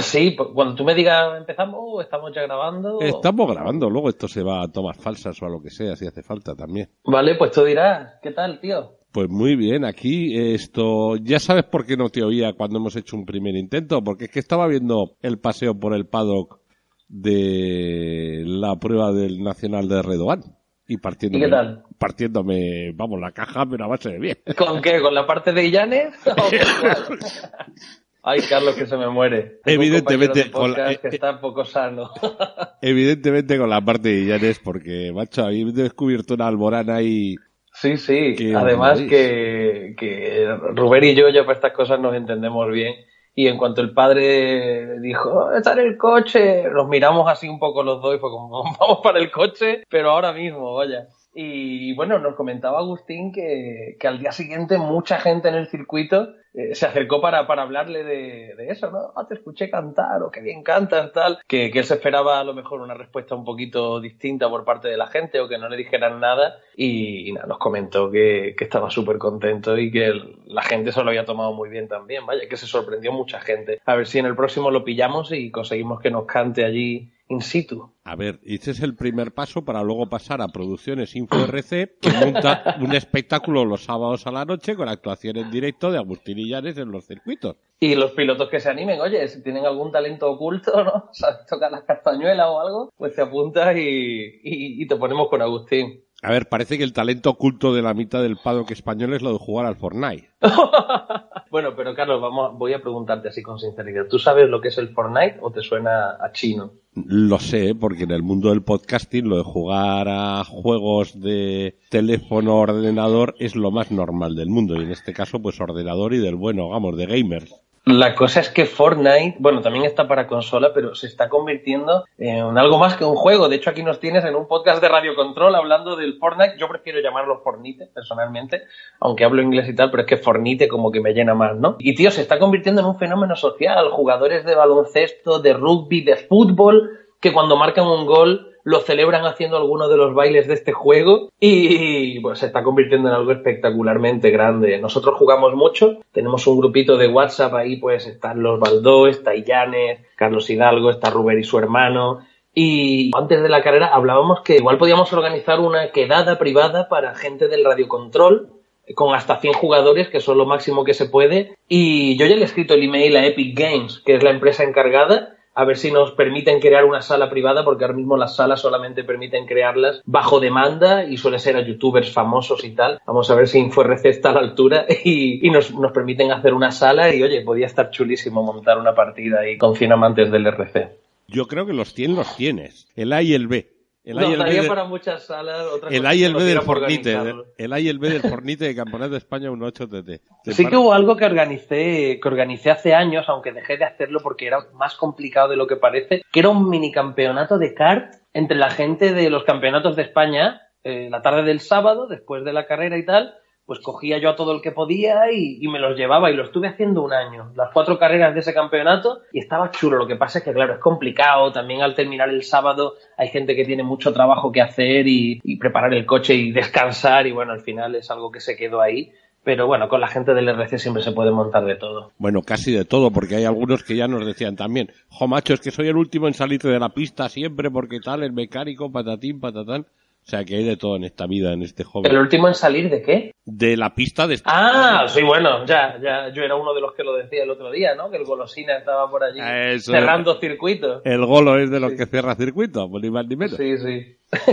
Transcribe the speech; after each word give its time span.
Sí, 0.00 0.32
pues, 0.32 0.50
cuando 0.54 0.74
tú 0.74 0.84
me 0.84 0.94
digas 0.94 1.38
empezamos, 1.38 2.02
estamos 2.02 2.32
ya 2.34 2.42
grabando. 2.42 3.00
Estamos 3.00 3.50
grabando, 3.52 3.88
luego 3.90 4.08
esto 4.08 4.28
se 4.28 4.42
va 4.42 4.62
a 4.62 4.68
tomas 4.68 4.96
falsas 4.96 5.40
o 5.42 5.46
a 5.46 5.50
lo 5.50 5.60
que 5.60 5.70
sea, 5.70 5.96
si 5.96 6.06
hace 6.06 6.22
falta 6.22 6.54
también. 6.54 6.88
Vale, 7.04 7.34
pues 7.36 7.50
tú 7.52 7.64
dirás, 7.64 8.14
¿qué 8.22 8.30
tal, 8.32 8.60
tío? 8.60 8.96
Pues 9.12 9.28
muy 9.28 9.56
bien, 9.56 9.84
aquí 9.84 10.36
esto, 10.54 11.16
ya 11.16 11.40
sabes 11.40 11.64
por 11.64 11.84
qué 11.84 11.96
no 11.96 12.10
te 12.10 12.22
oía 12.22 12.52
cuando 12.52 12.78
hemos 12.78 12.94
hecho 12.94 13.16
un 13.16 13.26
primer 13.26 13.56
intento, 13.56 14.02
porque 14.04 14.26
es 14.26 14.30
que 14.30 14.38
estaba 14.38 14.68
viendo 14.68 15.16
el 15.20 15.38
paseo 15.40 15.78
por 15.78 15.94
el 15.94 16.06
paddock 16.06 16.60
de 17.08 18.44
la 18.46 18.76
prueba 18.76 19.12
del 19.12 19.42
Nacional 19.42 19.88
de 19.88 20.02
Redoán. 20.02 20.42
Y 20.86 20.96
partiéndome, 20.96 21.44
¿Y 21.44 21.46
qué 21.46 21.50
tal? 21.52 21.84
partiéndome, 21.98 22.90
vamos, 22.94 23.20
la 23.20 23.30
caja, 23.30 23.64
pero 23.64 23.84
a 23.84 23.88
base 23.88 24.10
de 24.10 24.18
bien. 24.18 24.38
¿Con 24.56 24.82
qué? 24.82 25.00
¿Con 25.00 25.14
la 25.14 25.24
parte 25.24 25.52
de 25.52 25.66
Illanes? 25.66 26.14
Ay, 28.22 28.40
Carlos, 28.48 28.74
que 28.74 28.86
se 28.86 28.96
me 28.96 29.08
muere. 29.08 29.60
Tengo 29.64 29.82
Evidentemente, 29.82 30.50
con 30.50 30.72
la- 30.72 30.94
que 30.96 31.08
eh, 31.08 31.10
está 31.12 31.40
poco 31.40 31.64
sano. 31.64 32.10
Evidentemente 32.82 33.58
con 33.58 33.70
la 33.70 33.80
parte 33.80 34.08
de 34.08 34.20
Illanes, 34.20 34.58
porque, 34.58 35.12
macho, 35.14 35.44
habéis 35.44 35.74
descubierto 35.74 36.34
una 36.34 36.46
alborana 36.48 37.02
y 37.02 37.36
Sí, 37.72 37.96
sí. 37.96 38.52
Además 38.54 39.00
que, 39.00 39.94
que 39.96 40.46
Rubén 40.74 41.04
y 41.04 41.14
yo 41.14 41.28
ya 41.28 41.42
para 41.44 41.54
estas 41.54 41.72
cosas 41.72 42.00
nos 42.00 42.14
entendemos 42.14 42.70
bien. 42.70 42.94
Y 43.34 43.46
en 43.46 43.56
cuanto 43.56 43.80
el 43.80 43.94
padre 43.94 44.98
dijo, 45.00 45.30
"Oh, 45.30 45.52
está 45.56 45.72
en 45.74 45.78
el 45.78 45.96
coche, 45.96 46.64
nos 46.68 46.88
miramos 46.88 47.30
así 47.30 47.48
un 47.48 47.58
poco 47.60 47.82
los 47.82 48.02
dos 48.02 48.16
y 48.16 48.18
fue 48.18 48.28
como, 48.28 48.64
vamos 48.80 48.98
para 49.02 49.18
el 49.20 49.30
coche, 49.30 49.84
pero 49.88 50.10
ahora 50.10 50.32
mismo, 50.32 50.74
vaya. 50.74 51.06
Y 51.32 51.94
bueno, 51.94 52.18
nos 52.18 52.34
comentaba 52.34 52.80
Agustín 52.80 53.32
que, 53.32 53.96
que 54.00 54.08
al 54.08 54.18
día 54.18 54.32
siguiente 54.32 54.76
mucha 54.76 55.20
gente 55.20 55.48
en 55.48 55.54
el 55.54 55.68
circuito 55.68 56.28
eh, 56.52 56.74
se 56.74 56.86
acercó 56.86 57.20
para, 57.20 57.46
para 57.46 57.62
hablarle 57.62 58.02
de, 58.02 58.54
de 58.56 58.68
eso, 58.70 58.90
¿no? 58.90 59.12
Ah, 59.14 59.26
te 59.26 59.34
escuché 59.34 59.70
cantar, 59.70 60.22
o 60.22 60.30
qué 60.30 60.40
bien 60.40 60.62
cantas, 60.62 61.12
tal. 61.12 61.38
Que, 61.46 61.70
que 61.70 61.78
él 61.78 61.84
se 61.84 61.94
esperaba 61.94 62.40
a 62.40 62.44
lo 62.44 62.54
mejor 62.54 62.80
una 62.80 62.94
respuesta 62.94 63.36
un 63.36 63.44
poquito 63.44 64.00
distinta 64.00 64.48
por 64.48 64.64
parte 64.64 64.88
de 64.88 64.96
la 64.96 65.06
gente 65.06 65.38
o 65.40 65.48
que 65.48 65.58
no 65.58 65.68
le 65.68 65.76
dijeran 65.76 66.18
nada. 66.18 66.56
Y, 66.76 67.32
nada, 67.32 67.46
nos 67.46 67.58
comentó 67.58 68.10
que, 68.10 68.54
que 68.58 68.64
estaba 68.64 68.90
súper 68.90 69.18
contento 69.18 69.78
y 69.78 69.92
que 69.92 70.12
la 70.46 70.62
gente 70.62 70.90
se 70.90 71.02
lo 71.02 71.10
había 71.10 71.24
tomado 71.24 71.52
muy 71.52 71.68
bien 71.68 71.86
también. 71.86 72.26
Vaya, 72.26 72.48
que 72.48 72.56
se 72.56 72.66
sorprendió 72.66 73.12
mucha 73.12 73.40
gente. 73.40 73.80
A 73.86 73.94
ver 73.94 74.06
si 74.06 74.18
en 74.18 74.26
el 74.26 74.34
próximo 74.34 74.70
lo 74.70 74.84
pillamos 74.84 75.30
y 75.30 75.50
conseguimos 75.52 76.00
que 76.00 76.10
nos 76.10 76.26
cante 76.26 76.64
allí 76.64 77.12
in 77.30 77.40
situ. 77.40 77.92
A 78.04 78.16
ver, 78.16 78.40
este 78.44 78.72
es 78.72 78.80
el 78.82 78.94
primer 78.96 79.32
paso 79.32 79.64
para 79.64 79.82
luego 79.82 80.08
pasar 80.08 80.42
a 80.42 80.48
Producciones 80.48 81.14
Info 81.16 81.36
RC, 81.44 81.96
que 82.00 82.10
monta 82.12 82.76
un 82.80 82.92
espectáculo 82.94 83.64
los 83.64 83.84
sábados 83.84 84.26
a 84.26 84.32
la 84.32 84.44
noche 84.44 84.74
con 84.76 84.88
actuación 84.88 85.36
en 85.38 85.50
directo 85.50 85.90
de 85.90 85.98
Agustín 85.98 86.38
Illanes 86.38 86.76
en 86.76 86.90
los 86.90 87.06
circuitos. 87.06 87.56
Y 87.78 87.94
los 87.94 88.10
pilotos 88.12 88.50
que 88.50 88.60
se 88.60 88.68
animen, 88.68 89.00
oye, 89.00 89.26
si 89.28 89.42
tienen 89.42 89.64
algún 89.64 89.90
talento 89.90 90.30
oculto, 90.30 90.84
¿no? 90.84 91.08
¿Sabes 91.12 91.46
tocar 91.46 91.70
las 91.72 91.84
castañuelas 91.84 92.46
o 92.48 92.60
algo? 92.60 92.90
Pues 92.96 93.14
te 93.14 93.22
apuntas 93.22 93.74
y, 93.76 93.80
y- 93.80 94.82
y 94.82 94.86
te 94.86 94.96
ponemos 94.96 95.28
con 95.30 95.40
Agustín. 95.40 96.02
A 96.22 96.30
ver, 96.30 96.48
parece 96.48 96.76
que 96.76 96.84
el 96.84 96.92
talento 96.92 97.30
oculto 97.30 97.72
de 97.72 97.80
la 97.80 97.94
mitad 97.94 98.22
del 98.22 98.36
paddock 98.36 98.70
español 98.72 99.14
es 99.14 99.22
lo 99.22 99.32
de 99.32 99.38
jugar 99.38 99.64
al 99.64 99.76
Fortnite. 99.76 100.28
bueno, 101.50 101.74
pero 101.74 101.94
Carlos, 101.94 102.20
vamos, 102.20 102.58
voy 102.58 102.74
a 102.74 102.82
preguntarte 102.82 103.28
así 103.28 103.42
con 103.42 103.58
sinceridad. 103.58 104.06
¿Tú 104.08 104.18
sabes 104.18 104.48
lo 104.50 104.60
que 104.60 104.68
es 104.68 104.78
el 104.78 104.90
Fortnite 104.90 105.38
o 105.40 105.50
te 105.50 105.62
suena 105.62 106.16
a 106.20 106.32
chino? 106.32 106.72
Lo 106.94 107.38
sé, 107.38 107.74
porque 107.74 108.02
en 108.02 108.10
el 108.10 108.22
mundo 108.22 108.50
del 108.50 108.62
podcasting 108.62 109.28
lo 109.28 109.38
de 109.38 109.44
jugar 109.44 110.08
a 110.08 110.44
juegos 110.44 111.18
de 111.18 111.78
teléfono 111.88 112.56
ordenador 112.56 113.34
es 113.38 113.56
lo 113.56 113.70
más 113.70 113.90
normal 113.90 114.34
del 114.34 114.50
mundo. 114.50 114.74
Y 114.74 114.84
en 114.84 114.90
este 114.90 115.14
caso, 115.14 115.40
pues 115.40 115.58
ordenador 115.60 116.12
y 116.12 116.18
del 116.18 116.36
bueno, 116.36 116.68
vamos, 116.68 116.98
de 116.98 117.06
gamers. 117.06 117.54
La 117.86 118.14
cosa 118.14 118.40
es 118.40 118.50
que 118.50 118.66
Fortnite, 118.66 119.36
bueno, 119.38 119.62
también 119.62 119.86
está 119.86 120.06
para 120.06 120.26
consola, 120.26 120.72
pero 120.74 120.94
se 120.94 121.06
está 121.06 121.30
convirtiendo 121.30 122.04
en 122.18 122.58
algo 122.58 122.78
más 122.78 122.94
que 122.94 123.06
un 123.06 123.16
juego. 123.16 123.48
De 123.48 123.56
hecho, 123.56 123.70
aquí 123.70 123.82
nos 123.82 123.98
tienes 123.98 124.22
en 124.26 124.36
un 124.36 124.46
podcast 124.46 124.82
de 124.82 124.88
Radio 124.88 125.14
Control 125.14 125.54
hablando 125.54 125.96
del 125.96 126.18
Fortnite. 126.18 126.56
Yo 126.58 126.68
prefiero 126.68 127.00
llamarlo 127.00 127.40
Fornite, 127.42 127.86
personalmente, 127.94 128.64
aunque 129.00 129.24
hablo 129.24 129.40
inglés 129.40 129.66
y 129.68 129.74
tal, 129.74 129.90
pero 129.90 130.02
es 130.02 130.08
que 130.08 130.18
Fornite 130.18 130.68
como 130.68 130.92
que 130.92 131.00
me 131.00 131.14
llena 131.14 131.34
más, 131.34 131.56
¿no? 131.56 131.76
Y 131.78 131.94
tío, 131.94 132.10
se 132.10 132.20
está 132.20 132.38
convirtiendo 132.38 132.82
en 132.82 132.86
un 132.86 132.98
fenómeno 132.98 133.34
social. 133.34 133.90
Jugadores 133.90 134.44
de 134.44 134.54
baloncesto, 134.54 135.38
de 135.38 135.54
rugby, 135.54 136.02
de 136.04 136.16
fútbol, 136.16 136.98
que 137.18 137.32
cuando 137.32 137.56
marcan 137.56 137.86
un 137.86 138.04
gol 138.04 138.49
lo 138.64 138.80
celebran 138.80 139.24
haciendo 139.24 139.56
alguno 139.56 139.88
de 139.88 139.96
los 139.96 140.14
bailes 140.14 140.48
de 140.48 140.54
este 140.54 140.72
juego 140.72 141.30
y 141.38 142.20
pues 142.20 142.40
se 142.40 142.46
está 142.46 142.62
convirtiendo 142.62 143.08
en 143.08 143.14
algo 143.14 143.32
espectacularmente 143.32 144.30
grande. 144.30 144.78
Nosotros 144.78 145.16
jugamos 145.16 145.54
mucho, 145.54 145.98
tenemos 146.12 146.46
un 146.46 146.58
grupito 146.58 146.96
de 146.96 147.08
WhatsApp 147.08 147.54
ahí, 147.54 147.76
pues 147.76 148.06
están 148.06 148.42
los 148.42 148.60
Baldó, 148.60 149.06
está 149.06 149.34
Illanes, 149.34 150.00
Carlos 150.16 150.48
Hidalgo, 150.50 150.90
está 150.90 151.10
Ruber 151.10 151.38
y 151.38 151.44
su 151.44 151.58
hermano. 151.58 152.20
Y 152.54 153.10
antes 153.16 153.42
de 153.42 153.48
la 153.48 153.62
carrera 153.62 153.88
hablábamos 153.88 154.40
que 154.42 154.56
igual 154.56 154.78
podíamos 154.78 155.12
organizar 155.12 155.60
una 155.60 155.92
quedada 155.92 156.38
privada 156.38 156.88
para 156.88 157.14
gente 157.14 157.48
del 157.48 157.64
radiocontrol 157.64 158.50
con 158.94 159.14
hasta 159.14 159.38
100 159.38 159.54
jugadores, 159.54 160.08
que 160.08 160.20
son 160.20 160.38
lo 160.38 160.46
máximo 160.46 160.84
que 160.84 160.94
se 160.94 161.06
puede. 161.06 161.56
Y 161.68 162.16
yo 162.16 162.26
ya 162.26 162.34
le 162.34 162.42
he 162.42 162.44
escrito 162.44 162.74
el 162.74 162.82
email 162.82 163.16
a 163.16 163.26
Epic 163.26 163.56
Games, 163.58 164.02
que 164.04 164.16
es 164.16 164.22
la 164.22 164.30
empresa 164.30 164.64
encargada, 164.64 165.36
a 165.60 165.64
ver 165.64 165.76
si 165.76 165.90
nos 165.90 166.12
permiten 166.12 166.58
crear 166.58 166.84
una 166.84 167.02
sala 167.02 167.28
privada, 167.28 167.64
porque 167.64 167.84
ahora 167.84 167.96
mismo 167.96 168.16
las 168.16 168.36
salas 168.36 168.60
solamente 168.60 169.04
permiten 169.04 169.46
crearlas 169.46 170.00
bajo 170.06 170.40
demanda 170.40 171.04
y 171.04 171.18
suele 171.18 171.38
ser 171.38 171.56
a 171.56 171.60
youtubers 171.60 172.12
famosos 172.12 172.64
y 172.64 172.70
tal. 172.70 173.00
Vamos 173.06 173.30
a 173.30 173.34
ver 173.34 173.46
si 173.46 173.58
InfoRC 173.58 174.06
está 174.06 174.30
a 174.30 174.34
la 174.34 174.40
altura 174.40 174.86
y, 175.04 175.50
nos, 175.50 175.74
nos 175.74 175.92
permiten 175.92 176.32
hacer 176.32 176.54
una 176.54 176.70
sala 176.70 177.14
y 177.14 177.22
oye, 177.22 177.42
podía 177.42 177.66
estar 177.66 177.90
chulísimo 177.90 178.42
montar 178.42 178.78
una 178.78 178.94
partida 178.94 179.40
ahí 179.40 179.58
con 179.58 179.76
100 179.76 179.92
amantes 179.92 180.30
del 180.30 180.46
RC. 180.46 180.96
Yo 181.28 181.46
creo 181.46 181.66
que 181.66 181.74
los 181.74 181.92
100 181.92 182.16
los 182.16 182.36
tienes. 182.36 182.88
El 182.96 183.12
A 183.12 183.22
y 183.22 183.34
el 183.34 183.46
B. 183.46 183.79
El 184.10 184.18
A 184.18 184.22
y 184.22 184.24
Nos 184.24 184.32
el 184.32 184.38
B, 184.38 184.44
daría 184.44 184.62
de- 184.62 184.68
para 184.68 184.84
muchas 184.84 185.22
salas. 185.24 185.66
otra 185.72 185.88
el 185.90 185.98
cosa 185.98 186.08
A 186.10 186.14
y 186.14 186.24
el 186.24 186.34
B 186.34 186.40
no 186.40 186.44
del 186.46 186.60
Fornite. 186.62 187.10
organizarlo. 187.16 187.46
El 187.56 187.72
A 187.72 187.80
y 187.80 187.88
el 187.88 187.98
B 187.98 188.08
del 188.10 188.22
Fornite 188.22 188.64
de 188.64 188.74
Campeonato 188.76 189.10
de 189.12 189.18
España 189.18 189.50
1.8 189.50 189.88
TT. 189.88 190.20
¿Te 190.44 190.52
Sí 190.52 190.66
que 190.66 190.76
hubo 190.76 190.92
algo 190.92 191.16
que 191.16 191.24
organicé, 191.24 192.18
que 192.22 192.28
organicé 192.28 192.70
hace 192.70 192.94
años, 192.94 193.24
aunque 193.28 193.52
dejé 193.52 193.76
de 193.76 193.84
hacerlo 193.84 194.20
porque 194.22 194.46
era 194.46 194.58
más 194.74 194.94
complicado 194.96 195.48
de 195.48 195.56
lo 195.56 195.66
que 195.66 195.76
parece, 195.76 196.22
que 196.32 196.40
era 196.40 196.48
un 196.48 196.68
mini 196.68 196.92
campeonato 196.92 197.58
de 197.58 197.74
kart 197.74 198.14
entre 198.32 198.56
la 198.56 198.70
gente 198.70 199.12
de 199.12 199.30
los 199.30 199.44
campeonatos 199.44 199.96
de 199.96 200.02
España, 200.02 200.60
eh, 200.84 201.08
la 201.10 201.20
tarde 201.22 201.42
del 201.42 201.60
sábado, 201.60 202.06
después 202.06 202.44
de 202.44 202.52
la 202.52 202.66
carrera 202.66 202.96
y 202.96 203.04
tal, 203.04 203.34
pues 203.70 203.78
cogía 203.78 204.18
yo 204.18 204.30
a 204.30 204.34
todo 204.34 204.52
el 204.52 204.62
que 204.62 204.72
podía 204.72 205.30
y, 205.30 205.64
y 205.64 205.68
me 205.68 205.78
los 205.78 205.96
llevaba 205.96 206.28
y 206.28 206.34
lo 206.34 206.42
estuve 206.42 206.66
haciendo 206.66 207.02
un 207.02 207.12
año, 207.12 207.52
las 207.54 207.70
cuatro 207.72 208.00
carreras 208.00 208.34
de 208.34 208.40
ese 208.40 208.52
campeonato 208.52 209.20
y 209.32 209.38
estaba 209.38 209.70
chulo. 209.70 209.96
Lo 209.96 210.08
que 210.08 210.16
pasa 210.16 210.40
es 210.40 210.44
que, 210.44 210.52
claro, 210.52 210.74
es 210.74 210.80
complicado. 210.80 211.52
También 211.52 211.80
al 211.80 211.94
terminar 211.94 212.30
el 212.30 212.42
sábado 212.42 212.94
hay 213.16 213.28
gente 213.28 213.54
que 213.54 213.64
tiene 213.64 213.84
mucho 213.84 214.12
trabajo 214.12 214.50
que 214.50 214.60
hacer 214.60 215.06
y, 215.06 215.38
preparar 215.60 215.94
el 215.94 216.04
coche 216.04 216.34
y 216.34 216.50
descansar 216.50 217.28
y 217.28 217.30
bueno, 217.30 217.52
al 217.52 217.60
final 217.60 217.94
es 217.94 218.10
algo 218.10 218.32
que 218.32 218.40
se 218.40 218.56
quedó 218.56 218.80
ahí. 218.80 219.12
Pero 219.44 219.68
bueno, 219.68 219.88
con 219.88 220.00
la 220.00 220.08
gente 220.08 220.34
del 220.34 220.48
RC 220.48 220.76
siempre 220.80 221.04
se 221.04 221.12
puede 221.12 221.30
montar 221.30 221.64
de 221.64 221.76
todo. 221.76 222.10
Bueno, 222.18 222.42
casi 222.42 222.72
de 222.72 222.84
todo, 222.84 223.12
porque 223.12 223.36
hay 223.36 223.44
algunos 223.44 223.84
que 223.84 223.94
ya 223.94 224.08
nos 224.08 224.26
decían 224.26 224.56
también, 224.56 224.90
jo 225.10 225.28
macho, 225.28 225.54
es 225.54 225.60
que 225.60 225.70
soy 225.70 225.86
el 225.86 225.96
último 225.96 226.26
en 226.26 226.34
salir 226.34 226.60
de 226.60 226.80
la 226.80 226.88
pista 226.88 227.28
siempre, 227.28 227.70
porque 227.70 228.00
tal, 228.00 228.24
el 228.24 228.32
mecánico, 228.32 228.90
patatín, 228.90 229.38
patatán. 229.38 229.86
O 230.26 230.30
sea, 230.30 230.44
que 230.44 230.56
hay 230.56 230.64
de 230.64 230.76
todo 230.76 230.96
en 230.96 231.04
esta 231.04 231.26
vida, 231.26 231.52
en 231.52 231.62
este 231.62 231.82
hobby. 231.82 232.08
¿El 232.08 232.18
último 232.18 232.46
en 232.46 232.54
salir 232.54 232.88
de 232.88 233.02
qué? 233.02 233.32
De 233.44 233.76
la 233.76 233.94
pista 233.94 234.28
de... 234.28 234.40
Ah, 234.44 235.06
sí, 235.08 235.22
bueno, 235.22 235.64
ya, 235.66 235.98
ya, 236.00 236.32
yo 236.32 236.42
era 236.42 236.54
uno 236.54 236.72
de 236.72 236.80
los 236.80 236.94
que 236.94 237.02
lo 237.02 237.14
decía 237.14 237.42
el 237.42 237.50
otro 237.50 237.70
día, 237.70 237.96
¿no? 237.96 238.10
Que 238.10 238.18
el 238.18 238.24
golosina 238.24 238.76
estaba 238.76 239.10
por 239.10 239.24
allí 239.24 239.40
Eso. 239.40 239.90
cerrando 239.90 240.38
circuitos. 240.38 241.02
El 241.04 241.26
golo 241.26 241.58
es 241.58 241.70
de 241.70 241.80
los 241.80 241.94
que 241.94 242.06
cierra 242.06 242.36
circuito, 242.36 242.88
pues 242.88 243.02
ni 243.02 243.10
más 243.10 243.26
ni 243.26 243.34
menos. 243.34 243.56
Sí, 243.56 243.76
sí. 243.78 244.18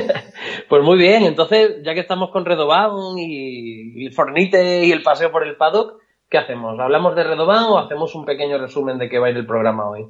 pues 0.69 0.83
muy 0.83 0.97
bien, 0.97 1.25
entonces, 1.25 1.83
ya 1.83 1.93
que 1.93 1.99
estamos 1.99 2.31
con 2.31 2.45
Redoban 2.45 3.17
y, 3.19 4.01
y 4.01 4.05
el 4.07 4.13
Fornite 4.13 4.83
y 4.85 4.91
el 4.91 5.03
paseo 5.03 5.31
por 5.31 5.45
el 5.45 5.57
paddock, 5.57 6.01
¿qué 6.29 6.39
hacemos? 6.39 6.79
¿Hablamos 6.79 7.15
de 7.15 7.23
Redoban 7.23 7.65
o 7.65 7.77
hacemos 7.77 8.15
un 8.15 8.25
pequeño 8.25 8.57
resumen 8.57 8.97
de 8.97 9.09
qué 9.09 9.19
va 9.19 9.27
a 9.27 9.29
ir 9.29 9.37
el 9.37 9.45
programa 9.45 9.87
hoy? 9.87 10.07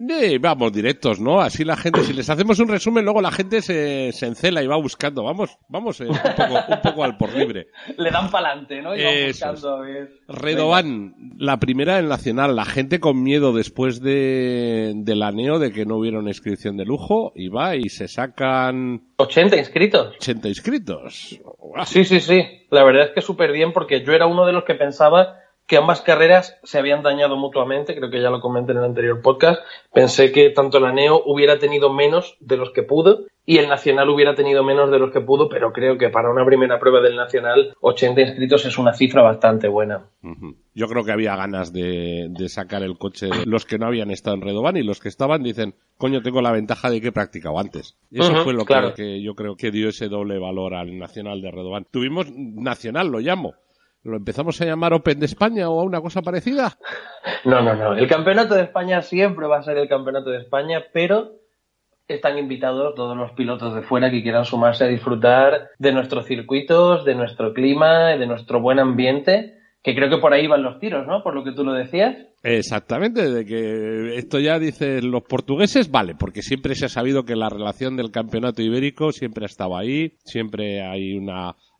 Eh, 0.00 0.38
vamos, 0.40 0.72
directos, 0.72 1.20
¿no? 1.20 1.40
Así 1.40 1.64
la 1.64 1.76
gente, 1.76 2.02
si 2.02 2.12
les 2.12 2.30
hacemos 2.30 2.58
un 2.60 2.68
resumen, 2.68 3.04
luego 3.04 3.20
la 3.20 3.32
gente 3.32 3.60
se, 3.62 4.12
se 4.12 4.26
encela 4.26 4.62
y 4.62 4.66
va 4.68 4.76
buscando. 4.76 5.24
Vamos, 5.24 5.58
vamos 5.68 6.00
eh, 6.00 6.06
un, 6.06 6.16
poco, 6.16 6.54
un 6.68 6.80
poco 6.80 7.04
al 7.04 7.16
por 7.16 7.34
libre. 7.34 7.68
Le 7.96 8.10
dan 8.10 8.30
pa'lante, 8.30 8.80
¿no? 8.80 8.94
Y 8.94 9.02
van 9.02 9.14
Eso 9.14 9.46
buscando 9.48 9.76
a 9.76 9.80
ver. 9.80 10.10
Redoban, 10.28 11.14
la 11.36 11.58
primera 11.58 11.98
en 11.98 12.08
Nacional, 12.08 12.54
la 12.54 12.64
gente 12.64 13.00
con 13.00 13.22
miedo 13.22 13.52
después 13.52 14.00
de, 14.00 14.92
del 14.94 15.22
aneo 15.22 15.58
de 15.58 15.72
que 15.72 15.84
no 15.84 15.96
hubiera 15.96 16.20
una 16.20 16.30
inscripción 16.30 16.76
de 16.76 16.84
lujo, 16.84 17.32
y 17.34 17.48
va 17.48 17.74
y 17.74 17.88
se 17.88 18.06
sacan 18.06 19.02
80 19.16 19.56
inscritos. 19.56 20.14
80 20.16 20.48
inscritos. 20.48 21.40
Sí, 21.86 22.04
sí, 22.04 22.20
sí. 22.20 22.42
La 22.70 22.84
verdad 22.84 23.06
es 23.06 23.12
que 23.12 23.20
súper 23.20 23.50
bien 23.52 23.72
porque 23.72 24.04
yo 24.04 24.12
era 24.12 24.26
uno 24.26 24.46
de 24.46 24.52
los 24.52 24.64
que 24.64 24.74
pensaba 24.74 25.40
que 25.68 25.76
ambas 25.76 26.00
carreras 26.00 26.58
se 26.64 26.78
habían 26.78 27.02
dañado 27.02 27.36
mutuamente, 27.36 27.94
creo 27.94 28.10
que 28.10 28.22
ya 28.22 28.30
lo 28.30 28.40
comenté 28.40 28.72
en 28.72 28.78
el 28.78 28.84
anterior 28.84 29.20
podcast. 29.20 29.60
Pensé 29.92 30.32
que 30.32 30.48
tanto 30.48 30.80
la 30.80 30.92
Neo 30.92 31.22
hubiera 31.26 31.58
tenido 31.58 31.92
menos 31.92 32.36
de 32.40 32.56
los 32.56 32.70
que 32.70 32.82
pudo 32.82 33.26
y 33.44 33.58
el 33.58 33.68
Nacional 33.68 34.08
hubiera 34.08 34.34
tenido 34.34 34.64
menos 34.64 34.90
de 34.90 34.98
los 34.98 35.10
que 35.10 35.20
pudo, 35.20 35.50
pero 35.50 35.72
creo 35.74 35.98
que 35.98 36.08
para 36.08 36.30
una 36.30 36.44
primera 36.46 36.80
prueba 36.80 37.02
del 37.02 37.16
Nacional 37.16 37.74
80 37.82 38.20
inscritos 38.20 38.64
es 38.64 38.78
una 38.78 38.94
cifra 38.94 39.20
bastante 39.20 39.68
buena. 39.68 40.06
Yo 40.74 40.88
creo 40.88 41.04
que 41.04 41.12
había 41.12 41.36
ganas 41.36 41.70
de, 41.70 42.30
sacar 42.48 42.82
el 42.82 42.96
coche 42.96 43.26
de 43.26 43.44
los 43.44 43.66
que 43.66 43.78
no 43.78 43.86
habían 43.86 44.10
estado 44.10 44.36
en 44.36 44.42
Redoban 44.42 44.78
y 44.78 44.82
los 44.82 45.00
que 45.00 45.08
estaban 45.08 45.42
dicen, 45.42 45.74
coño, 45.98 46.22
tengo 46.22 46.40
la 46.40 46.52
ventaja 46.52 46.88
de 46.88 47.02
que 47.02 47.08
he 47.08 47.12
practicado 47.12 47.58
antes. 47.58 47.98
Eso 48.10 48.42
fue 48.42 48.54
lo 48.54 48.64
que, 48.64 49.20
yo 49.22 49.34
creo 49.34 49.54
que 49.56 49.70
dio 49.70 49.90
ese 49.90 50.08
doble 50.08 50.38
valor 50.38 50.74
al 50.74 50.98
Nacional 50.98 51.42
de 51.42 51.50
Redoban. 51.50 51.86
Tuvimos 51.90 52.30
Nacional, 52.30 53.08
lo 53.08 53.20
llamo. 53.20 53.54
¿Lo 54.02 54.16
empezamos 54.16 54.60
a 54.60 54.64
llamar 54.64 54.92
Open 54.92 55.18
de 55.18 55.26
España 55.26 55.68
o 55.68 55.80
a 55.80 55.84
una 55.84 56.00
cosa 56.00 56.22
parecida? 56.22 56.78
No, 57.44 57.62
no, 57.62 57.74
no. 57.74 57.94
El 57.94 58.08
campeonato 58.08 58.54
de 58.54 58.62
España 58.62 59.02
siempre 59.02 59.46
va 59.46 59.58
a 59.58 59.62
ser 59.62 59.76
el 59.76 59.88
campeonato 59.88 60.30
de 60.30 60.38
España, 60.38 60.84
pero 60.92 61.32
están 62.06 62.38
invitados 62.38 62.94
todos 62.94 63.16
los 63.16 63.32
pilotos 63.32 63.74
de 63.74 63.82
fuera 63.82 64.10
que 64.10 64.22
quieran 64.22 64.44
sumarse 64.44 64.84
a 64.84 64.88
disfrutar 64.88 65.70
de 65.78 65.92
nuestros 65.92 66.26
circuitos, 66.26 67.04
de 67.04 67.14
nuestro 67.14 67.52
clima, 67.52 68.16
de 68.16 68.26
nuestro 68.26 68.60
buen 68.60 68.78
ambiente 68.78 69.57
que 69.82 69.94
creo 69.94 70.10
que 70.10 70.18
por 70.18 70.32
ahí 70.32 70.46
van 70.46 70.62
los 70.62 70.80
tiros, 70.80 71.06
¿no? 71.06 71.22
Por 71.22 71.34
lo 71.34 71.44
que 71.44 71.52
tú 71.52 71.64
lo 71.64 71.72
decías. 71.72 72.16
Exactamente, 72.42 73.30
de 73.30 73.44
que 73.44 74.16
esto 74.16 74.38
ya 74.38 74.58
dicen 74.58 75.10
los 75.10 75.22
portugueses, 75.22 75.90
vale, 75.90 76.14
porque 76.14 76.42
siempre 76.42 76.74
se 76.74 76.86
ha 76.86 76.88
sabido 76.88 77.24
que 77.24 77.36
la 77.36 77.48
relación 77.48 77.96
del 77.96 78.10
campeonato 78.10 78.62
ibérico 78.62 79.12
siempre 79.12 79.44
ha 79.44 79.46
estado 79.46 79.76
ahí, 79.76 80.16
siempre 80.24 80.82
hay 80.82 81.14
un 81.16 81.30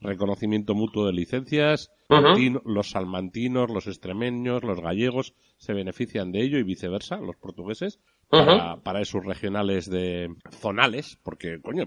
reconocimiento 0.00 0.74
mutuo 0.74 1.06
de 1.06 1.12
licencias, 1.12 1.92
los 2.08 2.90
salmantinos, 2.90 3.70
los 3.70 3.86
extremeños, 3.86 4.64
los 4.64 4.80
gallegos 4.80 5.34
se 5.58 5.74
benefician 5.74 6.32
de 6.32 6.42
ello 6.42 6.58
y 6.58 6.64
viceversa, 6.64 7.16
los 7.16 7.36
portugueses, 7.36 8.00
para, 8.28 8.76
para, 8.78 9.00
esos 9.00 9.24
regionales 9.24 9.88
de 9.88 10.28
zonales, 10.50 11.18
porque, 11.22 11.60
coño, 11.60 11.84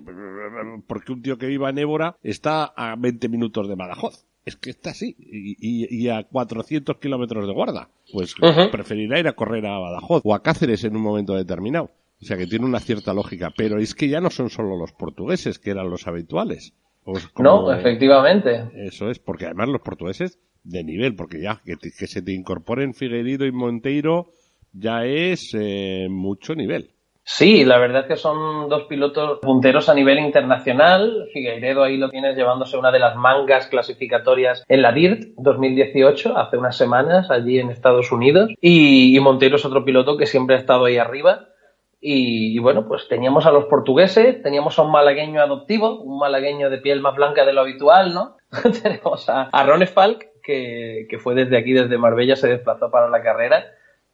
porque 0.87 1.11
un 1.11 1.21
tío 1.21 1.37
que 1.37 1.47
viva 1.47 1.69
en 1.69 1.77
Évora 1.77 2.15
está 2.23 2.65
a 2.75 2.95
20 2.97 3.29
minutos 3.29 3.67
de 3.67 3.75
Badajoz 3.75 4.25
es 4.45 4.55
que 4.55 4.71
está 4.71 4.91
así 4.91 5.15
y, 5.19 6.07
a 6.09 6.23
400 6.23 6.97
kilómetros 6.97 7.47
de 7.47 7.53
guarda. 7.53 7.89
Pues 8.11 8.35
preferirá 8.71 9.19
ir 9.19 9.27
a 9.27 9.33
correr 9.33 9.65
a 9.65 9.77
Badajoz 9.77 10.21
o 10.25 10.33
a 10.33 10.41
Cáceres 10.41 10.83
en 10.83 10.95
un 10.95 11.03
momento 11.03 11.35
determinado. 11.35 11.91
O 12.21 12.25
sea 12.25 12.37
que 12.37 12.47
tiene 12.47 12.65
una 12.65 12.79
cierta 12.79 13.13
lógica. 13.13 13.51
Pero 13.55 13.79
es 13.79 13.95
que 13.95 14.07
ya 14.07 14.21
no 14.21 14.29
son 14.29 14.49
solo 14.49 14.77
los 14.77 14.91
portugueses 14.93 15.59
que 15.59 15.71
eran 15.71 15.89
los 15.89 16.07
habituales. 16.07 16.73
Pues 17.03 17.27
no, 17.39 17.71
efectivamente. 17.71 18.69
Eso 18.75 19.09
es, 19.09 19.19
porque 19.19 19.45
además 19.45 19.69
los 19.69 19.81
portugueses 19.81 20.39
de 20.63 20.83
nivel, 20.83 21.15
porque 21.15 21.41
ya 21.41 21.61
que, 21.65 22.07
se 22.07 22.21
te 22.21 22.31
incorporen 22.31 22.93
Figueiredo 22.93 23.45
y 23.45 23.51
Monteiro 23.51 24.27
ya 24.73 25.05
es 25.05 25.51
eh, 25.53 26.07
mucho 26.09 26.53
nivel. 26.53 26.91
Sí, 27.23 27.65
la 27.65 27.77
verdad 27.77 28.01
es 28.01 28.07
que 28.07 28.15
son 28.15 28.67
dos 28.67 28.83
pilotos 28.83 29.39
punteros 29.39 29.89
a 29.89 29.93
nivel 29.93 30.19
internacional. 30.19 31.27
Figueiredo 31.31 31.83
ahí 31.83 31.97
lo 31.97 32.09
tienes 32.09 32.35
llevándose 32.35 32.77
una 32.77 32.91
de 32.91 32.99
las 32.99 33.15
mangas 33.15 33.67
clasificatorias 33.67 34.63
en 34.67 34.81
la 34.81 34.91
DIRT 34.91 35.35
2018, 35.37 36.37
hace 36.37 36.57
unas 36.57 36.75
semanas, 36.75 37.29
allí 37.29 37.59
en 37.59 37.69
Estados 37.69 38.11
Unidos. 38.11 38.51
Y, 38.59 39.19
Monteiro 39.19 39.57
es 39.57 39.65
otro 39.65 39.85
piloto 39.85 40.17
que 40.17 40.25
siempre 40.25 40.55
ha 40.55 40.59
estado 40.59 40.85
ahí 40.85 40.97
arriba. 40.97 41.47
Y, 42.03 42.57
bueno, 42.57 42.87
pues 42.87 43.07
teníamos 43.07 43.45
a 43.45 43.51
los 43.51 43.65
portugueses, 43.65 44.41
teníamos 44.41 44.79
a 44.79 44.81
un 44.81 44.91
malagueño 44.91 45.39
adoptivo, 45.39 46.01
un 46.01 46.17
malagueño 46.17 46.71
de 46.71 46.79
piel 46.79 46.99
más 46.99 47.15
blanca 47.15 47.45
de 47.45 47.53
lo 47.53 47.61
habitual, 47.61 48.15
¿no? 48.15 48.37
tenemos 48.81 49.29
a, 49.29 49.43
a 49.43 49.63
Ron 49.63 49.85
Falk, 49.85 50.25
que, 50.41 51.05
que 51.07 51.19
fue 51.19 51.35
desde 51.35 51.57
aquí, 51.57 51.73
desde 51.73 51.99
Marbella, 51.99 52.35
se 52.35 52.47
desplazó 52.47 52.89
para 52.89 53.07
la 53.09 53.21
carrera 53.21 53.67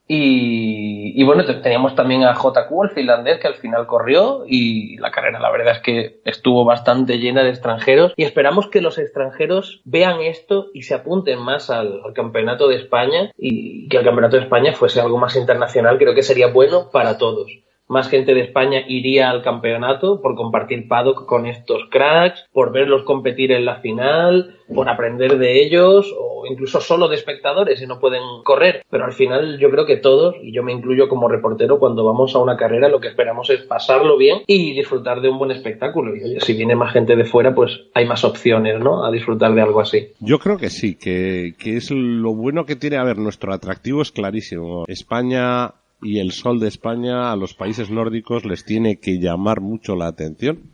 y, 0.09 1.21
bueno, 1.23 1.43
teníamos 1.61 1.95
también 1.95 2.23
a 2.23 2.33
JQ, 2.33 2.83
el 2.83 2.89
finlandés, 2.91 3.39
que 3.39 3.47
al 3.47 3.55
final 3.55 3.87
corrió 3.87 4.43
y 4.47 4.97
la 4.97 5.11
carrera 5.11 5.39
la 5.39 5.51
verdad 5.51 5.75
es 5.75 5.81
que 5.81 6.21
estuvo 6.23 6.63
bastante 6.63 7.19
llena 7.19 7.43
de 7.43 7.49
extranjeros. 7.49 8.13
Y 8.15 8.23
esperamos 8.23 8.69
que 8.69 8.81
los 8.81 8.97
extranjeros 8.97 9.81
vean 9.83 10.21
esto 10.21 10.67
y 10.73 10.83
se 10.83 10.93
apunten 10.93 11.39
más 11.39 11.69
al, 11.69 12.01
campeonato 12.15 12.67
de 12.69 12.77
España 12.77 13.31
y 13.37 13.89
que 13.89 13.97
el 13.97 14.05
campeonato 14.05 14.37
de 14.37 14.43
España 14.43 14.73
fuese 14.73 15.01
algo 15.01 15.17
más 15.17 15.35
internacional, 15.35 15.97
creo 15.97 16.15
que 16.15 16.23
sería 16.23 16.47
bueno 16.47 16.89
para 16.91 17.17
todos 17.17 17.51
más 17.87 18.09
gente 18.09 18.33
de 18.33 18.41
España 18.41 18.81
iría 18.87 19.29
al 19.29 19.41
campeonato 19.41 20.21
por 20.21 20.35
compartir 20.35 20.87
paddock 20.87 21.25
con 21.25 21.45
estos 21.45 21.85
cracks, 21.89 22.45
por 22.51 22.71
verlos 22.71 23.03
competir 23.03 23.51
en 23.51 23.65
la 23.65 23.77
final, 23.77 24.55
por 24.73 24.89
aprender 24.89 25.37
de 25.37 25.63
ellos 25.63 26.13
o 26.17 26.45
incluso 26.49 26.81
solo 26.81 27.07
de 27.07 27.15
espectadores 27.15 27.79
si 27.79 27.87
no 27.87 27.99
pueden 27.99 28.21
correr. 28.43 28.83
Pero 28.89 29.05
al 29.05 29.13
final 29.13 29.57
yo 29.59 29.69
creo 29.69 29.85
que 29.85 29.97
todos, 29.97 30.35
y 30.41 30.51
yo 30.53 30.63
me 30.63 30.73
incluyo 30.73 31.07
como 31.09 31.27
reportero, 31.27 31.79
cuando 31.79 32.03
vamos 32.03 32.35
a 32.35 32.39
una 32.39 32.57
carrera 32.57 32.89
lo 32.89 32.99
que 32.99 33.07
esperamos 33.07 33.49
es 33.49 33.61
pasarlo 33.61 34.17
bien 34.17 34.41
y 34.47 34.73
disfrutar 34.73 35.21
de 35.21 35.29
un 35.29 35.39
buen 35.39 35.51
espectáculo. 35.51 36.15
Y 36.15 36.23
oye, 36.23 36.39
si 36.41 36.53
viene 36.53 36.75
más 36.75 36.93
gente 36.93 37.15
de 37.15 37.25
fuera, 37.25 37.55
pues 37.55 37.81
hay 37.93 38.05
más 38.05 38.23
opciones, 38.23 38.79
¿no? 38.79 39.05
A 39.05 39.11
disfrutar 39.11 39.53
de 39.53 39.61
algo 39.61 39.81
así. 39.81 40.09
Yo 40.19 40.39
creo 40.39 40.57
que 40.57 40.69
sí, 40.69 40.95
que, 40.95 41.53
que 41.57 41.77
es 41.77 41.91
lo 41.91 42.33
bueno 42.33 42.65
que 42.65 42.75
tiene. 42.75 42.97
A 42.97 43.03
ver, 43.03 43.17
nuestro 43.17 43.53
atractivo 43.53 44.01
es 44.01 44.11
clarísimo. 44.11 44.85
España 44.87 45.73
y 46.01 46.19
el 46.19 46.31
sol 46.31 46.59
de 46.59 46.67
España 46.67 47.31
a 47.31 47.35
los 47.35 47.53
países 47.53 47.89
nórdicos 47.89 48.45
les 48.45 48.65
tiene 48.65 48.99
que 48.99 49.19
llamar 49.19 49.61
mucho 49.61 49.95
la 49.95 50.07
atención. 50.07 50.71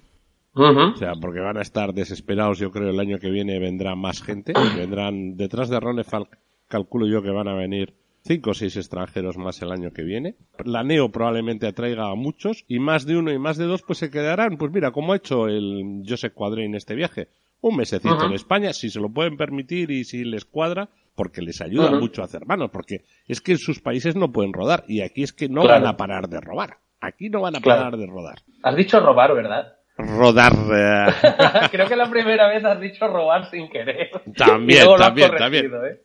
O 0.56 0.96
sea, 0.98 1.14
porque 1.20 1.40
van 1.40 1.58
a 1.58 1.62
estar 1.62 1.94
desesperados, 1.94 2.60
yo 2.60 2.72
creo, 2.72 2.90
el 2.90 3.00
año 3.00 3.18
que 3.18 3.32
viene 3.32 3.58
vendrá 3.58 3.96
más 3.96 4.22
gente. 4.22 4.54
Vendrán 4.78 5.36
detrás 5.36 5.70
de 5.70 5.80
Ronefalk, 5.80 6.38
calculo 6.68 7.08
yo 7.08 7.24
que 7.24 7.32
van 7.32 7.48
a 7.48 7.56
venir 7.56 7.96
cinco 8.24 8.52
o 8.52 8.54
seis 8.54 8.78
extranjeros 8.78 9.38
más 9.38 9.62
el 9.62 9.72
año 9.72 9.92
que 9.92 10.04
viene. 10.04 10.36
La 10.64 10.84
Neo 10.84 11.10
probablemente 11.10 11.68
atraiga 11.68 12.10
a 12.10 12.16
muchos 12.16 12.66
y 12.68 12.80
más 12.80 13.06
de 13.06 13.18
uno 13.18 13.32
y 13.32 13.40
más 13.40 13.58
de 13.58 13.66
dos 13.66 13.82
pues 13.82 14.00
se 14.00 14.12
quedarán. 14.12 14.58
Pues 14.58 14.72
mira, 14.72 14.92
como 14.92 15.14
ha 15.14 15.18
hecho 15.18 15.48
el 15.48 16.04
Joseph 16.08 16.34
en 16.58 16.76
este 16.76 16.96
viaje. 16.96 17.30
Un 17.62 17.78
mesecito 17.78 18.26
en 18.26 18.34
España, 18.34 18.74
si 18.74 18.90
se 18.90 19.00
lo 19.00 19.10
pueden 19.10 19.38
permitir 19.38 19.90
y 19.90 20.04
si 20.04 20.26
les 20.26 20.44
cuadra, 20.44 20.90
porque 21.16 21.42
les 21.42 21.62
ayuda 21.62 21.92
mucho 21.92 22.22
a 22.22 22.26
hacer 22.26 22.46
manos, 22.46 22.70
porque 22.72 23.06
es 23.28 23.42
que 23.42 23.54
en 23.54 23.58
sus 23.58 23.80
países 23.80 24.16
no 24.16 24.32
pueden 24.32 24.54
rodar 24.54 24.84
y 24.88 25.02
aquí 25.02 25.24
es 25.24 25.34
que 25.34 25.50
no 25.50 25.68
van 25.68 25.86
a 25.86 25.98
parar 25.98 26.28
de 26.28 26.40
robar. 26.42 26.78
Aquí 27.02 27.30
no 27.30 27.42
van 27.42 27.56
a 27.56 27.60
parar 27.60 27.98
de 27.98 28.08
rodar. 28.08 28.40
Has 28.64 28.76
dicho 28.76 29.00
robar, 29.00 29.34
¿verdad? 29.34 29.74
Rodar. 29.98 30.54
Eh. 30.74 31.68
Creo 31.72 31.88
que 31.88 31.96
la 31.96 32.10
primera 32.10 32.48
vez 32.48 32.64
has 32.64 32.80
dicho 32.80 33.08
robar 33.08 33.50
sin 33.50 33.70
querer. 33.70 34.10
También, 34.38 34.88
también, 34.98 35.32
también. 35.38 35.66
¿eh? 35.66 36.00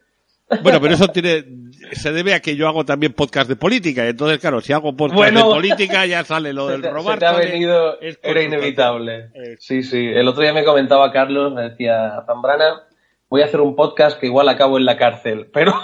Bueno, 0.62 0.80
pero 0.80 0.94
eso 0.94 1.08
tiene, 1.08 1.44
se 1.92 2.10
debe 2.10 2.34
a 2.34 2.40
que 2.40 2.56
yo 2.56 2.66
hago 2.68 2.84
también 2.84 3.12
podcast 3.12 3.48
de 3.48 3.56
política. 3.56 4.06
Entonces, 4.06 4.38
claro, 4.38 4.60
si 4.60 4.72
hago 4.72 4.96
podcast 4.96 5.34
de 5.34 5.40
política 5.42 6.06
ya 6.06 6.24
sale 6.24 6.52
lo 6.52 6.66
del 6.68 6.82
robar. 6.82 7.14
Se 7.14 7.20
te 7.20 7.26
ha 7.26 7.32
venido, 7.32 7.98
era 8.00 8.42
inevitable. 8.42 9.30
Sí, 9.58 9.82
sí. 9.82 10.06
El 10.06 10.26
otro 10.26 10.42
día 10.42 10.52
me 10.52 10.64
comentaba 10.64 11.12
Carlos, 11.12 11.52
me 11.52 11.62
decía, 11.70 12.22
Zambrana, 12.26 12.87
voy 13.28 13.42
a 13.42 13.46
hacer 13.46 13.60
un 13.60 13.76
podcast 13.76 14.18
que 14.18 14.26
igual 14.26 14.48
acabo 14.48 14.78
en 14.78 14.84
la 14.84 14.96
cárcel, 14.96 15.48
pero... 15.52 15.72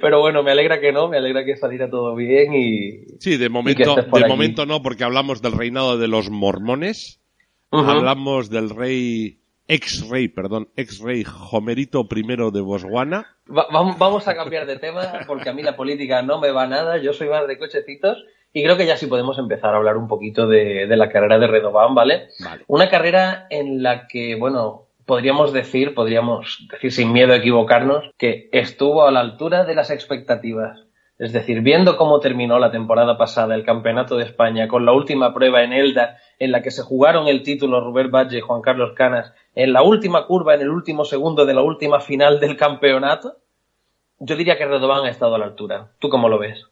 Pero 0.00 0.20
bueno, 0.20 0.42
me 0.42 0.52
alegra 0.52 0.78
que 0.80 0.92
no, 0.92 1.08
me 1.08 1.16
alegra 1.16 1.44
que 1.44 1.56
saliera 1.56 1.90
todo 1.90 2.14
bien 2.14 2.54
y. 2.54 3.18
Sí, 3.18 3.36
de 3.38 3.48
momento, 3.48 3.96
de 3.96 4.28
momento 4.28 4.66
no, 4.66 4.82
porque 4.82 5.04
hablamos 5.04 5.42
del 5.42 5.52
reinado 5.52 5.98
de 5.98 6.06
los 6.06 6.30
mormones. 6.30 7.20
Hablamos 7.70 8.50
del 8.50 8.70
rey, 8.70 9.40
ex-rey, 9.66 10.28
perdón, 10.28 10.68
ex-rey 10.76 11.24
Homerito 11.50 12.06
I 12.08 12.22
de 12.52 12.60
Botswana. 12.60 13.26
vamos 13.46 14.28
a 14.28 14.36
cambiar 14.36 14.66
de 14.66 14.78
tema, 14.78 15.20
porque 15.26 15.48
a 15.48 15.52
mí 15.52 15.62
la 15.62 15.76
política 15.76 16.22
no 16.22 16.40
me 16.40 16.52
va 16.52 16.68
nada, 16.68 16.98
yo 16.98 17.12
soy 17.12 17.28
más 17.28 17.48
de 17.48 17.58
cochecitos. 17.58 18.24
Y 18.52 18.62
creo 18.62 18.76
que 18.76 18.86
ya 18.86 18.96
sí 18.96 19.08
podemos 19.08 19.36
empezar 19.38 19.74
a 19.74 19.78
hablar 19.78 19.96
un 19.96 20.06
poquito 20.06 20.46
de, 20.46 20.86
de 20.86 20.96
la 20.96 21.08
carrera 21.08 21.40
de 21.40 21.48
Redoban, 21.48 21.92
¿vale? 21.96 22.28
¿vale? 22.38 22.62
Una 22.68 22.88
carrera 22.88 23.48
en 23.50 23.82
la 23.82 24.06
que, 24.06 24.36
bueno, 24.36 24.83
podríamos 25.06 25.52
decir, 25.52 25.94
podríamos 25.94 26.66
decir 26.70 26.92
sin 26.92 27.12
miedo 27.12 27.32
a 27.32 27.36
equivocarnos, 27.36 28.10
que 28.18 28.48
estuvo 28.52 29.06
a 29.06 29.10
la 29.10 29.20
altura 29.20 29.64
de 29.64 29.74
las 29.74 29.90
expectativas. 29.90 30.84
Es 31.18 31.32
decir, 31.32 31.60
viendo 31.60 31.96
cómo 31.96 32.18
terminó 32.18 32.58
la 32.58 32.72
temporada 32.72 33.16
pasada 33.16 33.54
el 33.54 33.64
Campeonato 33.64 34.16
de 34.16 34.24
España 34.24 34.66
con 34.66 34.84
la 34.84 34.92
última 34.92 35.32
prueba 35.32 35.62
en 35.62 35.72
Elda, 35.72 36.18
en 36.40 36.50
la 36.50 36.60
que 36.60 36.72
se 36.72 36.82
jugaron 36.82 37.28
el 37.28 37.44
título 37.44 37.80
Rubén 37.80 38.10
Valle 38.10 38.38
y 38.38 38.40
Juan 38.40 38.62
Carlos 38.62 38.94
Canas, 38.96 39.32
en 39.54 39.72
la 39.72 39.82
última 39.82 40.26
curva, 40.26 40.54
en 40.54 40.62
el 40.62 40.70
último 40.70 41.04
segundo 41.04 41.46
de 41.46 41.54
la 41.54 41.62
última 41.62 42.00
final 42.00 42.40
del 42.40 42.56
campeonato, 42.56 43.36
yo 44.18 44.36
diría 44.36 44.58
que 44.58 44.66
Redovan 44.66 45.04
ha 45.04 45.10
estado 45.10 45.36
a 45.36 45.38
la 45.38 45.44
altura. 45.44 45.92
¿Tú 46.00 46.08
cómo 46.08 46.28
lo 46.28 46.38
ves? 46.38 46.66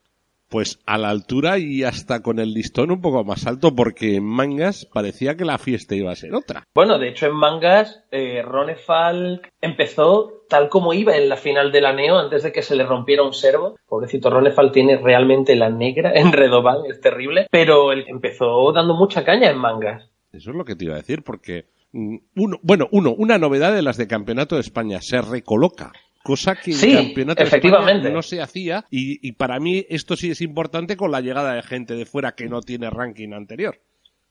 Pues 0.52 0.80
a 0.84 0.98
la 0.98 1.08
altura 1.08 1.58
y 1.58 1.82
hasta 1.82 2.20
con 2.20 2.38
el 2.38 2.52
listón 2.52 2.90
un 2.90 3.00
poco 3.00 3.24
más 3.24 3.46
alto 3.46 3.74
porque 3.74 4.16
en 4.16 4.24
Mangas 4.24 4.84
parecía 4.84 5.34
que 5.34 5.46
la 5.46 5.56
fiesta 5.56 5.94
iba 5.94 6.12
a 6.12 6.14
ser 6.14 6.34
otra. 6.34 6.64
Bueno, 6.74 6.98
de 6.98 7.08
hecho 7.08 7.24
en 7.24 7.34
Mangas 7.34 8.04
eh, 8.10 8.42
Rone 8.42 8.76
Falk 8.76 9.48
empezó 9.62 10.44
tal 10.50 10.68
como 10.68 10.92
iba 10.92 11.16
en 11.16 11.30
la 11.30 11.38
final 11.38 11.72
de 11.72 11.80
la 11.80 11.94
Neo 11.94 12.18
antes 12.18 12.42
de 12.42 12.52
que 12.52 12.60
se 12.60 12.76
le 12.76 12.84
rompiera 12.84 13.22
un 13.22 13.32
servo. 13.32 13.76
Pobrecito 13.88 14.28
Rone 14.28 14.50
Falk 14.50 14.74
tiene 14.74 14.98
realmente 14.98 15.56
la 15.56 15.70
negra 15.70 16.12
en 16.14 16.32
Redoban, 16.32 16.84
es 16.86 17.00
terrible, 17.00 17.46
pero 17.50 17.90
él 17.90 18.04
empezó 18.06 18.70
dando 18.74 18.92
mucha 18.92 19.24
caña 19.24 19.48
en 19.48 19.56
Mangas. 19.56 20.10
Eso 20.32 20.50
es 20.50 20.56
lo 20.56 20.66
que 20.66 20.76
te 20.76 20.84
iba 20.84 20.94
a 20.94 20.98
decir 20.98 21.22
porque 21.22 21.64
mm, 21.92 22.16
uno, 22.36 22.58
bueno, 22.62 22.88
uno, 22.90 23.14
una 23.16 23.38
novedad 23.38 23.72
de 23.72 23.80
las 23.80 23.96
de 23.96 24.06
Campeonato 24.06 24.56
de 24.56 24.60
España 24.60 25.00
se 25.00 25.22
recoloca 25.22 25.92
cosa 26.22 26.56
que 26.56 26.72
Sí, 26.72 26.90
en 26.92 26.98
el 26.98 27.04
campeonato 27.06 27.42
efectivamente. 27.42 28.10
No 28.10 28.22
se 28.22 28.40
hacía 28.40 28.84
y, 28.90 29.26
y 29.26 29.32
para 29.32 29.58
mí 29.60 29.84
esto 29.88 30.16
sí 30.16 30.30
es 30.30 30.40
importante 30.40 30.96
con 30.96 31.10
la 31.10 31.20
llegada 31.20 31.54
de 31.54 31.62
gente 31.62 31.94
de 31.94 32.06
fuera 32.06 32.34
que 32.34 32.48
no 32.48 32.60
tiene 32.60 32.90
ranking 32.90 33.32
anterior. 33.32 33.78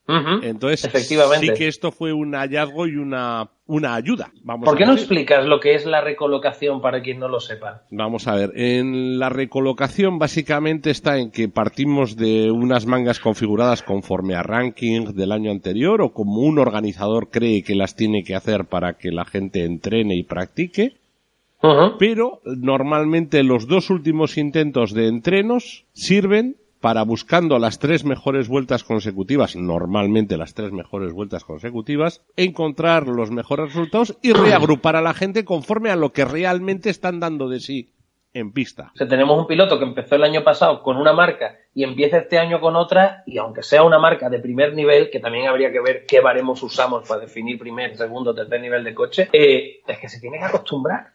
Entonces, 0.08 0.84
Efectivamente. 0.84 1.48
sí 1.48 1.54
que 1.54 1.68
esto 1.68 1.92
fue 1.92 2.12
un 2.12 2.34
hallazgo 2.34 2.88
y 2.88 2.96
una, 2.98 3.50
una 3.66 3.96
ayuda. 3.96 4.32
Vamos 4.44 4.66
¿Por 4.66 4.78
qué 4.78 4.86
no 4.86 4.94
explicas 4.94 5.46
lo 5.46 5.60
que 5.60 5.76
es 5.76 5.86
la 5.86 6.02
recolocación 6.02 6.82
para 6.82 7.02
quien 7.02 7.20
no 7.20 7.28
lo 7.28 7.40
sepa? 7.40 7.84
Vamos 7.92 8.28
a 8.28 8.36
ver, 8.36 8.52
en 8.56 9.20
la 9.20 9.30
recolocación 9.30 10.20
básicamente 10.20 10.90
está 10.90 11.18
en 11.18 11.32
que 11.32 11.48
partimos 11.48 12.18
de 12.18 12.52
unas 12.52 12.86
mangas 12.86 13.20
configuradas 13.20 13.84
conforme 13.84 14.36
a 14.36 14.44
ranking 14.44 15.14
del 15.14 15.32
año 15.32 15.52
anterior 15.52 16.02
o 16.02 16.12
como 16.12 16.42
un 16.42 16.60
organizador 16.60 17.30
cree 17.30 17.64
que 17.64 17.76
las 17.76 17.96
tiene 17.96 18.24
que 18.24 18.36
hacer 18.36 18.66
para 18.66 18.98
que 18.98 19.12
la 19.12 19.26
gente 19.26 19.64
entrene 19.64 20.16
y 20.16 20.24
practique, 20.24 20.98
Pero 22.00 22.42
normalmente 22.46 23.44
los 23.44 23.68
dos 23.68 23.90
últimos 23.90 24.38
intentos 24.38 24.94
de 24.94 25.08
entrenos 25.08 25.86
sirven 25.94 26.58
para 26.82 27.04
buscando 27.04 27.60
las 27.60 27.78
tres 27.78 28.04
mejores 28.04 28.48
vueltas 28.48 28.84
consecutivas, 28.84 29.56
normalmente 29.56 30.36
las 30.36 30.56
tres 30.56 30.72
mejores 30.72 31.14
vueltas 31.14 31.44
consecutivas, 31.44 32.22
encontrar 32.36 33.08
los 33.08 33.30
mejores 33.30 33.68
resultados 33.68 34.18
y 34.24 34.34
reagrupar 34.34 34.96
a 34.96 35.02
la 35.02 35.14
gente 35.14 35.46
conforme 35.46 35.92
a 35.92 35.96
lo 35.96 36.12
que 36.12 36.26
realmente 36.26 36.90
están 36.90 37.20
dando 37.20 37.48
de 37.48 37.60
sí 37.60 37.92
en 38.34 38.52
pista. 38.52 38.92
O 38.94 38.98
sea, 38.98 39.08
tenemos 39.08 39.38
un 39.38 39.46
piloto 39.46 39.78
que 39.78 39.86
empezó 39.86 40.16
el 40.16 40.24
año 40.24 40.44
pasado 40.44 40.82
con 40.82 40.98
una 40.98 41.14
marca 41.14 41.58
y 41.76 41.84
empieza 41.84 42.18
este 42.18 42.40
año 42.40 42.60
con 42.60 42.76
otra, 42.76 43.24
y 43.26 43.38
aunque 43.38 43.62
sea 43.62 43.84
una 43.84 44.00
marca 44.00 44.30
de 44.30 44.40
primer 44.40 44.74
nivel, 44.74 45.10
que 45.10 45.20
también 45.20 45.48
habría 45.48 45.72
que 45.72 45.82
ver 45.82 46.06
qué 46.08 46.20
baremos 46.20 46.64
usamos 46.64 47.08
para 47.08 47.22
definir 47.22 47.60
primer, 47.60 47.96
segundo, 47.96 48.34
tercer 48.34 48.62
nivel 48.62 48.84
de 48.84 48.96
coche, 48.96 49.30
eh, 49.34 49.82
es 49.86 50.00
que 50.00 50.10
se 50.10 50.20
tiene 50.20 50.40
que 50.40 50.46
acostumbrar. 50.46 51.12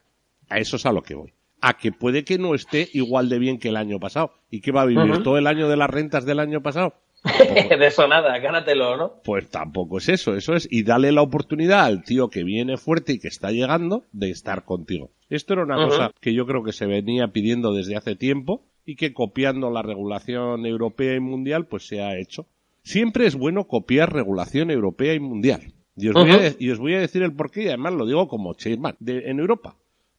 A 0.48 0.58
eso 0.58 0.76
es 0.76 0.86
a 0.86 0.92
lo 0.92 1.02
que 1.02 1.14
voy. 1.14 1.32
A 1.60 1.76
que 1.78 1.90
puede 1.92 2.24
que 2.24 2.38
no 2.38 2.54
esté 2.54 2.88
igual 2.92 3.28
de 3.28 3.38
bien 3.38 3.58
que 3.58 3.68
el 3.70 3.76
año 3.76 3.98
pasado. 3.98 4.32
¿Y 4.50 4.60
que 4.60 4.72
va 4.72 4.82
a 4.82 4.86
vivir 4.86 5.22
todo 5.22 5.38
el 5.38 5.46
año 5.46 5.68
de 5.68 5.76
las 5.76 5.90
rentas 5.90 6.24
del 6.26 6.38
año 6.38 6.62
pasado? 6.62 6.94
de 7.24 7.86
eso 7.86 8.06
nada, 8.06 8.38
gánatelo, 8.38 8.96
¿no? 8.96 9.14
Pues 9.24 9.48
tampoco 9.50 9.98
es 9.98 10.08
eso, 10.08 10.36
eso 10.36 10.54
es. 10.54 10.68
Y 10.70 10.84
dale 10.84 11.10
la 11.10 11.22
oportunidad 11.22 11.84
al 11.84 12.04
tío 12.04 12.28
que 12.28 12.44
viene 12.44 12.76
fuerte 12.76 13.14
y 13.14 13.18
que 13.18 13.28
está 13.28 13.50
llegando 13.50 14.04
de 14.12 14.30
estar 14.30 14.64
contigo. 14.64 15.10
Esto 15.28 15.54
era 15.54 15.64
una 15.64 15.76
cosa 15.88 16.12
que 16.20 16.34
yo 16.34 16.46
creo 16.46 16.62
que 16.62 16.72
se 16.72 16.86
venía 16.86 17.28
pidiendo 17.28 17.72
desde 17.72 17.96
hace 17.96 18.14
tiempo 18.14 18.62
y 18.84 18.94
que 18.94 19.12
copiando 19.12 19.70
la 19.70 19.82
regulación 19.82 20.66
europea 20.66 21.16
y 21.16 21.20
mundial 21.20 21.66
pues 21.66 21.88
se 21.88 22.00
ha 22.00 22.16
hecho. 22.16 22.46
Siempre 22.82 23.26
es 23.26 23.34
bueno 23.34 23.64
copiar 23.66 24.12
regulación 24.12 24.70
europea 24.70 25.14
y 25.14 25.18
mundial. 25.18 25.72
Y 25.96 26.08
os, 26.08 26.14
voy, 26.14 26.30
a, 26.30 26.34
Ujú. 26.34 26.42
de- 26.42 26.56
y 26.60 26.70
os 26.70 26.78
voy 26.78 26.94
a 26.94 27.00
decir 27.00 27.22
el 27.22 27.32
porqué 27.34 27.64
y 27.64 27.68
además 27.68 27.94
lo 27.94 28.06
digo 28.06 28.28
como 28.28 28.54
chairman 28.54 28.94
de, 29.00 29.30
en 29.30 29.40
Europa. 29.40 29.74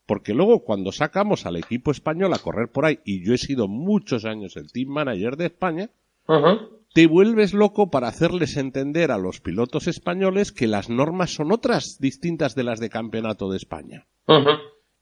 Porque 0.08 0.34
luego 0.34 0.64
cuando 0.64 0.92
sacamos 0.92 1.46
al 1.46 1.58
equipo 1.58 1.92
español 1.92 2.34
a 2.34 2.40
correr 2.40 2.72
por 2.72 2.86
ahí, 2.86 3.00
y 3.06 3.24
yo 3.24 3.34
he 3.34 3.38
sido 3.38 3.68
muchos 3.68 4.26
años 4.26 4.56
el 4.56 4.72
team 4.72 4.88
manager 4.90 5.36
de 5.36 5.46
España, 5.46 5.92
te 6.94 7.08
vuelves 7.08 7.54
loco 7.54 7.92
para 7.92 8.08
hacerles 8.08 8.58
entender 8.58 9.12
a 9.12 9.18
los 9.18 9.42
pilotos 9.42 9.88
españoles 9.88 10.52
que 10.52 10.66
las 10.66 10.90
normas 10.90 11.36
son 11.36 11.52
otras 11.52 12.00
distintas 12.00 12.56
de 12.56 12.64
las 12.64 12.80
de 12.80 12.90
campeonato 12.90 13.52
de 13.52 13.58
España. 13.58 14.08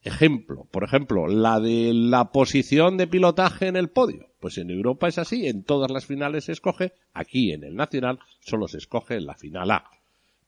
Ejemplo, 0.01 0.67
por 0.71 0.83
ejemplo, 0.83 1.27
la 1.27 1.59
de 1.59 1.91
la 1.93 2.31
posición 2.31 2.97
de 2.97 3.07
pilotaje 3.07 3.67
en 3.67 3.75
el 3.75 3.89
podio. 3.89 4.27
Pues 4.39 4.57
en 4.57 4.69
Europa 4.69 5.07
es 5.07 5.17
así, 5.19 5.47
en 5.47 5.63
todas 5.63 5.89
las 5.89 6.05
finales 6.05 6.45
se 6.45 6.51
escoge, 6.51 6.93
aquí 7.13 7.51
en 7.51 7.63
el 7.63 7.75
nacional 7.75 8.19
solo 8.39 8.67
se 8.67 8.77
escoge 8.79 9.15
en 9.15 9.25
la 9.27 9.35
final 9.35 9.71
A. 9.71 9.85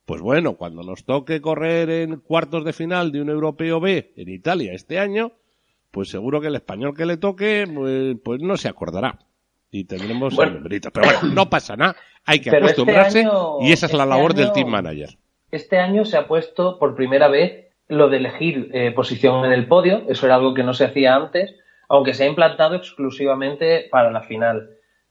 Pues 0.08 0.22
bueno, 0.22 0.54
cuando 0.54 0.84
nos 0.84 1.04
toque 1.04 1.42
correr 1.42 1.90
en 1.90 2.22
cuartos 2.22 2.64
de 2.64 2.72
final 2.72 3.12
de 3.12 3.22
un 3.22 3.30
europeo 3.30 3.82
B 3.82 4.14
en 4.16 4.30
Italia 4.30 4.72
este 4.72 5.00
año, 5.00 5.34
pues 5.92 6.08
seguro 6.08 6.40
que 6.40 6.48
el 6.48 6.56
español 6.56 6.96
que 6.96 7.06
le 7.06 7.18
toque, 7.18 7.68
pues, 7.76 8.16
pues 8.24 8.42
no 8.42 8.56
se 8.56 8.70
acordará. 8.70 9.20
Y 9.70 9.84
tendremos 9.84 10.34
Bueno. 10.34 10.62
Pero 10.70 10.92
bueno, 10.94 11.20
no 11.36 11.50
pasa 11.50 11.76
nada, 11.76 11.98
hay 12.24 12.40
que 12.40 12.52
Pero 12.52 12.68
este 12.68 12.84
acostumbrarse 12.84 13.20
año- 13.20 13.60
y 13.60 13.74
esa 13.74 13.88
es 13.88 13.94
la 13.94 14.04
este 14.06 14.10
labor 14.16 14.34
del 14.34 14.54
team 14.54 14.70
manager. 14.70 15.10
Este 15.52 15.78
año 15.78 16.06
se 16.06 16.16
ha 16.16 16.26
puesto 16.26 16.80
por 16.80 16.96
primera 16.96 17.28
vez 17.28 17.66
lo 17.90 18.08
de 18.08 18.16
elegir 18.16 18.70
eh, 18.74 18.92
posición 18.92 19.44
en 19.44 19.52
el 19.52 19.68
podio, 19.68 20.04
eso 20.08 20.26
era 20.26 20.36
algo 20.36 20.54
que 20.54 20.64
no 20.64 20.74
se 20.74 20.86
hacía 20.86 21.16
antes, 21.18 21.54
aunque 21.90 22.14
se 22.14 22.24
ha 22.24 22.28
implantado 22.28 22.76
exclusivamente 22.76 23.90
para 23.92 24.10
la 24.10 24.22
final. 24.22 24.70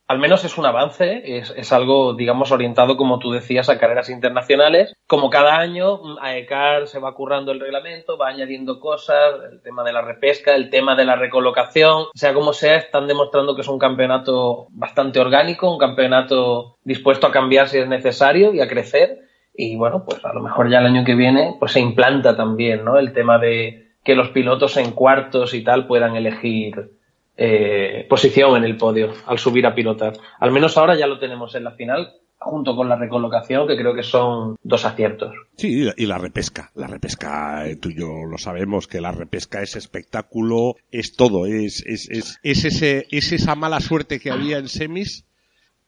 Al 0.09 0.21
menos 0.21 0.45
es 0.45 0.57
un 0.57 0.67
avance, 0.67 1.39
es, 1.39 1.53
es 1.57 1.73
algo, 1.73 2.15
digamos, 2.15 2.53
orientado, 2.53 2.97
como 2.97 3.19
tú 3.19 3.33
decías, 3.33 3.69
a 3.69 3.79
carreras 3.79 4.09
internacionales. 4.09 4.95
Como 5.09 5.31
cada 5.31 5.59
año, 5.59 5.97
mm, 5.97 6.19
AECAR 6.21 6.87
se 6.87 7.01
va 7.01 7.15
currando 7.15 7.51
el 7.51 7.59
reglamento, 7.59 8.17
va 8.17 8.29
añadiendo 8.29 8.79
cosas, 8.79 9.35
el 9.51 9.61
tema 9.63 9.83
de 9.83 9.93
la 9.93 10.03
repesca, 10.03 10.55
el 10.55 10.71
tema 10.71 10.95
de 10.95 11.07
la 11.07 11.17
recolocación, 11.17 12.05
sea 12.15 12.35
como 12.35 12.53
sea, 12.53 12.77
están 12.77 13.09
demostrando 13.09 13.57
que 13.57 13.63
es 13.63 13.69
un 13.69 13.81
campeonato 13.81 14.69
bastante 14.71 15.19
orgánico, 15.19 15.73
un 15.73 15.79
campeonato 15.79 16.77
dispuesto 16.85 17.27
a 17.27 17.33
cambiar 17.33 17.69
si 17.69 17.79
es 17.79 17.89
necesario 17.89 18.55
y 18.55 18.61
a 18.61 18.69
crecer. 18.69 19.19
Y 19.55 19.75
bueno, 19.75 20.05
pues 20.07 20.25
a 20.25 20.33
lo 20.33 20.41
mejor 20.41 20.71
ya 20.71 20.79
el 20.79 20.87
año 20.87 21.05
que 21.05 21.17
viene 21.17 21.57
pues 21.59 21.73
se 21.73 21.81
implanta 21.81 22.37
también, 22.37 22.85
¿no? 22.85 22.99
El 22.99 23.13
tema 23.13 23.39
de 23.39 23.87
que 24.05 24.15
los 24.15 24.29
pilotos 24.29 24.77
en 24.77 24.93
cuartos 24.93 25.53
y 25.53 25.65
tal 25.65 25.89
puedan 25.89 26.15
elegir 26.15 26.96
eh, 27.37 28.07
posición 28.09 28.57
en 28.57 28.64
el 28.64 28.76
podio 28.76 29.12
al 29.26 29.38
subir 29.38 29.66
a 29.66 29.75
pilotar. 29.75 30.14
Al 30.40 30.50
menos 30.52 30.76
ahora 30.76 30.97
ya 30.97 31.07
lo 31.07 31.19
tenemos 31.19 31.55
en 31.55 31.64
la 31.64 31.73
final, 31.73 32.12
junto 32.38 32.76
con 32.76 32.88
la 32.88 32.97
recolocación, 32.97 33.66
que 33.66 33.76
creo 33.76 33.95
que 33.95 34.02
son 34.02 34.57
dos 34.62 34.85
aciertos. 34.85 35.35
Sí, 35.57 35.69
y 35.81 35.85
la- 35.85 35.95
y 35.97 36.07
la 36.07 36.19
repesca. 36.19 36.71
La 36.75 36.87
repesca, 36.87 37.66
eh, 37.66 37.76
tú 37.76 37.88
y 37.90 37.97
yo 37.99 38.09
lo 38.31 38.38
sabemos, 38.38 38.87
que 38.87 39.00
la 39.00 39.12
repesca 39.12 39.62
es 39.62 39.75
espectáculo, 39.76 40.76
es 40.93 41.14
todo, 41.16 41.47
es, 41.47 41.85
es, 41.87 42.09
es, 42.11 42.38
es, 42.43 42.64
ese, 42.64 43.07
es 43.11 43.33
esa 43.33 43.55
mala 43.55 43.81
suerte 43.81 44.21
que 44.21 44.31
había 44.31 44.59
en 44.59 44.69
semis, 44.69 45.25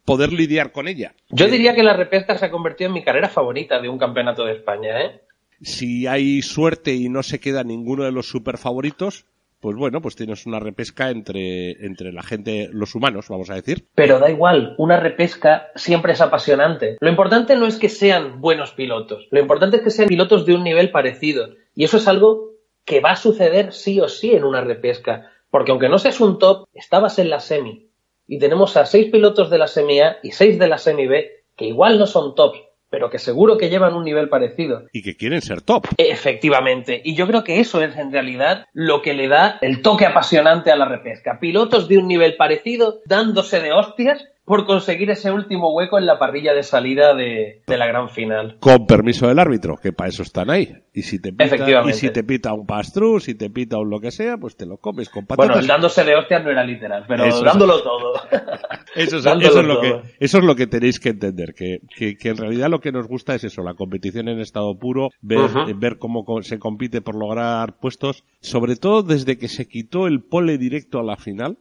poder 0.05 0.33
lidiar 0.33 0.73
con 0.73 0.89
ella. 0.89 1.13
Yo 1.29 1.49
diría 1.49 1.75
que 1.75 1.83
la 1.83 1.93
repesca 1.95 2.37
se 2.39 2.47
ha 2.47 2.51
convertido 2.51 2.89
en 2.89 2.95
mi 2.95 3.05
carrera 3.05 3.29
favorita 3.29 3.81
de 3.81 3.89
un 3.91 3.99
campeonato 3.99 4.45
de 4.45 4.55
España, 4.55 5.01
¿eh? 5.03 5.21
Si 5.61 6.07
hay 6.07 6.41
suerte 6.41 6.95
y 6.95 7.09
no 7.09 7.23
se 7.23 7.41
queda 7.41 7.63
ninguno 7.65 8.05
de 8.05 8.13
los 8.13 8.27
super 8.29 8.59
favoritos, 8.59 9.27
pues 9.61 9.77
bueno, 9.77 10.01
pues 10.01 10.17
tienes 10.17 10.47
una 10.47 10.61
repesca 10.61 11.11
entre, 11.11 11.73
entre 11.85 12.13
la 12.13 12.23
gente, 12.23 12.69
los 12.73 12.95
humanos, 12.95 13.27
vamos 13.29 13.51
a 13.51 13.55
decir. 13.55 13.89
Pero 13.95 14.19
da 14.19 14.31
igual, 14.31 14.75
una 14.79 14.99
repesca 14.99 15.71
siempre 15.75 16.13
es 16.13 16.21
apasionante. 16.21 16.97
Lo 17.01 17.11
importante 17.11 17.57
no 17.57 17.67
es 17.67 17.77
que 17.77 17.89
sean 17.89 18.41
buenos 18.41 18.73
pilotos, 18.73 19.27
lo 19.31 19.41
importante 19.41 19.79
es 19.79 19.83
que 19.83 19.91
sean 19.91 20.09
pilotos 20.09 20.47
de 20.47 20.55
un 20.55 20.65
nivel 20.65 20.91
parecido. 20.91 21.49
Y 21.75 21.85
eso 21.85 21.97
es 21.97 22.09
algo 22.09 22.53
que 22.85 23.01
va 23.01 23.13
a 23.13 23.17
suceder 23.17 23.73
sí 23.73 24.01
o 24.01 24.09
sí 24.09 24.33
en 24.33 24.45
una 24.45 24.63
repesca. 24.63 25.31
Porque 25.51 25.71
aunque 25.71 25.89
no 25.89 25.99
seas 25.99 26.21
un 26.21 26.39
top, 26.39 26.69
estabas 26.75 27.19
en 27.19 27.31
la 27.31 27.41
semi. 27.41 27.89
Y 28.27 28.39
tenemos 28.39 28.77
a 28.77 28.85
seis 28.85 29.11
pilotos 29.11 29.51
de 29.51 29.59
la 29.59 29.67
semi 29.67 30.01
A 30.01 30.19
y 30.23 30.33
seis 30.33 30.59
de 30.59 30.69
la 30.69 30.79
semi 30.79 31.07
B, 31.07 31.45
que 31.57 31.67
igual 31.67 31.99
no 31.99 32.07
son 32.07 32.35
tops, 32.35 32.61
pero 32.91 33.11
que 33.11 33.19
seguro 33.19 33.59
que 33.59 33.69
llevan 33.69 33.95
un 33.95 34.05
nivel 34.05 34.29
parecido. 34.29 34.85
Y 34.93 35.03
que 35.03 35.17
quieren 35.17 35.43
ser 35.43 35.61
top. 35.63 35.87
Efectivamente. 35.97 37.01
Y 37.05 37.15
yo 37.15 37.27
creo 37.27 37.45
que 37.45 37.61
eso 37.61 37.83
es 37.83 37.97
en 37.97 38.13
realidad 38.13 38.67
lo 38.73 39.03
que 39.03 39.15
le 39.15 39.29
da 39.29 39.59
el 39.61 39.83
toque 39.83 40.07
apasionante 40.07 40.71
a 40.71 40.77
la 40.77 40.87
repesca. 40.87 41.39
Pilotos 41.41 41.89
de 41.89 41.99
un 41.99 42.09
nivel 42.09 42.37
parecido 42.37 43.01
dándose 43.05 43.61
de 43.61 43.73
hostias 43.73 44.25
por 44.49 44.67
conseguir 44.67 45.11
ese 45.11 45.31
último 45.31 45.73
hueco 45.73 45.99
en 45.99 46.07
la 46.07 46.19
parrilla 46.19 46.55
de 46.55 46.63
salida 46.65 47.15
de, 47.15 47.63
de 47.67 47.77
la 47.77 47.87
gran 47.87 48.09
final. 48.09 48.57
Con 48.59 48.87
permiso 48.87 49.29
del 49.29 49.39
árbitro, 49.39 49.77
que 49.77 49.93
para 49.93 50.09
eso 50.09 50.23
están 50.23 50.51
ahí. 50.51 50.75
Y 50.93 51.03
si 51.03 51.21
te 51.21 51.33
pita, 51.33 51.85
y 51.89 51.93
si 51.93 52.11
te 52.11 52.25
pita 52.25 52.53
un 52.53 52.67
pass-through, 52.67 53.21
si 53.21 53.35
te 53.37 53.51
pita 53.51 53.79
un 53.79 53.91
lo 53.91 54.01
que 54.01 54.11
sea, 54.11 54.37
pues 54.39 54.57
te 54.57 54.67
lo 54.67 54.79
comes 54.79 55.09
con 55.11 55.27
patatas. 55.27 55.47
Bueno, 55.49 55.61
el 55.61 55.67
dándose 55.69 56.03
de 56.03 56.17
hostias 56.17 56.43
no 56.43 56.51
era 56.51 56.65
literal, 56.65 57.05
pero 57.07 57.25
Eso 57.25 57.39
es. 57.39 57.45
dándolo 57.45 57.83
todo. 57.83 58.15
Eso 58.97 59.19
es, 59.19 59.23
Dándolo 59.25 59.49
eso 59.51 59.61
es 59.61 59.67
lo 59.67 59.75
todo. 59.81 59.83
que, 60.03 60.15
eso 60.19 60.39
es 60.39 60.45
lo 60.45 60.57
que 60.57 60.67
tenéis 60.67 60.99
que 60.99 61.11
entender, 61.11 61.55
que, 61.55 61.81
que, 61.95 62.17
que 62.17 62.31
en 62.31 62.39
realidad 62.39 62.69
lo 62.71 62.81
que 62.81 62.91
nos 62.91 63.07
gusta 63.07 63.35
es 63.35 63.45
eso, 63.45 63.63
la 63.63 63.75
competición 63.75 64.29
en 64.29 64.41
estado 64.41 64.77
puro, 64.79 65.11
ver, 65.21 65.51
eh, 65.69 65.75
ver 65.77 65.99
cómo 65.99 66.25
se 66.43 66.59
compite 66.59 67.03
por 67.03 67.15
lograr 67.15 67.77
puestos, 67.79 68.25
sobre 68.41 68.77
todo 68.77 69.03
desde 69.03 69.37
que 69.37 69.49
se 69.49 69.69
quitó 69.69 70.07
el 70.07 70.23
pole 70.23 70.57
directo 70.57 70.99
a 70.99 71.05
la 71.05 71.17
final, 71.17 71.59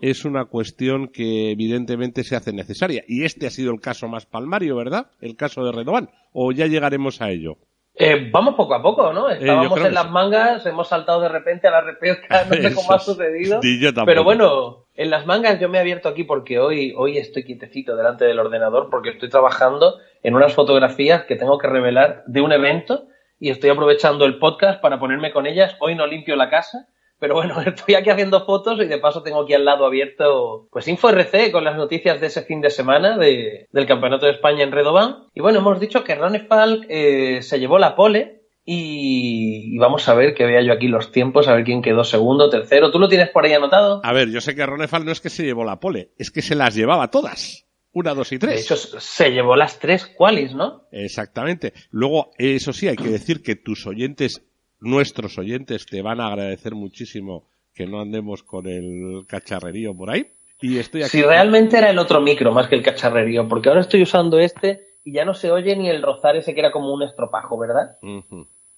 Es 0.00 0.24
una 0.24 0.46
cuestión 0.46 1.08
que 1.08 1.50
evidentemente 1.50 2.24
se 2.24 2.36
hace 2.36 2.52
necesaria. 2.52 3.04
Y 3.06 3.24
este 3.24 3.46
ha 3.46 3.50
sido 3.50 3.72
el 3.72 3.80
caso 3.80 4.08
más 4.08 4.26
palmario, 4.26 4.76
¿verdad? 4.76 5.10
El 5.20 5.36
caso 5.36 5.64
de 5.64 5.72
Redovan. 5.72 6.10
¿O 6.32 6.52
ya 6.52 6.66
llegaremos 6.66 7.20
a 7.20 7.30
ello? 7.30 7.58
Eh, 7.94 8.30
vamos 8.32 8.54
poco 8.54 8.74
a 8.74 8.82
poco, 8.82 9.12
¿no? 9.12 9.28
yo 9.28 9.34
Estábamos 9.34 9.84
en 9.84 9.92
las 9.92 10.10
mangas, 10.10 10.64
hemos 10.64 10.88
saltado 10.88 11.20
de 11.20 11.28
repente 11.28 11.68
a 11.68 11.72
la 11.72 11.82
repesca, 11.82 12.46
no 12.46 12.54
sé 12.54 12.74
cómo 12.74 12.92
ha 12.92 12.98
sucedido. 12.98 13.60
Pero 14.06 14.24
bueno, 14.24 14.86
en 14.94 15.10
las 15.10 15.26
mangas 15.26 15.60
yo 15.60 15.68
me 15.68 15.76
he 15.76 15.80
abierto 15.82 16.08
aquí 16.08 16.24
porque 16.24 16.58
hoy, 16.58 16.94
hoy 16.96 17.18
estoy 17.18 17.44
quietecito 17.44 17.94
delante 17.94 18.24
del 18.24 18.38
ordenador 18.38 18.88
porque 18.90 19.10
estoy 19.10 19.28
trabajando 19.28 19.98
en 20.22 20.34
unas 20.34 20.54
fotografías 20.54 21.24
que 21.24 21.36
tengo 21.36 21.58
que 21.58 21.68
revelar 21.68 22.22
de 22.26 22.40
un 22.40 22.52
evento 22.52 23.08
y 23.38 23.50
estoy 23.50 23.68
aprovechando 23.68 24.24
el 24.24 24.38
podcast 24.38 24.80
para 24.80 24.98
ponerme 24.98 25.30
con 25.30 25.46
ellas. 25.46 25.76
Hoy 25.78 25.94
no 25.94 26.06
limpio 26.06 26.34
la 26.34 26.48
casa, 26.48 26.88
pero 27.22 27.36
bueno, 27.36 27.60
estoy 27.66 27.94
aquí 27.94 28.10
haciendo 28.10 28.44
fotos 28.44 28.80
y 28.80 28.86
de 28.86 28.98
paso 28.98 29.22
tengo 29.22 29.42
aquí 29.42 29.54
al 29.54 29.64
lado 29.64 29.86
abierto 29.86 30.66
pues 30.72 30.88
Info 30.88 31.08
RC 31.08 31.52
con 31.52 31.62
las 31.62 31.76
noticias 31.76 32.20
de 32.20 32.26
ese 32.26 32.42
fin 32.42 32.60
de 32.60 32.70
semana 32.70 33.16
de- 33.16 33.68
del 33.70 33.86
Campeonato 33.86 34.26
de 34.26 34.32
España 34.32 34.64
en 34.64 34.72
Redoban. 34.72 35.28
Y 35.32 35.40
bueno, 35.40 35.60
hemos 35.60 35.78
dicho 35.78 36.02
que 36.02 36.16
Ronnie 36.16 36.40
Falk 36.48 36.84
eh, 36.88 37.40
se 37.42 37.60
llevó 37.60 37.78
la 37.78 37.94
pole 37.94 38.40
Y, 38.64 39.76
vamos 39.78 40.08
a 40.08 40.14
ver 40.14 40.34
que 40.34 40.44
vea 40.46 40.62
yo 40.62 40.72
aquí 40.72 40.88
los 40.88 41.12
tiempos, 41.12 41.46
a 41.48 41.54
ver 41.54 41.64
quién 41.64 41.82
quedó 41.82 42.04
segundo, 42.04 42.48
tercero. 42.50 42.90
¿Tú 42.90 42.98
lo 42.98 43.08
tienes 43.08 43.28
por 43.30 43.44
ahí 43.44 43.52
anotado? 43.52 44.00
A 44.04 44.12
ver, 44.12 44.28
yo 44.30 44.40
sé 44.40 44.54
que 44.54 44.66
Ronefal 44.66 45.04
no 45.04 45.12
es 45.12 45.20
que 45.20 45.30
se 45.30 45.44
llevó 45.44 45.64
la 45.64 45.78
pole, 45.80 46.10
es 46.18 46.30
que 46.30 46.42
se 46.42 46.54
las 46.54 46.74
llevaba 46.74 47.08
todas. 47.10 47.66
Una, 47.94 48.14
dos 48.14 48.32
y 48.32 48.38
tres. 48.38 48.54
De 48.54 48.60
hecho, 48.62 48.76
se 48.76 49.30
llevó 49.32 49.54
las 49.54 49.78
tres 49.78 50.06
qualis, 50.06 50.54
¿no? 50.54 50.84
Exactamente. 50.92 51.74
Luego, 51.90 52.30
eso 52.38 52.72
sí, 52.72 52.88
hay 52.88 52.96
que 52.96 53.08
decir 53.10 53.42
que 53.42 53.54
tus 53.54 53.86
oyentes, 53.86 54.42
nuestros 54.82 55.38
oyentes, 55.38 55.86
te 55.86 56.02
van 56.02 56.20
a 56.20 56.26
agradecer 56.26 56.74
muchísimo 56.74 57.44
que 57.74 57.86
no 57.86 58.00
andemos 58.00 58.42
con 58.42 58.66
el 58.66 59.24
cacharrerío 59.26 59.96
por 59.96 60.10
ahí. 60.10 60.26
Y 60.60 60.78
estoy 60.78 61.02
aquí. 61.02 61.10
Si 61.10 61.22
realmente 61.22 61.78
era 61.78 61.90
el 61.90 61.98
otro 61.98 62.20
micro 62.20 62.52
más 62.52 62.68
que 62.68 62.76
el 62.76 62.82
cacharrerío, 62.82 63.48
porque 63.48 63.68
ahora 63.68 63.80
estoy 63.80 64.02
usando 64.02 64.38
este 64.38 64.92
y 65.04 65.12
ya 65.12 65.24
no 65.24 65.34
se 65.34 65.50
oye 65.50 65.74
ni 65.76 65.88
el 65.88 66.02
rozar 66.02 66.36
ese 66.36 66.54
que 66.54 66.60
era 66.60 66.70
como 66.70 66.92
un 66.92 67.02
estropajo, 67.02 67.58
¿verdad? 67.58 67.96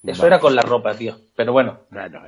Eso 0.06 0.26
era 0.26 0.38
con 0.38 0.54
la 0.54 0.62
ropa, 0.62 0.94
tío. 0.94 1.14
Pero 1.34 1.52
bueno, 1.52 1.80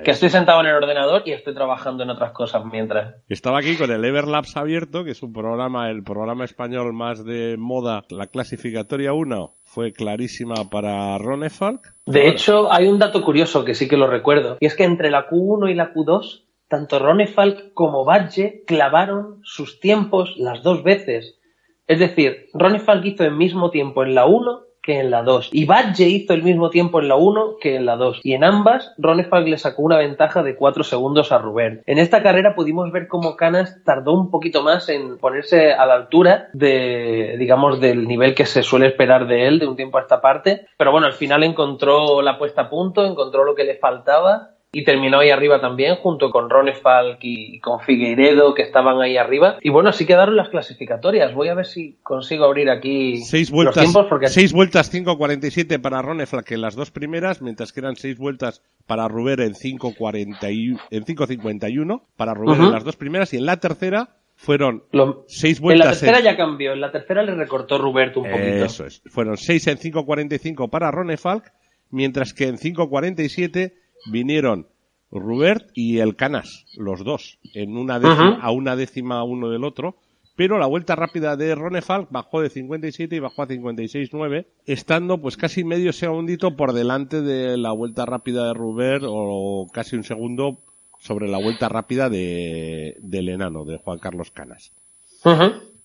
que 0.05 0.11
estoy 0.11 0.31
sentado 0.31 0.61
en 0.61 0.67
el 0.67 0.75
ordenador 0.75 1.23
y 1.27 1.33
estoy 1.33 1.55
trabajando 1.55 2.03
en 2.03 2.11
otras 2.11 2.33
cosas 2.33 2.65
mientras. 2.65 3.17
Estaba 3.29 3.59
aquí 3.59 3.77
con 3.77 3.91
el 3.91 4.05
Everlabs 4.05 4.57
abierto, 4.57 5.05
que 5.05 5.11
es 5.11 5.23
un 5.23 5.33
programa, 5.33 5.91
el 5.91 6.03
programa 6.03 6.45
español 6.45 6.93
más 6.93 7.25
de 7.25 7.57
moda. 7.59 8.05
La 8.11 8.29
clasificatoria 8.29 9.13
1 9.13 9.55
fue 9.65 9.93
clarísima 9.93 10.71
para 10.71 11.19
Ronefalk. 11.19 11.95
De 12.07 12.29
hecho, 12.29 12.73
hay 12.73 12.89
un 12.89 12.99
dato 12.99 13.23
curioso 13.23 13.65
que 13.65 13.75
sí 13.75 13.89
que 13.89 13.97
lo 13.97 14.07
recuerdo, 14.07 14.57
y 14.61 14.67
es 14.67 14.75
que 14.75 14.85
entre 14.85 15.11
la 15.11 15.29
Q1 15.29 15.71
y 15.71 15.75
la 15.75 15.93
Q2, 15.93 16.45
tanto 16.69 16.99
Ronefalk 16.99 17.75
como 17.75 18.05
Badge 18.05 18.65
clavaron 18.67 19.41
sus 19.43 19.81
tiempos 19.81 20.35
las 20.37 20.63
dos 20.63 20.83
veces. 20.83 21.39
Es 21.87 22.01
decir, 22.01 22.47
Ronnie 22.53 22.81
Falk 22.81 23.05
hizo 23.05 23.25
el 23.25 23.37
mismo 23.37 23.71
tiempo 23.71 24.03
en 24.03 24.15
la 24.15 24.27
1 24.27 24.66
que 24.87 25.01
en 25.01 25.11
la 25.11 25.23
2. 25.23 25.51
Y 25.53 25.67
Badge 25.67 26.09
hizo 26.09 26.33
el 26.33 26.45
mismo 26.45 26.71
tiempo 26.71 27.01
en 27.01 27.09
la 27.09 27.17
1 27.17 27.57
que 27.61 27.75
en 27.75 27.85
la 27.85 27.97
2. 27.97 28.21
Y 28.23 28.35
en 28.35 28.45
ambas, 28.45 28.95
Ronnie 28.97 29.25
Falk 29.25 29.49
le 29.49 29.59
sacó 29.59 29.83
una 29.83 29.99
ventaja 29.99 30.45
de 30.45 30.55
4 30.55 30.85
segundos 30.85 31.33
a 31.33 31.39
Rubén. 31.39 31.83
En 31.87 31.99
esta 31.99 32.23
carrera 32.23 32.55
pudimos 32.55 32.93
ver 32.93 33.09
cómo 33.09 33.37
Canas 33.37 33.83
tardó 33.85 34.13
un 34.13 34.31
poquito 34.31 34.63
más 34.63 34.89
en 34.89 35.19
ponerse 35.19 35.73
a 35.73 35.85
la 35.87 35.95
altura 35.95 36.49
de, 36.53 37.35
digamos, 37.39 37.81
del 37.81 38.07
nivel 38.07 38.35
que 38.35 38.47
se 38.47 38.63
suele 38.63 38.87
esperar 38.87 39.27
de 39.27 39.49
él 39.49 39.59
de 39.59 39.67
un 39.67 39.77
tiempo 39.77 39.99
a 39.99 40.03
esta 40.03 40.21
parte. 40.21 40.67
Pero 40.79 40.93
bueno, 40.93 41.09
al 41.09 41.15
final 41.15 41.43
encontró 41.43 42.23
la 42.23 42.39
puesta 42.39 42.63
a 42.63 42.71
punto, 42.71 43.05
encontró 43.05 43.45
lo 43.45 43.57
que 43.57 43.65
le 43.65 43.77
faltaba 43.77 44.56
y 44.77 44.85
terminó 44.85 45.19
ahí 45.21 45.31
arriba 45.31 45.59
también, 45.59 45.97
junto 45.97 46.31
con 46.31 46.51
Ronefalk 46.51 47.21
y 47.23 47.61
con 47.61 47.81
Figueiredo, 47.81 48.53
que 48.53 48.61
estaban 48.61 49.01
ahí 49.01 49.17
arriba. 49.17 49.57
Y 49.63 49.71
bueno, 49.71 49.89
así 49.89 50.05
quedaron 50.05 50.37
las 50.37 50.51
clasificatorias. 50.51 51.33
Voy 51.33 51.49
a 51.49 51.55
ver 51.55 51.65
si 51.65 51.97
consigo 52.03 52.45
abrir 52.45 52.69
aquí 52.69 53.25
seis 53.25 53.51
vueltas, 53.51 53.77
los 53.77 53.85
tiempos. 53.85 54.05
Porque... 54.11 54.29
Seis 54.29 54.53
vueltas 54.53 54.93
5.47 54.93 55.81
para 55.81 56.03
Ronefalk 56.03 56.51
en 56.51 56.61
las 56.61 56.75
dos 56.75 56.91
primeras, 56.91 57.41
mientras 57.41 57.73
que 57.73 57.81
eran 57.81 57.97
seis 57.97 58.19
vueltas 58.19 58.61
para 58.85 59.09
Ruber 59.09 59.41
en 59.41 59.55
5.51 59.55 62.03
para 62.15 62.35
Ruber 62.35 62.61
en 62.61 62.73
las 62.73 62.85
dos 62.85 62.97
primeras. 62.97 63.33
Y 63.33 63.39
en 63.39 63.47
la 63.47 63.57
tercera 63.57 64.11
fueron 64.35 64.83
seis 65.27 65.59
vueltas. 65.59 65.87
En 65.87 65.89
la 65.89 65.99
tercera 65.99 66.21
ya 66.21 66.37
cambió, 66.37 66.75
en 66.75 66.83
la 66.83 66.93
tercera 66.93 67.23
le 67.23 67.35
recortó 67.35 67.79
Ruberto 67.79 68.21
un 68.21 68.31
poquito. 68.31 68.67
Eso 68.67 68.85
es. 68.85 69.01
Fueron 69.07 69.39
seis 69.39 69.67
en 69.69 69.79
5.45 69.79 70.69
para 70.69 70.91
Ronefalk, 70.91 71.51
mientras 71.89 72.35
que 72.35 72.49
en 72.49 72.59
5.47 72.59 73.86
vinieron 74.11 74.67
Rubert 75.11 75.71
y 75.75 75.99
el 75.99 76.17
Canas, 76.17 76.67
los 76.77 77.05
dos, 77.05 77.39
en 77.55 77.77
una 77.77 77.99
décima, 77.99 78.41
a 78.41 78.51
una 78.51 78.77
décima 78.77 79.23
uno 79.25 79.51
del 79.51 79.65
otro. 79.65 79.97
Pero 80.37 80.59
la 80.59 80.67
vuelta 80.67 80.95
rápida 80.97 81.35
de 81.37 81.55
Ronefalk 81.55 82.11
bajó 82.11 82.43
de 82.43 82.51
57 82.51 83.17
y 83.17 83.21
bajó 83.21 83.43
a 83.43 83.49
56.9, 83.49 84.45
estando 84.67 85.19
pues 85.19 85.39
casi 85.39 85.65
medio 85.65 85.95
segundito 85.95 86.57
por 86.57 86.75
delante 86.75 87.23
de 87.23 87.57
la 87.57 87.73
vuelta 87.73 88.05
rápida 88.05 88.49
de 88.49 88.53
Rubert 88.53 89.05
o 89.07 89.67
casi 89.73 89.97
un 89.97 90.05
segundo 90.05 90.59
sobre 90.99 91.29
la 91.29 91.39
vuelta 91.39 91.71
rápida 91.71 92.11
de, 92.11 92.97
del 93.01 93.31
enano, 93.31 93.65
de 93.65 93.79
Juan 93.79 93.99
Carlos 93.99 94.31
Canas. 94.31 94.73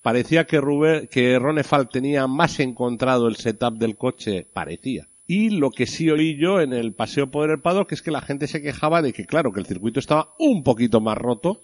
Parecía 0.01 0.45
que, 0.45 0.59
Ruber, 0.59 1.07
que 1.09 1.37
Ronefalk 1.37 1.91
tenía 1.91 2.27
más 2.27 2.59
encontrado 2.59 3.27
el 3.27 3.35
setup 3.35 3.77
del 3.77 3.95
coche, 3.95 4.47
parecía, 4.51 5.07
y 5.33 5.49
lo 5.49 5.69
que 5.71 5.85
sí 5.85 6.09
oí 6.09 6.35
yo 6.37 6.59
en 6.59 6.73
el 6.73 6.93
paseo 6.93 7.31
por 7.31 7.49
el 7.49 7.61
que 7.87 7.95
es 7.95 8.01
que 8.01 8.11
la 8.11 8.19
gente 8.19 8.47
se 8.47 8.61
quejaba 8.61 9.01
de 9.01 9.13
que, 9.13 9.25
claro, 9.25 9.53
que 9.53 9.61
el 9.61 9.65
circuito 9.65 10.01
estaba 10.01 10.33
un 10.37 10.61
poquito 10.61 10.99
más 10.99 11.17
roto 11.17 11.61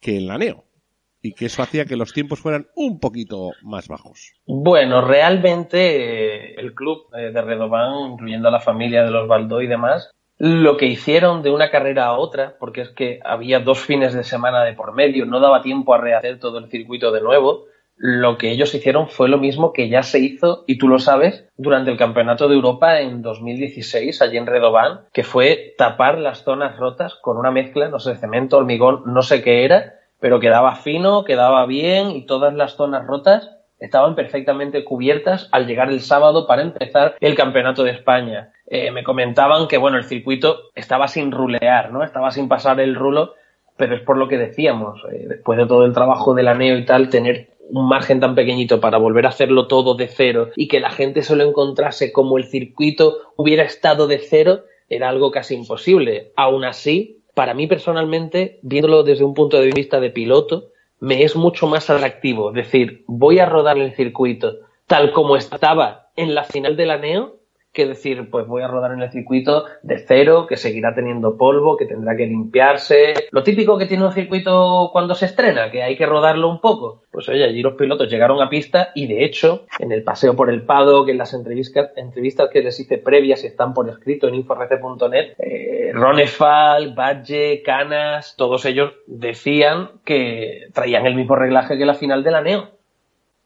que 0.00 0.16
en 0.16 0.28
la 0.28 0.38
Neo. 0.38 0.62
Y 1.20 1.32
que 1.32 1.46
eso 1.46 1.60
hacía 1.60 1.86
que 1.86 1.96
los 1.96 2.12
tiempos 2.12 2.38
fueran 2.38 2.68
un 2.76 3.00
poquito 3.00 3.50
más 3.62 3.88
bajos. 3.88 4.32
Bueno, 4.46 5.00
realmente 5.00 6.52
eh, 6.52 6.54
el 6.56 6.72
club 6.72 7.08
eh, 7.16 7.32
de 7.32 7.42
Redobán, 7.42 8.12
incluyendo 8.12 8.46
a 8.46 8.52
la 8.52 8.60
familia 8.60 9.02
de 9.02 9.10
los 9.10 9.26
Baldó 9.26 9.60
y 9.60 9.66
demás, 9.66 10.12
lo 10.36 10.76
que 10.76 10.86
hicieron 10.86 11.42
de 11.42 11.50
una 11.50 11.72
carrera 11.72 12.06
a 12.06 12.16
otra, 12.16 12.58
porque 12.60 12.82
es 12.82 12.90
que 12.90 13.18
había 13.24 13.58
dos 13.58 13.80
fines 13.80 14.14
de 14.14 14.22
semana 14.22 14.62
de 14.62 14.74
por 14.74 14.94
medio, 14.94 15.26
no 15.26 15.40
daba 15.40 15.62
tiempo 15.62 15.94
a 15.94 15.98
rehacer 15.98 16.38
todo 16.38 16.58
el 16.58 16.70
circuito 16.70 17.10
de 17.10 17.22
nuevo, 17.22 17.64
lo 17.98 18.38
que 18.38 18.50
ellos 18.50 18.74
hicieron 18.74 19.08
fue 19.08 19.28
lo 19.28 19.38
mismo 19.38 19.72
que 19.72 19.88
ya 19.88 20.02
se 20.02 20.20
hizo, 20.20 20.64
y 20.66 20.78
tú 20.78 20.88
lo 20.88 20.98
sabes, 21.00 21.48
durante 21.56 21.90
el 21.90 21.96
Campeonato 21.96 22.48
de 22.48 22.54
Europa 22.54 23.00
en 23.00 23.22
2016, 23.22 24.22
allí 24.22 24.36
en 24.36 24.46
Redobán, 24.46 25.00
que 25.12 25.24
fue 25.24 25.74
tapar 25.76 26.18
las 26.18 26.44
zonas 26.44 26.76
rotas 26.76 27.16
con 27.20 27.36
una 27.36 27.50
mezcla, 27.50 27.88
no 27.88 27.98
sé, 27.98 28.14
cemento, 28.16 28.56
hormigón, 28.56 29.02
no 29.06 29.22
sé 29.22 29.42
qué 29.42 29.64
era, 29.64 29.94
pero 30.20 30.40
quedaba 30.40 30.76
fino, 30.76 31.24
quedaba 31.24 31.66
bien 31.66 32.10
y 32.10 32.24
todas 32.24 32.54
las 32.54 32.76
zonas 32.76 33.06
rotas 33.06 33.50
estaban 33.80 34.14
perfectamente 34.14 34.84
cubiertas 34.84 35.48
al 35.52 35.66
llegar 35.66 35.88
el 35.90 36.00
sábado 36.00 36.46
para 36.46 36.62
empezar 36.62 37.16
el 37.20 37.34
Campeonato 37.34 37.84
de 37.84 37.92
España. 37.92 38.52
Eh, 38.66 38.90
me 38.90 39.04
comentaban 39.04 39.68
que, 39.68 39.78
bueno, 39.78 39.98
el 39.98 40.04
circuito 40.04 40.70
estaba 40.74 41.08
sin 41.08 41.30
rulear, 41.30 41.92
¿no? 41.92 42.02
Estaba 42.02 42.30
sin 42.30 42.48
pasar 42.48 42.80
el 42.80 42.94
rulo, 42.94 43.34
pero 43.76 43.94
es 43.94 44.02
por 44.02 44.16
lo 44.16 44.26
que 44.26 44.38
decíamos, 44.38 45.00
eh, 45.12 45.26
después 45.28 45.58
de 45.58 45.66
todo 45.66 45.84
el 45.84 45.92
trabajo 45.92 46.34
de 46.34 46.42
la 46.42 46.54
NEO 46.54 46.76
y 46.76 46.84
tal, 46.84 47.08
tener 47.08 47.50
un 47.70 47.88
margen 47.88 48.20
tan 48.20 48.34
pequeñito 48.34 48.80
para 48.80 48.98
volver 48.98 49.26
a 49.26 49.30
hacerlo 49.30 49.66
todo 49.66 49.94
de 49.94 50.08
cero 50.08 50.50
y 50.56 50.68
que 50.68 50.80
la 50.80 50.90
gente 50.90 51.22
se 51.22 51.36
lo 51.36 51.44
encontrase 51.44 52.12
como 52.12 52.38
el 52.38 52.44
circuito 52.44 53.18
hubiera 53.36 53.64
estado 53.64 54.06
de 54.06 54.18
cero, 54.18 54.64
era 54.88 55.08
algo 55.08 55.30
casi 55.30 55.54
imposible. 55.54 56.32
Aún 56.36 56.64
así, 56.64 57.22
para 57.34 57.54
mí 57.54 57.66
personalmente, 57.66 58.58
viéndolo 58.62 59.02
desde 59.02 59.24
un 59.24 59.34
punto 59.34 59.60
de 59.60 59.70
vista 59.70 60.00
de 60.00 60.10
piloto, 60.10 60.70
me 61.00 61.22
es 61.22 61.36
mucho 61.36 61.66
más 61.66 61.90
atractivo 61.90 62.52
decir, 62.52 63.04
voy 63.06 63.38
a 63.38 63.46
rodar 63.46 63.78
el 63.78 63.94
circuito 63.94 64.58
tal 64.88 65.12
como 65.12 65.36
estaba 65.36 66.08
en 66.16 66.34
la 66.34 66.42
final 66.42 66.76
de 66.76 66.86
la 66.86 66.96
que 67.78 67.86
decir, 67.86 68.28
pues 68.28 68.44
voy 68.48 68.62
a 68.62 68.66
rodar 68.66 68.90
en 68.90 69.02
el 69.02 69.12
circuito 69.12 69.66
de 69.84 69.98
cero, 69.98 70.48
que 70.48 70.56
seguirá 70.56 70.96
teniendo 70.96 71.36
polvo, 71.36 71.76
que 71.76 71.86
tendrá 71.86 72.16
que 72.16 72.26
limpiarse. 72.26 73.14
Lo 73.30 73.44
típico 73.44 73.78
que 73.78 73.86
tiene 73.86 74.04
un 74.04 74.10
circuito 74.10 74.90
cuando 74.92 75.14
se 75.14 75.26
estrena, 75.26 75.70
que 75.70 75.84
hay 75.84 75.96
que 75.96 76.04
rodarlo 76.04 76.48
un 76.48 76.60
poco. 76.60 77.04
Pues 77.12 77.28
oye, 77.28 77.44
allí 77.44 77.62
los 77.62 77.74
pilotos 77.74 78.10
llegaron 78.10 78.42
a 78.42 78.48
pista 78.48 78.90
y 78.96 79.06
de 79.06 79.24
hecho, 79.24 79.66
en 79.78 79.92
el 79.92 80.02
paseo 80.02 80.34
por 80.34 80.50
el 80.50 80.62
paddock, 80.62 81.08
en 81.08 81.18
las 81.18 81.34
entrevistas, 81.34 81.90
entrevistas 81.94 82.50
que 82.52 82.62
les 82.62 82.80
hice 82.80 82.98
previas 82.98 83.44
están 83.44 83.74
por 83.74 83.88
escrito 83.88 84.26
en 84.26 84.34
inforrece.net, 84.34 85.34
eh, 85.38 85.92
Ronefal, 85.94 86.94
Badge, 86.94 87.62
Canas, 87.64 88.34
todos 88.36 88.64
ellos 88.64 88.92
decían 89.06 90.00
que 90.04 90.66
traían 90.74 91.06
el 91.06 91.14
mismo 91.14 91.36
reglaje 91.36 91.78
que 91.78 91.86
la 91.86 91.94
final 91.94 92.24
de 92.24 92.30
la 92.32 92.40
NEO. 92.40 92.77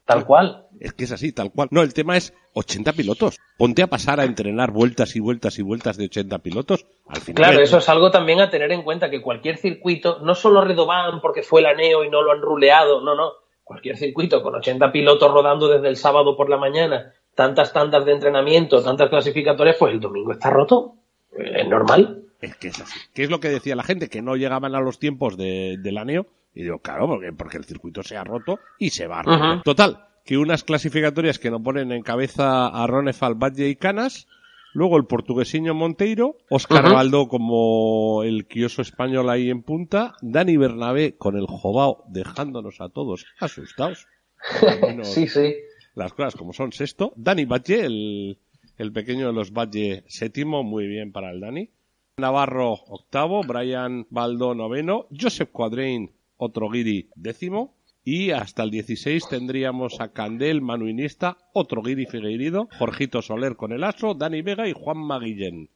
Tal 0.05 0.25
cual. 0.25 0.67
Es 0.79 0.93
que 0.93 1.05
es 1.05 1.11
así, 1.11 1.31
tal 1.31 1.51
cual. 1.51 1.69
No, 1.71 1.81
el 1.81 1.93
tema 1.93 2.17
es 2.17 2.33
80 2.53 2.93
pilotos. 2.93 3.39
Ponte 3.57 3.83
a 3.83 3.87
pasar 3.87 4.19
a 4.19 4.25
entrenar 4.25 4.71
vueltas 4.71 5.15
y 5.15 5.21
vueltas 5.21 5.57
y 5.59 5.61
vueltas 5.61 5.95
de 5.95 6.05
80 6.05 6.39
pilotos. 6.39 6.85
Al 7.07 7.21
final 7.21 7.35
claro, 7.35 7.63
eso 7.63 7.77
es 7.77 7.87
algo 7.87 8.11
también 8.11 8.41
a 8.41 8.49
tener 8.49 8.71
en 8.71 8.83
cuenta 8.83 9.09
que 9.09 9.21
cualquier 9.21 9.57
circuito, 9.57 10.19
no 10.19 10.35
solo 10.35 10.63
Redoban 10.63 11.21
porque 11.21 11.41
fue 11.41 11.61
la 11.61 11.73
NEO 11.73 12.03
y 12.03 12.09
no 12.09 12.21
lo 12.21 12.33
han 12.33 12.41
ruleado, 12.41 13.01
no, 13.01 13.15
no. 13.15 13.31
Cualquier 13.63 13.95
circuito 13.95 14.43
con 14.43 14.55
80 14.55 14.91
pilotos 14.91 15.31
rodando 15.31 15.69
desde 15.69 15.87
el 15.87 15.95
sábado 15.95 16.35
por 16.35 16.49
la 16.49 16.57
mañana, 16.57 17.13
tantas 17.33 17.71
tandas 17.71 18.03
de 18.03 18.11
entrenamiento, 18.11 18.83
tantas 18.83 19.09
clasificatorias, 19.09 19.77
pues 19.77 19.93
el 19.93 20.01
domingo 20.01 20.33
está 20.33 20.49
roto. 20.49 20.95
Es 21.31 21.67
normal. 21.67 22.23
Es 22.41 22.55
que 22.57 22.67
es 22.67 22.81
así. 22.81 22.99
¿Qué 23.13 23.23
es 23.23 23.29
lo 23.29 23.39
que 23.39 23.47
decía 23.47 23.75
la 23.77 23.83
gente? 23.83 24.09
Que 24.09 24.21
no 24.21 24.35
llegaban 24.35 24.75
a 24.75 24.81
los 24.81 24.99
tiempos 24.99 25.37
de, 25.37 25.77
de 25.79 25.91
la 25.93 26.03
NEO. 26.03 26.27
Y 26.53 26.63
digo, 26.63 26.79
claro, 26.79 27.07
porque, 27.07 27.33
porque 27.33 27.57
el 27.57 27.65
circuito 27.65 28.03
se 28.03 28.17
ha 28.17 28.23
roto 28.23 28.59
y 28.77 28.89
se 28.91 29.07
va 29.07 29.19
a 29.19 29.23
roto. 29.23 29.61
Total, 29.63 30.05
que 30.25 30.37
unas 30.37 30.63
clasificatorias 30.63 31.39
que 31.39 31.51
nos 31.51 31.61
ponen 31.61 31.91
en 31.91 32.03
cabeza 32.03 32.67
a 32.67 32.87
Ronefal, 32.87 33.35
Badge 33.35 33.67
y 33.67 33.75
Canas, 33.75 34.27
luego 34.73 34.97
el 34.97 35.05
portuguesiño 35.05 35.73
Monteiro, 35.73 36.37
Oscar 36.49 36.91
Baldo 36.93 37.27
como 37.27 38.23
el 38.23 38.47
quioso 38.47 38.81
español 38.81 39.29
ahí 39.29 39.49
en 39.49 39.63
punta, 39.63 40.15
Dani 40.21 40.57
Bernabé 40.57 41.17
con 41.17 41.37
el 41.37 41.47
Jobao 41.47 42.03
dejándonos 42.07 42.81
a 42.81 42.89
todos 42.89 43.25
asustados. 43.39 44.07
sí, 45.03 45.27
sí. 45.27 45.55
Las 45.95 46.13
cosas 46.13 46.35
como 46.35 46.53
son, 46.53 46.71
sexto. 46.71 47.13
Dani 47.15 47.45
Badge, 47.45 47.85
el, 47.85 48.39
el 48.77 48.91
pequeño 48.91 49.27
de 49.27 49.33
los 49.33 49.51
Badge, 49.51 50.03
séptimo, 50.07 50.63
muy 50.63 50.87
bien 50.87 51.11
para 51.11 51.31
el 51.31 51.39
Dani. 51.39 51.69
Navarro, 52.17 52.73
octavo. 52.73 53.41
Brian 53.43 54.07
Baldo, 54.09 54.55
noveno. 54.55 55.07
Joseph 55.11 55.49
Quadrain, 55.51 56.11
otro 56.43 56.69
guiri, 56.69 57.09
décimo. 57.15 57.75
Y 58.05 58.31
hasta 58.31 58.63
el 58.63 58.69
16 58.69 59.29
tendríamos 59.29 60.01
a 60.01 60.11
Candel, 60.11 60.61
Manu 60.61 60.87
Iniesta, 60.87 61.37
otro 61.53 61.81
Guiri 61.81 62.05
Figueiredo, 62.05 62.67
Jorgito 62.77 63.21
Soler 63.21 63.55
con 63.55 63.71
el 63.71 63.83
Aso, 63.83 64.13
Dani 64.13 64.41
Vega 64.41 64.67
y 64.67 64.73
Juan 64.73 64.97
Maguillén. 64.97 65.69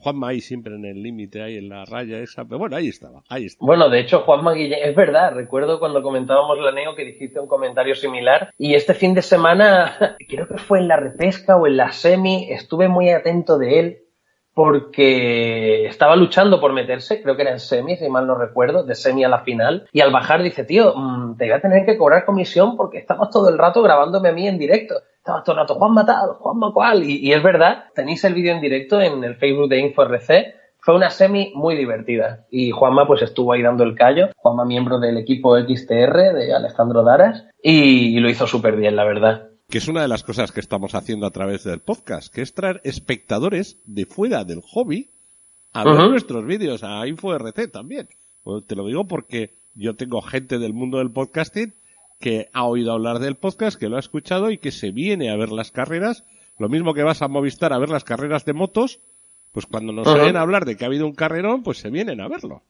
Juanma 0.00 0.28
ahí 0.28 0.40
siempre 0.40 0.76
en 0.76 0.84
el 0.84 1.02
límite, 1.02 1.42
ahí 1.42 1.56
en 1.58 1.68
la 1.68 1.84
raya 1.84 2.20
esa, 2.20 2.44
pero 2.44 2.60
bueno, 2.60 2.76
ahí 2.76 2.86
estaba, 2.86 3.24
ahí. 3.28 3.48
Bueno, 3.58 3.90
de 3.90 3.98
hecho, 3.98 4.20
Juanma 4.20 4.54
Guillén, 4.54 4.78
es 4.84 4.94
verdad, 4.94 5.34
recuerdo 5.34 5.80
cuando 5.80 6.02
comentábamos 6.02 6.56
la 6.60 6.70
Neo 6.70 6.94
que 6.94 7.04
dijiste 7.04 7.40
un 7.40 7.48
comentario 7.48 7.96
similar, 7.96 8.52
y 8.56 8.74
este 8.74 8.94
fin 8.94 9.12
de 9.14 9.22
semana, 9.22 10.16
creo 10.28 10.46
que 10.46 10.58
fue 10.58 10.78
en 10.78 10.86
la 10.86 10.96
repesca 10.96 11.56
o 11.56 11.66
en 11.66 11.76
la 11.76 11.90
semi, 11.90 12.46
estuve 12.52 12.86
muy 12.86 13.10
atento 13.10 13.58
de 13.58 13.80
él, 13.80 13.98
porque 14.58 15.86
estaba 15.86 16.16
luchando 16.16 16.58
por 16.58 16.72
meterse, 16.72 17.22
creo 17.22 17.36
que 17.36 17.42
era 17.42 17.52
en 17.52 17.60
semi, 17.60 17.96
si 17.96 18.08
mal 18.08 18.26
no 18.26 18.34
recuerdo, 18.34 18.82
de 18.82 18.96
semi 18.96 19.22
a 19.22 19.28
la 19.28 19.44
final, 19.44 19.86
y 19.92 20.00
al 20.00 20.10
bajar 20.10 20.42
dice, 20.42 20.64
tío, 20.64 20.94
mm, 20.96 21.36
te 21.36 21.44
voy 21.44 21.52
a 21.52 21.60
tener 21.60 21.86
que 21.86 21.96
cobrar 21.96 22.24
comisión 22.24 22.76
porque 22.76 22.98
estamos 22.98 23.30
todo 23.30 23.50
el 23.50 23.56
rato 23.56 23.82
grabándome 23.82 24.30
a 24.30 24.32
mí 24.32 24.48
en 24.48 24.58
directo. 24.58 24.96
Estamos 25.16 25.44
todo 25.44 25.54
el 25.54 25.60
rato, 25.60 25.76
Juan 25.76 25.92
Matado, 25.92 26.34
Juan 26.40 26.58
Macual, 26.58 27.04
y, 27.04 27.18
y 27.18 27.32
es 27.34 27.40
verdad, 27.40 27.84
tenéis 27.94 28.24
el 28.24 28.34
vídeo 28.34 28.52
en 28.52 28.60
directo 28.60 29.00
en 29.00 29.22
el 29.22 29.36
Facebook 29.36 29.68
de 29.68 29.78
InfoRC, 29.78 30.54
fue 30.80 30.96
una 30.96 31.10
semi 31.10 31.52
muy 31.54 31.76
divertida. 31.76 32.44
Y 32.50 32.72
Juanma 32.72 33.06
pues 33.06 33.22
estuvo 33.22 33.52
ahí 33.52 33.62
dando 33.62 33.84
el 33.84 33.94
callo, 33.94 34.30
Juanma 34.38 34.64
miembro 34.64 34.98
del 34.98 35.18
equipo 35.18 35.56
XTR 35.56 36.34
de 36.34 36.52
Alejandro 36.52 37.04
Daras. 37.04 37.46
Y 37.62 38.18
lo 38.18 38.28
hizo 38.28 38.48
súper 38.48 38.74
bien, 38.74 38.96
la 38.96 39.04
verdad 39.04 39.47
que 39.68 39.78
es 39.78 39.88
una 39.88 40.00
de 40.00 40.08
las 40.08 40.24
cosas 40.24 40.50
que 40.50 40.60
estamos 40.60 40.94
haciendo 40.94 41.26
a 41.26 41.30
través 41.30 41.64
del 41.64 41.80
podcast, 41.80 42.32
que 42.32 42.40
es 42.40 42.54
traer 42.54 42.80
espectadores 42.84 43.76
de 43.84 44.06
fuera 44.06 44.44
del 44.44 44.62
hobby 44.62 45.10
a 45.74 45.84
ver 45.84 46.08
nuestros 46.08 46.46
vídeos, 46.46 46.82
a 46.82 47.06
InfoRT 47.06 47.70
también. 47.70 48.08
te 48.66 48.74
lo 48.74 48.86
digo 48.86 49.06
porque 49.06 49.54
yo 49.74 49.94
tengo 49.94 50.22
gente 50.22 50.58
del 50.58 50.72
mundo 50.72 50.98
del 50.98 51.10
podcasting 51.10 51.74
que 52.18 52.48
ha 52.54 52.64
oído 52.64 52.92
hablar 52.92 53.18
del 53.18 53.36
podcast, 53.36 53.78
que 53.78 53.90
lo 53.90 53.96
ha 53.96 54.00
escuchado 54.00 54.50
y 54.50 54.56
que 54.56 54.72
se 54.72 54.90
viene 54.90 55.30
a 55.30 55.36
ver 55.36 55.50
las 55.50 55.70
carreras. 55.70 56.24
Lo 56.58 56.70
mismo 56.70 56.94
que 56.94 57.02
vas 57.02 57.20
a 57.20 57.28
Movistar 57.28 57.74
a 57.74 57.78
ver 57.78 57.90
las 57.90 58.04
carreras 58.04 58.46
de 58.46 58.54
motos, 58.54 59.00
pues 59.52 59.66
cuando 59.66 59.92
nos 59.92 60.06
oyen 60.06 60.36
hablar 60.38 60.64
de 60.64 60.76
que 60.76 60.84
ha 60.84 60.88
habido 60.88 61.06
un 61.06 61.14
carrerón, 61.14 61.62
pues 61.62 61.78
se 61.78 61.90
vienen 61.90 62.22
a 62.22 62.28
verlo. 62.28 62.62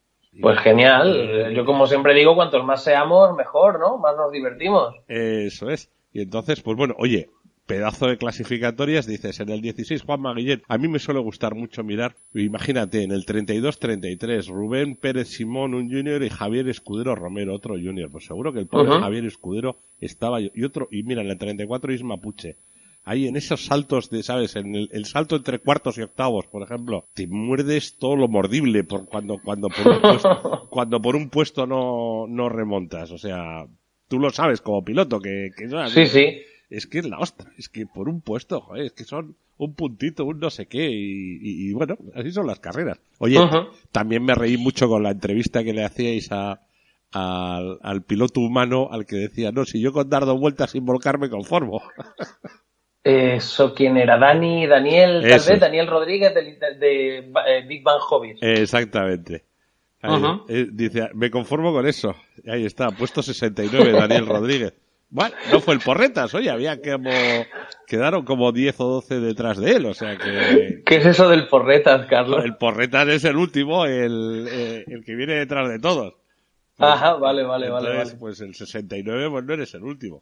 Pues 0.43 0.59
genial. 0.59 1.55
Yo 1.55 1.65
como 1.65 1.87
siempre 1.87 2.13
digo, 2.15 2.35
cuantos 2.35 2.65
más 2.65 2.83
seamos, 2.83 3.37
mejor, 3.37 3.79
¿no? 3.79 3.99
Más 3.99 4.17
nos 4.17 4.33
divertimos. 4.33 4.97
Eso 5.07 5.71
es. 5.71 5.91
Y 6.13 6.21
entonces, 6.21 6.61
pues 6.61 6.77
bueno, 6.77 6.95
oye, 6.99 7.31
pedazo 7.69 8.07
de 8.07 8.17
clasificatorias, 8.17 9.07
dices, 9.07 9.41
en 9.41 9.51
el 9.51 9.61
16 9.61 10.03
Juan 10.03 10.23
Maguillén, 10.23 10.63
a 10.69 10.79
mí 10.79 10.89
me 10.89 10.99
suele 10.99 11.21
gustar 11.21 11.55
mucho 11.55 11.85
mirar, 11.85 12.17
imagínate, 12.35 13.03
en 13.03 13.13
el 13.13 13.27
32-33, 13.27 14.49
Rubén 14.49 14.97
Pérez 14.97 15.29
Simón, 15.29 15.75
un 15.75 15.91
junior, 15.91 16.23
y 16.23 16.31
Javier 16.31 16.69
Escudero 16.69 17.15
Romero, 17.15 17.55
otro 17.55 17.75
junior, 17.75 18.11
pues 18.11 18.25
seguro 18.25 18.55
que 18.55 18.61
el 18.61 18.67
pobre 18.67 18.99
Javier 18.99 19.27
Escudero 19.27 19.77
estaba, 20.01 20.41
y 20.41 20.65
otro, 20.65 20.89
y 20.91 21.03
mira, 21.03 21.21
en 21.21 21.29
el 21.29 21.39
34 21.39 21.93
Isma 21.93 22.17
Puche. 22.17 22.57
Ahí 23.05 23.27
en 23.27 23.37
esos 23.37 23.65
saltos 23.65 24.11
de, 24.11 24.23
¿sabes? 24.23 24.57
En 24.57 24.75
el, 24.75 25.05
salto 25.07 25.37
entre 25.37 25.61
cuartos 25.61 25.97
y 25.97 26.03
octavos, 26.03 26.47
por 26.47 26.63
ejemplo, 26.63 27.07
te 27.15 27.27
muerdes 27.27 27.97
todo 27.97 28.17
lo 28.17 28.29
mordible 28.29 28.85
por 28.85 29.07
cuando, 29.07 29.39
cuando 29.43 29.69
por 29.69 29.89
un 29.89 30.01
puesto, 30.03 30.67
cuando 30.71 31.01
por 31.01 31.17
un 31.17 31.31
puesto 31.31 31.67
no, 31.67 32.27
no 32.29 32.51
remontas. 32.51 33.11
O 33.11 33.17
sea, 33.17 33.67
tú 34.09 34.19
lo 34.19 34.31
sabes 34.31 34.61
como 34.61 34.85
piloto, 34.85 35.21
que, 35.21 35.51
que 35.57 35.69
sí, 35.89 36.07
sí. 36.07 36.41
es 36.71 36.87
que 36.87 36.99
es 36.99 37.09
la 37.09 37.19
ostra, 37.19 37.51
es 37.57 37.69
que 37.69 37.87
por 37.87 38.09
un 38.09 38.21
puesto, 38.21 38.61
joder, 38.61 38.87
es 38.87 38.93
que 38.93 39.05
son 39.05 39.37
un 39.59 39.75
puntito, 39.75 40.25
un 40.25 40.39
no 40.39 40.51
sé 40.51 40.67
qué, 40.67 40.89
y, 40.91 41.73
bueno, 41.73 41.97
así 42.15 42.31
son 42.31 42.47
las 42.47 42.61
carreras. 42.61 43.01
Oye, 43.19 43.39
también 43.93 44.25
me 44.25 44.35
reí 44.35 44.57
mucho 44.57 44.89
con 44.89 45.03
la 45.03 45.11
entrevista 45.11 45.65
que 45.65 45.73
le 45.73 45.85
hacíais 45.85 46.31
a, 46.31 46.61
al, 47.13 48.03
piloto 48.03 48.41
humano 48.41 48.89
al 48.91 49.07
que 49.07 49.17
decía, 49.17 49.51
no, 49.53 49.65
si 49.65 49.81
yo 49.81 49.93
con 49.93 50.09
dar 50.09 50.25
dos 50.27 50.39
vueltas 50.39 50.71
sin 50.71 50.85
volcarme 50.85 51.29
conformo. 51.29 51.83
Eso, 53.05 53.75
¿quién 53.75 53.97
era? 53.97 54.19
Dani, 54.19 54.67
Daniel, 54.67 55.23
tal 55.23 55.41
vez, 55.41 55.61
Daniel 55.61 55.87
Rodríguez 55.87 56.35
de, 56.35 57.19
eh, 57.19 57.65
Big 57.67 57.83
Bang 57.83 58.01
Hobbies. 58.01 58.39
Exactamente. 58.43 59.45
Eh, 60.03 60.69
dice, 60.71 61.11
me 61.15 61.31
conformo 61.31 61.73
con 61.73 61.87
eso. 61.87 62.15
Ahí 62.47 62.65
está, 62.65 62.91
puesto 62.91 63.23
69, 63.23 63.93
Daniel 63.93 64.27
Rodríguez. 64.29 64.75
Bueno, 65.11 65.35
no 65.51 65.61
fue 65.61 65.73
el 65.73 65.81
Porretas, 65.81 66.35
oye, 66.35 66.51
había 66.51 66.83
como, 66.83 67.11
quedaron 67.87 68.27
como 68.27 68.53
10 68.53 68.79
o 68.81 68.89
12 68.89 69.21
detrás 69.21 69.59
de 69.59 69.73
él, 69.73 69.87
o 69.87 69.95
sea 69.95 70.19
que... 70.19 70.83
¿Qué 70.85 70.97
es 70.97 71.07
eso 71.07 71.31
del 71.31 71.49
Porretas, 71.49 72.07
Carlos? 72.07 72.45
El 72.45 72.57
Porretas 72.57 73.09
es 73.09 73.25
el 73.25 73.37
último, 73.37 73.87
el, 73.87 74.47
eh, 74.51 74.85
el 74.87 75.03
que 75.07 75.15
viene 75.15 75.33
detrás 75.33 75.67
de 75.71 75.79
todos. 75.79 76.13
Ajá, 76.77 77.15
vale, 77.15 77.43
vale, 77.43 77.71
vale, 77.71 78.05
Pues 78.21 78.43
el 78.43 78.55
69, 78.55 79.31
pues 79.31 79.45
no 79.47 79.55
eres 79.55 79.73
el 79.73 79.83
último 79.83 80.21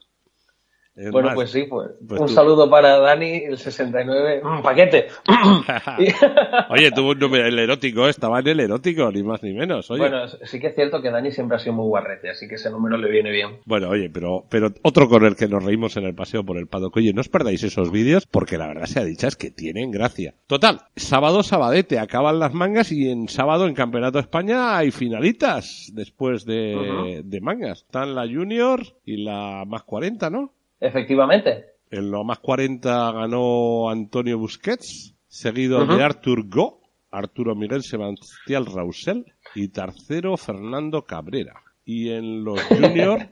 bueno, 1.13 1.31
pues 1.35 1.51
sí, 1.51 1.65
pues. 1.69 1.91
pues 2.07 2.21
un 2.21 2.29
saludo 2.29 2.71
para 2.71 2.99
Dani, 2.99 3.45
el 3.45 3.59
69. 3.59 4.41
Mm, 4.43 4.63
¡Paquete! 4.63 5.09
Oye, 6.71 6.91
tuvo 6.91 7.11
un 7.11 7.19
número, 7.19 7.47
el 7.47 7.59
erótico, 7.59 8.09
estaba 8.09 8.41
en 8.41 8.49
el 8.49 8.61
erótico, 8.61 9.11
ni 9.13 9.23
más 9.23 9.43
ni 9.43 9.53
menos. 9.53 9.89
Bueno, 9.89 10.27
sí 10.29 10.59
que 10.59 10.69
es 10.69 10.75
cierto 10.75 11.03
que 11.03 11.11
Dani 11.11 11.31
siempre 11.31 11.57
ha 11.57 11.61
sido 11.61 11.75
muy 11.75 11.87
guarrete, 11.87 12.31
así 12.31 12.49
que 12.49 12.55
ese 12.55 12.71
número 12.71 12.97
le 12.97 13.11
viene 13.11 13.31
bien. 13.31 13.59
Bueno, 13.67 13.91
oye, 13.91 14.09
pero, 14.09 14.45
pero 14.49 14.69
otro 14.83 15.09
con 15.09 15.25
el 15.25 15.37
que 15.37 15.49
nos 15.49 15.63
reímos 15.63 15.97
en 15.97 16.05
el 16.05 16.15
paseo 16.15 16.45
por 16.45 16.57
el 16.57 16.67
paddock. 16.67 16.97
Oye, 16.97 17.13
no 17.13 17.21
os 17.21 17.29
perdáis 17.29 17.63
esos 17.63 17.91
vídeos, 17.91 18.27
porque 18.27 18.57
la 18.57 18.67
verdad 18.67 18.87
sea 18.87 19.05
dicha 19.05 19.29
es 19.29 19.37
que 19.37 19.51
tienen 19.51 19.91
gracia. 19.91 20.35
Total, 20.47 20.81
sábado, 20.97 21.43
sabadete, 21.43 21.99
acaban 21.99 22.39
las 22.39 22.55
mangas 22.55 22.91
y 22.91 23.11
en 23.11 23.29
sábado 23.29 23.67
en 23.67 23.75
Campeonato 23.75 24.19
España 24.19 24.79
hay 24.79 24.91
finalitas 24.91 25.91
después 25.93 26.45
de, 26.45 27.23
de 27.25 27.41
mangas. 27.41 27.83
Están 27.83 28.15
la 28.15 28.27
Junior 28.27 28.81
y 29.05 29.23
la 29.23 29.65
más 29.67 29.83
40, 29.83 30.31
¿no? 30.31 30.56
Efectivamente. 30.81 31.67
En 31.91 32.11
lo 32.11 32.25
más 32.25 32.39
40 32.41 33.13
ganó 33.13 33.91
Antonio 33.91 34.39
Busquets, 34.39 35.15
seguido 35.29 35.87
de 35.87 36.03
Artur 36.03 36.49
Go, 36.49 36.81
Arturo 37.11 37.55
Miguel 37.55 37.83
Sebastián 37.83 38.67
Rausel 38.67 39.25
y 39.55 39.69
tercero 39.69 40.37
Fernando 40.37 41.03
Cabrera. 41.03 41.55
Y 41.85 42.11
en 42.11 42.45
los 42.45 42.61
juniors, 42.69 43.29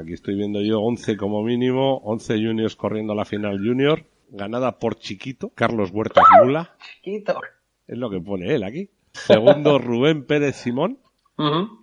aquí 0.00 0.14
estoy 0.14 0.36
viendo 0.36 0.62
yo 0.62 0.80
11 0.80 1.16
como 1.16 1.42
mínimo, 1.42 1.98
11 1.98 2.34
juniors 2.34 2.76
corriendo 2.76 3.12
a 3.12 3.16
la 3.16 3.24
final 3.24 3.58
junior, 3.58 4.04
ganada 4.30 4.78
por 4.78 4.96
Chiquito, 4.96 5.50
Carlos 5.54 5.90
Huertas 5.92 6.24
Mula. 6.42 6.76
Chiquito. 7.02 7.40
Es 7.86 7.98
lo 7.98 8.10
que 8.10 8.20
pone 8.20 8.54
él 8.54 8.64
aquí. 8.64 8.90
Segundo 9.12 9.78
Rubén 9.78 10.24
Pérez 10.24 10.56
Simón, 10.56 10.98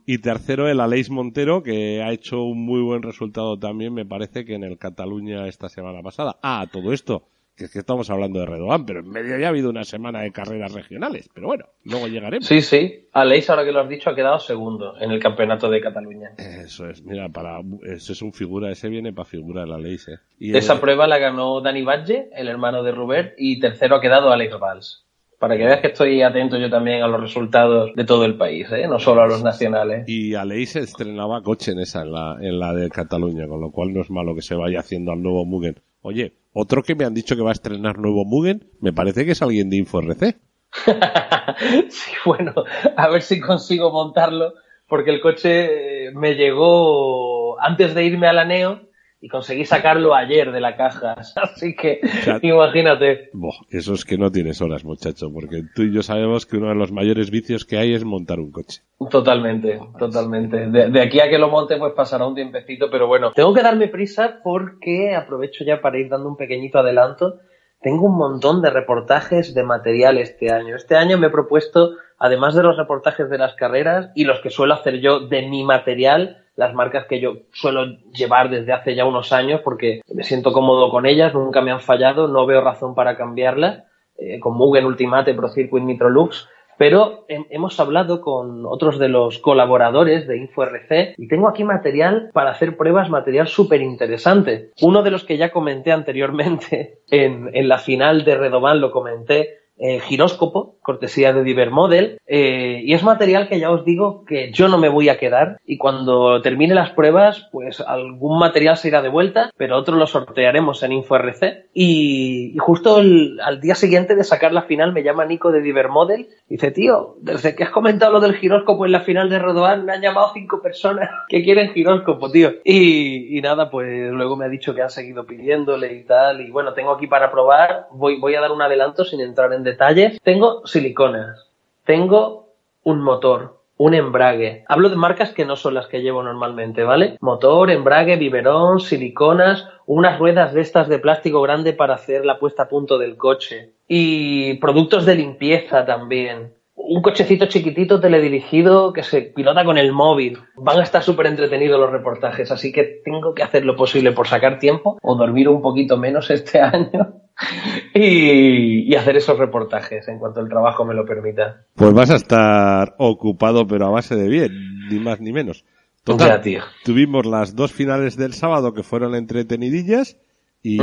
y 0.05 0.17
tercero, 0.19 0.67
el 0.67 0.79
Aleix 0.79 1.09
Montero, 1.09 1.63
que 1.63 2.01
ha 2.01 2.11
hecho 2.11 2.43
un 2.43 2.65
muy 2.65 2.81
buen 2.81 3.01
resultado 3.01 3.57
también, 3.57 3.93
me 3.93 4.05
parece 4.05 4.45
que 4.45 4.55
en 4.55 4.63
el 4.63 4.77
Cataluña 4.77 5.47
esta 5.47 5.69
semana 5.69 6.01
pasada. 6.01 6.37
Ah, 6.43 6.67
todo 6.71 6.91
esto, 6.91 7.27
que 7.55 7.65
es 7.65 7.71
que 7.71 7.79
estamos 7.79 8.09
hablando 8.09 8.41
de 8.41 8.47
Redoán, 8.47 8.85
pero 8.85 8.99
en 8.99 9.09
medio 9.09 9.37
ya 9.37 9.45
ha 9.45 9.49
habido 9.49 9.69
una 9.69 9.85
semana 9.85 10.21
de 10.21 10.31
carreras 10.31 10.73
regionales. 10.73 11.29
Pero 11.33 11.47
bueno, 11.47 11.65
luego 11.83 12.07
llegaremos. 12.07 12.45
Sí, 12.45 12.61
sí. 12.61 13.07
Aleix, 13.13 13.49
ahora 13.49 13.63
que 13.63 13.71
lo 13.71 13.79
has 13.79 13.89
dicho, 13.89 14.09
ha 14.09 14.15
quedado 14.15 14.39
segundo 14.39 14.99
en 14.99 15.11
el 15.11 15.21
campeonato 15.21 15.69
de 15.69 15.79
Cataluña. 15.79 16.31
Eso 16.37 16.89
es, 16.89 17.01
mira, 17.03 17.29
para, 17.29 17.61
ese 17.83 18.11
es 18.11 18.21
un 18.21 18.33
figura, 18.33 18.71
ese 18.71 18.89
viene 18.89 19.13
para 19.13 19.25
figura 19.25 19.63
el 19.63 19.71
Aleix, 19.71 20.09
eh. 20.09 20.19
Esa 20.39 20.81
prueba 20.81 21.07
la 21.07 21.17
ganó 21.17 21.61
Dani 21.61 21.81
Badge, 21.81 22.29
el 22.35 22.49
hermano 22.49 22.83
de 22.83 22.91
Robert, 22.91 23.35
y 23.37 23.59
tercero 23.59 23.95
ha 23.95 24.01
quedado 24.01 24.31
Alex 24.31 24.59
Valls 24.59 25.04
para 25.45 25.57
que 25.57 25.65
veas 25.65 25.79
que 25.79 25.89
estoy 25.89 26.23
atento 26.23 26.57
yo 26.57 26.71
también 26.71 27.03
a 27.03 27.07
los 27.07 27.21
resultados 27.21 27.93
de 27.93 28.03
todo 28.03 28.25
el 28.25 28.35
país, 28.35 28.65
¿eh? 28.71 28.87
no 28.87 28.97
solo 28.97 29.21
a 29.21 29.27
los 29.27 29.43
nacionales. 29.43 30.09
Y 30.09 30.33
Aleix 30.33 30.71
se 30.71 30.79
estrenaba 30.79 31.43
coche 31.43 31.73
en 31.73 31.81
esa, 31.81 32.01
en 32.01 32.13
la, 32.13 32.37
en 32.41 32.57
la 32.57 32.73
de 32.73 32.89
Cataluña, 32.89 33.47
con 33.47 33.61
lo 33.61 33.69
cual 33.69 33.93
no 33.93 34.01
es 34.01 34.09
malo 34.09 34.33
que 34.33 34.41
se 34.41 34.55
vaya 34.55 34.79
haciendo 34.79 35.11
al 35.11 35.21
nuevo 35.21 35.45
Mugen. 35.45 35.79
Oye, 36.01 36.33
otro 36.51 36.81
que 36.81 36.95
me 36.95 37.05
han 37.05 37.13
dicho 37.13 37.35
que 37.35 37.43
va 37.43 37.49
a 37.49 37.53
estrenar 37.53 37.99
nuevo 37.99 38.25
Mugen, 38.25 38.71
me 38.81 38.91
parece 38.91 39.23
que 39.23 39.33
es 39.33 39.41
alguien 39.43 39.69
de 39.69 39.77
InfoRC. 39.77 40.35
sí, 41.89 42.11
bueno, 42.25 42.55
a 42.97 43.07
ver 43.09 43.21
si 43.21 43.39
consigo 43.39 43.91
montarlo, 43.91 44.55
porque 44.87 45.11
el 45.11 45.21
coche 45.21 46.09
me 46.15 46.33
llegó 46.33 47.61
antes 47.61 47.93
de 47.93 48.03
irme 48.03 48.25
a 48.25 48.33
la 48.33 48.45
Neo 48.45 48.81
y 49.25 49.27
conseguí 49.27 49.65
sacarlo 49.65 50.13
ayer 50.13 50.51
de 50.51 50.61
la 50.61 50.77
caja. 50.77 51.13
Así 51.35 51.75
que 51.75 51.99
imagínate. 52.43 53.31
eso 53.71 53.93
es 53.95 54.05
que 54.05 54.19
no 54.19 54.31
tienes 54.31 54.61
horas, 54.61 54.85
muchacho, 54.85 55.31
porque 55.33 55.63
tú 55.73 55.81
y 55.81 55.91
yo 55.91 56.03
sabemos 56.03 56.45
que 56.45 56.57
uno 56.57 56.69
de 56.69 56.75
los 56.75 56.91
mayores 56.91 57.31
vicios 57.31 57.65
que 57.65 57.79
hay 57.79 57.95
es 57.95 58.05
montar 58.05 58.39
un 58.39 58.51
coche. 58.51 58.83
Totalmente, 59.09 59.79
totalmente. 59.97 60.69
De, 60.69 61.01
aquí 61.01 61.19
a 61.19 61.29
que 61.29 61.39
lo 61.39 61.49
monte 61.49 61.77
pues 61.77 61.93
pasará 61.93 62.27
un 62.27 62.35
tiempecito, 62.35 62.91
pero 62.91 63.07
bueno, 63.07 63.31
tengo 63.31 63.51
que 63.51 63.63
darme 63.63 63.87
prisa 63.87 64.41
porque 64.43 65.15
aprovecho 65.15 65.63
ya 65.63 65.81
para 65.81 65.97
ir 65.97 66.07
dando 66.07 66.29
un 66.29 66.37
pequeñito 66.37 66.77
adelanto. 66.77 67.39
Tengo 67.81 68.05
un 68.05 68.17
montón 68.17 68.61
de 68.61 68.69
reportajes 68.69 69.55
de 69.55 69.63
material 69.63 70.19
este 70.19 70.51
año. 70.51 70.75
Este 70.75 70.95
año 70.95 71.17
me 71.17 71.27
he 71.27 71.31
propuesto, 71.31 71.95
además 72.17 72.55
de 72.55 72.63
los 72.63 72.77
reportajes 72.77 73.29
de 73.29 73.37
las 73.37 73.55
carreras 73.55 74.11
y 74.15 74.25
los 74.25 74.39
que 74.39 74.49
suelo 74.49 74.73
hacer 74.73 74.99
yo 74.99 75.21
de 75.21 75.47
mi 75.47 75.63
material, 75.63 76.43
las 76.55 76.73
marcas 76.73 77.05
que 77.05 77.19
yo 77.19 77.37
suelo 77.51 77.97
llevar 78.13 78.49
desde 78.49 78.73
hace 78.73 78.95
ya 78.95 79.05
unos 79.05 79.33
años 79.33 79.61
porque 79.63 80.01
me 80.13 80.23
siento 80.23 80.53
cómodo 80.53 80.89
con 80.89 81.05
ellas, 81.05 81.33
nunca 81.33 81.61
me 81.61 81.71
han 81.71 81.81
fallado, 81.81 82.27
no 82.27 82.45
veo 82.45 82.61
razón 82.61 82.95
para 82.95 83.17
cambiarlas, 83.17 83.83
eh, 84.17 84.39
con 84.39 84.55
Mugen 84.55 84.85
Ultimate, 84.85 85.33
Pro 85.33 85.49
Circuit, 85.49 85.83
Nitrolux, 85.83 86.47
pero 86.77 87.25
hemos 87.27 87.79
hablado 87.79 88.21
con 88.21 88.65
otros 88.65 88.99
de 88.99 89.07
los 89.07 89.39
colaboradores 89.39 90.27
de 90.27 90.37
InfoRC 90.37 91.15
y 91.17 91.27
tengo 91.27 91.47
aquí 91.47 91.63
material 91.63 92.31
para 92.33 92.51
hacer 92.51 92.75
pruebas, 92.75 93.09
material 93.09 93.47
súper 93.47 93.81
interesante. 93.81 94.71
Uno 94.81 95.01
de 95.01 95.11
los 95.11 95.23
que 95.23 95.37
ya 95.37 95.51
comenté 95.51 95.91
anteriormente 95.91 96.99
en, 97.09 97.49
en 97.53 97.69
la 97.69 97.77
final 97.77 98.25
de 98.25 98.35
Redovan 98.35 98.81
lo 98.81 98.91
comenté, 98.91 99.59
eh, 99.77 99.99
giróscopo, 99.99 100.74
cortesía 100.85 101.33
de 101.33 101.43
Diver 101.43 101.71
Model, 101.71 102.19
eh, 102.27 102.81
y 102.83 102.93
es 102.93 103.03
material 103.03 103.49
que 103.49 103.59
ya 103.59 103.71
os 103.71 103.83
digo 103.83 104.23
que 104.23 104.51
yo 104.51 104.67
no 104.67 104.77
me 104.77 104.87
voy 104.87 105.09
a 105.09 105.17
quedar 105.17 105.57
y 105.65 105.77
cuando 105.77 106.41
termine 106.43 106.75
las 106.75 106.91
pruebas, 106.91 107.49
pues 107.51 107.81
algún 107.81 108.37
material 108.37 108.77
se 108.77 108.89
irá 108.89 109.01
de 109.01 109.09
vuelta, 109.09 109.49
pero 109.57 109.77
otro 109.77 109.95
lo 109.95 110.05
sortearemos 110.05 110.83
en 110.83 110.91
InfoRC. 110.91 111.65
Y, 111.73 112.51
y 112.53 112.57
justo 112.59 112.97
al 112.97 113.61
día 113.61 113.73
siguiente 113.73 114.15
de 114.15 114.23
sacar 114.23 114.53
la 114.53 114.61
final 114.61 114.93
me 114.93 115.01
llama 115.01 115.25
Nico 115.25 115.51
de 115.51 115.61
Diver 115.61 115.89
Model 115.89 116.27
y 116.47 116.55
dice, 116.55 116.69
tío, 116.69 117.15
desde 117.19 117.55
que 117.55 117.63
has 117.63 117.71
comentado 117.71 118.13
lo 118.13 118.19
del 118.19 118.35
giróscopo 118.35 118.85
en 118.85 118.91
la 118.91 119.01
final 119.01 119.27
de 119.29 119.39
Rodoan, 119.39 119.85
me 119.85 119.93
han 119.93 120.01
llamado 120.01 120.29
cinco 120.35 120.61
personas 120.61 121.09
que 121.29 121.43
quieren 121.43 121.73
giróscopo, 121.73 122.29
tío. 122.29 122.51
Y, 122.63 123.35
y 123.35 123.41
nada, 123.41 123.71
pues 123.71 124.11
luego 124.11 124.37
me 124.37 124.45
ha 124.45 124.49
dicho 124.49 124.75
que 124.75 124.83
han 124.83 124.91
seguido 124.91 125.25
pidiéndole 125.25 125.93
y 125.93 126.03
tal, 126.03 126.41
y 126.41 126.51
bueno, 126.51 126.73
tengo 126.73 126.91
aquí 126.91 127.07
para 127.07 127.31
probar, 127.31 127.87
voy, 127.91 128.19
voy 128.19 128.35
a 128.35 128.41
dar 128.41 128.51
un 128.51 128.61
adelanto 128.61 129.03
sin 129.03 129.21
entrar 129.21 129.51
en 129.53 129.63
detalles. 129.63 130.19
Tengo 130.21 130.61
siliconas, 130.75 131.53
tengo 131.85 132.49
un 132.83 132.99
motor, 132.99 133.61
un 133.77 133.93
embrague. 133.93 134.65
Hablo 134.67 134.89
de 134.89 134.97
marcas 134.97 135.31
que 135.31 135.45
no 135.45 135.55
son 135.55 135.73
las 135.73 135.87
que 135.87 136.01
llevo 136.01 136.21
normalmente, 136.21 136.83
¿vale? 136.83 137.17
Motor, 137.21 137.71
embrague, 137.71 138.17
biberón, 138.17 138.81
siliconas, 138.81 139.69
unas 139.85 140.19
ruedas 140.19 140.53
de 140.53 140.59
estas 140.59 140.89
de 140.89 140.99
plástico 140.99 141.41
grande 141.41 141.71
para 141.71 141.95
hacer 141.95 142.25
la 142.25 142.39
puesta 142.39 142.63
a 142.63 142.67
punto 142.67 142.97
del 142.97 143.15
coche. 143.15 143.71
Y 143.87 144.55
productos 144.55 145.05
de 145.05 145.15
limpieza 145.15 145.85
también 145.85 146.53
un 146.77 147.01
cochecito 147.01 147.45
chiquitito 147.45 148.01
teledirigido 148.01 148.91
que 148.91 149.01
se 149.01 149.21
pilota 149.21 149.63
con 149.63 149.77
el 149.77 149.93
móvil. 149.93 150.39
Van 150.57 150.77
a 150.77 150.83
estar 150.83 151.01
súper 151.01 151.27
entretenidos 151.27 151.79
los 151.79 151.89
reportajes, 151.89 152.51
así 152.51 152.73
que 152.73 153.01
tengo 153.05 153.33
que 153.33 153.43
hacer 153.43 153.63
lo 153.63 153.77
posible 153.77 154.11
por 154.11 154.27
sacar 154.27 154.59
tiempo 154.59 154.99
o 155.01 155.15
dormir 155.15 155.47
un 155.47 155.61
poquito 155.61 155.95
menos 155.95 156.29
este 156.29 156.59
año 156.75 157.24
y, 157.93 158.93
hacer 158.95 159.17
esos 159.17 159.37
reportajes 159.37 160.07
en 160.07 160.19
cuanto 160.19 160.39
el 160.41 160.49
trabajo 160.49 160.85
me 160.85 160.93
lo 160.93 161.05
permita. 161.05 161.65
Pues 161.75 161.93
vas 161.93 162.09
a 162.09 162.15
estar 162.15 162.95
ocupado, 162.97 163.67
pero 163.67 163.87
a 163.87 163.91
base 163.91 164.15
de 164.15 164.29
bien, 164.29 164.87
ni 164.89 164.99
más 164.99 165.19
ni 165.19 165.31
menos. 165.31 165.65
Total, 166.03 166.41
tuvimos 166.83 167.25
las 167.25 167.55
dos 167.55 167.71
finales 167.71 168.15
del 168.15 168.33
sábado 168.33 168.73
que 168.73 168.83
fueron 168.83 169.15
entretenidillas 169.15 170.17
y, 170.61 170.79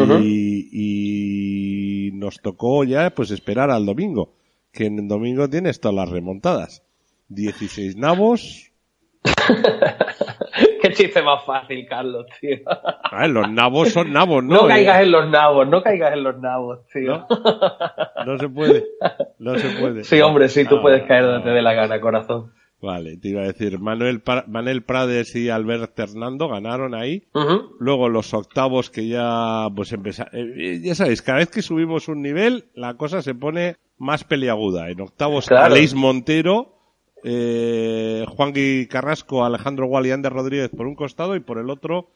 y 0.72 2.10
nos 2.12 2.40
tocó 2.40 2.82
ya 2.82 3.10
pues 3.10 3.30
esperar 3.30 3.70
al 3.70 3.86
domingo 3.86 4.34
que 4.72 4.86
en 4.86 4.98
el 4.98 5.08
domingo 5.08 5.48
tienes 5.48 5.80
todas 5.80 5.94
las 5.94 6.08
remontadas. 6.08 6.82
16 7.28 7.96
nabos. 7.96 8.72
Qué 10.96 11.04
chiste 11.04 11.22
más 11.22 11.44
fácil, 11.44 11.86
Carlos, 11.88 12.26
tío. 12.40 12.58
los 13.28 13.50
nabos 13.50 13.90
son 13.90 14.12
nabos, 14.12 14.44
¿no? 14.44 14.62
No 14.62 14.68
caigas 14.68 15.02
en 15.02 15.12
los 15.12 15.28
nabos, 15.28 15.68
no 15.68 15.82
caigas 15.82 16.12
en 16.12 16.22
los 16.22 16.38
nabos, 16.38 16.86
tío. 16.92 17.26
No, 18.26 18.38
se 18.38 18.48
puede, 18.48 18.84
no 19.38 19.58
se 19.58 19.68
puede. 19.80 20.04
Sí, 20.04 20.20
hombre, 20.20 20.48
sí, 20.48 20.64
tú 20.64 20.76
ah, 20.76 20.82
puedes 20.82 21.02
caer 21.04 21.24
donde 21.24 21.42
te 21.42 21.50
dé 21.50 21.60
la 21.60 21.74
gana, 21.74 22.00
corazón. 22.00 22.52
Vale, 22.80 23.16
te 23.16 23.28
iba 23.28 23.42
a 23.42 23.46
decir, 23.46 23.78
Manuel, 23.78 24.22
Manuel 24.48 24.82
Prades 24.82 25.36
y 25.36 25.50
Albert 25.50 25.96
Hernando 25.98 26.48
ganaron 26.48 26.94
ahí. 26.94 27.28
Luego 27.78 28.08
los 28.08 28.34
octavos 28.34 28.90
que 28.90 29.06
ya, 29.06 29.68
pues 29.74 29.92
empezaron. 29.92 30.32
Eh, 30.34 30.80
ya 30.82 30.96
sabéis, 30.96 31.22
cada 31.22 31.38
vez 31.38 31.48
que 31.48 31.62
subimos 31.62 32.08
un 32.08 32.22
nivel, 32.22 32.64
la 32.74 32.94
cosa 32.94 33.22
se 33.22 33.36
pone 33.36 33.76
más 33.98 34.24
peliaguda. 34.24 34.90
En 34.90 35.00
octavos, 35.00 35.46
claro. 35.46 35.76
Montero, 35.94 36.81
eh, 37.24 38.24
Juan 38.28 38.52
Gui 38.52 38.86
Carrasco, 38.88 39.44
Alejandro 39.44 39.86
Gual 39.86 40.06
y 40.06 40.10
Ander 40.10 40.32
Rodríguez 40.32 40.70
por 40.70 40.86
un 40.86 40.94
costado 40.94 41.36
y 41.36 41.40
por 41.40 41.58
el 41.58 41.70
otro, 41.70 42.10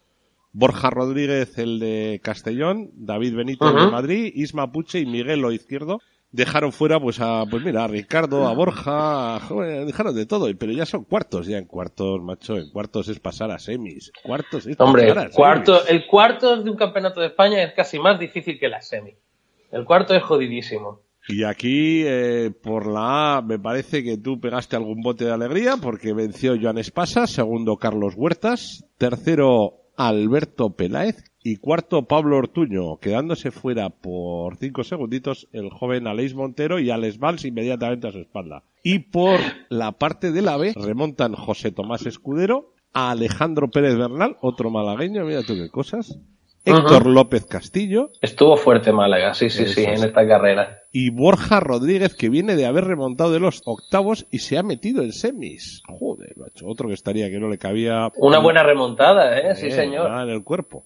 Borja 0.52 0.90
Rodríguez, 0.90 1.58
el 1.58 1.78
de 1.78 2.20
Castellón, 2.22 2.90
David 2.94 3.34
Benito, 3.34 3.72
de 3.72 3.90
Madrid, 3.90 4.32
Isma 4.34 4.72
Puche 4.72 5.00
y 5.00 5.06
Miguel 5.06 5.40
Lo 5.40 5.52
Izquierdo 5.52 6.00
dejaron 6.32 6.72
fuera 6.72 7.00
pues 7.00 7.20
a 7.20 7.44
pues 7.48 7.62
mira 7.62 7.84
a 7.84 7.86
Ricardo 7.86 8.46
a 8.46 8.52
Borja 8.52 9.40
dejaron 9.86 10.14
de 10.14 10.26
todo 10.26 10.48
pero 10.58 10.72
ya 10.72 10.84
son 10.84 11.04
cuartos 11.04 11.46
ya 11.46 11.56
en 11.56 11.66
cuartos 11.66 12.20
macho 12.20 12.56
en 12.56 12.68
cuartos 12.70 13.08
es 13.08 13.20
pasar 13.20 13.52
a 13.52 13.58
semis 13.58 14.12
cuartos 14.24 14.66
es 14.66 14.78
hombre 14.80 15.08
pasar 15.08 15.26
a 15.28 15.30
cuarto 15.30 15.86
el 15.86 16.06
cuarto 16.06 16.62
de 16.62 16.68
un 16.68 16.76
campeonato 16.76 17.20
de 17.20 17.28
España 17.28 17.62
es 17.62 17.72
casi 17.74 17.98
más 17.98 18.18
difícil 18.18 18.58
que 18.58 18.68
la 18.68 18.82
semi. 18.82 19.14
El 19.70 19.84
cuarto 19.84 20.14
es 20.14 20.22
jodidísimo 20.22 21.00
y 21.28 21.42
aquí, 21.44 22.02
eh, 22.04 22.52
por 22.62 22.86
la 22.86 23.38
A, 23.38 23.42
me 23.42 23.58
parece 23.58 24.04
que 24.04 24.16
tú 24.16 24.40
pegaste 24.40 24.76
algún 24.76 25.02
bote 25.02 25.24
de 25.24 25.32
alegría 25.32 25.76
porque 25.76 26.12
venció 26.12 26.56
Joan 26.60 26.78
Espasa, 26.78 27.26
segundo 27.26 27.76
Carlos 27.76 28.14
Huertas, 28.16 28.84
tercero 28.98 29.86
Alberto 29.96 30.76
Peláez 30.76 31.24
y 31.42 31.56
cuarto 31.56 32.06
Pablo 32.06 32.36
Ortuño, 32.36 32.98
quedándose 32.98 33.50
fuera 33.50 33.90
por 33.90 34.56
cinco 34.56 34.84
segunditos 34.84 35.48
el 35.52 35.70
joven 35.70 36.06
Aleix 36.06 36.34
Montero 36.34 36.78
y 36.78 36.90
Alex 36.90 37.18
Valls 37.18 37.44
inmediatamente 37.44 38.08
a 38.08 38.12
su 38.12 38.18
espalda. 38.18 38.64
Y 38.82 39.00
por 39.00 39.40
la 39.68 39.92
parte 39.92 40.32
de 40.32 40.42
la 40.42 40.56
B 40.56 40.74
remontan 40.76 41.34
José 41.34 41.72
Tomás 41.72 42.06
Escudero, 42.06 42.74
a 42.92 43.10
Alejandro 43.10 43.70
Pérez 43.70 43.96
Bernal, 43.96 44.36
otro 44.40 44.70
malagueño, 44.70 45.24
mira 45.24 45.42
tú 45.42 45.54
qué 45.54 45.68
cosas, 45.68 46.18
Héctor 46.66 47.06
López 47.06 47.46
Castillo. 47.46 48.10
Estuvo 48.20 48.56
fuerte 48.56 48.92
Málaga, 48.92 49.34
sí, 49.34 49.50
sí, 49.50 49.66
sí, 49.66 49.84
en 49.84 50.04
esta 50.04 50.26
carrera. 50.26 50.82
Y 50.92 51.10
Borja 51.10 51.60
Rodríguez, 51.60 52.14
que 52.14 52.28
viene 52.28 52.56
de 52.56 52.66
haber 52.66 52.84
remontado 52.84 53.30
de 53.30 53.40
los 53.40 53.62
octavos 53.64 54.26
y 54.30 54.40
se 54.40 54.58
ha 54.58 54.62
metido 54.62 55.02
en 55.02 55.12
semis. 55.12 55.82
Joder, 55.86 56.36
macho, 56.36 56.66
otro 56.66 56.88
que 56.88 56.94
estaría 56.94 57.30
que 57.30 57.38
no 57.38 57.48
le 57.48 57.58
cabía. 57.58 58.08
Una 58.16 58.38
buena 58.38 58.62
remontada, 58.62 59.38
¿eh? 59.38 59.54
Sí, 59.54 59.70
señor. 59.70 60.10
En 60.10 60.28
el 60.28 60.42
cuerpo. 60.42 60.84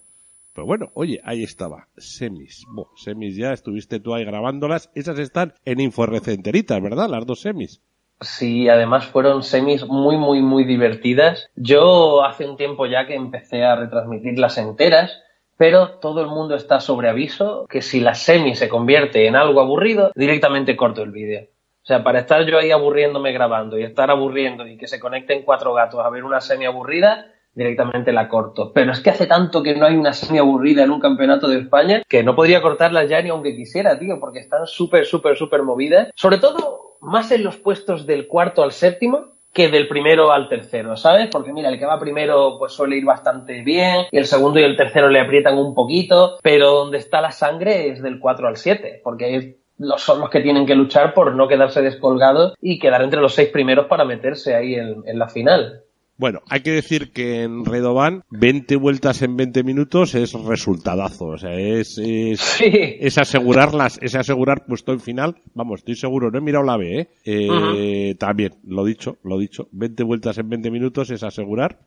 Pero 0.54 0.66
bueno, 0.66 0.90
oye, 0.94 1.20
ahí 1.24 1.42
estaba, 1.42 1.86
semis. 1.96 2.66
semis 2.96 3.36
ya, 3.36 3.52
estuviste 3.52 4.00
tú 4.00 4.14
ahí 4.14 4.24
grabándolas. 4.24 4.90
Esas 4.94 5.18
están 5.18 5.54
en 5.64 5.80
InfoRC 5.80 6.42
¿verdad? 6.82 7.08
Las 7.08 7.24
dos 7.24 7.40
semis. 7.40 7.80
Sí, 8.20 8.68
además 8.68 9.06
fueron 9.06 9.42
semis 9.42 9.86
muy, 9.86 10.18
muy, 10.18 10.42
muy 10.42 10.64
divertidas. 10.64 11.48
Yo 11.56 12.22
hace 12.22 12.46
un 12.46 12.58
tiempo 12.58 12.84
ya 12.84 13.06
que 13.06 13.14
empecé 13.14 13.64
a 13.64 13.76
retransmitirlas 13.76 14.58
enteras, 14.58 15.22
pero 15.60 15.98
todo 15.98 16.22
el 16.22 16.28
mundo 16.28 16.54
está 16.54 16.80
sobre 16.80 17.10
aviso 17.10 17.66
que 17.68 17.82
si 17.82 18.00
la 18.00 18.14
semi 18.14 18.54
se 18.54 18.70
convierte 18.70 19.26
en 19.26 19.36
algo 19.36 19.60
aburrido, 19.60 20.10
directamente 20.14 20.74
corto 20.74 21.02
el 21.02 21.10
vídeo. 21.10 21.48
O 21.82 21.86
sea, 21.86 22.02
para 22.02 22.20
estar 22.20 22.46
yo 22.46 22.56
ahí 22.56 22.70
aburriéndome 22.70 23.30
grabando 23.32 23.78
y 23.78 23.82
estar 23.82 24.10
aburriendo 24.10 24.66
y 24.66 24.78
que 24.78 24.88
se 24.88 24.98
conecten 24.98 25.42
cuatro 25.42 25.74
gatos 25.74 26.00
a 26.02 26.08
ver 26.08 26.24
una 26.24 26.40
semi 26.40 26.64
aburrida, 26.64 27.26
directamente 27.52 28.10
la 28.10 28.26
corto. 28.26 28.72
Pero 28.72 28.92
es 28.92 29.00
que 29.00 29.10
hace 29.10 29.26
tanto 29.26 29.62
que 29.62 29.76
no 29.76 29.84
hay 29.84 29.96
una 29.96 30.14
semi 30.14 30.38
aburrida 30.38 30.82
en 30.82 30.92
un 30.92 31.00
campeonato 31.00 31.46
de 31.46 31.58
España 31.58 32.04
que 32.08 32.22
no 32.22 32.34
podría 32.34 32.62
cortarlas 32.62 33.10
ya 33.10 33.20
ni 33.20 33.28
aunque 33.28 33.54
quisiera, 33.54 33.98
tío, 33.98 34.18
porque 34.18 34.38
están 34.38 34.66
súper, 34.66 35.04
súper, 35.04 35.36
súper 35.36 35.62
movidas. 35.62 36.08
Sobre 36.14 36.38
todo, 36.38 36.96
más 37.02 37.32
en 37.32 37.44
los 37.44 37.58
puestos 37.58 38.06
del 38.06 38.28
cuarto 38.28 38.62
al 38.62 38.72
séptimo, 38.72 39.34
que 39.52 39.68
del 39.68 39.88
primero 39.88 40.32
al 40.32 40.48
tercero, 40.48 40.96
¿sabes? 40.96 41.28
Porque 41.30 41.52
mira, 41.52 41.68
el 41.68 41.78
que 41.78 41.86
va 41.86 41.98
primero 41.98 42.56
pues 42.58 42.72
suele 42.72 42.96
ir 42.96 43.04
bastante 43.04 43.62
bien, 43.62 44.06
y 44.10 44.18
el 44.18 44.26
segundo 44.26 44.60
y 44.60 44.64
el 44.64 44.76
tercero 44.76 45.08
le 45.08 45.20
aprietan 45.20 45.58
un 45.58 45.74
poquito, 45.74 46.38
pero 46.42 46.70
donde 46.72 46.98
está 46.98 47.20
la 47.20 47.32
sangre 47.32 47.88
es 47.88 48.02
del 48.02 48.20
4 48.20 48.48
al 48.48 48.56
7, 48.56 49.00
porque 49.02 49.58
son 49.96 50.20
los 50.20 50.30
que 50.30 50.40
tienen 50.40 50.66
que 50.66 50.74
luchar 50.74 51.14
por 51.14 51.34
no 51.34 51.48
quedarse 51.48 51.82
descolgados 51.82 52.54
y 52.60 52.78
quedar 52.78 53.02
entre 53.02 53.20
los 53.20 53.34
seis 53.34 53.48
primeros 53.48 53.86
para 53.86 54.04
meterse 54.04 54.54
ahí 54.54 54.74
en 54.74 55.18
la 55.18 55.28
final. 55.28 55.84
Bueno, 56.20 56.42
hay 56.50 56.60
que 56.60 56.72
decir 56.72 57.12
que 57.12 57.44
en 57.44 57.64
Redovan 57.64 58.24
20 58.28 58.76
vueltas 58.76 59.22
en 59.22 59.38
20 59.38 59.62
minutos 59.62 60.14
es 60.14 60.34
resultadazo, 60.34 61.28
o 61.28 61.38
sea, 61.38 61.54
es 61.54 61.96
es, 61.96 63.16
asegurarlas, 63.16 63.98
es 64.02 64.14
asegurar 64.14 64.66
puesto 64.66 64.92
en 64.92 65.00
final, 65.00 65.36
vamos, 65.54 65.80
estoy 65.80 65.96
seguro, 65.96 66.30
no 66.30 66.36
he 66.36 66.42
mirado 66.42 66.62
la 66.62 66.76
B, 66.76 67.00
¿eh? 67.00 67.08
eh 67.24 68.14
también, 68.18 68.52
lo 68.66 68.84
dicho, 68.84 69.16
lo 69.22 69.38
dicho, 69.38 69.68
20 69.72 70.02
vueltas 70.02 70.36
en 70.36 70.50
20 70.50 70.70
minutos 70.70 71.08
es 71.08 71.22
asegurar, 71.22 71.78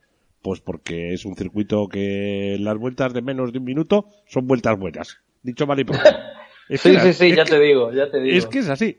pues 0.41 0.61
porque 0.61 1.13
es 1.13 1.25
un 1.25 1.35
circuito 1.35 1.87
que 1.87 2.57
las 2.59 2.79
vueltas 2.79 3.13
de 3.13 3.21
menos 3.21 3.53
de 3.53 3.59
un 3.59 3.65
minuto 3.65 4.07
son 4.25 4.47
vueltas 4.47 4.79
buenas, 4.79 5.19
dicho 5.43 5.67
mal 5.67 5.79
y 5.79 5.83
pronto. 5.83 6.09
sí, 6.69 6.97
sí, 6.97 7.13
sí, 7.13 7.35
ya 7.35 7.45
te 7.45 7.59
digo, 7.59 7.93
ya 7.93 8.09
te 8.09 8.19
digo. 8.19 8.35
Es 8.35 8.47
que 8.47 8.59
es 8.59 8.69
así. 8.69 8.97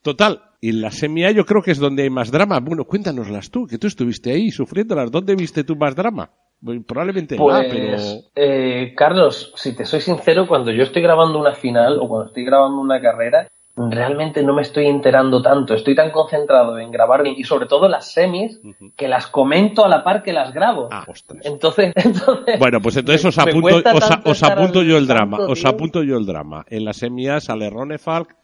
Total, 0.00 0.42
y 0.64 0.72
la 0.72 0.90
semia 0.90 1.30
yo 1.30 1.44
creo 1.44 1.60
que 1.60 1.72
es 1.72 1.78
donde 1.78 2.04
hay 2.04 2.08
más 2.08 2.30
drama. 2.30 2.58
Bueno, 2.58 2.84
cuéntanoslas 2.84 3.50
tú, 3.50 3.66
que 3.66 3.76
tú 3.76 3.86
estuviste 3.86 4.32
ahí 4.32 4.50
sufriéndolas. 4.50 5.10
¿Dónde 5.10 5.34
viste 5.34 5.62
tú 5.62 5.76
más 5.76 5.94
drama? 5.94 6.30
Probablemente 6.86 7.36
pues, 7.36 7.66
pero... 7.70 7.98
Eh, 8.34 8.94
Carlos, 8.96 9.52
si 9.56 9.76
te 9.76 9.84
soy 9.84 10.00
sincero, 10.00 10.48
cuando 10.48 10.70
yo 10.70 10.84
estoy 10.84 11.02
grabando 11.02 11.38
una 11.38 11.52
final 11.52 11.98
o 12.00 12.08
cuando 12.08 12.28
estoy 12.28 12.46
grabando 12.46 12.80
una 12.80 12.98
carrera, 13.02 13.46
realmente 13.76 14.42
no 14.42 14.54
me 14.54 14.62
estoy 14.62 14.86
enterando 14.86 15.42
tanto. 15.42 15.74
Estoy 15.74 15.94
tan 15.94 16.10
concentrado 16.10 16.78
en 16.78 16.90
grabar 16.90 17.26
y 17.26 17.44
sobre 17.44 17.66
todo 17.66 17.86
las 17.86 18.10
semis 18.10 18.58
que 18.96 19.06
las 19.06 19.26
comento 19.26 19.84
a 19.84 19.88
la 19.90 20.02
par 20.02 20.22
que 20.22 20.32
las 20.32 20.54
grabo. 20.54 20.88
Ah, 20.90 21.04
ostras. 21.06 21.44
Entonces, 21.44 21.92
entonces 21.96 22.58
Bueno, 22.58 22.80
pues 22.80 22.96
entonces 22.96 23.22
os 23.26 23.38
apunto, 23.38 23.82
os, 24.24 24.42
apunto 24.42 24.82
yo 24.82 24.96
el 24.96 25.06
drama. 25.06 25.40
Os 25.46 25.62
apunto 25.66 26.02
yo 26.02 26.16
el 26.16 26.24
drama. 26.24 26.64
En 26.70 26.86
las 26.86 26.96
semias 26.96 27.44
sale 27.44 27.68
Ronefalk, 27.68 28.34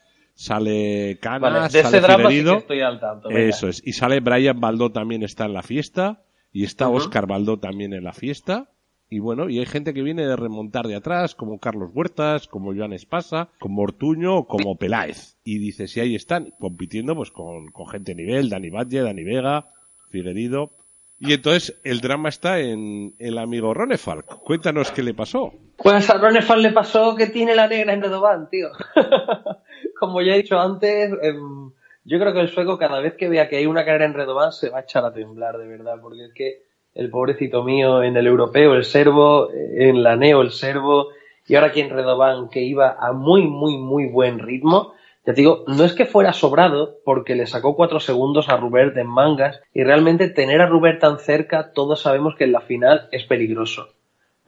Sale 0.40 1.18
Canas, 1.20 1.52
Vale, 1.52 1.60
de 1.64 1.68
sale 1.68 1.98
ese 1.98 2.00
drama 2.00 2.22
sí 2.22 2.28
Figueiredo. 2.28 2.52
que 2.54 2.58
estoy 2.60 2.80
al 2.80 2.98
tanto. 2.98 3.28
venga. 3.28 3.42
Eso 3.42 3.68
es. 3.68 3.82
Y 3.84 3.92
sale 3.92 4.20
Brian 4.20 4.58
Baldó 4.58 4.90
también 4.90 5.22
está 5.22 5.44
en 5.44 5.52
la 5.52 5.62
fiesta. 5.62 6.22
Y 6.50 6.64
está. 6.64 6.88
Oscar 6.88 7.26
Baldó 7.26 7.58
también 7.58 7.92
en 7.92 8.04
la 8.04 8.14
fiesta. 8.14 8.70
Y 9.10 9.18
bueno, 9.18 9.50
y 9.50 9.58
hay 9.58 9.66
gente 9.66 9.92
que 9.92 10.02
viene 10.02 10.26
de 10.26 10.36
remontar 10.36 10.86
de 10.86 10.94
atrás, 10.94 11.34
como 11.34 11.58
Carlos 11.58 11.90
Huertas, 11.92 12.46
como 12.46 12.74
Joan 12.74 12.94
Espasa, 12.94 13.50
como 13.58 13.82
Ortuño, 13.82 14.34
o 14.38 14.46
como 14.46 14.76
Peláez. 14.76 15.36
Y 15.44 15.58
dice, 15.58 15.88
si 15.88 16.00
ahí 16.00 16.14
están, 16.14 16.54
compitiendo 16.58 17.14
pues 17.14 17.30
con, 17.30 17.66
con 17.70 17.86
gente 17.88 18.14
de 18.14 18.22
nivel, 18.22 18.48
Dani 18.48 18.70
Batlle, 18.70 19.02
Dani 19.02 19.22
Vega, 19.22 19.66
Figuerido. 20.10 20.70
Y 21.18 21.34
entonces 21.34 21.78
el 21.84 22.00
drama 22.00 22.30
está 22.30 22.60
en 22.60 23.14
el 23.18 23.36
amigo 23.36 23.74
Ronefalk. 23.74 24.38
Cuéntanos 24.38 24.90
qué 24.90 25.02
le 25.02 25.12
pasó. 25.12 25.52
Pues 25.76 26.08
a 26.08 26.16
Ronefal 26.16 26.62
le 26.62 26.72
pasó 26.72 27.14
que 27.14 27.26
tiene 27.26 27.54
la 27.54 27.68
negra 27.68 27.92
en 27.92 28.00
Redoban, 28.00 28.48
tío. 28.48 28.68
Como 30.00 30.22
ya 30.22 30.32
he 30.32 30.38
dicho 30.38 30.58
antes, 30.58 31.12
em, 31.22 31.70
yo 32.04 32.18
creo 32.18 32.32
que 32.32 32.40
el 32.40 32.48
sueco 32.48 32.78
cada 32.78 33.00
vez 33.00 33.14
que 33.16 33.28
vea 33.28 33.50
que 33.50 33.58
hay 33.58 33.66
una 33.66 33.84
carrera 33.84 34.06
en 34.06 34.14
Redoban 34.14 34.50
se 34.50 34.70
va 34.70 34.78
a 34.78 34.80
echar 34.80 35.04
a 35.04 35.12
temblar, 35.12 35.58
de 35.58 35.68
verdad, 35.68 35.96
porque 36.00 36.24
es 36.24 36.32
que 36.32 36.62
el 36.94 37.10
pobrecito 37.10 37.62
mío 37.62 38.02
en 38.02 38.16
el 38.16 38.26
europeo, 38.26 38.72
el 38.74 38.84
serbo, 38.84 39.50
en 39.52 40.02
la 40.02 40.16
neo, 40.16 40.40
el 40.40 40.52
serbo, 40.52 41.08
y 41.46 41.54
ahora 41.54 41.68
aquí 41.68 41.80
en 41.80 41.90
Redoban, 41.90 42.48
que 42.48 42.62
iba 42.62 42.96
a 42.98 43.12
muy, 43.12 43.46
muy, 43.46 43.76
muy 43.76 44.06
buen 44.06 44.38
ritmo, 44.38 44.94
ya 45.26 45.34
te 45.34 45.42
digo, 45.42 45.64
no 45.66 45.84
es 45.84 45.92
que 45.92 46.06
fuera 46.06 46.32
sobrado, 46.32 46.96
porque 47.04 47.34
le 47.34 47.46
sacó 47.46 47.76
cuatro 47.76 48.00
segundos 48.00 48.48
a 48.48 48.56
Rubert 48.56 48.96
en 48.96 49.06
mangas, 49.06 49.60
y 49.74 49.84
realmente 49.84 50.30
tener 50.30 50.62
a 50.62 50.66
Rubert 50.66 50.98
tan 50.98 51.18
cerca, 51.18 51.72
todos 51.74 52.00
sabemos 52.00 52.36
que 52.36 52.44
en 52.44 52.52
la 52.52 52.62
final 52.62 53.08
es 53.12 53.24
peligroso. 53.24 53.90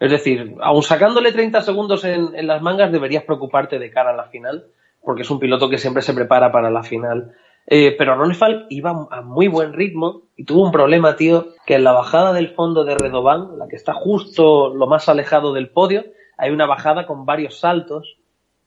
Es 0.01 0.11
decir, 0.11 0.57
aun 0.63 0.83
sacándole 0.83 1.31
30 1.31 1.61
segundos 1.61 2.05
en, 2.05 2.35
en 2.35 2.47
las 2.47 2.63
mangas, 2.63 2.91
deberías 2.91 3.25
preocuparte 3.25 3.79
de 3.79 3.91
cara 3.91 4.11
a 4.11 4.17
la 4.17 4.25
final, 4.25 4.65
porque 5.03 5.23
es 5.23 5.31
un 5.31 5.39
piloto 5.39 5.69
que 5.69 5.79
siempre 5.79 6.03
se 6.03 6.15
prepara 6.15 6.53
para 6.53 6.71
la 6.71 6.83
final. 6.83 7.33
Eh, 7.67 7.95
pero 7.97 8.17
Ronefal 8.17 8.67
iba 8.71 9.07
a 9.11 9.23
muy 9.23 9.49
buen 9.49 9.73
ritmo 9.73 10.23
y 10.37 10.45
tuvo 10.45 10.65
un 10.65 10.73
problema, 10.73 11.17
tío, 11.17 11.49
que 11.67 11.75
en 11.75 11.85
la 11.85 11.93
bajada 11.93 12.33
del 12.33 12.51
fondo 12.51 12.85
de 12.85 12.97
Redoban, 12.97 13.59
la 13.59 13.69
que 13.69 13.77
está 13.77 13.95
justo 13.95 14.75
lo 14.75 14.87
más 14.87 15.09
alejado 15.09 15.53
del 15.53 15.71
podio, 15.71 16.05
hay 16.37 16.51
una 16.51 16.67
bajada 16.67 17.07
con 17.07 17.25
varios 17.25 17.61
saltos 17.61 18.17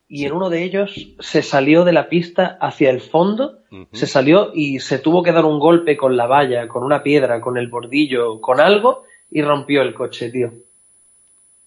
y 0.08 0.26
en 0.26 0.34
uno 0.34 0.50
de 0.50 0.64
ellos 0.64 1.16
se 1.20 1.42
salió 1.42 1.84
de 1.84 1.92
la 1.92 2.10
pista 2.10 2.58
hacia 2.62 2.90
el 2.92 3.02
fondo, 3.02 3.60
se 3.92 4.06
salió 4.06 4.52
y 4.54 4.80
se 4.80 5.00
tuvo 5.00 5.24
que 5.24 5.32
dar 5.32 5.46
un 5.46 5.60
golpe 5.60 5.98
con 5.98 6.16
la 6.16 6.28
valla, 6.28 6.68
con 6.68 6.84
una 6.84 7.04
piedra, 7.04 7.42
con 7.42 7.58
el 7.58 7.68
bordillo, 7.68 8.40
con 8.40 8.60
algo 8.60 9.04
y 9.32 9.42
rompió 9.42 9.82
el 9.82 9.94
coche, 9.94 10.30
tío. 10.30 10.52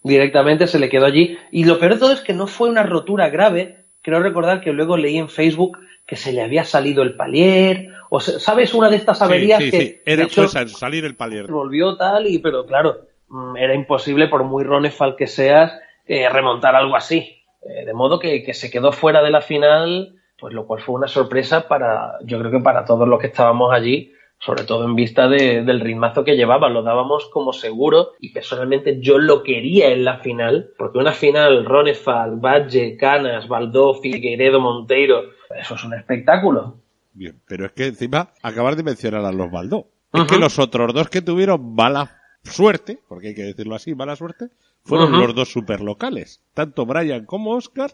Directamente 0.03 0.67
se 0.67 0.79
le 0.79 0.89
quedó 0.89 1.07
allí. 1.07 1.37
Y 1.51 1.65
lo 1.65 1.79
peor 1.79 1.95
de 1.95 2.01
todo 2.01 2.13
es 2.13 2.21
que 2.21 2.33
no 2.33 2.47
fue 2.47 2.71
una 2.71 2.85
rotura 2.85 3.29
grave. 3.29 3.78
Creo 4.03 4.21
recordar 4.21 4.61
que 4.61 4.73
luego 4.73 4.97
leí 4.97 5.19
en 5.19 5.29
Facebook 5.29 5.79
que 6.07 6.17
se 6.17 6.33
le 6.33 6.43
había 6.43 6.65
salido 6.65 7.03
el 7.03 7.15
palier. 7.17 7.89
O 8.11 8.21
se- 8.21 8.41
¿sabes? 8.41 8.73
Una 8.75 8.89
de 8.89 8.97
estas 8.97 9.21
averías 9.21 9.59
sí, 9.59 9.71
sí, 9.71 9.71
que 9.71 9.81
sí. 9.85 10.01
Era, 10.07 10.17
de 10.23 10.23
hecho, 10.25 10.49
salir 10.49 11.05
el 11.05 11.15
palier. 11.17 11.47
volvió 11.47 11.97
tal 11.97 12.27
y 12.27 12.39
pero 12.39 12.65
claro, 12.65 13.03
mm, 13.29 13.57
era 13.57 13.75
imposible 13.75 14.29
por 14.29 14.45
muy 14.45 14.65
Ronefal 14.65 15.17
que 15.17 15.27
seas 15.27 15.73
eh, 16.07 16.29
remontar 16.31 16.75
algo 16.75 16.97
así. 16.97 17.43
Eh, 17.63 17.85
de 17.85 17.93
modo 17.93 18.19
que, 18.19 18.43
que 18.43 18.55
se 18.55 18.71
quedó 18.71 18.93
fuera 18.93 19.23
de 19.23 19.31
la 19.31 19.43
final, 19.43 20.15
pues 20.39 20.55
lo 20.55 20.67
cual 20.67 20.81
fue 20.81 20.95
una 20.95 21.09
sorpresa 21.09 21.69
para, 21.69 22.15
yo 22.25 22.39
creo 22.39 22.51
que 22.51 22.61
para 22.61 22.85
todos 22.85 23.07
los 23.07 23.21
que 23.21 23.27
estábamos 23.27 23.75
allí, 23.75 24.13
sobre 24.40 24.64
todo 24.64 24.85
en 24.85 24.94
vista 24.94 25.29
de- 25.29 25.62
del 25.64 25.81
ritmazo 25.81 26.24
que 26.24 26.37
llevaba, 26.37 26.68
lo 26.68 26.83
dábamos 26.83 27.27
como 27.33 27.53
seguro 27.53 28.12
y 28.20 28.33
personalmente 28.33 29.01
yo 29.01 29.18
lo 29.18 29.42
quería 29.42 29.90
en 29.90 30.05
la 30.05 30.18
final, 30.18 30.70
porque 30.79 30.98
una 30.98 31.12
final 31.12 31.64
Ronefal, 31.64 32.37
Badge, 32.37 32.96
Canas, 32.96 33.48
Baldó, 33.48 33.94
Figueiredo, 33.94 34.61
Monteiro, 34.61 35.22
eso 35.61 35.74
es 35.74 35.85
un 35.85 35.94
espectáculo. 35.94 36.79
Bien, 37.12 37.40
pero 37.48 37.66
es 37.66 37.72
que 37.72 37.87
encima 37.87 38.31
acabas 38.42 38.77
de 38.77 38.85
mencionar 38.85 39.24
a 39.24 39.33
los 39.33 39.51
Baldó. 39.51 39.88
Es 40.12 40.24
que 40.24 40.38
los 40.38 40.59
otros 40.59 40.94
dos 40.94 41.09
que 41.11 41.20
tuvieron 41.20 41.74
mala 41.74 42.16
suerte, 42.44 42.98
porque 43.09 43.29
hay 43.29 43.35
que 43.35 43.42
decirlo 43.42 43.74
así, 43.74 43.94
mala 43.94 44.14
suerte, 44.16 44.46
fueron 44.85 45.12
los 45.20 45.35
dos 45.35 45.51
superlocales. 45.53 46.40
Tanto 46.55 46.87
Brian 46.87 47.27
como 47.27 47.51
Oscar 47.51 47.90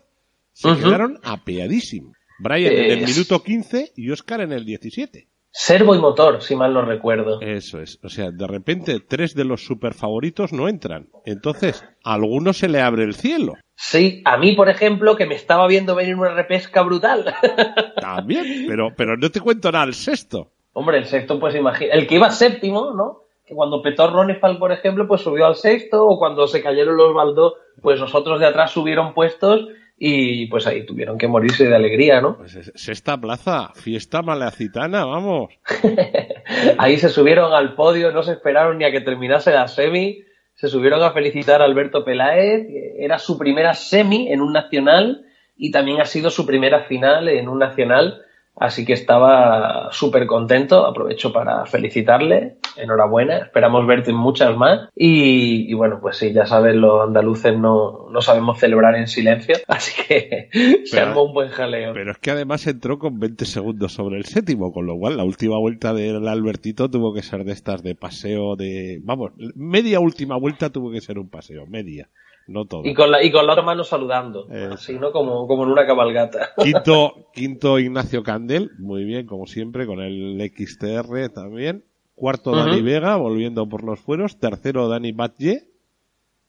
se 0.52 0.68
quedaron 0.76 1.18
apeadísimos. 1.24 2.16
Brian 2.38 2.72
en 2.72 2.90
el 2.92 2.98
minuto 3.06 3.42
15 3.42 3.92
y 3.96 4.10
Oscar 4.10 4.42
en 4.42 4.52
el 4.52 4.64
17. 4.64 5.26
Servo 5.56 5.94
y 5.94 6.00
motor, 6.00 6.42
si 6.42 6.56
mal 6.56 6.74
no 6.74 6.82
recuerdo. 6.82 7.40
Eso 7.40 7.80
es. 7.80 8.00
O 8.02 8.08
sea, 8.08 8.32
de 8.32 8.46
repente 8.48 8.98
tres 8.98 9.36
de 9.36 9.44
los 9.44 9.64
super 9.64 9.94
favoritos 9.94 10.52
no 10.52 10.68
entran. 10.68 11.06
Entonces, 11.24 11.84
a 12.02 12.14
alguno 12.14 12.52
se 12.52 12.68
le 12.68 12.80
abre 12.80 13.04
el 13.04 13.14
cielo. 13.14 13.54
Sí, 13.76 14.20
a 14.24 14.36
mí, 14.36 14.56
por 14.56 14.68
ejemplo, 14.68 15.14
que 15.14 15.26
me 15.26 15.36
estaba 15.36 15.68
viendo 15.68 15.94
venir 15.94 16.16
una 16.16 16.34
repesca 16.34 16.82
brutal. 16.82 17.32
También. 18.00 18.66
Pero, 18.66 18.88
pero 18.96 19.16
no 19.16 19.30
te 19.30 19.40
cuento 19.40 19.70
nada, 19.70 19.84
el 19.84 19.94
sexto. 19.94 20.50
Hombre, 20.72 20.98
el 20.98 21.06
sexto, 21.06 21.38
pues 21.38 21.54
imagina. 21.54 21.94
El 21.94 22.08
que 22.08 22.16
iba 22.16 22.30
séptimo, 22.30 22.92
¿no? 22.92 23.20
Que 23.46 23.54
cuando 23.54 23.80
petó 23.80 24.10
Ronefal, 24.10 24.58
por 24.58 24.72
ejemplo, 24.72 25.06
pues 25.06 25.20
subió 25.20 25.46
al 25.46 25.54
sexto, 25.54 26.04
o 26.04 26.18
cuando 26.18 26.48
se 26.48 26.64
cayeron 26.64 26.96
los 26.96 27.14
Baldó, 27.14 27.54
pues 27.80 28.00
los 28.00 28.12
otros 28.12 28.40
de 28.40 28.46
atrás 28.46 28.72
subieron 28.72 29.14
puestos 29.14 29.68
y 29.96 30.46
pues 30.46 30.66
ahí 30.66 30.84
tuvieron 30.84 31.16
que 31.18 31.28
morirse 31.28 31.66
de 31.68 31.74
alegría, 31.76 32.20
¿no? 32.20 32.36
Pues 32.36 32.54
es- 32.56 32.72
sexta 32.74 33.16
plaza, 33.20 33.70
fiesta 33.74 34.22
malacitana, 34.22 35.04
vamos. 35.04 35.50
Ahí 36.78 36.98
se 36.98 37.08
subieron 37.08 37.52
al 37.52 37.74
podio, 37.74 38.10
no 38.12 38.22
se 38.22 38.32
esperaron 38.32 38.78
ni 38.78 38.84
a 38.84 38.90
que 38.90 39.00
terminase 39.00 39.50
la 39.52 39.68
semi, 39.68 40.20
se 40.54 40.68
subieron 40.68 41.02
a 41.02 41.12
felicitar 41.12 41.62
a 41.62 41.64
Alberto 41.64 42.04
Peláez, 42.04 42.66
era 42.98 43.18
su 43.18 43.38
primera 43.38 43.74
semi 43.74 44.30
en 44.32 44.40
un 44.40 44.52
nacional 44.52 45.24
y 45.56 45.70
también 45.70 46.00
ha 46.00 46.04
sido 46.04 46.30
su 46.30 46.46
primera 46.46 46.80
final 46.84 47.28
en 47.28 47.48
un 47.48 47.58
nacional, 47.58 48.20
así 48.56 48.84
que 48.84 48.92
estaba 48.92 49.88
súper 49.92 50.26
contento, 50.26 50.86
aprovecho 50.86 51.32
para 51.32 51.66
felicitarle, 51.66 52.58
enhorabuena, 52.76 53.38
esperamos 53.38 53.86
verte 53.86 54.12
muchas 54.12 54.56
más 54.56 54.88
y, 54.94 55.70
y 55.70 55.74
bueno, 55.74 55.98
pues 56.00 56.16
sí, 56.16 56.32
ya 56.32 56.46
sabes, 56.46 56.74
los 56.74 57.02
andaluces 57.06 57.56
no, 57.58 58.08
no 58.10 58.20
sabemos 58.20 58.58
celebrar 58.58 58.94
en 58.96 59.06
silencio, 59.06 59.56
así 59.68 59.92
que 60.06 60.48
se 60.84 60.96
Pero- 60.96 61.08
armó 61.08 61.24
un 61.24 61.34
buen 61.34 61.48
jaleo. 61.48 61.92
Pero 61.94 62.12
es 62.12 62.18
que 62.18 62.30
además 62.30 62.66
entró 62.66 62.98
con 62.98 63.18
20 63.18 63.44
segundos 63.44 63.92
sobre 63.92 64.18
el 64.18 64.24
séptimo, 64.24 64.72
con 64.72 64.86
lo 64.86 64.96
cual 64.98 65.16
la 65.16 65.24
última 65.24 65.58
vuelta 65.58 65.92
del 65.94 66.26
Albertito 66.28 66.90
tuvo 66.90 67.12
que 67.14 67.22
ser 67.22 67.44
de 67.44 67.52
estas 67.52 67.82
de 67.82 67.94
paseo 67.94 68.56
de... 68.56 69.00
Vamos, 69.04 69.32
media 69.54 70.00
última 70.00 70.36
vuelta 70.36 70.70
tuvo 70.70 70.90
que 70.90 71.00
ser 71.00 71.18
un 71.18 71.28
paseo, 71.28 71.66
media, 71.66 72.08
no 72.46 72.66
todo. 72.66 72.82
Y 72.84 72.94
con 72.94 73.10
la, 73.10 73.22
y 73.22 73.30
con 73.30 73.46
la 73.46 73.52
otra 73.52 73.64
mano 73.64 73.84
saludando, 73.84 74.46
así, 74.72 74.98
¿no? 74.98 75.12
Como, 75.12 75.46
como 75.46 75.64
en 75.64 75.70
una 75.70 75.86
cabalgata. 75.86 76.50
Quinto, 76.62 77.28
quinto 77.32 77.78
Ignacio 77.78 78.22
Candel, 78.22 78.70
muy 78.78 79.04
bien, 79.04 79.26
como 79.26 79.46
siempre, 79.46 79.86
con 79.86 80.00
el 80.00 80.40
XTR 80.54 81.30
también. 81.30 81.84
Cuarto. 82.14 82.52
Dani 82.52 82.80
Vega, 82.80 83.16
volviendo 83.16 83.68
por 83.68 83.82
los 83.82 83.98
fueros. 83.98 84.38
Tercero 84.38 84.88
Dani 84.88 85.12
Batlle. 85.12 85.68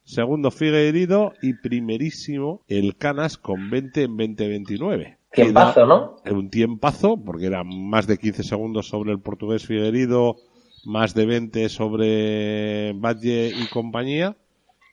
Segundo 0.04 0.52
Figueiredo 0.52 1.34
y 1.42 1.54
primerísimo 1.54 2.62
el 2.68 2.96
Canas 2.96 3.38
con 3.38 3.72
20 3.72 4.04
en 4.04 4.18
20-29. 4.18 5.18
Tiempazo, 5.32 5.86
¿no? 5.86 6.18
un 6.32 6.50
tiempazo, 6.50 7.18
porque 7.18 7.48
era 7.48 7.64
más 7.64 8.06
de 8.06 8.18
15 8.18 8.44
segundos 8.44 8.88
sobre 8.88 9.12
el 9.12 9.20
portugués 9.20 9.66
Figueiredo, 9.66 10.38
más 10.86 11.16
de 11.16 11.26
20 11.26 11.70
sobre 11.70 12.94
Valle 12.94 13.50
y 13.50 13.68
compañía, 13.68 14.38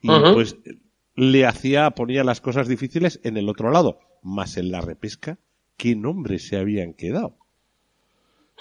y 0.00 0.10
Ujú. 0.10 0.32
pues 0.32 0.56
le 1.14 1.46
hacía, 1.46 1.90
ponía 1.90 2.24
las 2.24 2.40
cosas 2.40 2.68
difíciles 2.68 3.20
en 3.24 3.36
el 3.36 3.48
otro 3.48 3.70
lado, 3.70 3.98
más 4.22 4.56
en 4.56 4.70
la 4.70 4.80
repesca, 4.80 5.38
¿qué 5.76 5.94
nombres 5.96 6.46
se 6.48 6.56
habían 6.56 6.94
quedado? 6.94 7.36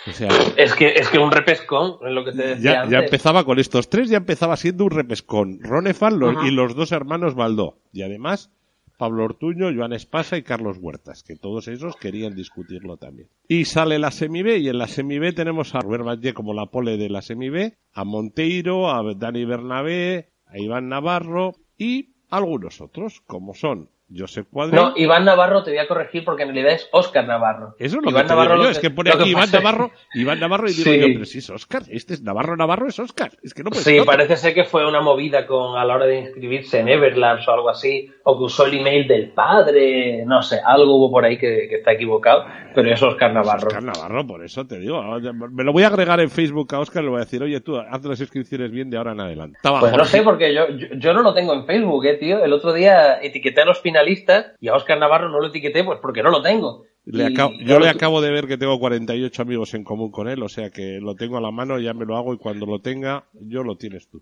O 0.07 0.11
sea, 0.13 0.29
Es 0.57 0.73
que, 0.73 0.87
es 0.95 1.09
que 1.09 1.19
un 1.19 1.31
repescón, 1.31 1.95
es 2.05 2.11
lo 2.11 2.25
que 2.25 2.31
te 2.31 2.41
decía 2.55 2.85
ya, 2.85 2.89
ya 2.89 2.99
empezaba 2.99 3.43
con 3.43 3.59
estos 3.59 3.89
tres, 3.89 4.09
ya 4.09 4.17
empezaba 4.17 4.55
siendo 4.57 4.85
un 4.85 4.91
repescón. 4.91 5.59
Los- 5.61 6.35
Ujú. 6.37 6.45
y 6.45 6.51
los 6.51 6.75
dos 6.75 6.91
hermanos 6.91 7.35
Baldó. 7.35 7.77
Y 7.93 8.01
además, 8.01 8.49
Pablo 8.97 9.25
Ortuño, 9.25 9.69
Joan 9.75 9.93
Espasa 9.93 10.37
y 10.37 10.43
Carlos 10.43 10.77
Huertas, 10.79 11.21
que 11.23 11.35
todos 11.35 11.67
esos 11.67 11.95
querían 11.97 12.35
discutirlo 12.35 12.97
también. 12.97 13.27
Y 13.47 13.65
sale 13.65 13.99
la 13.99 14.09
semi 14.11 14.41
B, 14.41 14.57
y 14.59 14.69
en 14.69 14.77
la 14.79 14.87
semi 14.87 15.19
B 15.19 15.33
tenemos 15.33 15.75
a 15.75 15.81
Robert 15.81 16.03
Batlle 16.03 16.33
como 16.33 16.53
la 16.53 16.65
pole 16.67 16.97
de 16.97 17.09
la 17.09 17.21
semi 17.21 17.49
B, 17.49 17.75
a 17.93 18.03
Monteiro, 18.03 18.89
a 18.91 19.03
Dani 19.13 19.45
Bernabé, 19.45 20.29
a 20.47 20.57
Iván 20.57 20.89
Navarro 20.89 21.55
y 21.77 22.10
algunos 22.31 22.81
otros, 22.81 23.21
como 23.27 23.53
son 23.53 23.89
Josep 24.15 24.47
Cuadri. 24.49 24.75
No, 24.75 24.93
Iván 24.95 25.25
Navarro 25.25 25.63
te 25.63 25.71
voy 25.71 25.79
a 25.79 25.87
corregir 25.87 26.23
porque 26.25 26.43
en 26.43 26.49
realidad 26.49 26.73
es 26.73 26.89
Óscar 26.91 27.27
Navarro. 27.27 27.75
Eso 27.79 27.97
es 27.97 28.03
lo 28.03 28.09
Iván 28.09 28.23
que 28.23 28.27
te 28.27 28.33
digo 28.33 28.43
Navarro 28.43 28.57
yo, 28.57 28.63
lo 28.63 28.69
es 28.69 28.79
que 28.79 28.89
pone 28.89 29.11
aquí 29.11 29.29
Iván 29.29 29.49
Navarro, 29.51 29.91
Iván 30.13 30.39
Navarro 30.39 30.69
y 30.69 30.73
digo 30.73 30.91
Sí. 30.91 30.99
yo, 30.99 31.05
pero 31.13 31.25
si 31.25 31.37
es 31.39 31.49
Oscar, 31.49 31.83
este 31.89 32.13
es 32.13 32.21
Navarro 32.21 32.55
Navarro 32.57 32.87
es 32.87 32.99
Oscar, 32.99 33.31
es 33.43 33.53
que 33.53 33.63
no 33.63 33.69
puede 33.69 33.83
Sí, 33.83 33.99
parece 34.05 34.37
ser 34.37 34.53
que 34.53 34.63
fue 34.65 34.87
una 34.87 35.01
movida 35.01 35.45
con 35.47 35.77
a 35.77 35.85
la 35.85 35.95
hora 35.95 36.05
de 36.05 36.19
inscribirse 36.19 36.79
en 36.79 36.89
Everlabs 36.89 37.47
o 37.47 37.51
algo 37.53 37.69
así, 37.69 38.11
o 38.23 38.37
que 38.37 38.43
usó 38.43 38.65
el 38.65 38.79
email 38.79 39.07
del 39.07 39.29
padre, 39.31 40.23
no 40.25 40.41
sé, 40.41 40.59
algo 40.63 40.95
hubo 40.95 41.11
por 41.11 41.25
ahí 41.25 41.37
que, 41.37 41.67
que 41.69 41.75
está 41.75 41.93
equivocado, 41.93 42.45
pero 42.75 42.91
es 42.91 43.01
Óscar 43.01 43.33
Navarro. 43.33 43.67
Oscar 43.67 43.83
Navarro, 43.83 44.25
por 44.27 44.43
eso 44.43 44.65
te 44.65 44.79
digo. 44.79 45.01
Me 45.51 45.63
lo 45.63 45.73
voy 45.73 45.83
a 45.83 45.87
agregar 45.87 46.19
en 46.19 46.29
Facebook 46.29 46.73
a 46.73 46.79
Oscar 46.79 47.03
y 47.03 47.05
le 47.05 47.11
voy 47.11 47.21
a 47.21 47.25
decir, 47.25 47.41
oye, 47.43 47.59
tú, 47.61 47.77
haz 47.77 48.03
las 48.03 48.19
inscripciones 48.19 48.71
bien 48.71 48.89
de 48.89 48.97
ahora 48.97 49.11
en 49.13 49.21
adelante. 49.21 49.59
Pues 49.61 49.93
no 49.95 50.05
sé, 50.05 50.21
porque 50.21 50.53
yo, 50.53 50.69
yo, 50.69 50.87
yo 50.95 51.13
no 51.13 51.21
lo 51.21 51.33
tengo 51.33 51.53
en 51.53 51.65
Facebook, 51.65 52.05
eh, 52.05 52.15
tío. 52.15 52.43
El 52.43 52.53
otro 52.53 52.73
día 52.73 53.19
etiqueté 53.21 53.61
a 53.61 53.65
los 53.65 53.79
finalistas 54.01 54.47
y 54.59 54.67
a 54.67 54.75
Oscar 54.75 54.99
Navarro 54.99 55.29
no 55.29 55.39
lo 55.39 55.47
etiqueté 55.47 55.83
pues 55.83 55.99
porque 56.01 56.23
no 56.23 56.29
lo 56.29 56.41
tengo. 56.41 56.83
yo 57.05 57.79
le 57.79 57.89
acabo 57.89 58.21
de 58.21 58.31
ver 58.31 58.47
que 58.47 58.57
tengo 58.57 58.79
48 58.79 59.41
amigos 59.41 59.73
en 59.73 59.83
común 59.83 60.11
con 60.11 60.27
él, 60.27 60.41
o 60.43 60.49
sea 60.49 60.69
que 60.69 60.99
lo 61.01 61.15
tengo 61.15 61.37
a 61.37 61.41
la 61.41 61.51
mano, 61.51 61.79
ya 61.79 61.93
me 61.93 62.05
lo 62.05 62.17
hago 62.17 62.33
y 62.33 62.37
cuando 62.37 62.65
lo 62.65 62.79
tenga, 62.79 63.25
yo 63.33 63.63
lo 63.63 63.75
tienes 63.75 64.07
tú. 64.07 64.21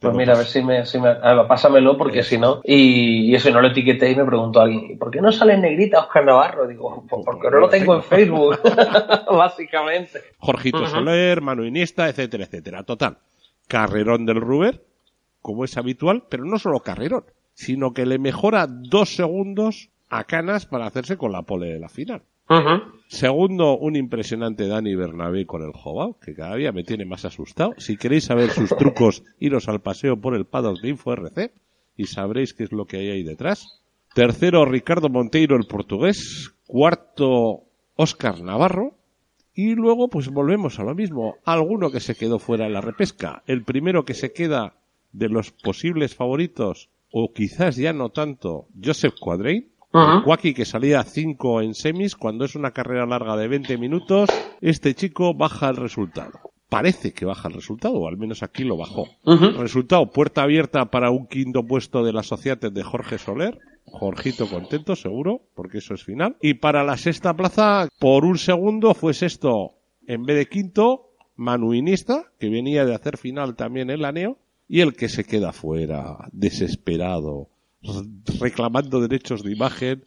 Pues 0.00 0.14
mira, 0.14 0.34
a 0.34 0.36
ver 0.36 0.46
si 0.46 0.62
me, 0.62 0.86
si 0.86 1.00
me 1.00 1.12
pásamelo 1.48 1.98
porque 1.98 2.22
si 2.22 2.38
no, 2.38 2.60
y, 2.62 3.34
eso 3.34 3.50
no 3.50 3.60
lo 3.60 3.68
etiqueté 3.68 4.12
y 4.12 4.14
me 4.14 4.24
preguntó 4.24 4.60
alguien, 4.60 4.96
¿por 4.96 5.10
qué 5.10 5.20
no 5.20 5.32
sale 5.32 5.54
en 5.54 5.62
negrita 5.62 5.98
Oscar 5.98 6.24
Navarro? 6.24 6.68
Digo, 6.68 7.04
pues 7.08 7.24
porque 7.24 7.50
no 7.50 7.58
lo 7.58 7.68
tengo 7.68 7.96
en 7.96 8.04
Facebook, 8.04 8.60
básicamente. 9.28 10.20
Jorgito 10.38 10.86
Soler, 10.86 11.40
Manu 11.40 11.64
Iniesta, 11.64 12.08
etcétera, 12.08 12.44
etcétera. 12.44 12.84
Total, 12.84 13.18
carrerón 13.66 14.24
del 14.24 14.40
Ruber, 14.40 14.84
como 15.42 15.64
es 15.64 15.76
habitual, 15.76 16.22
pero 16.28 16.44
no 16.44 16.60
solo 16.60 16.78
carrerón, 16.78 17.24
sino 17.58 17.92
que 17.92 18.06
le 18.06 18.20
mejora 18.20 18.68
dos 18.68 19.16
segundos 19.16 19.90
a 20.08 20.22
Canas 20.24 20.64
para 20.64 20.86
hacerse 20.86 21.16
con 21.16 21.32
la 21.32 21.42
pole 21.42 21.66
de 21.66 21.80
la 21.80 21.88
final. 21.88 22.22
Segundo, 23.08 23.76
un 23.76 23.96
impresionante 23.96 24.68
Dani 24.68 24.94
Bernabé 24.94 25.44
con 25.44 25.62
el 25.62 25.72
Jobao, 25.72 26.20
que 26.20 26.34
cada 26.34 26.54
día 26.54 26.70
me 26.70 26.84
tiene 26.84 27.04
más 27.04 27.24
asustado. 27.24 27.74
Si 27.76 27.96
queréis 27.96 28.26
saber 28.26 28.50
sus 28.50 28.70
trucos, 28.76 29.24
iros 29.40 29.68
al 29.68 29.80
paseo 29.80 30.20
por 30.20 30.36
el 30.36 30.44
paddock 30.44 30.80
de 30.80 30.90
InfoRC 30.90 31.52
y 31.96 32.06
sabréis 32.06 32.54
qué 32.54 32.62
es 32.62 32.70
lo 32.70 32.86
que 32.86 32.98
hay 32.98 33.10
ahí 33.10 33.22
detrás. 33.24 33.82
Tercero, 34.14 34.64
Ricardo 34.64 35.08
Monteiro, 35.08 35.56
el 35.56 35.66
portugués. 35.66 36.54
Cuarto, 36.64 37.64
Óscar 37.96 38.40
Navarro. 38.40 38.94
Y 39.52 39.74
luego, 39.74 40.06
pues 40.08 40.28
volvemos 40.28 40.78
a 40.78 40.84
lo 40.84 40.94
mismo. 40.94 41.34
Alguno 41.44 41.90
que 41.90 41.98
se 41.98 42.14
quedó 42.14 42.38
fuera 42.38 42.66
de 42.66 42.70
la 42.70 42.80
repesca. 42.80 43.42
El 43.48 43.64
primero 43.64 44.04
que 44.04 44.14
se 44.14 44.32
queda 44.32 44.76
de 45.10 45.28
los 45.28 45.50
posibles 45.50 46.14
favoritos, 46.14 46.88
o 47.10 47.32
quizás 47.32 47.76
ya 47.76 47.92
no 47.92 48.10
tanto, 48.10 48.66
Joseph 48.82 49.14
Quadrain 49.20 49.70
Cuaki 49.90 50.52
que 50.52 50.64
salía 50.64 51.02
5 51.02 51.62
en 51.62 51.74
semis, 51.74 52.14
cuando 52.14 52.44
es 52.44 52.54
una 52.54 52.72
carrera 52.72 53.06
larga 53.06 53.36
de 53.36 53.48
20 53.48 53.78
minutos, 53.78 54.28
este 54.60 54.94
chico 54.94 55.34
baja 55.34 55.70
el 55.70 55.76
resultado. 55.76 56.40
Parece 56.68 57.14
que 57.14 57.24
baja 57.24 57.48
el 57.48 57.54
resultado, 57.54 57.94
o 57.94 58.08
al 58.08 58.18
menos 58.18 58.42
aquí 58.42 58.64
lo 58.64 58.76
bajó. 58.76 59.06
Resultado, 59.56 60.10
puerta 60.10 60.42
abierta 60.42 60.90
para 60.90 61.10
un 61.10 61.26
quinto 61.26 61.64
puesto 61.64 62.04
de 62.04 62.12
la 62.12 62.22
sociedad 62.22 62.58
de 62.58 62.82
Jorge 62.82 63.16
Soler. 63.16 63.58
Jorgito 63.86 64.46
contento, 64.50 64.94
seguro, 64.94 65.40
porque 65.54 65.78
eso 65.78 65.94
es 65.94 66.04
final. 66.04 66.36
Y 66.42 66.54
para 66.54 66.84
la 66.84 66.98
sexta 66.98 67.34
plaza, 67.34 67.88
por 67.98 68.26
un 68.26 68.36
segundo 68.36 68.92
fue 68.92 69.14
sexto 69.14 69.70
en 70.06 70.24
vez 70.24 70.36
de 70.36 70.46
quinto, 70.46 71.12
Manuinista, 71.36 72.24
que 72.38 72.50
venía 72.50 72.84
de 72.84 72.94
hacer 72.94 73.16
final 73.16 73.56
también 73.56 73.88
en 73.88 74.02
la 74.02 74.12
NEO, 74.12 74.36
y 74.68 74.82
el 74.82 74.94
que 74.94 75.08
se 75.08 75.24
queda 75.24 75.52
fuera, 75.52 76.18
desesperado, 76.32 77.48
reclamando 78.38 79.00
derechos 79.00 79.42
de 79.42 79.52
imagen 79.52 80.04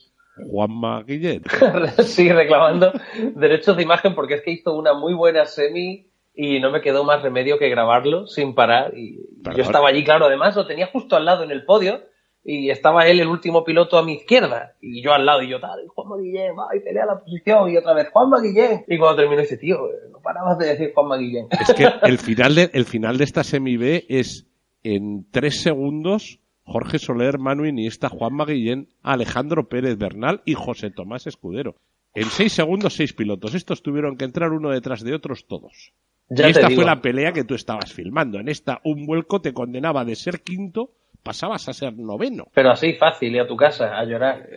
Juanma 0.49 1.03
Guillén. 1.03 1.43
sí, 2.03 2.31
reclamando 2.31 2.93
derechos 3.35 3.75
de 3.75 3.83
imagen 3.83 4.15
porque 4.15 4.35
es 4.35 4.41
que 4.43 4.51
hizo 4.51 4.75
una 4.75 4.93
muy 4.93 5.13
buena 5.13 5.45
semi 5.45 6.07
y 6.33 6.59
no 6.59 6.71
me 6.71 6.81
quedó 6.81 7.03
más 7.03 7.21
remedio 7.21 7.57
que 7.57 7.69
grabarlo 7.69 8.27
sin 8.27 8.55
parar. 8.55 8.97
Y 8.97 9.17
yo 9.55 9.63
estaba 9.63 9.89
allí, 9.89 10.03
claro, 10.03 10.25
además 10.25 10.55
lo 10.55 10.67
tenía 10.67 10.87
justo 10.87 11.15
al 11.15 11.25
lado 11.25 11.43
en 11.43 11.51
el 11.51 11.65
podio 11.65 12.01
y 12.43 12.69
estaba 12.69 13.07
él 13.07 13.19
el 13.19 13.27
último 13.27 13.63
piloto 13.63 13.97
a 13.97 14.03
mi 14.03 14.13
izquierda 14.13 14.75
y 14.81 15.03
yo 15.03 15.13
al 15.13 15.25
lado 15.25 15.43
y 15.43 15.49
yo 15.49 15.59
tal, 15.59 15.87
Juanma 15.87 16.17
Guillén, 16.17 16.53
va 16.57 16.75
y 16.75 16.79
pelea 16.79 17.05
la 17.05 17.19
posición 17.19 17.69
y 17.69 17.77
otra 17.77 17.93
vez 17.93 18.09
Juanma 18.11 18.41
Guillén. 18.41 18.83
Y 18.87 18.97
cuando 18.97 19.17
terminó 19.17 19.41
dice, 19.41 19.57
tío, 19.57 19.79
no 20.11 20.19
parabas 20.21 20.57
de 20.57 20.67
decir 20.67 20.91
Juanma 20.93 21.17
Guillén. 21.17 21.47
Es 21.51 21.73
que 21.73 21.87
el 22.03 22.17
final 22.17 22.55
de, 22.55 22.69
el 22.73 22.85
final 22.85 23.17
de 23.17 23.23
esta 23.23 23.43
semi 23.43 23.77
B 23.77 24.05
es 24.09 24.47
en 24.83 25.25
tres 25.31 25.61
segundos 25.61 26.41
Jorge 26.63 26.99
Soler, 26.99 27.37
Manu 27.37 27.65
Iniesta, 27.65 28.09
Juan 28.09 28.33
Maguillén, 28.33 28.87
Alejandro 29.03 29.67
Pérez 29.67 29.97
Bernal 29.97 30.41
y 30.45 30.53
José 30.53 30.89
Tomás 30.89 31.27
Escudero. 31.27 31.75
En 32.13 32.25
seis 32.25 32.53
segundos, 32.53 32.93
seis 32.93 33.13
pilotos. 33.13 33.55
Estos 33.55 33.83
tuvieron 33.83 34.17
que 34.17 34.25
entrar 34.25 34.51
uno 34.51 34.69
detrás 34.69 35.03
de 35.03 35.13
otros 35.13 35.47
todos. 35.47 35.93
y 36.29 36.41
esta 36.41 36.69
fue 36.69 36.85
la 36.85 37.01
pelea 37.01 37.31
que 37.31 37.43
tú 37.43 37.55
estabas 37.55 37.91
filmando. 37.91 38.39
En 38.39 38.49
esta, 38.49 38.79
un 38.83 39.05
vuelco 39.05 39.41
te 39.41 39.53
condenaba 39.53 40.05
de 40.05 40.15
ser 40.15 40.41
quinto, 40.41 40.91
pasabas 41.23 41.67
a 41.69 41.73
ser 41.73 41.97
noveno. 41.97 42.45
Pero 42.53 42.71
así 42.71 42.93
fácil, 42.93 43.35
y 43.35 43.39
a 43.39 43.47
tu 43.47 43.55
casa, 43.55 43.97
a 43.97 44.03
llorar. 44.05 44.47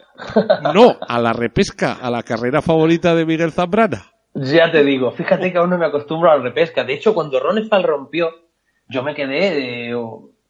No, 0.74 0.96
a 1.00 1.20
la 1.20 1.32
repesca, 1.32 1.94
a 1.94 2.10
la 2.10 2.22
carrera 2.22 2.60
favorita 2.60 3.14
de 3.14 3.26
Miguel 3.26 3.52
Zambrana. 3.52 4.12
Ya 4.34 4.70
te 4.72 4.82
digo, 4.82 5.12
fíjate 5.12 5.52
que 5.52 5.58
aún 5.58 5.70
no 5.70 5.78
me 5.78 5.86
acostumbro 5.86 6.30
a 6.30 6.36
la 6.36 6.42
repesca. 6.42 6.82
De 6.82 6.94
hecho, 6.94 7.14
cuando 7.14 7.38
Ronefal 7.38 7.84
rompió, 7.84 8.43
yo 8.88 9.02
me 9.02 9.14
quedé 9.14 9.50
de, 9.54 9.94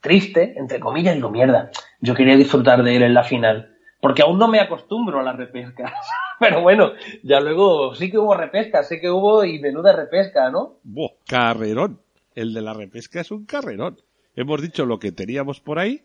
triste, 0.04 0.54
entre 0.56 0.80
comillas, 0.80 1.14
digo, 1.14 1.30
mierda, 1.30 1.70
yo 2.00 2.14
quería 2.14 2.36
disfrutar 2.36 2.82
de 2.82 2.96
él 2.96 3.02
en 3.02 3.14
la 3.14 3.24
final. 3.24 3.70
Porque 4.00 4.20
aún 4.20 4.38
no 4.38 4.48
me 4.48 4.60
acostumbro 4.60 5.18
a 5.18 5.22
la 5.22 5.32
repesca. 5.32 5.94
Pero 6.38 6.60
bueno, 6.60 6.92
ya 7.22 7.40
luego 7.40 7.94
sí 7.94 8.10
que 8.10 8.18
hubo 8.18 8.36
repesca, 8.36 8.82
sé 8.82 9.00
que 9.00 9.10
hubo 9.10 9.44
y 9.46 9.58
menuda 9.60 9.96
repesca, 9.96 10.50
¿no? 10.50 10.76
Buah, 10.82 11.12
carrerón. 11.26 12.00
El 12.34 12.52
de 12.52 12.60
la 12.60 12.74
repesca 12.74 13.22
es 13.22 13.30
un 13.30 13.46
carrerón. 13.46 13.96
Hemos 14.36 14.60
dicho 14.60 14.84
lo 14.84 14.98
que 14.98 15.12
teníamos 15.12 15.60
por 15.60 15.78
ahí, 15.78 16.02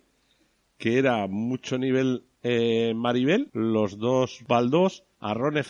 que 0.78 0.98
era 0.98 1.28
mucho 1.28 1.78
nivel 1.78 2.24
eh, 2.42 2.94
Maribel, 2.96 3.50
los 3.52 3.98
dos 3.98 4.44
Baldos, 4.48 5.04
a 5.20 5.34
Rone 5.34 5.64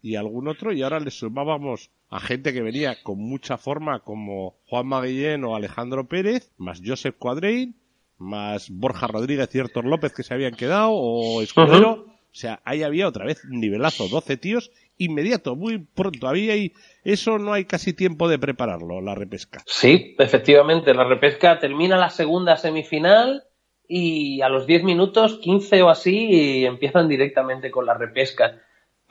y 0.00 0.14
algún 0.14 0.46
otro, 0.46 0.72
y 0.72 0.82
ahora 0.82 1.00
le 1.00 1.10
sumábamos 1.10 1.90
a 2.10 2.20
gente 2.20 2.52
que 2.52 2.62
venía 2.62 3.02
con 3.02 3.18
mucha 3.18 3.56
forma 3.56 4.00
como 4.00 4.56
Juan 4.66 4.86
Maguillén 4.86 5.44
o 5.44 5.56
Alejandro 5.56 6.08
Pérez, 6.08 6.52
más 6.58 6.80
Joseph 6.84 7.16
Cuadrein, 7.18 7.76
más 8.18 8.70
Borja 8.70 9.06
Rodríguez 9.06 9.54
y 9.54 9.58
Héctor 9.58 9.84
López 9.84 10.12
que 10.12 10.22
se 10.22 10.34
habían 10.34 10.54
quedado, 10.54 10.90
o 10.92 11.42
Escudero. 11.42 12.06
O 12.34 12.36
sea, 12.36 12.60
ahí 12.64 12.82
había 12.82 13.06
otra 13.06 13.24
vez 13.24 13.44
nivelazo, 13.48 14.08
12 14.08 14.36
tíos, 14.36 14.72
inmediato, 14.98 15.54
muy 15.54 15.78
pronto. 15.78 16.26
Había 16.26 16.56
y 16.56 16.72
eso 17.04 17.38
no 17.38 17.52
hay 17.52 17.64
casi 17.64 17.92
tiempo 17.92 18.28
de 18.28 18.40
prepararlo, 18.40 19.00
la 19.00 19.14
repesca. 19.14 19.62
Sí, 19.66 20.16
efectivamente, 20.18 20.94
la 20.94 21.04
repesca 21.04 21.60
termina 21.60 21.96
la 21.96 22.10
segunda 22.10 22.56
semifinal 22.56 23.44
y 23.86 24.40
a 24.40 24.48
los 24.48 24.66
10 24.66 24.82
minutos, 24.82 25.38
15 25.38 25.82
o 25.82 25.90
así, 25.90 26.64
empiezan 26.64 27.08
directamente 27.08 27.70
con 27.70 27.86
la 27.86 27.94
repesca 27.94 28.60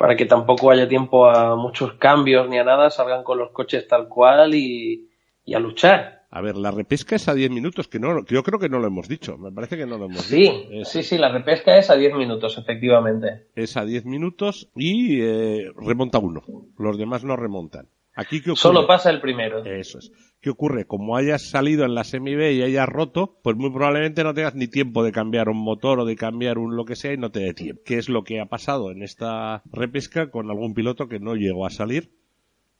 para 0.03 0.17
que 0.17 0.25
tampoco 0.25 0.69
haya 0.69 0.85
tiempo 0.85 1.27
a 1.27 1.55
muchos 1.55 1.93
cambios 1.93 2.49
ni 2.49 2.57
a 2.57 2.65
nada, 2.65 2.89
salgan 2.89 3.23
con 3.23 3.37
los 3.37 3.51
coches 3.51 3.87
tal 3.87 4.09
cual 4.09 4.53
y, 4.53 5.07
a 5.55 5.59
luchar. 5.59 6.25
A 6.29 6.41
ver, 6.41 6.57
la 6.57 6.71
repesca 6.71 7.15
es 7.15 7.29
a 7.29 7.33
10 7.33 7.51
minutos, 7.51 7.87
que 7.87 7.99
no, 7.99 8.25
yo 8.25 8.43
creo 8.43 8.59
que 8.59 8.67
no 8.67 8.79
lo 8.79 8.87
hemos 8.87 9.07
dicho, 9.07 9.37
me 9.37 9.49
parece 9.53 9.77
que 9.77 9.85
no 9.85 9.97
lo 9.97 10.07
hemos 10.07 10.29
dicho. 10.29 10.51
Sí, 10.69 10.83
sí, 10.83 11.03
sí, 11.03 11.17
la 11.17 11.31
repesca 11.31 11.77
es 11.77 11.89
a 11.89 11.95
10 11.95 12.15
minutos, 12.15 12.57
efectivamente. 12.57 13.47
Es 13.55 13.77
a 13.77 13.85
10 13.85 14.03
minutos 14.03 14.69
y 14.75 15.21
eh, 15.21 15.71
remonta 15.77 16.17
uno, 16.17 16.41
los 16.77 16.97
demás 16.97 17.23
no 17.23 17.37
remontan. 17.37 17.87
Aquí 18.15 18.41
Solo 18.55 18.85
pasa 18.85 19.09
el 19.09 19.19
primero. 19.21 19.65
Eso 19.65 19.97
es. 19.97 20.11
¿Qué 20.39 20.49
ocurre? 20.49 20.85
Como 20.85 21.15
hayas 21.15 21.49
salido 21.49 21.85
en 21.85 21.95
la 21.95 22.03
semi 22.03 22.35
B 22.35 22.53
y 22.53 22.61
hayas 22.61 22.87
roto, 22.87 23.39
pues 23.41 23.55
muy 23.55 23.71
probablemente 23.71 24.23
no 24.23 24.33
tengas 24.33 24.55
ni 24.55 24.67
tiempo 24.67 25.03
de 25.03 25.11
cambiar 25.11 25.49
un 25.49 25.57
motor 25.57 26.01
o 26.01 26.05
de 26.05 26.15
cambiar 26.15 26.57
un 26.57 26.75
lo 26.75 26.85
que 26.85 26.95
sea 26.95 27.13
y 27.13 27.17
no 27.17 27.31
te 27.31 27.39
dé 27.39 27.53
tiempo. 27.53 27.81
¿Qué 27.85 27.97
es 27.97 28.09
lo 28.09 28.23
que 28.23 28.39
ha 28.39 28.45
pasado 28.45 28.91
en 28.91 29.01
esta 29.01 29.63
repesca 29.71 30.29
con 30.29 30.49
algún 30.49 30.73
piloto 30.73 31.07
que 31.07 31.19
no 31.19 31.35
llegó 31.35 31.65
a 31.65 31.71
salir? 31.71 32.11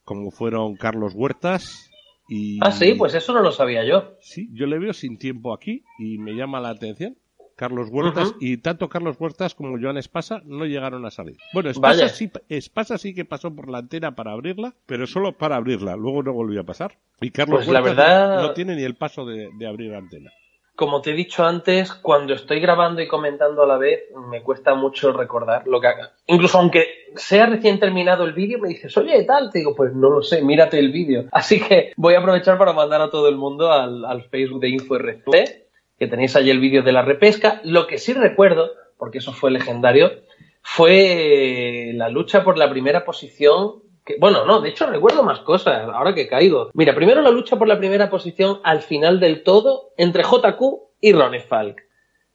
Como 0.03 0.29
fueron 0.29 0.75
Carlos 0.75 1.13
Huertas 1.15 1.89
y... 2.27 2.59
Ah, 2.61 2.71
sí, 2.71 2.93
pues 2.95 3.15
eso 3.15 3.33
no 3.33 3.41
lo 3.41 3.51
sabía 3.51 3.87
yo. 3.87 4.15
Sí, 4.19 4.49
yo 4.51 4.67
le 4.67 4.77
veo 4.77 4.93
sin 4.93 5.17
tiempo 5.17 5.53
aquí 5.53 5.83
y 5.97 6.17
me 6.17 6.33
llama 6.33 6.59
la 6.59 6.69
atención. 6.69 7.15
Carlos 7.55 7.89
Huertas, 7.91 8.33
y 8.39 8.57
tanto 8.57 8.89
Carlos 8.89 9.15
Huertas 9.19 9.55
como 9.55 9.79
Joan 9.79 9.97
Espasa 9.97 10.41
no 10.45 10.65
llegaron 10.65 11.05
a 11.05 11.11
salir. 11.11 11.37
Bueno, 11.53 11.69
Espasa 11.69 12.09
sí, 12.09 12.31
Espasa 12.49 12.97
sí 12.97 13.13
que 13.13 13.25
pasó 13.25 13.53
por 13.53 13.69
la 13.69 13.79
antena 13.79 14.15
para 14.15 14.31
abrirla, 14.31 14.73
pero 14.85 15.07
solo 15.07 15.37
para 15.37 15.55
abrirla, 15.55 15.95
luego 15.95 16.23
no 16.23 16.33
volvió 16.33 16.61
a 16.61 16.65
pasar. 16.65 16.97
Y 17.21 17.31
Carlos 17.31 17.65
pues 17.65 17.67
Huertas 17.67 17.95
la 17.95 18.03
verdad... 18.03 18.41
no, 18.41 18.53
tiene 18.53 18.75
ni 18.75 18.83
el 18.83 18.95
paso 18.95 19.25
de, 19.25 19.49
abrir 19.67 19.91
la 19.91 19.99
antena. 19.99 20.31
Como 20.75 21.01
te 21.01 21.11
he 21.11 21.13
dicho 21.13 21.45
antes, 21.45 21.93
cuando 21.93 22.33
estoy 22.33 22.59
grabando 22.59 22.99
y 22.99 23.07
comentando 23.07 23.61
a 23.61 23.67
la 23.67 23.77
vez, 23.77 24.05
me 24.31 24.41
cuesta 24.41 24.73
mucho 24.73 25.13
recordar 25.13 25.67
lo 25.67 25.79
que 25.79 25.87
haga. 25.87 26.13
Incluso 26.25 26.57
aunque 26.57 26.87
sea 27.15 27.45
recién 27.45 27.79
terminado 27.79 28.23
el 28.23 28.33
vídeo, 28.33 28.57
me 28.57 28.69
dices, 28.69 28.97
oye, 28.97 29.23
tal, 29.23 29.51
te 29.51 29.59
digo, 29.59 29.75
pues 29.75 29.93
no 29.93 30.09
lo 30.09 30.23
sé, 30.23 30.41
mírate 30.41 30.79
el 30.79 30.91
vídeo. 30.91 31.25
Así 31.31 31.61
que 31.61 31.93
voy 31.95 32.15
a 32.15 32.19
aprovechar 32.19 32.57
para 32.57 32.73
mandar 32.73 33.01
a 33.01 33.11
todo 33.11 33.29
el 33.29 33.35
mundo 33.35 33.71
al, 33.71 34.03
al 34.03 34.23
Facebook 34.23 34.61
de 34.61 34.69
InfoRC 34.69 35.62
que 36.03 36.09
tenéis 36.09 36.35
ahí 36.35 36.49
el 36.49 36.59
vídeo 36.59 36.83
de 36.83 36.91
la 36.91 37.01
repesca. 37.01 37.61
Lo 37.63 37.87
que 37.87 37.97
sí 37.97 38.13
recuerdo, 38.13 38.71
porque 38.97 39.19
eso 39.19 39.31
fue 39.31 39.51
legendario, 39.51 40.11
fue 40.61 41.91
la 41.93 42.09
lucha 42.09 42.43
por 42.43 42.57
la 42.57 42.69
primera 42.69 43.05
posición. 43.05 43.83
Bueno, 44.19 44.45
no, 44.45 44.59
de 44.59 44.69
hecho 44.69 44.85
recuerdo 44.85 45.23
más 45.23 45.39
cosas, 45.39 45.87
ahora 45.93 46.13
que 46.13 46.27
caigo. 46.27 46.71
Mira, 46.73 46.93
primero 46.93 47.21
la 47.21 47.31
lucha 47.31 47.55
por 47.55 47.69
la 47.69 47.77
primera 47.77 48.09
posición 48.09 48.59
al 48.65 48.81
final 48.81 49.21
del 49.21 49.43
todo 49.43 49.93
entre 49.95 50.23
JQ 50.23 50.59
y 50.99 51.13
Ronnie 51.13 51.39
Falk. 51.39 51.81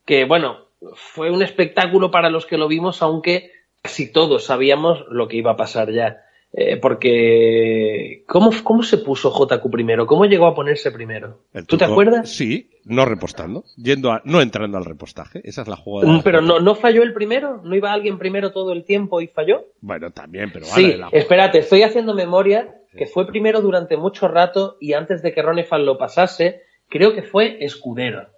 Que 0.06 0.24
bueno, 0.24 0.68
fue 0.94 1.30
un 1.30 1.42
espectáculo 1.42 2.10
para 2.10 2.30
los 2.30 2.46
que 2.46 2.56
lo 2.56 2.68
vimos, 2.68 3.02
aunque 3.02 3.52
casi 3.82 4.10
todos 4.10 4.44
sabíamos 4.44 5.04
lo 5.10 5.28
que 5.28 5.36
iba 5.36 5.52
a 5.52 5.56
pasar 5.56 5.92
ya. 5.92 6.22
Eh, 6.52 6.78
porque 6.78 8.24
¿cómo, 8.26 8.50
¿cómo 8.64 8.82
se 8.82 8.98
puso 8.98 9.30
JQ 9.30 9.70
primero? 9.70 10.06
¿Cómo 10.06 10.24
llegó 10.24 10.46
a 10.46 10.54
ponerse 10.54 10.90
primero? 10.90 11.40
¿Tú 11.66 11.76
te 11.76 11.84
acuerdas? 11.84 12.30
Sí, 12.30 12.70
no 12.84 13.04
repostando, 13.04 13.64
yendo 13.76 14.12
a, 14.12 14.22
no 14.24 14.40
entrando 14.40 14.78
al 14.78 14.84
repostaje. 14.84 15.40
Esa 15.44 15.62
es 15.62 15.68
la 15.68 15.76
jugada. 15.76 16.10
Mm, 16.10 16.22
pero 16.22 16.40
no, 16.40 16.58
no 16.60 16.74
falló 16.74 17.02
el 17.02 17.12
primero, 17.12 17.60
no 17.62 17.76
iba 17.76 17.92
alguien 17.92 18.18
primero 18.18 18.52
todo 18.52 18.72
el 18.72 18.84
tiempo 18.84 19.20
y 19.20 19.26
falló. 19.26 19.66
Bueno, 19.80 20.10
también, 20.10 20.50
pero 20.52 20.66
vale. 20.70 20.94
Sí, 20.94 21.00
espérate, 21.12 21.58
estoy 21.58 21.82
haciendo 21.82 22.14
memoria 22.14 22.74
que 22.96 23.06
fue 23.06 23.26
primero 23.26 23.60
durante 23.60 23.96
mucho 23.96 24.26
rato 24.26 24.76
y 24.80 24.94
antes 24.94 25.22
de 25.22 25.32
que 25.32 25.42
Ronefal 25.42 25.84
lo 25.84 25.98
pasase, 25.98 26.62
creo 26.88 27.14
que 27.14 27.22
fue 27.22 27.62
Escudero. 27.64 28.28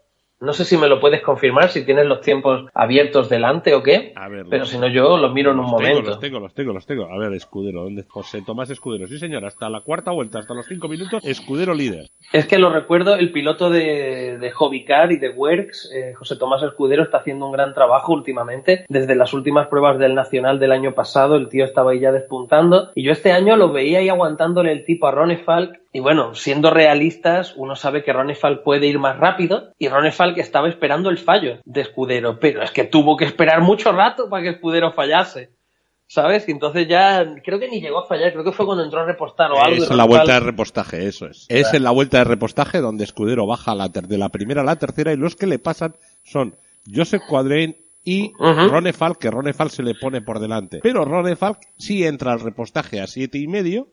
No 0.40 0.54
sé 0.54 0.64
si 0.64 0.78
me 0.78 0.88
lo 0.88 1.00
puedes 1.00 1.20
confirmar, 1.20 1.68
si 1.68 1.84
tienes 1.84 2.06
los 2.06 2.22
tiempos 2.22 2.66
abiertos 2.72 3.28
delante 3.28 3.74
o 3.74 3.82
qué. 3.82 4.14
pero 4.48 4.64
si 4.64 4.78
no, 4.78 4.88
yo 4.88 5.18
los 5.18 5.34
miro 5.34 5.52
en 5.52 5.58
un 5.58 5.66
momento. 5.66 6.00
Los 6.00 6.18
tengo, 6.18 6.40
los 6.40 6.54
tengo, 6.54 6.72
los 6.72 6.86
tengo. 6.86 7.12
A 7.12 7.18
ver, 7.18 7.34
Escudero, 7.34 7.82
¿dónde? 7.82 8.04
José 8.08 8.40
Tomás 8.40 8.70
Escudero. 8.70 9.06
Sí, 9.06 9.18
señor, 9.18 9.44
hasta 9.44 9.68
la 9.68 9.82
cuarta 9.82 10.12
vuelta, 10.12 10.38
hasta 10.38 10.54
los 10.54 10.64
cinco 10.66 10.88
minutos, 10.88 11.22
Escudero 11.26 11.74
líder. 11.74 12.08
Es 12.32 12.46
que 12.46 12.58
lo 12.58 12.70
recuerdo, 12.72 13.16
el 13.16 13.32
piloto 13.32 13.68
de, 13.68 14.38
de 14.38 14.50
Hobbycar 14.50 15.12
y 15.12 15.18
de 15.18 15.28
Works, 15.28 15.90
eh, 15.94 16.14
José 16.14 16.36
Tomás 16.36 16.62
Escudero, 16.62 17.02
está 17.02 17.18
haciendo 17.18 17.44
un 17.44 17.52
gran 17.52 17.74
trabajo 17.74 18.14
últimamente. 18.14 18.86
Desde 18.88 19.14
las 19.16 19.34
últimas 19.34 19.68
pruebas 19.68 19.98
del 19.98 20.14
Nacional 20.14 20.58
del 20.58 20.72
año 20.72 20.94
pasado, 20.94 21.36
el 21.36 21.50
tío 21.50 21.66
estaba 21.66 21.92
ahí 21.92 22.00
ya 22.00 22.12
despuntando. 22.12 22.92
Y 22.94 23.02
yo 23.02 23.12
este 23.12 23.32
año 23.32 23.56
lo 23.56 23.72
veía 23.72 23.98
ahí 23.98 24.08
aguantándole 24.08 24.72
el 24.72 24.86
tipo 24.86 25.06
a 25.06 25.10
Ronnie 25.10 25.36
Falk 25.36 25.79
y 25.92 25.98
bueno, 25.98 26.34
siendo 26.36 26.70
realistas, 26.70 27.54
uno 27.56 27.74
sabe 27.74 28.04
que 28.04 28.12
Ronefal 28.12 28.62
puede 28.62 28.86
ir 28.86 29.00
más 29.00 29.18
rápido 29.18 29.72
y 29.76 29.88
Ronefal 29.88 30.34
que 30.34 30.40
estaba 30.40 30.68
esperando 30.68 31.10
el 31.10 31.18
fallo 31.18 31.58
de 31.64 31.80
Escudero, 31.80 32.38
pero 32.38 32.62
es 32.62 32.70
que 32.70 32.84
tuvo 32.84 33.16
que 33.16 33.24
esperar 33.24 33.60
mucho 33.60 33.90
rato 33.90 34.28
para 34.28 34.44
que 34.44 34.50
Escudero 34.50 34.92
fallase. 34.92 35.50
¿Sabes? 36.06 36.48
Y 36.48 36.50
entonces 36.50 36.88
ya 36.88 37.24
creo 37.44 37.60
que 37.60 37.68
ni 37.68 37.80
llegó 37.80 38.00
a 38.00 38.06
fallar, 38.08 38.32
creo 38.32 38.42
que 38.42 38.50
fue 38.50 38.66
cuando 38.66 38.82
entró 38.82 39.00
a 39.00 39.04
repostar 39.04 39.52
o 39.52 39.62
algo. 39.62 39.84
Es 39.84 39.90
en 39.90 39.96
la 39.96 40.04
vuelta 40.04 40.34
de 40.34 40.40
repostaje, 40.40 41.06
eso 41.06 41.26
es. 41.26 41.46
Es 41.48 41.72
en 41.72 41.84
la 41.84 41.92
vuelta 41.92 42.18
de 42.18 42.24
repostaje 42.24 42.80
donde 42.80 43.04
Escudero 43.04 43.46
baja 43.46 43.76
la 43.76 43.88
de 43.88 44.18
la 44.18 44.28
primera 44.28 44.62
a 44.62 44.64
la 44.64 44.74
tercera 44.74 45.12
y 45.12 45.16
los 45.16 45.36
que 45.36 45.46
le 45.46 45.60
pasan 45.60 45.94
son 46.24 46.56
Joseph 46.92 47.22
Quadrain 47.28 47.76
y 48.04 48.32
Ronefal, 48.38 49.18
que 49.18 49.30
Ronefal 49.30 49.70
se 49.70 49.84
le 49.84 49.94
pone 49.94 50.20
por 50.20 50.40
delante. 50.40 50.80
Pero 50.82 51.04
Ronefal 51.04 51.58
sí 51.76 52.04
entra 52.04 52.32
al 52.32 52.40
repostaje 52.40 53.00
a 53.00 53.06
siete 53.06 53.38
y 53.38 53.46
medio 53.46 53.86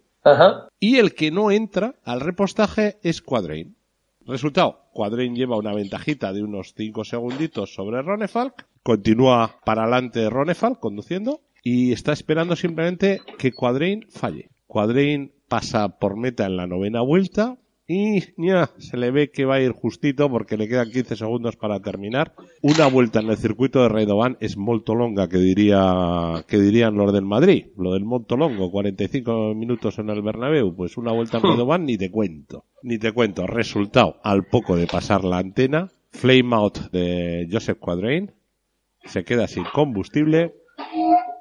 y 0.79 0.97
el 0.97 1.13
que 1.13 1.31
no 1.31 1.51
entra 1.51 1.95
al 2.03 2.21
repostaje 2.21 2.97
es 3.03 3.21
Quadrain. 3.21 3.75
Resultado, 4.25 4.89
Quadrain 4.93 5.35
lleva 5.35 5.57
una 5.57 5.73
ventajita 5.73 6.33
de 6.33 6.43
unos 6.43 6.73
5 6.75 7.05
segunditos 7.05 7.73
sobre 7.73 8.01
Ronefalk, 8.01 8.65
continúa 8.83 9.59
para 9.63 9.83
adelante 9.83 10.29
Ronefalk 10.29 10.79
conduciendo 10.79 11.41
y 11.63 11.93
está 11.93 12.11
esperando 12.11 12.55
simplemente 12.55 13.21
que 13.37 13.53
Quadrain 13.53 14.05
falle. 14.09 14.49
Quadrain 14.67 15.33
pasa 15.47 15.97
por 15.97 16.17
meta 16.17 16.45
en 16.45 16.57
la 16.57 16.67
novena 16.67 17.01
vuelta, 17.01 17.57
y 17.87 18.19
ya 18.37 18.69
se 18.77 18.97
le 18.97 19.11
ve 19.11 19.31
que 19.31 19.45
va 19.45 19.55
a 19.55 19.61
ir 19.61 19.71
justito 19.71 20.29
porque 20.29 20.57
le 20.57 20.67
quedan 20.67 20.91
15 20.91 21.15
segundos 21.15 21.55
para 21.55 21.79
terminar. 21.79 22.33
Una 22.61 22.87
vuelta 22.87 23.21
en 23.21 23.29
el 23.29 23.37
circuito 23.37 23.81
de 23.81 23.89
Redovan 23.89 24.37
es 24.41 24.57
molto 24.57 24.93
longa, 24.93 25.29
que 25.29 25.37
diría 25.37 26.43
que 26.47 26.59
dirían 26.59 26.95
los 26.95 27.13
del 27.13 27.25
Madrid. 27.25 27.67
Lo 27.77 27.93
del 27.93 28.03
molto 28.03 28.35
longo, 28.35 28.71
45 28.71 29.53
minutos 29.55 29.99
en 29.99 30.09
el 30.09 30.21
Bernabéu, 30.21 30.75
pues 30.75 30.97
una 30.97 31.13
vuelta 31.13 31.37
en 31.37 31.43
hmm. 31.43 31.51
Redovan 31.51 31.85
ni 31.85 31.97
te 31.97 32.11
cuento. 32.11 32.65
Ni 32.83 32.97
te 32.97 33.13
cuento. 33.13 33.47
Resultado, 33.47 34.17
al 34.23 34.43
poco 34.43 34.75
de 34.75 34.87
pasar 34.87 35.23
la 35.23 35.37
antena, 35.37 35.89
flame 36.11 36.55
out 36.55 36.91
de 36.91 37.47
Joseph 37.49 37.79
Quadrain 37.79 38.31
se 39.07 39.23
queda 39.23 39.47
sin 39.47 39.63
combustible 39.63 40.53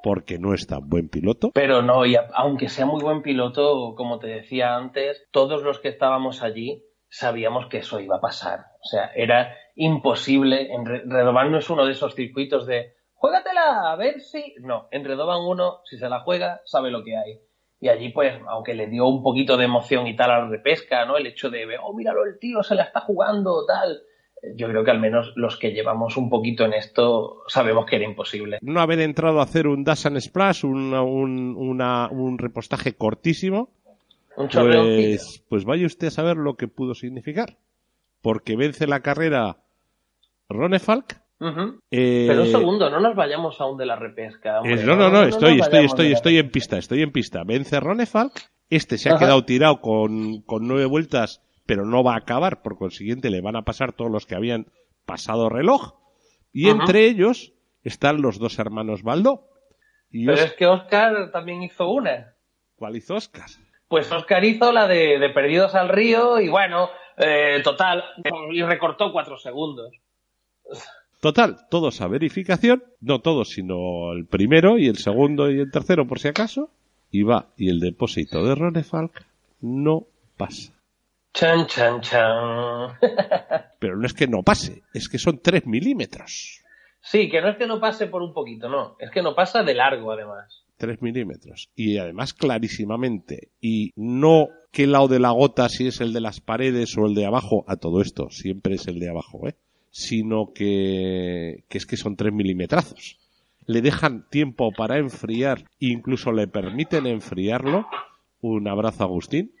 porque 0.07 0.39
no 0.39 0.53
es 0.53 0.65
tan 0.65 0.87
buen 0.87 1.09
piloto. 1.09 1.51
Pero 1.53 1.81
no, 1.81 2.05
y 2.05 2.15
aunque 2.33 2.69
sea 2.69 2.85
muy 2.85 3.03
buen 3.03 3.21
piloto, 3.21 3.93
como 3.97 4.19
te 4.19 4.27
decía 4.27 4.77
antes, 4.77 5.27
todos 5.31 5.63
los 5.63 5.81
que 5.81 5.89
estábamos 5.89 6.43
allí 6.43 6.81
sabíamos 7.09 7.65
que 7.65 7.79
eso 7.79 7.99
iba 7.99 8.15
a 8.15 8.21
pasar. 8.21 8.59
O 8.81 8.87
sea, 8.87 9.11
era 9.13 9.53
imposible. 9.75 10.73
En 10.73 10.85
Redovan 10.85 11.51
no 11.51 11.57
es 11.57 11.69
uno 11.69 11.85
de 11.85 11.91
esos 11.91 12.15
circuitos 12.15 12.65
de 12.65 12.93
juégatela, 13.15 13.91
a 13.91 13.97
ver 13.97 14.21
si. 14.21 14.55
No, 14.61 14.87
en 14.91 15.03
Redovan 15.03 15.41
uno, 15.41 15.81
si 15.83 15.97
se 15.97 16.07
la 16.07 16.21
juega, 16.21 16.61
sabe 16.63 16.89
lo 16.89 17.03
que 17.03 17.17
hay. 17.17 17.41
Y 17.81 17.89
allí, 17.89 18.07
pues, 18.07 18.33
aunque 18.47 18.75
le 18.75 18.87
dio 18.87 19.07
un 19.07 19.21
poquito 19.21 19.57
de 19.57 19.65
emoción 19.65 20.07
y 20.07 20.15
tal 20.15 20.31
a 20.31 20.39
la 20.39 20.47
repesca, 20.47 21.05
¿no? 21.05 21.17
El 21.17 21.27
hecho 21.27 21.49
de, 21.49 21.67
oh, 21.83 21.93
míralo, 21.93 22.23
el 22.23 22.39
tío 22.39 22.63
se 22.63 22.75
la 22.75 22.83
está 22.83 23.01
jugando, 23.01 23.65
tal 23.65 24.03
yo 24.55 24.67
creo 24.67 24.83
que 24.83 24.91
al 24.91 24.99
menos 24.99 25.33
los 25.35 25.57
que 25.57 25.71
llevamos 25.71 26.17
un 26.17 26.29
poquito 26.29 26.65
en 26.65 26.73
esto 26.73 27.43
sabemos 27.47 27.85
que 27.85 27.95
era 27.95 28.05
imposible. 28.05 28.59
No 28.61 28.79
haber 28.79 28.99
entrado 28.99 29.39
a 29.39 29.43
hacer 29.43 29.67
un 29.67 29.83
Dash 29.83 30.07
and 30.07 30.19
Splash, 30.19 30.65
un, 30.65 30.93
un, 30.93 32.37
repostaje 32.37 32.93
cortísimo, 32.95 33.69
pues, 34.35 35.43
pues 35.49 35.65
vaya 35.65 35.85
usted 35.85 36.07
a 36.07 36.11
saber 36.11 36.37
lo 36.37 36.55
que 36.55 36.67
pudo 36.67 36.93
significar. 36.93 37.57
Porque 38.21 38.55
vence 38.55 38.87
la 38.87 39.01
carrera 39.01 39.57
Ronefalk. 40.49 41.21
Eh, 41.91 42.25
Pero 42.27 42.41
un 42.41 42.47
segundo, 42.47 42.89
no 42.89 42.99
nos 42.99 43.15
vayamos 43.15 43.61
aún 43.61 43.77
de 43.77 43.85
la 43.85 43.95
repesca. 43.95 44.61
no, 44.63 44.95
no, 44.95 45.09
no, 45.09 45.23
estoy, 45.23 45.59
estoy, 45.59 45.85
estoy, 45.85 46.11
estoy 46.11 46.37
en 46.37 46.49
pista, 46.49 46.77
estoy 46.77 47.01
en 47.01 47.11
pista. 47.11 47.43
Vence 47.43 47.79
Ronefalk. 47.79 48.33
Este 48.69 48.97
se 48.97 49.09
ha 49.09 49.17
quedado 49.17 49.45
tirado 49.45 49.79
con, 49.79 50.41
con 50.41 50.67
nueve 50.67 50.85
vueltas 50.85 51.41
pero 51.67 51.85
no 51.85 52.03
va 52.03 52.13
a 52.13 52.19
acabar, 52.19 52.63
por 52.63 52.77
consiguiente 52.77 53.29
le 53.29 53.41
van 53.41 53.55
a 53.55 53.63
pasar 53.63 53.93
todos 53.93 54.09
los 54.09 54.25
que 54.25 54.35
habían 54.35 54.67
pasado 55.05 55.49
reloj. 55.49 55.93
Y 56.51 56.69
entre 56.69 57.05
ellos 57.05 57.53
están 57.83 58.21
los 58.21 58.39
dos 58.39 58.57
hermanos 58.57 59.03
Baldo. 59.03 59.43
pero 60.11 60.33
es 60.33 60.53
que 60.53 60.65
Oscar 60.65 61.31
también 61.31 61.61
hizo 61.61 61.89
una. 61.89 62.33
¿Cuál 62.77 62.95
hizo 62.95 63.15
Oscar? 63.15 63.45
Pues 63.87 64.11
Oscar 64.11 64.43
hizo 64.43 64.71
la 64.71 64.87
de, 64.87 65.29
Perdidos 65.33 65.75
al 65.75 65.89
Río 65.89 66.39
y 66.39 66.47
bueno, 66.49 66.89
eh, 67.17 67.61
total, 67.63 68.03
y 68.51 68.61
recortó 68.63 69.11
cuatro 69.11 69.37
segundos. 69.37 69.93
Total, 71.21 71.67
todos 71.69 71.99
a 72.01 72.07
verificación, 72.07 72.83
no 73.01 73.19
todos, 73.19 73.49
sino 73.49 74.13
el 74.13 74.25
primero 74.25 74.77
y 74.77 74.87
el 74.87 74.97
segundo 74.97 75.51
y 75.51 75.59
el 75.59 75.71
tercero 75.71 76.07
por 76.07 76.19
si 76.19 76.27
acaso, 76.27 76.69
y 77.11 77.23
va, 77.23 77.47
y 77.57 77.69
el 77.69 77.79
depósito 77.79 78.45
de 78.45 78.55
Ronefalk 78.55 79.25
no 79.61 80.05
pasa. 80.37 80.76
Chan, 81.37 81.67
chan, 81.67 82.01
chan. 82.01 82.97
Pero 83.79 83.95
no 83.95 84.07
es 84.07 84.13
que 84.15 84.25
no 84.25 84.41
pase, 84.41 84.81
es 84.91 85.07
que 85.07 85.19
son 85.19 85.39
3 85.39 85.67
milímetros. 85.67 86.63
Sí, 86.99 87.29
que 87.29 87.41
no 87.41 87.49
es 87.49 87.57
que 87.57 87.67
no 87.67 87.79
pase 87.79 88.07
por 88.07 88.23
un 88.23 88.33
poquito, 88.33 88.69
no. 88.69 88.95
Es 88.99 89.11
que 89.11 89.21
no 89.21 89.35
pasa 89.35 89.61
de 89.61 89.75
largo, 89.75 90.11
además. 90.11 90.65
3 90.77 90.99
milímetros. 91.03 91.69
Y 91.75 91.99
además 91.99 92.33
clarísimamente. 92.33 93.51
Y 93.61 93.91
no 93.95 94.47
qué 94.71 94.87
lado 94.87 95.07
de 95.09 95.19
la 95.19 95.29
gota, 95.29 95.69
si 95.69 95.85
es 95.85 96.01
el 96.01 96.11
de 96.11 96.21
las 96.21 96.41
paredes 96.41 96.97
o 96.97 97.05
el 97.05 97.13
de 97.13 97.27
abajo, 97.27 97.65
a 97.67 97.75
todo 97.75 98.01
esto, 98.01 98.31
siempre 98.31 98.73
es 98.73 98.87
el 98.87 98.99
de 98.99 99.09
abajo, 99.09 99.47
¿eh? 99.47 99.57
Sino 99.91 100.53
que, 100.55 101.65
que 101.69 101.77
es 101.77 101.85
que 101.85 101.97
son 101.97 102.15
3 102.15 102.33
milimetrazos. 102.33 103.19
Le 103.67 103.83
dejan 103.83 104.27
tiempo 104.31 104.71
para 104.75 104.97
enfriar, 104.97 105.65
incluso 105.77 106.31
le 106.31 106.47
permiten 106.47 107.05
enfriarlo. 107.05 107.85
Un 108.41 108.67
abrazo, 108.67 109.03
Agustín 109.03 109.51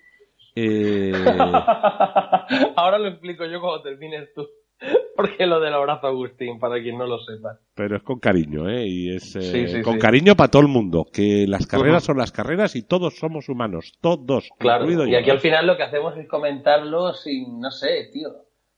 eh, 0.59 1.11
Ahora 2.75 2.97
lo 2.97 3.09
explico 3.09 3.45
yo 3.45 3.61
cuando 3.61 3.83
termines 3.83 4.33
tú. 4.33 4.47
Porque 5.15 5.45
lo 5.45 5.59
del 5.59 5.73
abrazo 5.73 6.07
Agustín, 6.07 6.59
para 6.59 6.81
quien 6.81 6.97
no 6.97 7.07
lo 7.07 7.19
sepa. 7.19 7.59
Pero 7.75 7.97
es 7.97 8.03
con 8.03 8.19
cariño, 8.19 8.69
¿eh? 8.69 8.85
Y 8.87 9.15
es 9.15 9.35
eh, 9.35 9.81
con 9.83 9.97
cariño 9.97 10.35
para 10.35 10.51
todo 10.51 10.61
el 10.61 10.67
mundo. 10.67 11.05
Que 11.11 11.45
las 11.47 11.65
carreras 11.65 12.03
son 12.03 12.17
las 12.17 12.31
carreras 12.31 12.75
y 12.75 12.83
todos 12.83 13.17
somos 13.17 13.49
humanos. 13.49 13.93
Todos. 14.01 14.49
Claro. 14.59 15.07
Y 15.07 15.15
aquí 15.15 15.29
al 15.29 15.39
final 15.39 15.65
lo 15.65 15.77
que 15.77 15.83
hacemos 15.83 16.15
es 16.17 16.27
comentarlo 16.27 17.13
sin, 17.13 17.59
no 17.59 17.71
sé, 17.71 18.09
tío. 18.13 18.29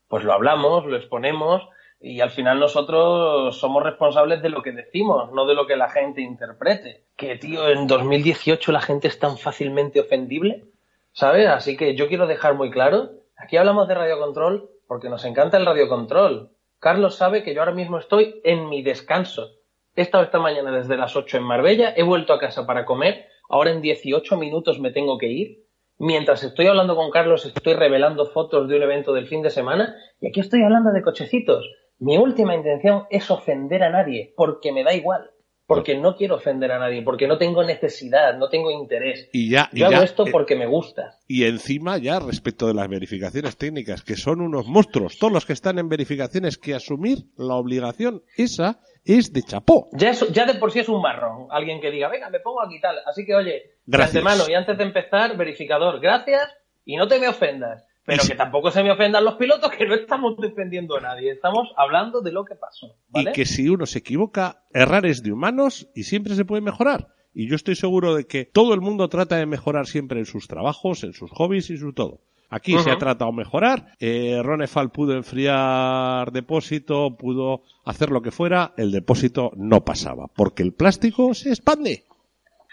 Pues 0.08 0.24
lo 0.24 0.34
hablamos, 0.34 0.86
lo 0.86 0.96
exponemos 0.98 1.62
y 2.02 2.22
al 2.22 2.32
final 2.32 2.60
nosotros 2.60 3.60
somos 3.60 3.84
responsables 3.84 4.42
de 4.42 4.50
lo 4.50 4.62
que 4.62 4.72
decimos, 4.72 5.32
no 5.34 5.46
de 5.46 5.54
lo 5.54 5.68
que 5.68 5.76
la 5.76 5.90
gente 5.90 6.22
interprete. 6.22 7.04
Que, 7.18 7.36
tío, 7.36 7.70
en 7.70 7.88
2018 7.88 8.72
la 8.72 8.82
gente 8.82 9.10
es 9.10 9.20
tan 9.20 9.38
fácilmente 9.38 10.00
ofendible. 10.00 10.64
¿Sabes? 11.12 11.48
Así 11.48 11.76
que 11.76 11.96
yo 11.96 12.08
quiero 12.08 12.28
dejar 12.28 12.56
muy 12.56 12.72
claro, 12.72 13.12
aquí 13.36 13.58
hablamos 13.58 13.88
de 13.88 13.96
radiocontrol 13.96 14.70
porque 14.88 15.10
nos 15.10 15.26
encanta 15.26 15.58
el 15.58 15.66
radiocontrol. 15.66 16.52
Carlos 16.80 17.16
sabe 17.16 17.44
que 17.44 17.54
yo 17.54 17.62
ahora 17.62 17.74
mismo 17.74 17.98
estoy 17.98 18.42
en 18.44 18.70
mi 18.70 18.82
descanso. 18.82 19.52
He 19.96 20.02
estado 20.02 20.24
esta 20.24 20.40
mañana 20.40 20.72
desde 20.72 20.98
las 20.98 21.16
8 21.16 21.38
en 21.38 21.44
Marbella, 21.44 21.94
he 21.96 22.04
vuelto 22.04 22.34
a 22.34 22.40
casa 22.40 22.66
para 22.66 22.86
comer, 22.86 23.26
ahora 23.50 23.72
en 23.72 23.82
18 23.82 24.38
minutos 24.38 24.80
me 24.80 24.92
tengo 24.92 25.18
que 25.18 25.28
ir. 25.28 25.66
Mientras 25.98 26.44
estoy 26.44 26.68
hablando 26.68 26.96
con 26.96 27.12
Carlos 27.12 27.46
estoy 27.46 27.74
revelando 27.74 28.26
fotos 28.28 28.70
de 28.70 28.78
un 28.78 28.84
evento 28.84 29.14
del 29.14 29.28
fin 29.28 29.42
de 29.42 29.50
semana 29.50 29.96
y 30.22 30.30
aquí 30.30 30.40
estoy 30.40 30.64
hablando 30.64 30.92
de 30.92 31.02
cochecitos. 31.02 31.70
Mi 31.98 32.18
última 32.18 32.56
intención 32.56 33.06
es 33.10 33.30
ofender 33.30 33.84
a 33.84 33.90
nadie, 33.90 34.34
porque 34.38 34.72
me 34.72 34.86
da 34.86 34.94
igual. 34.94 35.32
Porque 35.70 35.96
no 35.96 36.16
quiero 36.16 36.36
ofender 36.36 36.72
a 36.72 36.80
nadie, 36.80 37.04
porque 37.04 37.28
no 37.28 37.38
tengo 37.38 37.64
necesidad, 37.64 38.36
no 38.40 38.50
tengo 38.50 38.72
interés. 38.72 39.30
Y 39.32 39.50
ya, 39.52 39.70
Yo 39.72 39.86
y 39.86 39.90
ya, 39.92 39.98
hago 39.98 40.04
esto 40.04 40.26
eh, 40.26 40.32
porque 40.32 40.56
me 40.56 40.66
gusta. 40.66 41.14
Y 41.28 41.44
encima 41.46 42.00
ya 42.00 42.20
respecto 42.20 42.66
de 42.68 42.74
las 42.74 42.90
verificaciones 42.90 43.56
técnicas, 43.56 44.02
que 44.04 44.16
son 44.18 44.42
unos 44.42 44.66
monstruos, 44.66 45.20
todos 45.20 45.32
los 45.32 45.46
que 45.46 45.54
están 45.54 45.78
en 45.78 45.88
verificaciones, 45.88 46.58
que 46.58 46.74
asumir 46.74 47.20
la 47.38 47.54
obligación 47.54 48.24
esa 48.36 48.80
es 49.06 49.32
de 49.32 49.44
chapó. 49.44 49.88
Ya, 49.94 50.10
es- 50.10 50.28
ya 50.34 50.46
de 50.48 50.56
por 50.56 50.72
sí 50.72 50.80
es 50.80 50.90
un 50.90 51.04
marrón. 51.04 51.46
Alguien 51.52 51.80
que 51.80 51.92
diga, 51.92 52.10
venga, 52.10 52.32
me 52.32 52.40
pongo 52.40 52.64
aquí 52.64 52.82
tal. 52.82 52.98
Así 53.06 53.24
que, 53.24 53.36
oye, 53.36 53.52
de 53.52 53.72
Gracias. 53.86 54.16
antemano 54.26 54.50
y 54.50 54.56
antes 54.56 54.76
de 54.76 54.84
empezar, 54.84 55.38
verificador, 55.38 56.00
gracias 56.00 56.50
y 56.84 56.96
no 56.98 57.08
te 57.08 57.20
me 57.20 57.28
ofendas. 57.28 57.86
Pero 58.06 58.24
que 58.24 58.36
tampoco 58.36 58.72
se 58.72 58.82
me 58.82 58.92
ofendan 58.92 59.24
los 59.24 59.36
pilotos, 59.36 59.72
que 59.72 59.86
no 59.86 59.94
estamos 59.94 60.36
defendiendo 60.38 60.98
a 60.98 61.02
nadie. 61.02 61.32
Estamos 61.32 61.70
hablando 61.78 62.22
de 62.22 62.32
lo 62.32 62.44
que 62.44 62.56
pasó. 62.56 62.96
¿vale? 63.10 63.30
Y 63.30 63.34
que 63.34 63.46
si 63.46 63.70
uno 63.70 63.86
se 63.86 64.00
equivoca, 64.00 64.64
errar 64.74 65.06
es 65.06 65.22
de 65.22 65.32
humanos 65.32 65.88
y 65.94 66.04
siempre 66.04 66.36
se 66.36 66.46
puede 66.46 66.62
mejorar. 66.62 67.10
Y 67.34 67.48
yo 67.48 67.56
estoy 67.56 67.76
seguro 67.76 68.16
de 68.16 68.26
que 68.26 68.46
todo 68.46 68.74
el 68.74 68.82
mundo 68.82 69.08
trata 69.10 69.38
de 69.38 69.46
mejorar 69.46 69.86
siempre 69.86 70.20
en 70.20 70.26
sus 70.26 70.48
trabajos, 70.48 71.04
en 71.04 71.14
sus 71.14 71.30
hobbies 71.32 71.70
y 71.70 71.78
su 71.78 71.94
todo. 71.94 72.22
Aquí 72.50 72.78
se 72.80 72.90
ha 72.90 72.98
tratado 72.98 73.30
de 73.30 73.38
mejorar. 73.38 73.94
Eh, 74.00 74.42
Ronefal 74.42 74.90
pudo 74.90 75.14
enfriar 75.16 76.32
depósito, 76.32 77.16
pudo 77.16 77.62
hacer 77.86 78.10
lo 78.10 78.24
que 78.24 78.32
fuera. 78.32 78.74
El 78.76 78.92
depósito 78.92 79.52
no 79.56 79.86
pasaba, 79.86 80.26
porque 80.36 80.64
el 80.64 80.74
plástico 80.74 81.36
se 81.36 81.50
expande. 81.50 82.06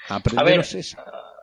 Aprenderos 0.08 0.74
eso. 0.74 0.96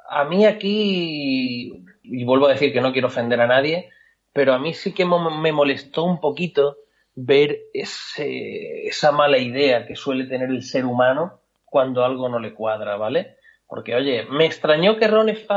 a 0.09 0.23
mí 0.25 0.45
aquí, 0.45 1.85
y 2.03 2.23
vuelvo 2.25 2.47
a 2.47 2.51
decir 2.53 2.73
que 2.73 2.81
no 2.81 2.91
quiero 2.91 3.07
ofender 3.07 3.41
a 3.41 3.47
nadie, 3.47 3.89
pero 4.33 4.53
a 4.53 4.59
mí 4.59 4.73
sí 4.73 4.93
que 4.93 5.05
me 5.05 5.51
molestó 5.51 6.03
un 6.03 6.19
poquito 6.19 6.77
ver 7.15 7.59
ese, 7.73 8.87
esa 8.87 9.11
mala 9.11 9.37
idea 9.37 9.85
que 9.85 9.95
suele 9.95 10.25
tener 10.25 10.49
el 10.49 10.63
ser 10.63 10.85
humano 10.85 11.39
cuando 11.65 12.03
algo 12.03 12.29
no 12.29 12.39
le 12.39 12.53
cuadra, 12.53 12.97
¿vale? 12.97 13.37
Porque, 13.67 13.95
oye, 13.95 14.25
¿me 14.29 14.45
extrañó 14.45 14.97
que 14.97 15.07
Ronnie 15.07 15.47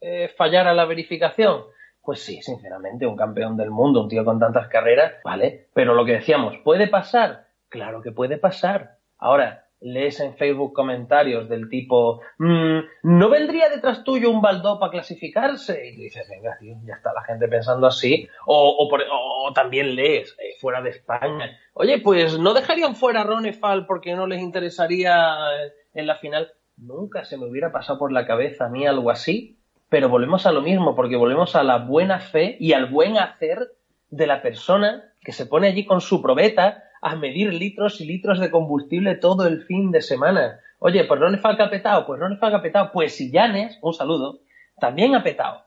eh, 0.00 0.32
fallara 0.36 0.72
la 0.72 0.84
verificación? 0.84 1.64
Pues 2.02 2.20
sí, 2.20 2.40
sinceramente, 2.40 3.06
un 3.06 3.16
campeón 3.16 3.56
del 3.56 3.70
mundo, 3.70 4.02
un 4.02 4.08
tío 4.08 4.24
con 4.24 4.38
tantas 4.38 4.68
carreras, 4.68 5.14
¿vale? 5.24 5.68
Pero 5.74 5.94
lo 5.94 6.04
que 6.04 6.12
decíamos, 6.12 6.56
¿puede 6.64 6.86
pasar? 6.86 7.48
Claro 7.68 8.00
que 8.00 8.12
puede 8.12 8.38
pasar. 8.38 8.98
Ahora, 9.18 9.65
lees 9.86 10.20
en 10.20 10.36
Facebook 10.36 10.72
comentarios 10.72 11.48
del 11.48 11.68
tipo, 11.68 12.20
"Mm, 12.38 12.78
¿no 13.04 13.30
vendría 13.30 13.68
detrás 13.68 14.04
tuyo 14.04 14.30
un 14.30 14.42
Baldó 14.42 14.78
para 14.78 14.92
clasificarse? 14.92 15.88
Y 15.88 15.96
dices, 15.96 16.28
venga, 16.28 16.56
tío, 16.58 16.74
ya 16.84 16.94
está 16.94 17.12
la 17.12 17.22
gente 17.22 17.48
pensando 17.48 17.86
así. 17.86 18.28
O 18.46 19.52
también 19.54 19.94
lees, 19.94 20.36
eh, 20.38 20.56
fuera 20.60 20.82
de 20.82 20.90
España, 20.90 21.58
oye, 21.74 21.98
pues 21.98 22.38
no 22.38 22.54
dejarían 22.54 22.96
fuera 22.96 23.20
a 23.20 23.24
Ronefal 23.24 23.86
porque 23.86 24.14
no 24.14 24.26
les 24.26 24.40
interesaría 24.40 25.36
eh, 25.56 25.72
en 25.94 26.06
la 26.06 26.16
final. 26.16 26.52
Nunca 26.76 27.24
se 27.24 27.38
me 27.38 27.46
hubiera 27.46 27.72
pasado 27.72 27.98
por 27.98 28.12
la 28.12 28.26
cabeza 28.26 28.66
a 28.66 28.68
mí 28.68 28.86
algo 28.86 29.10
así, 29.10 29.58
pero 29.88 30.08
volvemos 30.08 30.46
a 30.46 30.52
lo 30.52 30.62
mismo, 30.62 30.94
porque 30.94 31.16
volvemos 31.16 31.56
a 31.56 31.62
la 31.62 31.78
buena 31.78 32.18
fe 32.18 32.56
y 32.58 32.72
al 32.72 32.86
buen 32.86 33.16
hacer 33.16 33.72
de 34.10 34.26
la 34.26 34.42
persona 34.42 35.12
que 35.20 35.32
se 35.32 35.46
pone 35.46 35.68
allí 35.68 35.84
con 35.84 36.00
su 36.00 36.20
probeta 36.22 36.84
a 37.10 37.16
medir 37.16 37.52
litros 37.54 38.00
y 38.00 38.06
litros 38.06 38.38
de 38.40 38.50
combustible 38.50 39.14
todo 39.16 39.46
el 39.46 39.64
fin 39.64 39.90
de 39.90 40.00
semana. 40.02 40.60
Oye, 40.78 41.04
pues 41.04 41.20
no 41.20 41.28
le 41.28 41.38
falta 41.38 41.70
petado, 41.70 42.06
pues 42.06 42.20
no 42.20 42.28
le 42.28 42.36
falta 42.36 42.60
petado. 42.62 42.90
Pues 42.92 43.14
si 43.16 43.30
Llanes, 43.30 43.78
un 43.82 43.92
saludo, 43.94 44.40
también 44.80 45.14
ha 45.14 45.22
petado. 45.22 45.62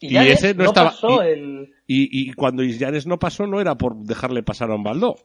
Y 0.00 0.10
Llanes 0.10 0.44
ese 0.44 0.54
no 0.54 0.64
estaba- 0.64 0.90
pasó 0.90 1.24
y- 1.24 1.28
el... 1.28 1.74
Y, 1.90 2.28
y 2.30 2.32
cuando 2.34 2.62
Isllanes 2.62 3.06
no 3.06 3.18
pasó, 3.18 3.46
no 3.46 3.60
era 3.62 3.76
por 3.76 3.96
dejarle 3.96 4.42
pasar 4.42 4.70
a 4.70 4.74
un 4.74 4.84
baldó. 4.84 5.16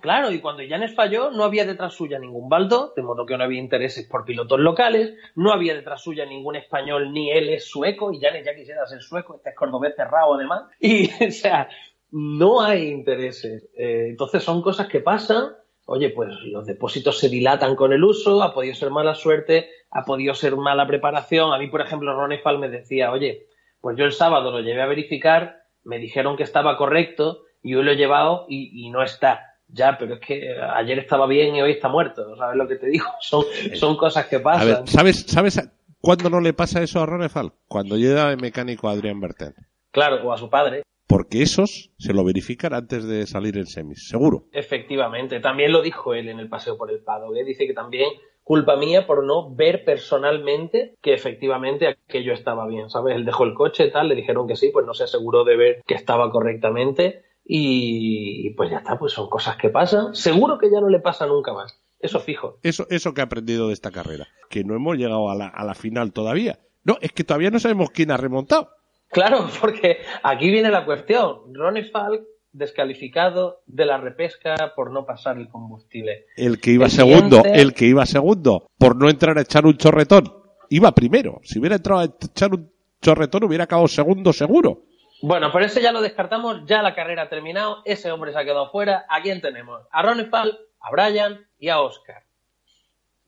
Claro, 0.00 0.32
y 0.32 0.40
cuando 0.40 0.62
Llanes 0.62 0.94
falló, 0.94 1.30
no 1.30 1.44
había 1.44 1.64
detrás 1.66 1.92
suya 1.94 2.18
ningún 2.18 2.48
baldo, 2.48 2.92
de 2.96 3.02
modo 3.02 3.26
que 3.26 3.36
no 3.36 3.44
había 3.44 3.60
intereses 3.60 4.06
por 4.08 4.24
pilotos 4.24 4.58
locales, 4.58 5.14
no 5.36 5.52
había 5.52 5.74
detrás 5.74 6.02
suya 6.02 6.24
ningún 6.26 6.56
español, 6.56 7.12
ni 7.12 7.30
él 7.30 7.50
es 7.50 7.68
sueco, 7.70 8.10
y 8.12 8.18
Llanes 8.18 8.44
ya 8.46 8.54
quisiera 8.56 8.84
ser 8.86 9.02
sueco, 9.02 9.36
este 9.36 9.50
es 9.50 9.54
cordobés 9.56 9.94
cerrado 9.94 10.34
además. 10.34 10.62
Y, 10.80 11.08
o 11.28 11.30
sea, 11.30 11.68
no 12.12 12.60
hay 12.62 12.88
intereses. 12.88 13.68
Eh, 13.76 14.06
entonces 14.10 14.42
son 14.42 14.62
cosas 14.62 14.88
que 14.88 15.00
pasan. 15.00 15.54
Oye, 15.86 16.10
pues 16.10 16.28
los 16.44 16.66
depósitos 16.66 17.18
se 17.18 17.28
dilatan 17.28 17.74
con 17.74 17.92
el 17.92 18.04
uso, 18.04 18.42
ha 18.42 18.54
podido 18.54 18.74
ser 18.74 18.90
mala 18.90 19.14
suerte, 19.14 19.70
ha 19.90 20.04
podido 20.04 20.34
ser 20.34 20.56
mala 20.56 20.86
preparación. 20.86 21.52
A 21.52 21.58
mí, 21.58 21.66
por 21.66 21.80
ejemplo, 21.80 22.14
Ronefal 22.14 22.58
me 22.58 22.68
decía, 22.68 23.10
oye, 23.10 23.46
pues 23.80 23.96
yo 23.96 24.04
el 24.04 24.12
sábado 24.12 24.52
lo 24.52 24.60
llevé 24.60 24.82
a 24.82 24.86
verificar, 24.86 25.62
me 25.82 25.98
dijeron 25.98 26.36
que 26.36 26.44
estaba 26.44 26.76
correcto, 26.76 27.42
y 27.62 27.74
hoy 27.74 27.82
lo 27.82 27.90
he 27.92 27.96
llevado 27.96 28.46
y, 28.48 28.86
y 28.86 28.90
no 28.90 29.02
está. 29.02 29.46
Ya, 29.66 29.96
pero 29.98 30.14
es 30.14 30.20
que 30.20 30.54
ayer 30.74 30.98
estaba 30.98 31.26
bien 31.26 31.54
y 31.56 31.62
hoy 31.62 31.72
está 31.72 31.88
muerto. 31.88 32.36
¿Sabes 32.36 32.56
lo 32.56 32.68
que 32.68 32.76
te 32.76 32.86
digo? 32.88 33.06
Son, 33.20 33.44
son 33.74 33.96
cosas 33.96 34.26
que 34.26 34.36
A 34.36 34.42
pasan. 34.42 34.66
ver, 34.66 34.88
¿sabes, 34.88 35.22
¿sabes 35.26 35.60
cuándo 36.00 36.30
no 36.30 36.40
le 36.40 36.52
pasa 36.52 36.82
eso 36.82 37.00
a 37.00 37.06
Ronefal? 37.06 37.52
Cuando 37.66 37.96
llega 37.96 38.30
de 38.30 38.36
mecánico 38.36 38.88
a 38.88 38.92
Adrián 38.92 39.20
Bertel. 39.20 39.54
Claro, 39.90 40.22
o 40.24 40.32
a 40.32 40.38
su 40.38 40.48
padre. 40.48 40.82
Porque 41.10 41.42
esos 41.42 41.90
se 41.98 42.14
lo 42.14 42.22
verifican 42.22 42.72
antes 42.72 43.04
de 43.04 43.26
salir 43.26 43.58
en 43.58 43.66
semis, 43.66 44.06
seguro. 44.06 44.44
Efectivamente. 44.52 45.40
También 45.40 45.72
lo 45.72 45.82
dijo 45.82 46.14
él 46.14 46.28
en 46.28 46.38
el 46.38 46.48
paseo 46.48 46.78
por 46.78 46.92
el 46.92 47.02
Pado. 47.02 47.34
¿eh? 47.34 47.42
Dice 47.44 47.66
que 47.66 47.74
también 47.74 48.08
culpa 48.44 48.76
mía 48.76 49.08
por 49.08 49.24
no 49.24 49.52
ver 49.52 49.84
personalmente 49.84 50.94
que 51.02 51.12
efectivamente 51.12 51.88
aquello 51.88 52.32
estaba 52.32 52.64
bien. 52.68 52.90
¿Sabes? 52.90 53.16
Él 53.16 53.24
dejó 53.24 53.42
el 53.42 53.54
coche 53.54 53.86
y 53.86 53.90
tal, 53.90 54.06
le 54.06 54.14
dijeron 54.14 54.46
que 54.46 54.54
sí, 54.54 54.70
pues 54.72 54.86
no 54.86 54.94
se 54.94 55.02
aseguró 55.02 55.42
de 55.42 55.56
ver 55.56 55.82
que 55.84 55.94
estaba 55.94 56.30
correctamente. 56.30 57.24
Y, 57.44 58.46
y 58.46 58.50
pues 58.54 58.70
ya 58.70 58.76
está, 58.76 58.96
pues 58.96 59.12
son 59.12 59.28
cosas 59.28 59.56
que 59.56 59.68
pasan. 59.68 60.14
Seguro 60.14 60.58
que 60.58 60.70
ya 60.70 60.80
no 60.80 60.88
le 60.88 61.00
pasa 61.00 61.26
nunca 61.26 61.52
más. 61.52 61.82
Eso 61.98 62.20
fijo. 62.20 62.60
Eso, 62.62 62.86
eso 62.88 63.14
que 63.14 63.20
ha 63.20 63.24
aprendido 63.24 63.66
de 63.66 63.74
esta 63.74 63.90
carrera. 63.90 64.28
Que 64.48 64.62
no 64.62 64.76
hemos 64.76 64.96
llegado 64.96 65.28
a 65.28 65.34
la, 65.34 65.48
a 65.48 65.64
la 65.64 65.74
final 65.74 66.12
todavía. 66.12 66.60
No, 66.84 66.98
es 67.00 67.10
que 67.10 67.24
todavía 67.24 67.50
no 67.50 67.58
sabemos 67.58 67.90
quién 67.90 68.12
ha 68.12 68.16
remontado. 68.16 68.70
Claro, 69.10 69.48
porque 69.60 69.98
aquí 70.22 70.50
viene 70.50 70.70
la 70.70 70.84
cuestión. 70.84 71.52
Ronnie 71.52 71.90
Falk 71.90 72.22
descalificado 72.52 73.62
de 73.66 73.86
la 73.86 73.98
repesca 73.98 74.54
por 74.74 74.92
no 74.92 75.06
pasar 75.06 75.38
el 75.38 75.48
combustible. 75.48 76.26
El 76.36 76.60
que 76.60 76.72
iba 76.72 76.86
El 76.86 76.90
segundo, 76.90 77.42
el 77.44 77.74
que 77.74 77.86
iba 77.86 78.06
segundo, 78.06 78.70
por 78.78 78.96
no 78.96 79.08
entrar 79.08 79.38
a 79.38 79.42
echar 79.42 79.66
un 79.66 79.76
chorretón. 79.76 80.32
Iba 80.68 80.92
primero. 80.92 81.40
Si 81.42 81.58
hubiera 81.58 81.76
entrado 81.76 82.00
a 82.00 82.04
echar 82.04 82.52
un 82.52 82.72
chorretón, 83.00 83.44
hubiera 83.44 83.64
acabado 83.64 83.88
segundo 83.88 84.32
seguro. 84.32 84.82
Bueno, 85.22 85.50
pero 85.52 85.66
ese 85.66 85.82
ya 85.82 85.92
lo 85.92 86.00
descartamos, 86.00 86.62
ya 86.66 86.82
la 86.82 86.94
carrera 86.94 87.24
ha 87.24 87.28
terminado, 87.28 87.82
ese 87.84 88.10
hombre 88.10 88.32
se 88.32 88.38
ha 88.38 88.44
quedado 88.44 88.70
fuera. 88.70 89.04
¿A 89.08 89.20
quién 89.20 89.40
tenemos? 89.40 89.82
A 89.90 90.02
Ronefal, 90.02 90.58
a 90.80 90.90
Brian 90.90 91.46
y 91.58 91.68
a 91.68 91.80
Oscar. 91.80 92.22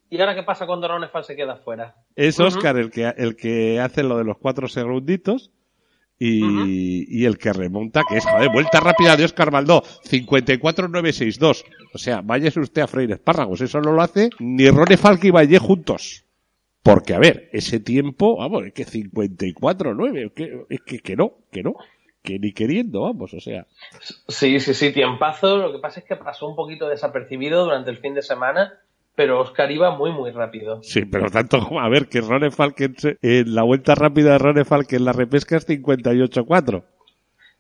¿Y 0.09 0.19
ahora 0.21 0.35
qué 0.35 0.43
pasa 0.43 0.67
cuando 0.67 0.89
Ronefal 0.89 1.25
se 1.25 1.37
queda 1.37 1.57
fuera? 1.57 1.97
Es. 2.17 2.41
Oscar 2.41 2.77
el 2.77 2.91
que, 2.91 3.13
el 3.17 3.37
que 3.37 3.81
hace 3.81 4.03
lo 4.03 4.19
de 4.19 4.25
los 4.25 4.39
cuatro 4.39 4.69
segunditos 4.69 5.51
y, 6.25 7.25
el 7.25 7.39
que 7.39 7.53
remonta, 7.53 8.03
que 8.09 8.19
es, 8.19 8.25
joder, 8.25 8.51
vuelta 8.51 8.81
rápida 8.81 9.17
de 9.17 9.25
Oscar 9.25 9.51
Baldó, 9.51 9.83
54.962. 9.83 11.65
O 11.95 11.99
sea, 11.99 12.21
váyase 12.23 12.61
usted 12.61 12.83
a 12.83 12.87
Freire 12.87 13.15
Espárragos, 13.15 13.61
eso 13.61 13.81
no 13.81 13.93
lo 13.93 14.03
hace 14.03 14.31
ni 14.39 14.69
Rone 14.69 14.97
Falk 14.97 15.25
y 15.25 15.31
Valle 15.31 15.59
juntos. 15.59 16.25
Porque, 16.83 17.15
a 17.15 17.19
ver, 17.19 17.49
ese 17.53 17.81
tiempo, 17.81 18.39
vamos, 18.39 18.65
es 18.67 18.73
que 18.73 18.85
54.9, 18.85 20.33
que, 20.33 20.65
es 20.69 20.81
que, 20.81 20.99
que 20.99 21.17
no, 21.17 21.35
que 21.51 21.63
no, 21.63 21.75
que 22.23 22.39
ni 22.39 22.53
queriendo, 22.53 23.03
vamos, 23.03 23.35
o 23.35 23.41
sea. 23.41 23.67
Sí, 24.29 24.59
sí, 24.61 24.75
sí, 24.75 24.93
tiempazo. 24.93 25.59
Lo 25.59 25.73
que 25.73 25.79
pasa 25.79 26.01
es 26.01 26.07
que 26.07 26.17
pasó 26.17 26.49
un 26.49 26.57
poquito 26.57 26.89
desapercibido 26.89 27.65
durante 27.65 27.91
el 27.91 27.99
fin 27.99 28.15
de 28.15 28.23
semana, 28.23 28.81
pero 29.15 29.41
Oscar 29.41 29.71
iba 29.71 29.97
muy, 29.97 30.11
muy 30.13 30.31
rápido. 30.31 30.83
Sí, 30.83 31.05
pero 31.05 31.31
tanto, 31.31 31.79
a 31.79 31.89
ver, 31.89 32.09
que 32.09 32.21
Rone 32.21 32.51
Falk 32.51 32.81
en, 32.81 32.97
en 33.23 33.55
la 33.55 33.63
vuelta 33.63 33.95
rápida 33.95 34.33
de 34.33 34.39
Rone 34.39 34.65
Falk 34.65 34.93
en 34.93 35.05
la 35.05 35.13
repesca 35.13 35.57
es 35.57 35.69
58.4. 35.69 36.83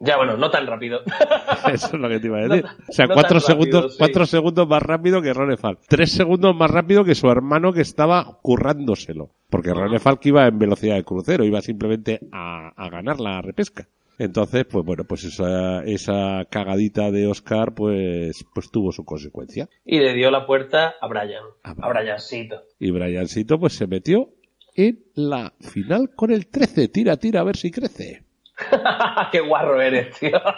Ya, 0.04 0.16
bueno, 0.16 0.36
no 0.36 0.50
tan 0.50 0.66
rápido. 0.66 1.00
Eso 1.72 1.86
es 1.86 1.92
lo 1.92 2.08
que 2.08 2.18
te 2.18 2.26
iba 2.26 2.38
a 2.38 2.48
decir. 2.48 2.64
No- 2.64 2.70
o 2.88 2.92
sea, 2.92 3.06
no 3.06 3.14
cuatro 3.14 3.38
rápido, 3.38 3.46
segundos, 3.46 3.92
sí. 3.92 3.98
cuatro 3.98 4.26
segundos 4.26 4.66
más 4.68 4.82
rápido 4.82 5.22
que 5.22 5.32
Ronefal. 5.32 5.78
Tres 5.86 6.10
segundos 6.10 6.56
más 6.56 6.70
rápido 6.72 7.04
que 7.04 7.14
su 7.14 7.30
hermano 7.30 7.72
que 7.72 7.82
estaba 7.82 8.38
currándoselo. 8.42 9.30
Porque. 9.48 9.72
Ronefal 9.72 10.18
que 10.18 10.30
iba 10.30 10.46
en 10.48 10.58
velocidad 10.58 10.96
de 10.96 11.04
crucero, 11.04 11.44
iba 11.44 11.60
simplemente 11.60 12.18
a, 12.32 12.72
a 12.76 12.88
ganar 12.90 13.20
la 13.20 13.42
repesca. 13.42 13.86
Entonces, 14.22 14.64
pues 14.66 14.84
bueno, 14.84 15.02
pues 15.04 15.24
esa, 15.24 15.82
esa 15.84 16.44
cagadita 16.48 17.10
de 17.10 17.26
Oscar, 17.26 17.74
pues, 17.74 18.44
pues 18.54 18.70
tuvo 18.70 18.92
su 18.92 19.04
consecuencia. 19.04 19.68
y 19.84 19.98
le 19.98 20.14
dio 20.14 20.30
la 20.30 20.46
puerta 20.46 20.94
a 21.00 21.08
Brian, 21.08 21.42
A 21.64 21.70
a 21.70 21.74
Brian. 21.74 21.92
Briancito. 21.92 22.62
Y 22.78 22.90
Briancito, 22.92 23.58
pues 23.58 23.72
se 23.72 23.86
metió 23.88 24.30
en 24.76 25.00
la 25.14 25.52
final 25.60 26.10
con 26.14 26.30
el 26.30 26.46
13. 26.46 26.86
Tira, 26.88 27.16
tira, 27.16 27.40
a 27.40 27.44
ver 27.44 27.56
si 27.56 27.70
crece. 27.72 28.22
Qué 29.32 29.40
guarro 29.40 29.80
eres, 29.80 30.16
tío. 30.20 30.40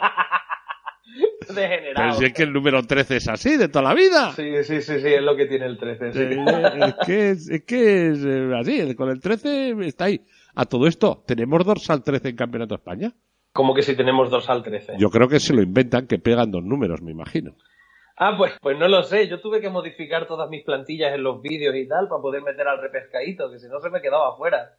Pero 1.46 1.54
Degenerado. 1.60 2.18
si 2.18 2.24
es 2.24 2.32
que 2.32 2.42
el 2.42 2.52
número 2.52 2.82
13 2.82 3.16
es 3.16 3.28
así, 3.28 3.56
de 3.56 3.68
toda 3.68 3.84
la 3.84 3.94
vida. 3.94 4.32
Sí, 4.34 4.50
sí, 4.64 4.80
sí, 4.82 5.00
sí, 5.00 5.08
es 5.08 5.22
lo 5.22 5.36
que 5.36 5.46
tiene 5.46 5.66
el 5.66 5.78
13. 5.78 6.12
sí. 6.12 6.18
Eh, 6.18 6.80
es 6.86 7.06
que 7.06 7.30
es, 7.30 7.48
es 7.50 7.62
que 7.64 8.08
es 8.10 8.18
eh, 8.24 8.50
así, 8.58 8.94
con 8.94 9.10
el 9.10 9.20
13 9.20 9.74
está 9.86 10.04
ahí. 10.06 10.20
A 10.54 10.64
todo 10.66 10.86
esto, 10.86 11.22
¿tenemos 11.26 11.64
dorsal 11.64 12.02
13 12.02 12.30
en 12.30 12.36
Campeonato 12.36 12.74
de 12.74 12.78
España? 12.78 13.12
Como 13.54 13.72
que 13.72 13.82
si 13.82 13.94
tenemos 13.94 14.30
dos 14.30 14.50
al 14.50 14.64
13. 14.64 14.94
Yo 14.98 15.10
creo 15.10 15.28
que 15.28 15.38
se 15.38 15.54
lo 15.54 15.62
inventan, 15.62 16.08
que 16.08 16.18
pegan 16.18 16.50
dos 16.50 16.64
números, 16.64 17.00
me 17.02 17.12
imagino. 17.12 17.54
Ah, 18.16 18.34
pues, 18.36 18.52
pues 18.60 18.76
no 18.76 18.88
lo 18.88 19.04
sé. 19.04 19.28
Yo 19.28 19.40
tuve 19.40 19.60
que 19.60 19.70
modificar 19.70 20.26
todas 20.26 20.50
mis 20.50 20.64
plantillas 20.64 21.14
en 21.14 21.22
los 21.22 21.40
vídeos 21.40 21.72
y 21.76 21.86
tal 21.86 22.08
para 22.08 22.20
poder 22.20 22.42
meter 22.42 22.66
al 22.66 22.82
repescadito, 22.82 23.48
que 23.52 23.60
si 23.60 23.68
no 23.68 23.78
se 23.78 23.90
me 23.90 24.02
quedaba 24.02 24.30
afuera. 24.30 24.72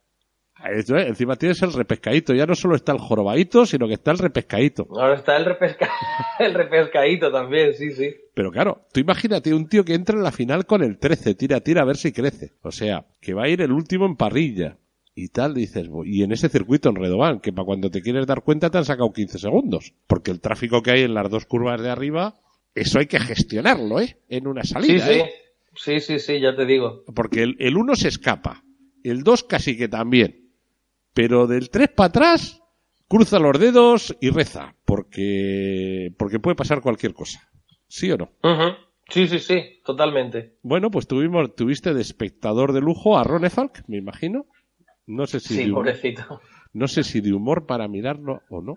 Eso 0.73 0.97
es, 0.97 1.07
encima 1.07 1.37
tienes 1.37 1.61
el 1.63 1.71
repescadito. 1.71 2.33
Ya 2.33 2.45
no 2.45 2.53
solo 2.53 2.75
está 2.75 2.91
el 2.91 2.99
jorobadito, 2.99 3.65
sino 3.65 3.87
que 3.87 3.93
está 3.93 4.11
el 4.11 4.17
repescadito. 4.17 4.87
Ahora 4.91 5.15
está 5.15 5.37
el, 5.37 5.45
repesca... 5.45 5.89
el 6.39 6.53
repescadito 6.53 7.31
también, 7.31 7.73
sí, 7.75 7.91
sí. 7.91 8.13
Pero 8.33 8.51
claro, 8.51 8.87
tú 8.91 8.99
imagínate 8.99 9.53
un 9.53 9.69
tío 9.69 9.85
que 9.85 9.93
entra 9.93 10.17
en 10.17 10.23
la 10.23 10.33
final 10.33 10.65
con 10.65 10.83
el 10.83 10.99
13, 10.99 11.35
tira, 11.35 11.61
tira 11.61 11.83
a 11.83 11.85
ver 11.85 11.95
si 11.95 12.11
crece. 12.11 12.51
O 12.61 12.71
sea, 12.71 13.05
que 13.21 13.33
va 13.33 13.43
a 13.43 13.49
ir 13.49 13.61
el 13.61 13.71
último 13.71 14.05
en 14.05 14.17
parrilla. 14.17 14.77
Y 15.17 15.29
tal, 15.29 15.53
dices, 15.53 15.89
y 16.03 16.23
en 16.23 16.33
ese 16.33 16.49
circuito 16.49 16.89
en 16.89 16.95
Redován, 16.95 17.39
que 17.39 17.53
para 17.53 17.65
cuando 17.65 17.89
te 17.89 18.01
quieres 18.01 18.27
dar 18.27 18.43
cuenta 18.43 18.69
te 18.69 18.77
han 18.77 18.83
sacado 18.83 19.13
15 19.13 19.39
segundos. 19.39 19.93
Porque 20.07 20.29
el 20.29 20.41
tráfico 20.41 20.81
que 20.81 20.91
hay 20.91 21.01
en 21.03 21.13
las 21.13 21.29
dos 21.29 21.45
curvas 21.45 21.81
de 21.81 21.89
arriba, 21.89 22.35
eso 22.75 22.99
hay 22.99 23.05
que 23.05 23.19
gestionarlo, 23.19 24.01
¿eh? 24.01 24.19
En 24.27 24.45
una 24.45 24.63
salida, 24.65 25.07
sí, 25.07 25.13
sí. 25.13 25.19
¿eh? 25.19 25.31
Sí, 25.75 25.99
sí, 26.01 26.19
sí, 26.19 26.41
ya 26.41 26.53
te 26.53 26.65
digo. 26.65 27.03
Porque 27.15 27.43
el, 27.43 27.77
uno 27.77 27.95
se 27.95 28.09
escapa, 28.09 28.63
el 29.03 29.23
dos 29.23 29.43
casi 29.43 29.77
que 29.77 29.87
también. 29.87 30.51
Pero 31.13 31.47
del 31.47 31.69
3 31.69 31.89
para 31.95 32.07
atrás, 32.07 32.61
cruza 33.07 33.39
los 33.39 33.57
dedos 33.57 34.17
y 34.19 34.31
reza, 34.31 34.75
porque, 34.83 36.13
porque 36.17 36.39
puede 36.39 36.55
pasar 36.55 36.81
cualquier 36.81 37.13
cosa. 37.13 37.49
¿Sí 37.87 38.11
o 38.11 38.17
no? 38.17 38.31
Sí, 39.09 39.27
sí, 39.27 39.39
sí, 39.39 39.81
totalmente. 39.85 40.57
Bueno, 40.61 40.91
pues 40.91 41.07
tuvimos, 41.07 41.55
tuviste 41.55 41.93
de 41.93 42.01
espectador 42.01 42.73
de 42.73 42.81
lujo 42.81 43.17
a 43.17 43.23
Ron 43.23 43.49
Falk, 43.49 43.83
me 43.87 43.97
imagino. 43.97 44.47
No 45.07 45.27
sé 45.27 45.39
si, 45.39 45.53
Sí, 45.55 45.63
de, 45.65 45.71
humor, 45.71 45.85
pobrecito. 45.85 46.41
no 46.73 46.87
sé 46.87 47.03
si 47.03 47.21
de 47.21 47.33
humor 47.33 47.65
para 47.65 47.87
mirarlo 47.87 48.41
o 48.49 48.61
no. 48.61 48.75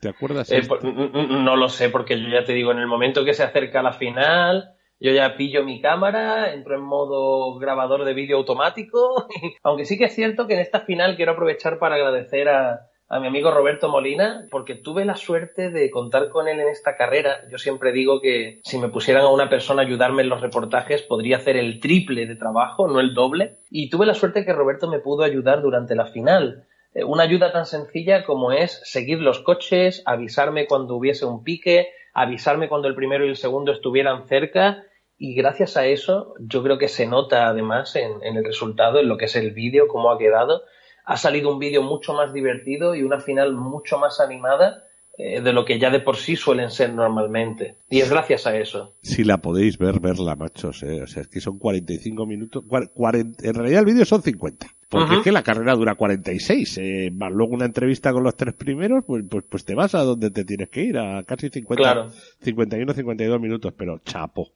¿Te 0.00 0.08
acuerdas? 0.08 0.50
Eh, 0.50 0.62
pues, 0.66 0.82
no 0.82 1.56
lo 1.56 1.68
sé, 1.68 1.90
porque 1.90 2.20
yo 2.20 2.28
ya 2.28 2.44
te 2.44 2.54
digo, 2.54 2.72
en 2.72 2.78
el 2.78 2.86
momento 2.86 3.24
que 3.24 3.34
se 3.34 3.42
acerca 3.42 3.82
la 3.82 3.92
final, 3.92 4.74
yo 4.98 5.12
ya 5.12 5.36
pillo 5.36 5.62
mi 5.64 5.80
cámara, 5.80 6.52
entro 6.54 6.74
en 6.74 6.82
modo 6.82 7.58
grabador 7.58 8.04
de 8.04 8.14
vídeo 8.14 8.38
automático. 8.38 9.26
Aunque 9.62 9.84
sí 9.84 9.98
que 9.98 10.04
es 10.04 10.14
cierto 10.14 10.46
que 10.46 10.54
en 10.54 10.60
esta 10.60 10.80
final 10.80 11.16
quiero 11.16 11.32
aprovechar 11.32 11.78
para 11.78 11.96
agradecer 11.96 12.48
a, 12.48 12.89
a 13.10 13.18
mi 13.18 13.26
amigo 13.26 13.50
Roberto 13.50 13.88
Molina, 13.88 14.46
porque 14.52 14.76
tuve 14.76 15.04
la 15.04 15.16
suerte 15.16 15.70
de 15.70 15.90
contar 15.90 16.28
con 16.28 16.46
él 16.46 16.60
en 16.60 16.68
esta 16.68 16.96
carrera. 16.96 17.40
Yo 17.50 17.58
siempre 17.58 17.90
digo 17.90 18.20
que 18.20 18.60
si 18.62 18.78
me 18.78 18.88
pusieran 18.88 19.24
a 19.24 19.30
una 19.30 19.50
persona 19.50 19.82
a 19.82 19.84
ayudarme 19.84 20.22
en 20.22 20.28
los 20.28 20.40
reportajes, 20.40 21.02
podría 21.02 21.38
hacer 21.38 21.56
el 21.56 21.80
triple 21.80 22.26
de 22.26 22.36
trabajo, 22.36 22.86
no 22.86 23.00
el 23.00 23.12
doble. 23.12 23.58
Y 23.68 23.90
tuve 23.90 24.06
la 24.06 24.14
suerte 24.14 24.44
que 24.44 24.52
Roberto 24.52 24.88
me 24.88 25.00
pudo 25.00 25.24
ayudar 25.24 25.60
durante 25.60 25.96
la 25.96 26.06
final. 26.06 26.68
Eh, 26.94 27.02
Una 27.02 27.24
ayuda 27.24 27.50
tan 27.50 27.66
sencilla 27.66 28.24
como 28.24 28.52
es 28.52 28.80
seguir 28.84 29.18
los 29.18 29.40
coches, 29.40 30.04
avisarme 30.06 30.68
cuando 30.68 30.94
hubiese 30.94 31.26
un 31.26 31.42
pique, 31.42 31.88
avisarme 32.14 32.68
cuando 32.68 32.86
el 32.86 32.94
primero 32.94 33.26
y 33.26 33.30
el 33.30 33.36
segundo 33.36 33.72
estuvieran 33.72 34.28
cerca 34.28 34.84
y 35.22 35.34
gracias 35.34 35.76
a 35.76 35.84
eso 35.84 36.34
yo 36.40 36.62
creo 36.62 36.78
que 36.78 36.88
se 36.88 37.06
nota 37.06 37.48
además 37.48 37.94
en, 37.94 38.22
el 38.22 38.42
resultado, 38.42 39.00
en 39.00 39.08
lo 39.08 39.18
que 39.18 39.26
es 39.26 39.36
el 39.36 39.50
vídeo, 39.50 39.86
cómo 39.86 40.10
ha 40.10 40.18
quedado. 40.18 40.62
Ha 41.10 41.16
salido 41.16 41.52
un 41.52 41.58
vídeo 41.58 41.82
mucho 41.82 42.12
más 42.14 42.32
divertido 42.32 42.94
y 42.94 43.02
una 43.02 43.18
final 43.20 43.54
mucho 43.54 43.98
más 43.98 44.20
animada 44.20 44.84
eh, 45.18 45.40
de 45.40 45.52
lo 45.52 45.64
que 45.64 45.78
ya 45.78 45.90
de 45.90 45.98
por 46.00 46.16
sí 46.16 46.36
suelen 46.36 46.70
ser 46.70 46.92
normalmente. 46.94 47.76
Y 47.90 47.98
es 48.00 48.08
gracias 48.10 48.46
a 48.46 48.56
eso. 48.56 48.94
Si 49.02 49.24
la 49.24 49.38
podéis 49.38 49.76
ver, 49.76 49.98
verla, 50.00 50.36
machos. 50.36 50.82
eh. 50.84 51.02
O 51.02 51.06
sea, 51.08 51.22
es 51.22 51.28
que 51.28 51.40
son 51.40 51.58
45 51.58 52.26
minutos. 52.26 52.62
cua- 52.64 52.88
40 52.94 53.46
en 53.46 53.54
realidad 53.54 53.80
el 53.80 53.86
vídeo 53.86 54.04
son 54.04 54.22
50. 54.22 54.66
Porque 54.88 55.16
es 55.16 55.20
que 55.22 55.30
la 55.32 55.42
carrera 55.42 55.74
dura 55.74 55.94
46. 55.96 56.78
Eh, 56.78 57.10
más 57.12 57.30
luego 57.32 57.54
una 57.54 57.64
entrevista 57.64 58.12
con 58.12 58.22
los 58.24 58.36
tres 58.36 58.54
primeros, 58.54 59.04
pues, 59.04 59.24
pues, 59.28 59.44
pues 59.48 59.64
te 59.64 59.74
vas 59.74 59.94
a 59.94 60.02
donde 60.04 60.30
te 60.30 60.44
tienes 60.44 60.68
que 60.68 60.82
ir, 60.84 60.96
a 60.98 61.22
casi 61.24 61.48
50, 61.48 61.82
Claro. 61.82 62.10
51, 62.42 62.92
52 62.94 63.40
minutos. 63.40 63.72
Pero 63.76 63.98
chapo. 64.04 64.52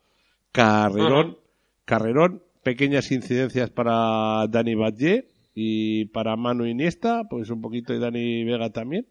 Carrerón, 0.52 1.36
carrerón, 1.84 2.42
pequeñas 2.62 3.10
incidencias 3.10 3.70
para 3.70 4.46
Dani 4.48 4.74
Batlle 4.76 5.26
y 5.54 6.06
para 6.06 6.36
Manu 6.36 6.66
Iniesta, 6.66 7.24
pues 7.30 7.50
un 7.50 7.60
poquito 7.60 7.92
de 7.92 8.00
Dani 8.00 8.44
Vega 8.44 8.70
también. 8.70 9.06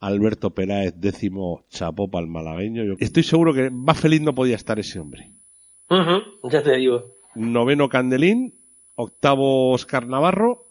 Alberto 0.00 0.50
Peláez, 0.50 0.94
décimo 0.96 1.64
chapó 1.70 2.08
para 2.08 2.24
el 2.24 2.30
malagueño. 2.30 2.84
Yo 2.84 2.94
estoy 3.00 3.22
seguro 3.22 3.52
que 3.52 3.70
más 3.70 3.98
feliz 3.98 4.20
no 4.20 4.34
podía 4.34 4.54
estar 4.54 4.78
ese 4.78 5.00
hombre. 5.00 5.32
Ujú, 5.90 6.48
ya 6.50 6.62
te 6.62 6.76
digo. 6.76 7.14
Noveno 7.34 7.88
Candelín, 7.88 8.54
octavo 8.94 9.72
Oscar 9.72 10.06
Navarro, 10.06 10.66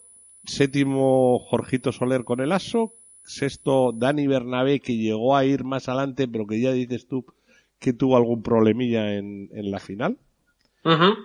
séptimo 0.45 1.39
Jorgito 1.39 1.91
Soler 1.91 2.23
con 2.23 2.39
el 2.39 2.51
aso, 2.51 2.93
sexto 3.23 3.91
Dani 3.91 4.27
Bernabé 4.27 4.79
que 4.79 4.95
llegó 4.95 5.35
a 5.35 5.43
ir 5.43 5.63
más 5.63 5.89
adelante 5.89 6.27
pero 6.27 6.47
que 6.47 6.61
ya 6.61 6.71
dices 6.71 7.07
tú 7.07 7.25
que 7.79 7.93
tuvo 7.93 8.15
algún 8.17 8.43
problemilla 8.43 9.15
en, 9.15 9.49
en 9.51 9.71
la 9.71 9.79
final. 9.79 10.17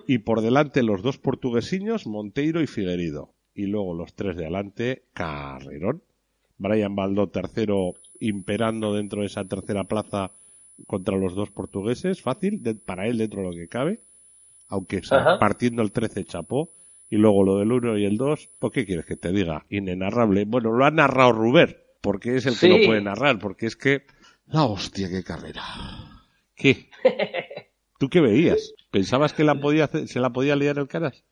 Y 0.09 0.19
por 0.19 0.41
delante 0.41 0.83
los 0.83 1.03
dos 1.03 1.19
portuguesiños, 1.19 2.09
Monteiro 2.09 2.63
y 2.63 2.67
Figuerido. 2.67 3.33
Y 3.55 3.67
luego 3.67 3.95
los 3.95 4.15
tres 4.15 4.37
de 4.37 4.45
adelante, 4.45 5.05
Carrerón. 5.13 6.03
Brian 6.59 6.95
Baldó 6.95 7.29
tercero 7.29 7.95
imperando 8.21 8.95
dentro 8.95 9.21
de 9.21 9.27
esa 9.27 9.45
tercera 9.45 9.85
plaza 9.85 10.31
contra 10.87 11.17
los 11.17 11.35
dos 11.35 11.51
portugueses. 11.51 12.23
Fácil, 12.23 12.63
de- 12.63 12.75
para 12.75 13.07
él 13.09 13.19
dentro 13.19 13.41
de 13.43 13.47
lo 13.49 13.53
que 13.55 13.69
cabe. 13.69 14.01
Aunque 14.69 15.03
Ajá. 15.11 15.39
partiendo 15.39 15.83
el 15.83 15.93
13 15.93 16.25
chapó. 16.25 16.71
Y 17.11 17.17
luego 17.17 17.45
lo 17.45 17.59
del 17.59 17.73
1 17.73 17.99
y 17.99 18.07
el 18.07 18.17
2, 18.17 18.49
¿por 18.59 18.73
qué 18.73 18.87
quieres 18.87 19.05
que 19.05 19.17
te 19.17 19.33
diga? 19.33 19.67
Inenarrable. 19.69 20.47
Bueno, 20.47 20.73
lo 20.73 20.83
ha 20.87 20.91
narrado 20.91 21.33
Ruber, 21.33 21.85
porque 22.01 22.37
es 22.37 22.47
el 22.47 22.59
que 22.59 22.69
lo 22.69 22.77
puede 22.87 23.03
narrar, 23.03 23.39
porque 23.39 23.67
es 23.67 23.77
que... 23.77 24.07
La 24.47 24.65
hostia, 24.65 25.11
qué 25.11 25.23
carrera. 25.23 25.63
¿Qué? 26.57 26.89
¿Tú 27.99 28.09
qué 28.09 28.21
veías? 28.23 28.73
¿Pensabas 28.91 29.35
que 29.35 29.45
la 29.45 29.61
podía 29.61 29.85
hacer- 29.85 30.09
se 30.09 30.21
la 30.21 30.31
podía 30.31 30.57
liar 30.57 30.79
el 30.79 30.89
caras? 30.89 31.23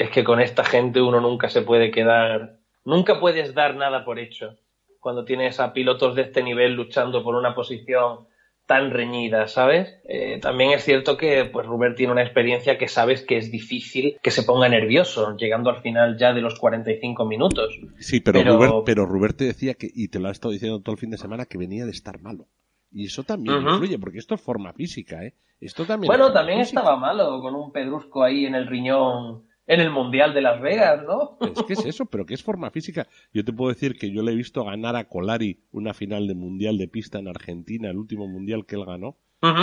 Es 0.00 0.10
que 0.10 0.24
con 0.24 0.40
esta 0.40 0.64
gente 0.64 1.02
uno 1.02 1.20
nunca 1.20 1.50
se 1.50 1.60
puede 1.60 1.90
quedar, 1.90 2.56
nunca 2.84 3.20
puedes 3.20 3.54
dar 3.54 3.76
nada 3.76 4.04
por 4.04 4.18
hecho 4.18 4.56
cuando 4.98 5.24
tienes 5.26 5.60
a 5.60 5.72
pilotos 5.74 6.14
de 6.14 6.22
este 6.22 6.42
nivel 6.42 6.74
luchando 6.74 7.22
por 7.22 7.34
una 7.34 7.54
posición 7.54 8.26
tan 8.66 8.92
reñida, 8.92 9.46
¿sabes? 9.46 9.98
Eh, 10.08 10.38
también 10.40 10.70
es 10.70 10.84
cierto 10.84 11.16
que 11.16 11.44
pues 11.44 11.66
Rubén 11.66 11.94
tiene 11.96 12.12
una 12.12 12.22
experiencia 12.22 12.78
que 12.78 12.88
sabes 12.88 13.22
que 13.26 13.36
es 13.36 13.50
difícil 13.50 14.16
que 14.22 14.30
se 14.30 14.42
ponga 14.44 14.68
nervioso 14.68 15.36
llegando 15.36 15.68
al 15.70 15.82
final 15.82 16.16
ya 16.18 16.32
de 16.32 16.40
los 16.40 16.58
45 16.58 17.24
minutos. 17.26 17.78
Sí, 17.98 18.20
pero, 18.20 18.38
Pero- 18.40 18.54
Rubert, 18.56 18.74
pero 18.86 19.06
Rubert 19.06 19.36
te 19.36 19.44
decía 19.44 19.74
que, 19.74 19.90
y 19.92 20.08
te 20.08 20.18
lo 20.18 20.28
ha 20.28 20.32
estado 20.32 20.52
diciendo 20.52 20.80
todo 20.80 20.94
el 20.94 21.00
fin 21.00 21.10
de 21.10 21.18
semana, 21.18 21.44
que 21.46 21.58
venía 21.58 21.84
de 21.84 21.90
estar 21.90 22.20
malo. 22.20 22.46
Y 22.92 23.06
eso 23.06 23.22
también 23.24 23.60
influye, 23.62 23.98
porque 23.98 24.18
esto 24.18 24.34
es 24.34 24.40
forma 24.40 24.72
física, 24.72 25.24
¿eh? 25.24 25.34
Esto 25.60 25.84
también 25.84 26.08
Bueno, 26.08 26.32
también 26.32 26.60
física. 26.60 26.80
estaba 26.80 26.96
malo 26.96 27.40
con 27.42 27.54
un 27.54 27.70
pedrusco 27.70 28.22
ahí 28.24 28.46
en 28.46 28.54
el 28.54 28.66
riñón 28.66 29.42
en 29.70 29.78
el 29.78 29.90
Mundial 29.90 30.34
de 30.34 30.42
Las 30.42 30.60
Vegas, 30.60 31.04
¿no? 31.06 31.38
Es 31.40 31.62
que 31.62 31.74
es 31.74 31.84
eso, 31.84 32.04
pero 32.04 32.26
que 32.26 32.34
es 32.34 32.42
forma 32.42 32.72
física. 32.72 33.06
Yo 33.32 33.44
te 33.44 33.52
puedo 33.52 33.72
decir 33.72 33.96
que 33.96 34.10
yo 34.10 34.20
le 34.22 34.32
he 34.32 34.34
visto 34.34 34.64
ganar 34.64 34.96
a 34.96 35.04
Colari 35.04 35.60
una 35.70 35.94
final 35.94 36.26
de 36.26 36.34
mundial 36.34 36.76
de 36.76 36.88
pista 36.88 37.20
en 37.20 37.28
Argentina, 37.28 37.88
el 37.88 37.96
último 37.96 38.26
mundial 38.26 38.66
que 38.66 38.74
él 38.74 38.84
ganó, 38.84 39.16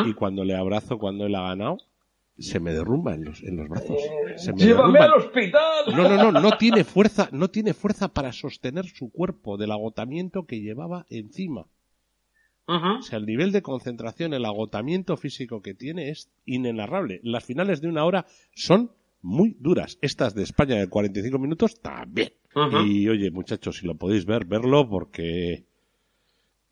y 0.06 0.14
cuando 0.14 0.46
le 0.46 0.56
abrazo, 0.56 0.98
cuando 0.98 1.26
él 1.26 1.36
ha 1.36 1.50
ganado, 1.50 1.78
se 2.40 2.62
me 2.62 2.72
derrumba 2.72 3.16
en 3.16 3.26
los, 3.26 3.44
en 3.44 3.58
los 3.58 3.68
brazos. 3.68 3.98
Se 4.38 4.54
me 4.54 4.60
¡Llévame 4.60 4.98
derrumba. 5.00 5.04
al 5.04 5.14
hospital! 5.22 5.86
No, 5.94 6.08
no, 6.08 6.32
no, 6.32 6.40
no 6.40 6.58
tiene 6.58 6.86
fuerza, 6.86 7.28
no 7.34 7.50
tiene 7.50 7.74
fuerza 7.74 8.08
para 8.08 8.32
sostener 8.32 8.86
su 8.86 9.12
cuerpo 9.12 9.58
del 9.58 9.72
agotamiento 9.74 10.46
que 10.46 10.62
llevaba 10.62 11.06
encima. 11.10 11.66
O 12.66 13.02
sea, 13.02 13.20
el 13.20 13.26
nivel 13.26 13.52
de 13.52 13.62
concentración, 13.62 14.34
el 14.34 14.46
agotamiento 14.46 15.18
físico 15.18 15.62
que 15.62 15.74
tiene 15.74 16.10
es 16.10 16.30
inenarrable. 16.46 17.20
Las 17.24 17.44
finales 17.44 17.82
de 17.82 17.90
una 17.90 18.06
hora 18.06 18.26
son 18.56 18.92
muy 19.22 19.56
duras. 19.60 19.98
Estas 20.02 20.36
de 20.36 20.44
España 20.44 20.76
de 20.76 20.88
45 20.88 21.40
minutos 21.40 21.82
también. 21.82 22.34
Y 22.86 23.08
oye, 23.08 23.30
muchachos, 23.32 23.78
si 23.78 23.86
lo 23.86 23.96
podéis 23.96 24.26
ver, 24.26 24.46
verlo 24.46 24.90
porque 24.90 25.66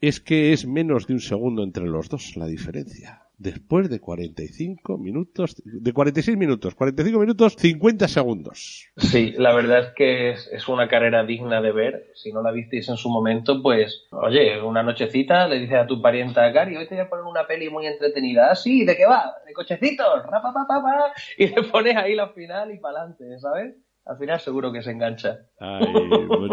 es 0.01 0.19
que 0.19 0.53
es 0.53 0.65
menos 0.65 1.07
de 1.07 1.13
un 1.13 1.19
segundo 1.19 1.63
entre 1.63 1.85
los 1.85 2.09
dos 2.09 2.35
la 2.37 2.47
diferencia. 2.47 3.24
Después 3.37 3.89
de 3.89 3.99
45 3.99 4.97
minutos, 4.97 5.61
de 5.65 5.91
46 5.93 6.37
minutos, 6.37 6.73
45 6.75 7.19
minutos, 7.19 7.55
50 7.57 8.07
segundos. 8.07 8.87
Sí, 8.97 9.33
la 9.37 9.53
verdad 9.53 9.79
es 9.79 9.93
que 9.95 10.31
es, 10.31 10.49
es 10.51 10.67
una 10.67 10.87
carrera 10.87 11.25
digna 11.25 11.61
de 11.61 11.71
ver. 11.71 12.11
Si 12.15 12.31
no 12.31 12.41
la 12.41 12.51
visteis 12.51 12.87
en 12.89 12.97
su 12.97 13.09
momento, 13.09 13.61
pues, 13.61 14.05
oye, 14.11 14.61
una 14.61 14.83
nochecita 14.83 15.47
le 15.47 15.59
dices 15.59 15.77
a 15.77 15.87
tu 15.87 16.01
parienta, 16.01 16.49
Gary, 16.49 16.77
hoy 16.77 16.87
te 16.87 16.95
voy 16.95 17.03
a 17.03 17.09
poner 17.09 17.25
una 17.25 17.45
peli 17.45 17.69
muy 17.69 17.85
entretenida. 17.87 18.51
Ah, 18.51 18.55
sí, 18.55 18.85
¿de 18.85 18.95
qué 18.95 19.05
va? 19.05 19.33
De 19.45 19.53
cochecitos, 19.53 20.23
rapa, 20.23 20.53
pa, 20.53 20.65
pa, 20.67 20.81
pa, 20.81 21.13
y 21.37 21.47
le 21.47 21.63
pones 21.63 21.95
ahí 21.97 22.15
la 22.15 22.29
final 22.29 22.73
y 22.73 22.79
para 22.79 22.99
adelante, 22.99 23.39
¿sabes? 23.39 23.75
Al 24.05 24.19
final 24.19 24.39
seguro 24.39 24.71
que 24.71 24.83
se 24.83 24.91
engancha. 24.91 25.39
Ay, 25.59 25.91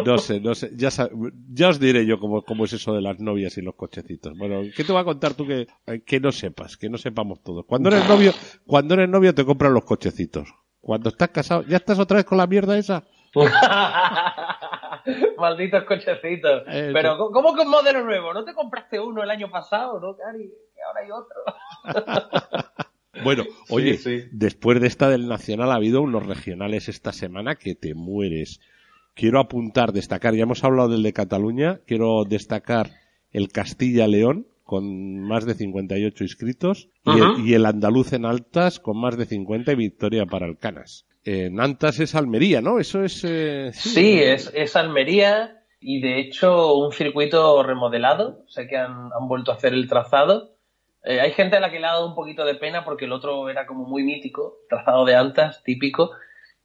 no 0.07 0.17
sé, 0.17 0.41
no 0.41 0.55
sé. 0.55 0.71
Ya, 0.75 0.89
os 1.69 1.79
diré 1.79 2.07
yo 2.07 2.19
cómo, 2.19 2.43
cómo 2.43 2.65
es 2.65 2.73
eso 2.73 2.95
de 2.95 3.03
las 3.03 3.21
novias 3.21 3.59
y 3.59 3.63
los 3.63 3.75
cochecitos. 3.75 4.33
Bueno, 4.39 4.63
¿qué 4.75 4.85
te 4.85 4.93
va 4.93 5.01
a 5.01 5.05
contar 5.05 5.35
tú 5.35 5.47
que, 5.47 5.67
que 6.07 6.19
no 6.19 6.33
sepas? 6.33 6.79
Que 6.79 6.89
no 6.89 6.97
sepamos 6.97 7.43
todos. 7.43 7.67
Cuando 7.67 7.91
eres 7.91 8.09
novio, 8.09 8.33
cuando 8.67 8.95
eres 8.95 9.11
novio 9.11 9.35
te 9.35 9.45
compran 9.45 9.75
los 9.75 9.85
cochecitos. 9.85 10.49
Cuando 10.81 11.11
estás 11.11 11.29
casado, 11.29 11.63
¿ya 11.65 11.77
estás 11.77 11.99
otra 11.99 12.17
vez 12.17 12.25
con 12.25 12.39
la 12.39 12.47
mierda 12.47 12.79
esa? 12.79 13.05
Malditos 15.37 15.85
cochecitos. 15.85 16.63
Eh, 16.69 16.91
Pero, 16.93 17.19
¿cómo 17.19 17.55
que 17.55 17.63
un 17.63 17.71
modelo 17.71 18.05
nuevo? 18.05 18.33
¿No 18.33 18.45
te 18.45 18.55
compraste 18.55 18.99
uno 18.99 19.23
el 19.23 19.31
año 19.31 19.51
pasado, 19.51 20.01
no, 20.01 20.15
Gary? 20.15 20.51
Que 20.75 20.83
ahora 20.83 21.01
hay 21.01 21.11
otro. 21.11 22.83
Bueno, 23.23 23.45
oye, 23.69 23.99
después 24.33 24.81
de 24.81 24.87
esta 24.87 25.09
del 25.09 25.29
Nacional 25.29 25.71
ha 25.71 25.77
habido 25.77 26.03
unos 26.03 26.27
regionales 26.27 26.89
esta 26.89 27.13
semana 27.13 27.57
que 27.57 27.75
te 27.75 27.95
mueres. 27.95 28.61
Quiero 29.15 29.41
apuntar, 29.41 29.93
destacar, 29.93 30.35
ya 30.35 30.45
hemos 30.45 30.65
hablado 30.65 30.89
del 30.89 31.03
de 31.03 31.13
Cataluña, 31.13 31.81
quiero 31.87 32.25
destacar 32.25 32.91
el 33.31 33.49
Castilla-León 33.49 34.47
con 34.65 35.21
más 35.21 35.45
de 35.45 35.55
58 35.55 36.25
inscritos 36.25 36.89
y, 37.05 37.53
el, 37.53 37.67
andaluz 37.67 38.15
en 38.15 38.25
altas 38.25 38.81
con 38.81 38.99
más 38.99 39.19
de 39.19 39.27
50 39.27 39.73
y 39.73 39.77
victoria 39.77 40.25
para 40.25 40.47
el 40.47 40.57
Canas. 40.57 41.05
En 41.25 41.61
Antas 41.61 42.01
es 42.01 42.15
Almería, 42.15 42.63
¿no? 42.63 42.79
Eso 42.79 43.05
es... 43.05 43.23
Eh, 43.25 43.71
sí, 43.75 44.19
es, 44.19 44.51
es 44.55 44.75
Almería 44.75 45.63
y 45.79 46.01
de 46.01 46.21
hecho 46.21 46.75
un 46.75 46.93
circuito 46.93 47.63
remodelado. 47.63 48.45
Sé 48.49 48.67
que 48.67 48.79
han, 48.79 49.11
han 49.13 49.29
vuelto 49.29 49.53
a 49.53 49.57
hacer 49.57 49.75
el 49.75 49.89
trazado 49.89 50.57
eh, 51.05 51.21
hay 51.21 51.33
gente 51.33 51.57
a 51.57 51.61
la 51.61 51.71
que 51.71 51.81
le 51.81 51.87
ha 51.87 51.93
dado 51.93 52.09
un 52.09 52.15
poquito 52.15 52.45
de 52.45 52.55
pena 52.55 52.85
porque 52.85 53.07
el 53.07 53.13
otro 53.13 53.49
era 53.49 53.67
como 53.67 53.85
muy 53.85 54.05
mítico, 54.05 54.59
trazado 54.69 55.05
de 55.05 55.17
antas, 55.17 55.63
típico. 55.65 56.13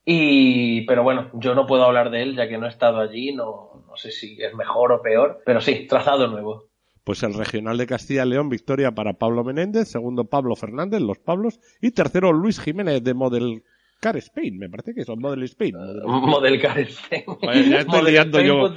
Y, 0.05 0.81
pero 0.85 1.03
bueno, 1.03 1.29
yo 1.33 1.53
no 1.53 1.67
puedo 1.67 1.83
hablar 1.83 2.11
de 2.11 2.21
él 2.21 2.35
ya 2.35 2.47
que 2.47 2.57
no 2.57 2.65
he 2.65 2.69
estado 2.69 2.99
allí, 2.99 3.33
no, 3.33 3.83
no 3.87 3.97
sé 3.97 4.11
si 4.11 4.41
es 4.41 4.53
mejor 4.53 4.91
o 4.91 5.01
peor, 5.01 5.41
pero 5.45 5.59
sí, 5.59 5.85
trazado 5.87 6.27
nuevo. 6.27 6.69
Pues 7.03 7.23
el 7.23 7.33
regional 7.33 7.77
de 7.77 7.87
Castilla 7.87 8.25
y 8.25 8.29
León, 8.29 8.49
victoria 8.49 8.91
para 8.91 9.13
Pablo 9.13 9.43
Menéndez, 9.43 9.87
segundo 9.87 10.25
Pablo 10.25 10.55
Fernández, 10.55 11.01
los 11.01 11.17
Pablos, 11.17 11.59
y 11.81 11.91
tercero 11.91 12.31
Luis 12.33 12.59
Jiménez 12.59 13.03
de 13.03 13.13
Model 13.13 13.63
Car 13.99 14.15
Spain, 14.17 14.59
me 14.59 14.69
parece 14.69 14.93
que 14.93 15.03
son 15.03 15.19
Model 15.19 15.43
Spain. 15.43 15.75
Model, 16.05 16.61
Car 16.61 16.79
Spain. 16.79 17.23
ya 17.69 17.79
estoy 17.79 18.11
liando 18.11 18.39
yo. 18.41 18.69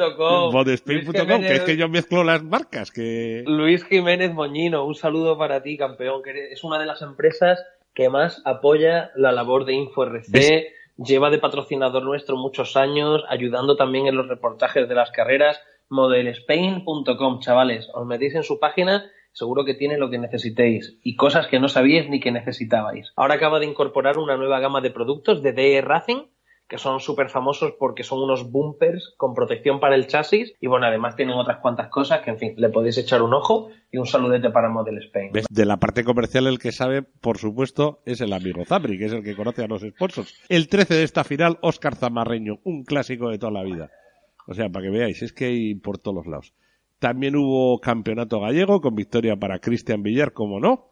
Modelspain.com, 0.50 1.40
que 1.42 1.54
es 1.56 1.60
que 1.60 1.76
yo 1.76 1.88
mezclo 1.88 2.24
las 2.24 2.42
marcas. 2.42 2.90
que 2.90 3.44
Luis 3.46 3.84
Jiménez 3.84 4.32
Moñino, 4.32 4.84
un 4.84 4.94
saludo 4.94 5.36
para 5.36 5.62
ti, 5.62 5.76
campeón, 5.76 6.22
que 6.22 6.52
es 6.52 6.64
una 6.64 6.78
de 6.78 6.86
las 6.86 7.02
empresas 7.02 7.62
que 7.94 8.08
más 8.08 8.40
apoya 8.44 9.10
la 9.14 9.32
labor 9.32 9.66
de 9.66 9.74
InfoRC. 9.74 10.72
Lleva 10.96 11.30
de 11.30 11.38
patrocinador 11.38 12.02
nuestro 12.02 12.36
muchos 12.36 12.76
años, 12.76 13.22
ayudando 13.28 13.76
también 13.76 14.06
en 14.06 14.16
los 14.16 14.28
reportajes 14.28 14.88
de 14.88 14.94
las 14.94 15.10
carreras. 15.10 15.60
Modelspain.com, 15.88 17.40
chavales, 17.40 17.88
os 17.94 18.06
metéis 18.06 18.34
en 18.34 18.42
su 18.42 18.58
página 18.58 19.10
seguro 19.40 19.64
que 19.64 19.74
tiene 19.74 19.96
lo 19.96 20.10
que 20.10 20.18
necesitéis 20.18 20.98
y 21.02 21.16
cosas 21.16 21.46
que 21.46 21.58
no 21.58 21.68
sabíais 21.68 22.10
ni 22.10 22.20
que 22.20 22.30
necesitabais. 22.30 23.10
Ahora 23.16 23.36
acaba 23.36 23.58
de 23.58 23.66
incorporar 23.66 24.18
una 24.18 24.36
nueva 24.36 24.60
gama 24.60 24.82
de 24.82 24.90
productos 24.90 25.42
de 25.42 25.54
DE 25.54 25.80
Racing 25.80 26.26
que 26.68 26.76
son 26.76 27.00
súper 27.00 27.30
famosos 27.30 27.72
porque 27.78 28.04
son 28.04 28.22
unos 28.22 28.52
bumpers 28.52 29.14
con 29.16 29.34
protección 29.34 29.80
para 29.80 29.96
el 29.96 30.06
chasis 30.06 30.52
y 30.60 30.66
bueno, 30.68 30.86
además 30.86 31.16
tienen 31.16 31.36
otras 31.36 31.58
cuantas 31.58 31.88
cosas 31.88 32.20
que 32.20 32.30
en 32.30 32.38
fin, 32.38 32.54
le 32.58 32.68
podéis 32.68 32.98
echar 32.98 33.22
un 33.22 33.32
ojo 33.32 33.70
y 33.90 33.96
un 33.96 34.06
saludete 34.06 34.50
para 34.50 34.68
Model 34.68 34.98
Spain. 34.98 35.32
De 35.50 35.64
la 35.64 35.78
parte 35.78 36.04
comercial 36.04 36.46
el 36.46 36.58
que 36.58 36.70
sabe, 36.70 37.02
por 37.02 37.38
supuesto, 37.38 38.02
es 38.04 38.20
el 38.20 38.32
amigo 38.34 38.64
Zabri, 38.66 38.98
que 38.98 39.06
es 39.06 39.12
el 39.12 39.24
que 39.24 39.34
conoce 39.34 39.64
a 39.64 39.68
los 39.68 39.80
sponsors. 39.80 40.38
El 40.48 40.68
13 40.68 40.94
de 40.94 41.02
esta 41.02 41.24
final, 41.24 41.58
Oscar 41.62 41.96
Zamarreño, 41.96 42.60
un 42.62 42.84
clásico 42.84 43.30
de 43.30 43.38
toda 43.38 43.52
la 43.52 43.64
vida. 43.64 43.90
O 44.46 44.54
sea, 44.54 44.68
para 44.68 44.84
que 44.84 44.90
veáis, 44.90 45.22
es 45.22 45.32
que 45.32 45.46
hay 45.46 45.74
por 45.74 45.98
todos 45.98 46.14
los 46.14 46.26
lados. 46.26 46.52
También 47.00 47.34
hubo 47.34 47.80
campeonato 47.80 48.40
gallego 48.40 48.82
con 48.82 48.94
victoria 48.94 49.34
para 49.34 49.58
Cristian 49.58 50.02
Villar, 50.02 50.32
como 50.32 50.60
no, 50.60 50.90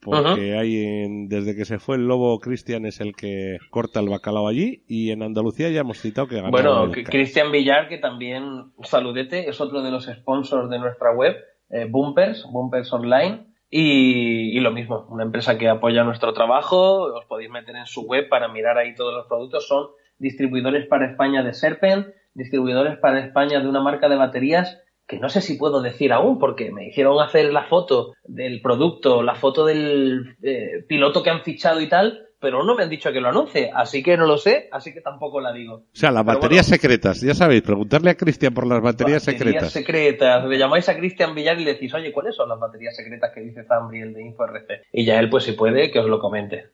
porque 0.00 0.56
hay 0.56 1.26
desde 1.28 1.54
que 1.54 1.66
se 1.66 1.78
fue 1.78 1.96
el 1.96 2.08
lobo 2.08 2.38
Cristian 2.40 2.86
es 2.86 3.00
el 3.00 3.14
que 3.14 3.58
corta 3.70 4.00
el 4.00 4.08
bacalao 4.08 4.48
allí 4.48 4.82
y 4.88 5.10
en 5.10 5.22
Andalucía 5.22 5.68
ya 5.68 5.82
hemos 5.82 6.00
citado 6.00 6.26
que 6.26 6.36
ganó. 6.36 6.50
Bueno, 6.50 6.90
Cristian 6.90 7.52
Villar 7.52 7.88
que 7.88 7.98
también 7.98 8.72
saludete 8.82 9.48
es 9.50 9.60
otro 9.60 9.82
de 9.82 9.90
los 9.90 10.06
sponsors 10.06 10.70
de 10.70 10.78
nuestra 10.78 11.14
web 11.14 11.36
eh, 11.68 11.86
Bumpers, 11.88 12.46
Bumpers 12.50 12.90
Online 12.90 13.46
y, 13.68 14.56
y, 14.56 14.60
lo 14.60 14.70
mismo, 14.70 15.06
una 15.10 15.24
empresa 15.24 15.58
que 15.58 15.68
apoya 15.68 16.02
nuestro 16.02 16.32
trabajo, 16.32 17.14
os 17.14 17.24
podéis 17.26 17.50
meter 17.50 17.76
en 17.76 17.86
su 17.86 18.02
web 18.02 18.28
para 18.28 18.48
mirar 18.48 18.76
ahí 18.76 18.94
todos 18.94 19.14
los 19.14 19.26
productos, 19.26 19.68
son 19.68 19.86
distribuidores 20.18 20.86
para 20.86 21.10
España 21.10 21.42
de 21.42 21.52
Serpent, 21.52 22.08
distribuidores 22.34 22.98
para 22.98 23.20
España 23.20 23.60
de 23.60 23.68
una 23.68 23.80
marca 23.80 24.08
de 24.08 24.16
baterías 24.16 24.82
que 25.06 25.18
no 25.18 25.28
sé 25.28 25.40
si 25.40 25.56
puedo 25.56 25.82
decir 25.82 26.12
aún, 26.12 26.38
porque 26.38 26.70
me 26.70 26.88
hicieron 26.88 27.20
hacer 27.20 27.52
la 27.52 27.64
foto 27.64 28.14
del 28.24 28.60
producto, 28.60 29.22
la 29.22 29.34
foto 29.34 29.66
del 29.66 30.36
eh, 30.42 30.84
piloto 30.88 31.22
que 31.22 31.30
han 31.30 31.42
fichado 31.42 31.80
y 31.80 31.88
tal, 31.88 32.28
pero 32.42 32.64
no 32.64 32.74
me 32.74 32.82
han 32.82 32.90
dicho 32.90 33.12
que 33.12 33.20
lo 33.20 33.28
anuncie, 33.28 33.70
así 33.72 34.02
que 34.02 34.16
no 34.16 34.26
lo 34.26 34.36
sé, 34.36 34.68
así 34.72 34.92
que 34.92 35.00
tampoco 35.00 35.40
la 35.40 35.52
digo. 35.52 35.74
O 35.74 35.84
sea, 35.92 36.10
las 36.10 36.24
baterías 36.24 36.66
secretas, 36.66 37.20
ya 37.20 37.34
sabéis, 37.34 37.62
preguntarle 37.62 38.10
a 38.10 38.16
Cristian 38.16 38.52
por 38.52 38.66
las 38.66 38.82
baterías, 38.82 39.22
secretas. 39.22 39.54
Baterías 39.54 39.72
secretas, 39.72 40.44
le 40.46 40.58
llamáis 40.58 40.88
a 40.88 40.96
Cristian 40.96 41.36
Villar 41.36 41.60
y 41.60 41.64
le 41.64 41.74
decís, 41.74 41.94
oye, 41.94 42.12
¿cuáles 42.12 42.34
son 42.34 42.48
las 42.48 42.58
baterías 42.58 42.96
secretas 42.96 43.30
que 43.32 43.42
dice 43.42 43.62
Zambri, 43.62 44.00
el 44.00 44.12
de 44.12 44.22
InfoRC? 44.22 44.86
Y 44.92 45.04
ya 45.04 45.20
él, 45.20 45.30
pues 45.30 45.44
si 45.44 45.52
puede, 45.52 45.92
que 45.92 46.00
os 46.00 46.06
lo 46.06 46.18
comente. 46.18 46.70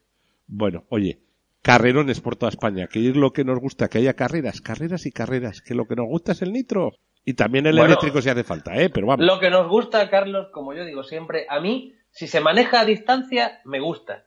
Bueno, 0.46 0.84
oye, 0.88 1.18
carrerones 1.60 2.22
por 2.22 2.36
toda 2.36 2.48
España, 2.48 2.86
que 2.86 3.06
es 3.06 3.14
lo 3.14 3.32
que 3.34 3.44
nos 3.44 3.60
gusta, 3.60 3.88
que 3.88 3.98
haya 3.98 4.14
carreras, 4.14 4.62
carreras 4.62 5.04
y 5.04 5.12
carreras, 5.12 5.60
que 5.60 5.74
lo 5.74 5.84
que 5.84 5.96
nos 5.96 6.06
gusta 6.06 6.32
es 6.32 6.40
el 6.40 6.52
nitro. 6.54 6.92
Y 7.28 7.34
también 7.34 7.66
el 7.66 7.78
eléctrico 7.78 8.22
si 8.22 8.30
hace 8.30 8.42
falta, 8.42 8.74
¿eh? 8.74 8.88
Pero 8.88 9.06
vamos. 9.06 9.26
Lo 9.26 9.38
que 9.38 9.50
nos 9.50 9.68
gusta, 9.68 10.08
Carlos, 10.08 10.48
como 10.50 10.72
yo 10.72 10.86
digo 10.86 11.02
siempre, 11.02 11.44
a 11.50 11.60
mí, 11.60 11.92
si 12.10 12.26
se 12.26 12.40
maneja 12.40 12.80
a 12.80 12.84
distancia, 12.86 13.60
me 13.66 13.80
gusta. 13.80 14.24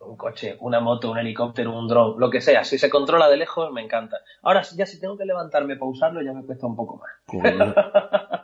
Un 0.00 0.16
coche, 0.16 0.56
una 0.60 0.80
moto, 0.80 1.10
un 1.10 1.18
helicóptero, 1.18 1.78
un 1.78 1.86
dron, 1.88 2.18
lo 2.18 2.30
que 2.30 2.40
sea. 2.40 2.64
Si 2.64 2.78
se 2.78 2.88
controla 2.88 3.28
de 3.28 3.36
lejos, 3.36 3.70
me 3.70 3.82
encanta. 3.82 4.16
Ahora, 4.40 4.62
ya 4.62 4.86
si 4.86 4.98
tengo 4.98 5.18
que 5.18 5.26
levantarme 5.26 5.76
para 5.76 5.90
usarlo, 5.90 6.22
ya 6.22 6.32
me 6.32 6.42
cuesta 6.42 6.66
un 6.66 6.74
poco 6.74 6.96
más. 6.96 7.10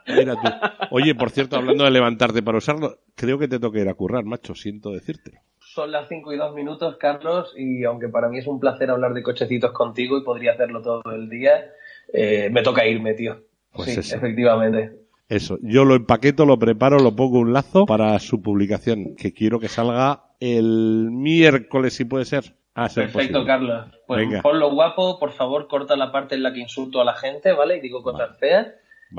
Mira 0.07 0.35
tú. 0.35 0.51
Oye, 0.91 1.15
por 1.15 1.31
cierto, 1.31 1.57
hablando 1.57 1.85
de 1.85 1.91
levantarte 1.91 2.43
para 2.43 2.59
usarlo, 2.59 2.99
creo 3.15 3.39
que 3.39 3.49
te 3.49 3.59
toca 3.59 3.79
ir 3.79 3.89
a 3.89 3.95
currar, 3.95 4.25
macho, 4.25 4.55
siento 4.55 4.91
decirte. 4.91 5.41
Son 5.61 5.91
las 5.91 6.09
5 6.11 6.31
y 6.31 6.37
2 6.37 6.55
minutos, 6.55 6.99
Carlos, 6.99 7.55
y 7.57 7.85
aunque 7.85 8.09
para 8.11 8.29
mí 8.29 8.37
es 8.37 8.47
un 8.47 8.61
placer 8.61 8.91
hablar 8.91 9.15
de 9.15 9.23
cochecitos 9.23 9.73
contigo 9.73 10.19
y 10.19 10.25
podría 10.25 10.53
hacerlo 10.53 10.83
todo 10.83 11.11
el 11.11 11.31
día, 11.31 11.73
eh, 12.13 12.51
me 12.53 12.63
toca 12.63 12.87
irme, 12.87 13.15
tío. 13.15 13.41
Pues 13.75 13.95
sí, 13.95 14.14
efectivamente. 14.14 15.05
Eso, 15.29 15.59
yo 15.62 15.85
lo 15.85 15.95
empaqueto, 15.95 16.45
lo 16.45 16.59
preparo, 16.59 16.99
lo 16.99 17.16
pongo 17.16 17.39
un 17.39 17.53
lazo 17.53 17.87
para 17.87 18.18
su 18.18 18.43
publicación, 18.43 19.16
que 19.16 19.33
quiero 19.33 19.59
que 19.59 19.68
salga 19.68 20.25
el 20.39 21.09
miércoles, 21.11 21.95
si 21.95 22.05
puede 22.05 22.25
ser. 22.25 22.55
Ah, 22.75 22.89
Perfecto, 22.93 23.45
Carlos. 23.47 23.87
Pues 24.07 24.29
ponlo 24.43 24.72
guapo, 24.72 25.18
por 25.18 25.33
favor, 25.33 25.68
corta 25.68 25.97
la 25.97 26.12
parte 26.12 26.35
en 26.35 26.43
la 26.43 26.53
que 26.53 26.61
insulto 26.61 27.01
a 27.01 27.05
la 27.05 27.14
gente, 27.14 27.53
¿vale? 27.53 27.79
Y 27.79 27.81
digo 27.81 28.03
cosas 28.03 28.37
feas. 28.39 28.68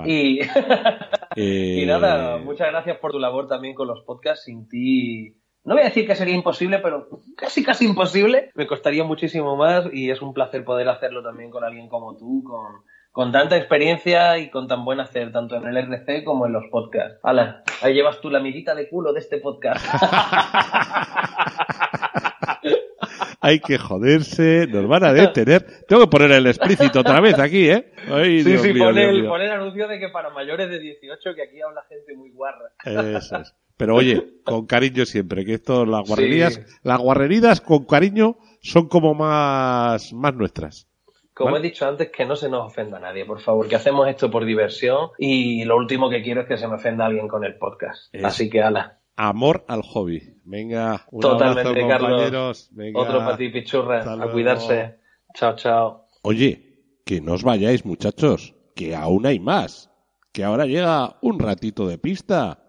Y... 0.05 0.41
y 1.35 1.85
nada, 1.85 2.35
eh, 2.35 2.39
muchas 2.43 2.67
gracias 2.69 2.97
por 2.97 3.11
tu 3.11 3.19
labor 3.19 3.47
también 3.47 3.73
con 3.73 3.87
los 3.87 4.01
podcasts. 4.01 4.45
Sin 4.45 4.67
ti, 4.67 5.35
no 5.63 5.73
voy 5.73 5.81
a 5.81 5.85
decir 5.87 6.05
que 6.05 6.15
sería 6.15 6.35
imposible, 6.35 6.79
pero 6.79 7.07
casi, 7.35 7.63
casi 7.63 7.85
imposible. 7.85 8.51
Me 8.55 8.67
costaría 8.67 9.03
muchísimo 9.03 9.55
más 9.55 9.87
y 9.91 10.11
es 10.11 10.21
un 10.21 10.33
placer 10.33 10.63
poder 10.63 10.89
hacerlo 10.89 11.23
también 11.23 11.49
con 11.49 11.63
alguien 11.63 11.87
como 11.87 12.15
tú, 12.17 12.43
con 12.43 12.83
con 13.15 13.31
tanta 13.31 13.55
experiencia 13.55 14.37
y 14.39 14.49
con 14.49 14.67
tan 14.67 14.83
buen 14.83 14.99
hacer, 14.99 15.31
tanto 15.31 15.55
en 15.55 15.65
el 15.65 15.77
RC 15.77 16.25
como 16.25 16.47
en 16.47 16.51
los 16.51 16.65
podcasts. 16.69 17.17
Hala, 17.23 17.63
ahí 17.81 17.93
llevas 17.93 18.19
tú 18.19 18.29
la 18.29 18.41
mirita 18.41 18.75
de 18.75 18.89
culo 18.89 19.13
de 19.13 19.21
este 19.21 19.37
podcast. 19.37 19.85
Hay 23.39 23.61
que 23.61 23.77
joderse, 23.77 24.67
nos 24.67 24.85
van 24.89 25.05
a 25.05 25.13
detener. 25.13 25.65
Tengo 25.87 26.01
que 26.01 26.09
poner 26.09 26.33
el 26.33 26.47
explícito 26.47 26.99
otra 26.99 27.21
vez 27.21 27.39
aquí, 27.39 27.69
¿eh? 27.69 27.89
sí, 27.95 28.57
sí, 28.57 28.73
pon, 28.73 28.97
el, 28.97 29.49
anuncio 29.49 29.87
de 29.87 29.97
que 29.97 30.09
para 30.09 30.31
mayores 30.31 30.69
de 30.69 30.79
18, 30.79 31.35
que 31.35 31.43
aquí 31.43 31.61
habla 31.61 31.85
gente 31.87 32.17
muy 32.17 32.31
guarra. 32.31 32.73
Eso 32.83 33.37
es. 33.37 33.55
Pero 33.77 33.95
oye, 33.95 34.41
con 34.43 34.65
cariño 34.65 35.05
siempre, 35.05 35.45
que 35.45 35.53
esto, 35.53 35.85
las 35.85 36.05
guarrerías, 36.05 36.59
las 36.83 36.99
guarreridas 36.99 37.61
con 37.61 37.85
cariño 37.85 38.35
son 38.61 38.89
como 38.89 39.13
más, 39.13 40.11
más 40.11 40.35
nuestras. 40.35 40.89
Como 41.35 41.57
he 41.57 41.61
dicho 41.61 41.85
antes, 41.85 42.09
que 42.11 42.25
no 42.25 42.37
se 42.37 42.49
nos 42.49 42.65
ofenda 42.65 42.97
a 42.97 43.01
nadie, 43.01 43.25
por 43.25 43.41
favor, 43.41 43.67
que 43.67 43.75
hacemos 43.75 44.07
esto 44.07 44.31
por 44.31 44.45
diversión 44.45 45.09
y 45.17 45.65
lo 45.65 45.75
último 45.75 46.09
que 46.09 46.23
quiero 46.23 46.41
es 46.41 46.47
que 46.47 46.57
se 46.57 46.65
me 46.67 46.75
ofenda 46.75 47.05
alguien 47.05 47.27
con 47.27 47.43
el 47.43 47.57
podcast. 47.57 48.13
Así 48.23 48.49
que 48.49 48.61
ala. 48.61 49.01
Amor 49.17 49.65
al 49.67 49.81
hobby. 49.81 50.21
Venga, 50.45 51.05
un 51.11 51.19
Totalmente, 51.19 51.81
abrazo, 51.81 52.07
Carlos. 52.07 52.71
Otro 52.93 53.19
para 53.19 53.37
ti, 53.37 53.49
pichurra. 53.49 54.01
A 54.01 54.31
cuidarse. 54.31 54.95
Chao, 55.33 55.55
chao. 55.57 56.07
Oye, 56.21 57.01
que 57.05 57.19
no 57.19 57.33
os 57.33 57.43
vayáis, 57.43 57.85
muchachos, 57.85 58.55
que 58.73 58.95
aún 58.95 59.25
hay 59.25 59.39
más. 59.39 59.91
Que 60.31 60.45
ahora 60.45 60.65
llega 60.65 61.17
un 61.21 61.39
ratito 61.39 61.85
de 61.85 61.97
pista. 61.97 62.61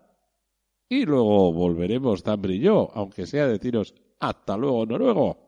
Y 0.88 1.04
luego 1.04 1.52
volveremos 1.52 2.22
tan 2.24 2.42
brillo, 2.42 2.90
aunque 2.94 3.26
sea 3.26 3.46
deciros 3.46 3.94
hasta 4.18 4.56
luego, 4.56 4.86
noruego. 4.86 5.38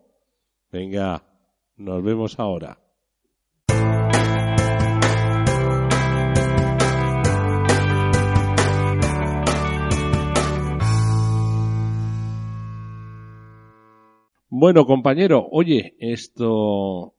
Venga, 0.70 1.22
nos 1.76 2.02
vemos 2.02 2.38
ahora. 2.38 2.77
Bueno, 14.60 14.86
compañero, 14.86 15.46
oye, 15.52 15.94
esto. 16.00 17.14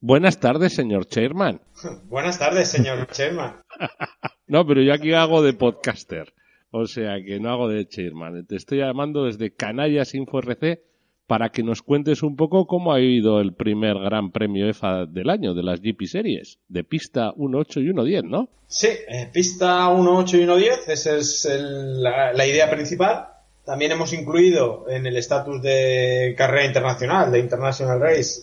Buenas 0.00 0.38
tardes, 0.38 0.74
señor 0.74 1.06
Chairman. 1.06 1.62
Buenas 2.10 2.38
tardes, 2.38 2.68
señor 2.68 3.06
Chairman. 3.06 3.62
no, 4.46 4.66
pero 4.66 4.82
yo 4.82 4.92
aquí 4.92 5.14
hago 5.14 5.40
de 5.40 5.54
podcaster. 5.54 6.34
O 6.70 6.86
sea 6.86 7.24
que 7.24 7.40
no 7.40 7.48
hago 7.48 7.68
de 7.68 7.88
chairman. 7.88 8.44
Te 8.44 8.56
estoy 8.56 8.80
llamando 8.80 9.24
desde 9.24 9.54
Canallas 9.54 10.14
Info 10.14 10.40
RC 10.40 10.82
para 11.26 11.48
que 11.48 11.62
nos 11.62 11.80
cuentes 11.80 12.22
un 12.22 12.36
poco 12.36 12.66
cómo 12.66 12.92
ha 12.92 13.00
ido 13.00 13.40
el 13.40 13.54
primer 13.54 13.98
Gran 13.98 14.30
Premio 14.30 14.68
EFA 14.68 15.06
del 15.06 15.30
año 15.30 15.54
de 15.54 15.62
las 15.62 15.80
GP 15.80 16.02
Series, 16.04 16.58
de 16.68 16.84
pista 16.84 17.32
1.8 17.32 17.82
y 17.82 17.88
1.10, 17.94 18.24
¿no? 18.24 18.50
Sí, 18.66 18.88
eh, 18.88 19.30
pista 19.32 19.88
1.8 19.88 20.34
y 20.34 20.44
1.10, 20.44 20.88
esa 20.88 21.16
es 21.16 21.48
la, 21.50 22.46
idea 22.46 22.68
principal. 22.70 23.37
También 23.68 23.92
hemos 23.92 24.14
incluido 24.14 24.86
en 24.88 25.04
el 25.06 25.18
estatus 25.18 25.60
de 25.60 26.34
carrera 26.38 26.64
internacional, 26.64 27.30
de 27.30 27.38
International 27.38 28.00
Race, 28.00 28.40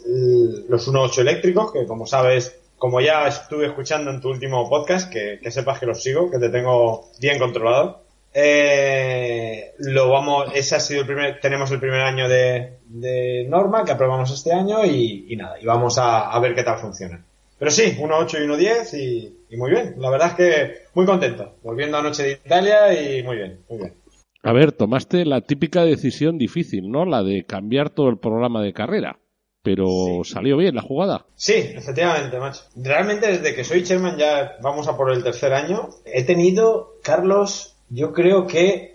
los 0.69 0.87
1.8 0.87 1.17
eléctricos, 1.17 1.73
que 1.73 1.87
como 1.87 2.05
sabes, 2.05 2.55
como 2.77 3.01
ya 3.01 3.27
estuve 3.27 3.65
escuchando 3.65 4.11
en 4.11 4.21
tu 4.21 4.29
último 4.29 4.69
podcast, 4.69 5.11
que, 5.11 5.39
que 5.41 5.49
sepas 5.49 5.79
que 5.79 5.87
los 5.87 6.03
sigo, 6.03 6.29
que 6.29 6.37
te 6.37 6.49
tengo 6.49 7.09
bien 7.19 7.39
controlado. 7.39 8.03
Eh, 8.35 9.73
lo 9.79 10.11
vamos, 10.11 10.51
ese 10.53 10.75
ha 10.75 10.79
sido 10.79 11.01
el 11.01 11.07
primer, 11.07 11.39
tenemos 11.39 11.71
el 11.71 11.79
primer 11.79 12.01
año 12.01 12.29
de, 12.29 12.73
de 12.85 13.47
norma 13.49 13.83
que 13.83 13.93
aprobamos 13.93 14.29
este 14.29 14.53
año 14.53 14.85
y, 14.85 15.35
nada, 15.35 15.59
y 15.59 15.65
vamos 15.65 15.97
a, 15.97 16.39
ver 16.39 16.53
qué 16.53 16.61
tal 16.61 16.77
funciona. 16.77 17.25
Pero 17.57 17.71
sí, 17.71 17.97
1.8 17.99 18.43
y 18.43 18.47
1.10 18.47 18.99
y, 18.99 19.37
y 19.55 19.57
muy 19.57 19.71
bien. 19.71 19.95
La 19.97 20.11
verdad 20.11 20.27
es 20.27 20.35
que 20.35 20.73
muy 20.93 21.07
contento. 21.07 21.55
Volviendo 21.63 21.97
anoche 21.97 22.21
de 22.21 22.31
Italia 22.33 22.93
y 22.93 23.23
muy 23.23 23.37
bien, 23.37 23.61
muy 23.67 23.79
bien. 23.79 24.04
A 24.45 24.53
ver, 24.53 24.73
tomaste 24.73 25.25
la 25.25 25.41
típica 25.41 25.83
decisión 25.83 26.37
difícil, 26.37 26.91
¿no? 26.91 27.03
La 27.05 27.23
de 27.23 27.45
cambiar 27.45 27.89
todo 27.89 28.09
el 28.09 28.19
programa 28.19 28.61
de 28.61 28.73
carrera. 28.73 29.17
Pero 29.63 29.87
salió 30.23 30.55
bien 30.55 30.75
la 30.75 30.83
jugada. 30.83 31.25
Sí, 31.33 31.53
efectivamente, 31.55 32.37
macho. 32.37 32.61
Realmente 32.75 33.25
desde 33.25 33.55
que 33.55 33.63
soy 33.63 33.81
chairman 33.81 34.19
ya 34.19 34.57
vamos 34.61 34.87
a 34.87 34.95
por 34.95 35.11
el 35.11 35.23
tercer 35.23 35.51
año. 35.51 35.89
He 36.05 36.23
tenido, 36.25 36.99
Carlos, 37.01 37.75
yo 37.89 38.13
creo 38.13 38.45
que 38.45 38.94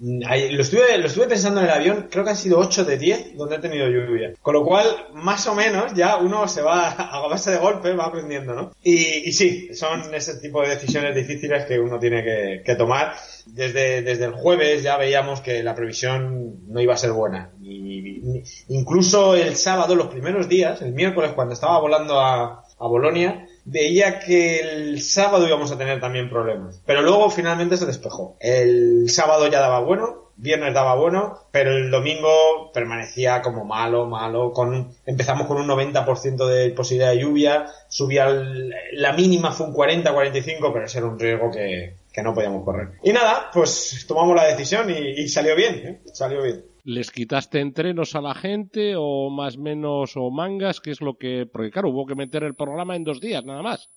lo 0.00 0.62
estuve, 0.62 0.96
lo 0.96 1.06
estuve 1.06 1.28
pensando 1.28 1.60
en 1.60 1.66
el 1.66 1.72
avión, 1.72 2.08
creo 2.10 2.24
que 2.24 2.30
han 2.30 2.36
sido 2.36 2.58
8 2.58 2.84
de 2.84 2.96
10 2.96 3.36
donde 3.36 3.56
he 3.56 3.58
tenido 3.58 3.86
lluvia. 3.86 4.32
Con 4.40 4.54
lo 4.54 4.64
cual, 4.64 4.86
más 5.12 5.46
o 5.46 5.54
menos, 5.54 5.92
ya 5.94 6.16
uno 6.16 6.48
se 6.48 6.62
va 6.62 6.90
a 7.12 7.26
base 7.28 7.50
de 7.50 7.58
golpe, 7.58 7.92
va 7.94 8.06
aprendiendo, 8.06 8.54
¿no? 8.54 8.72
Y, 8.82 9.30
sí, 9.32 9.74
son 9.74 10.14
ese 10.14 10.40
tipo 10.40 10.62
de 10.62 10.70
decisiones 10.70 11.14
difíciles 11.14 11.66
que 11.66 11.78
uno 11.78 11.98
tiene 11.98 12.24
que, 12.64 12.74
tomar. 12.76 13.14
Desde, 13.46 14.00
desde 14.00 14.24
el 14.24 14.32
jueves 14.32 14.82
ya 14.82 14.96
veíamos 14.96 15.40
que 15.40 15.62
la 15.62 15.74
previsión 15.74 16.66
no 16.68 16.80
iba 16.80 16.94
a 16.94 16.96
ser 16.96 17.12
buena. 17.12 17.52
Incluso 18.68 19.34
el 19.34 19.56
sábado, 19.56 19.94
los 19.94 20.06
primeros 20.06 20.48
días, 20.48 20.80
el 20.80 20.92
miércoles, 20.92 21.32
cuando 21.34 21.52
estaba 21.52 21.78
volando 21.78 22.18
a, 22.18 22.64
a 22.78 22.86
Bolonia, 22.86 23.46
veía 23.64 24.18
que 24.20 24.60
el 24.60 25.02
sábado 25.02 25.46
íbamos 25.46 25.70
a 25.72 25.78
tener 25.78 26.00
también 26.00 26.30
problemas. 26.30 26.82
Pero 26.86 27.02
luego 27.02 27.30
finalmente 27.30 27.76
se 27.76 27.86
despejó. 27.86 28.36
El 28.40 29.08
sábado 29.10 29.48
ya 29.48 29.60
daba 29.60 29.80
bueno, 29.80 30.30
viernes 30.40 30.72
daba 30.72 30.94
bueno, 30.94 31.38
pero 31.50 31.76
el 31.76 31.90
domingo 31.90 32.70
permanecía 32.72 33.42
como 33.42 33.64
malo, 33.64 34.06
malo. 34.06 34.52
Con, 34.52 34.92
empezamos 35.06 35.46
con 35.46 35.58
un 35.58 35.68
90% 35.68 36.46
de 36.46 36.70
posibilidad 36.70 37.10
de 37.10 37.20
lluvia, 37.20 37.66
subía 37.88 38.28
la 38.92 39.12
mínima 39.12 39.52
fue 39.52 39.66
un 39.66 39.74
40-45, 39.74 40.72
pero 40.72 40.84
ese 40.84 40.98
era 40.98 41.06
un 41.06 41.18
riesgo 41.18 41.50
que, 41.50 41.96
que, 42.12 42.22
no 42.22 42.34
podíamos 42.34 42.64
correr. 42.64 42.92
Y 43.02 43.12
nada, 43.12 43.50
pues 43.52 44.04
tomamos 44.08 44.34
la 44.34 44.46
decisión 44.46 44.90
y, 44.90 45.28
salió 45.28 45.54
bien, 45.54 45.74
¿eh? 45.74 46.00
salió 46.12 46.42
bien. 46.42 46.64
¿Les 46.84 47.10
quitaste 47.10 47.60
entrenos 47.60 48.14
a 48.14 48.20
la 48.20 48.34
gente 48.34 48.94
o 48.96 49.30
más 49.30 49.58
menos 49.58 50.12
o 50.16 50.30
mangas? 50.30 50.80
que 50.80 50.90
es 50.90 51.00
lo 51.00 51.16
que...? 51.18 51.46
Porque 51.50 51.70
claro, 51.70 51.90
hubo 51.90 52.06
que 52.06 52.14
meter 52.14 52.42
el 52.44 52.54
programa 52.54 52.96
en 52.96 53.04
dos 53.04 53.20
días, 53.20 53.44
nada 53.44 53.62
más. 53.62 53.90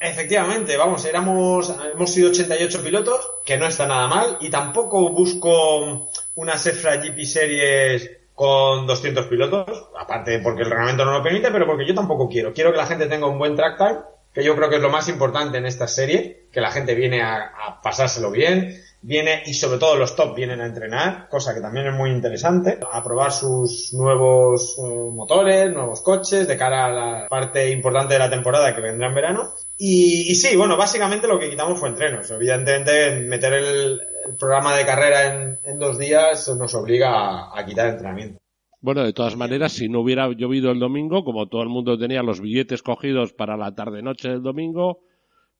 Efectivamente, 0.00 0.78
vamos, 0.78 1.04
éramos, 1.04 1.74
hemos 1.92 2.10
sido 2.10 2.30
88 2.30 2.82
pilotos, 2.82 3.30
que 3.44 3.58
no 3.58 3.66
está 3.66 3.86
nada 3.86 4.08
mal, 4.08 4.38
y 4.40 4.48
tampoco 4.48 5.10
busco 5.12 6.08
una 6.36 6.56
Sefra 6.56 6.96
GP 6.96 7.18
Series 7.24 8.10
con 8.34 8.86
200 8.86 9.26
pilotos, 9.26 9.90
aparte 9.98 10.38
porque 10.38 10.62
el 10.62 10.70
reglamento 10.70 11.04
no 11.04 11.12
lo 11.12 11.22
permite, 11.22 11.50
pero 11.50 11.66
porque 11.66 11.86
yo 11.86 11.94
tampoco 11.94 12.28
quiero. 12.28 12.54
Quiero 12.54 12.72
que 12.72 12.78
la 12.78 12.86
gente 12.86 13.08
tenga 13.08 13.26
un 13.26 13.38
buen 13.38 13.54
track 13.56 13.76
time, 13.76 13.98
que 14.32 14.42
yo 14.42 14.56
creo 14.56 14.70
que 14.70 14.76
es 14.76 14.82
lo 14.82 14.88
más 14.88 15.06
importante 15.10 15.58
en 15.58 15.66
esta 15.66 15.86
serie, 15.86 16.46
que 16.50 16.62
la 16.62 16.70
gente 16.70 16.94
viene 16.94 17.20
a 17.20 17.80
pasárselo 17.82 18.30
bien, 18.30 18.80
viene 19.02 19.42
y 19.46 19.54
sobre 19.54 19.78
todo 19.78 19.96
los 19.96 20.14
top 20.14 20.34
vienen 20.34 20.60
a 20.60 20.66
entrenar, 20.66 21.28
cosa 21.28 21.54
que 21.54 21.60
también 21.60 21.86
es 21.86 21.94
muy 21.94 22.10
interesante, 22.10 22.78
a 22.90 23.02
probar 23.02 23.32
sus 23.32 23.92
nuevos 23.94 24.76
eh, 24.78 25.10
motores, 25.12 25.72
nuevos 25.72 26.02
coches 26.02 26.46
de 26.46 26.56
cara 26.56 26.86
a 26.86 26.90
la 26.90 27.28
parte 27.28 27.70
importante 27.70 28.14
de 28.14 28.20
la 28.20 28.30
temporada 28.30 28.74
que 28.74 28.80
vendrá 28.80 29.08
en 29.08 29.14
verano. 29.14 29.50
Y, 29.78 30.34
sí, 30.34 30.56
bueno, 30.56 30.76
básicamente 30.76 31.26
lo 31.26 31.38
que 31.38 31.48
quitamos 31.48 31.78
fue 31.78 31.88
entrenos. 31.88 32.30
Evidentemente, 32.30 33.20
meter 33.20 33.54
el, 33.54 34.00
programa 34.38 34.76
de 34.76 34.84
carrera 34.84 35.58
en, 35.64 35.78
dos 35.78 35.98
días 35.98 36.46
nos 36.56 36.74
obliga 36.74 37.58
a, 37.58 37.64
quitar 37.64 37.88
entrenamiento. 37.88 38.38
Bueno, 38.82 39.02
de 39.02 39.14
todas 39.14 39.36
maneras, 39.36 39.72
si 39.72 39.88
no 39.88 40.00
hubiera 40.00 40.28
llovido 40.28 40.70
el 40.70 40.78
domingo, 40.78 41.24
como 41.24 41.48
todo 41.48 41.62
el 41.62 41.70
mundo 41.70 41.98
tenía 41.98 42.22
los 42.22 42.40
billetes 42.40 42.82
cogidos 42.82 43.32
para 43.32 43.56
la 43.56 43.74
tarde-noche 43.74 44.28
del 44.28 44.42
domingo, 44.42 45.00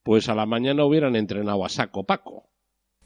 pues 0.03 0.29
a 0.29 0.35
la 0.35 0.47
mañana 0.47 0.85
hubieran 0.85 1.17
entrenado 1.17 1.65
a 1.65 1.71
saco 1.71 2.05
Paco. 2.05 2.51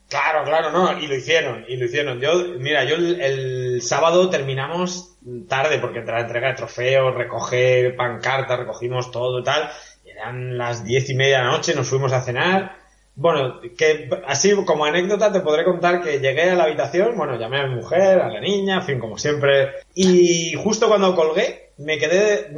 Claro, 0.09 0.45
claro, 0.45 0.71
no, 0.71 0.99
y 0.99 1.07
lo 1.07 1.15
hicieron, 1.17 1.65
y 1.67 1.77
lo 1.77 1.87
hicieron. 1.87 2.21
Yo, 2.21 2.33
mira, 2.59 2.85
yo 2.85 2.97
el, 2.97 3.81
sábado 3.83 4.31
terminamos 4.31 5.17
tarde 5.49 5.79
porque 5.79 6.01
entre 6.01 6.15
la 6.15 6.21
entrega 6.21 6.49
de 6.49 6.55
trofeos, 6.55 7.15
recoger 7.15 7.97
pancartas, 7.97 8.59
recogimos 8.59 9.11
todo 9.11 9.41
y 9.41 9.45
tal. 9.45 9.71
Eran 10.05 10.57
las 10.57 10.85
diez 10.85 11.09
y 11.11 11.15
media 11.15 11.39
de 11.39 11.45
la 11.45 11.51
noche, 11.51 11.75
nos 11.75 11.89
fuimos 11.89 12.13
a 12.13 12.21
cenar. 12.21 12.77
Bueno, 13.17 13.61
que 13.77 14.11
así 14.27 14.55
como 14.65 14.85
anécdota 14.85 15.33
te 15.33 15.41
podré 15.41 15.65
contar 15.65 16.03
que 16.03 16.19
llegué 16.21 16.51
a 16.51 16.55
la 16.55 16.65
habitación, 16.65 17.17
bueno, 17.17 17.39
llamé 17.39 17.61
a 17.61 17.67
mi 17.67 17.77
mujer, 17.77 18.21
a 18.21 18.29
la 18.29 18.41
niña, 18.41 18.77
en 18.77 18.83
fin, 18.83 18.99
como 19.01 19.19
siempre. 19.19 19.71
Y 19.95 20.55
justo 20.55 20.89
cuando 20.89 21.15
colgué, 21.15 21.71
me 21.79 21.99
quedé, 21.99 22.55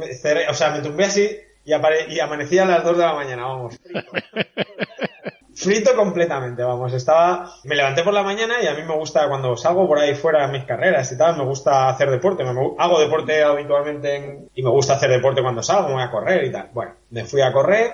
o 0.49 0.53
sea, 0.53 0.71
me 0.71 0.81
tumbé 0.81 1.05
así 1.05 1.29
y, 1.65 1.71
y 1.71 2.19
amanecí 2.19 2.59
a 2.59 2.65
las 2.65 2.83
dos 2.83 2.97
de 2.97 3.03
la 3.03 3.13
mañana, 3.13 3.45
vamos. 3.45 3.79
frito 5.57 5.95
completamente, 5.95 6.63
vamos. 6.63 6.93
Estaba, 6.93 7.51
me 7.63 7.75
levanté 7.75 8.03
por 8.03 8.13
la 8.13 8.21
mañana 8.21 8.61
y 8.61 8.67
a 8.67 8.75
mí 8.75 8.83
me 8.83 8.95
gusta 8.95 9.27
cuando 9.27 9.57
salgo 9.57 9.87
por 9.87 9.97
ahí 9.97 10.13
fuera 10.13 10.45
a 10.45 10.47
mis 10.47 10.63
carreras 10.65 11.11
y 11.11 11.17
tal, 11.17 11.35
me 11.35 11.43
gusta 11.43 11.89
hacer 11.89 12.11
deporte. 12.11 12.43
Me, 12.43 12.51
hago 12.77 12.99
deporte 12.99 13.43
habitualmente 13.43 14.49
y 14.53 14.63
me 14.63 14.69
gusta 14.69 14.93
hacer 14.93 15.09
deporte 15.09 15.41
cuando 15.41 15.63
salgo, 15.63 15.89
me 15.89 15.95
voy 15.95 16.03
a 16.03 16.11
correr 16.11 16.45
y 16.45 16.51
tal. 16.51 16.69
Bueno, 16.73 16.93
me 17.09 17.25
fui 17.25 17.41
a 17.41 17.51
correr 17.51 17.91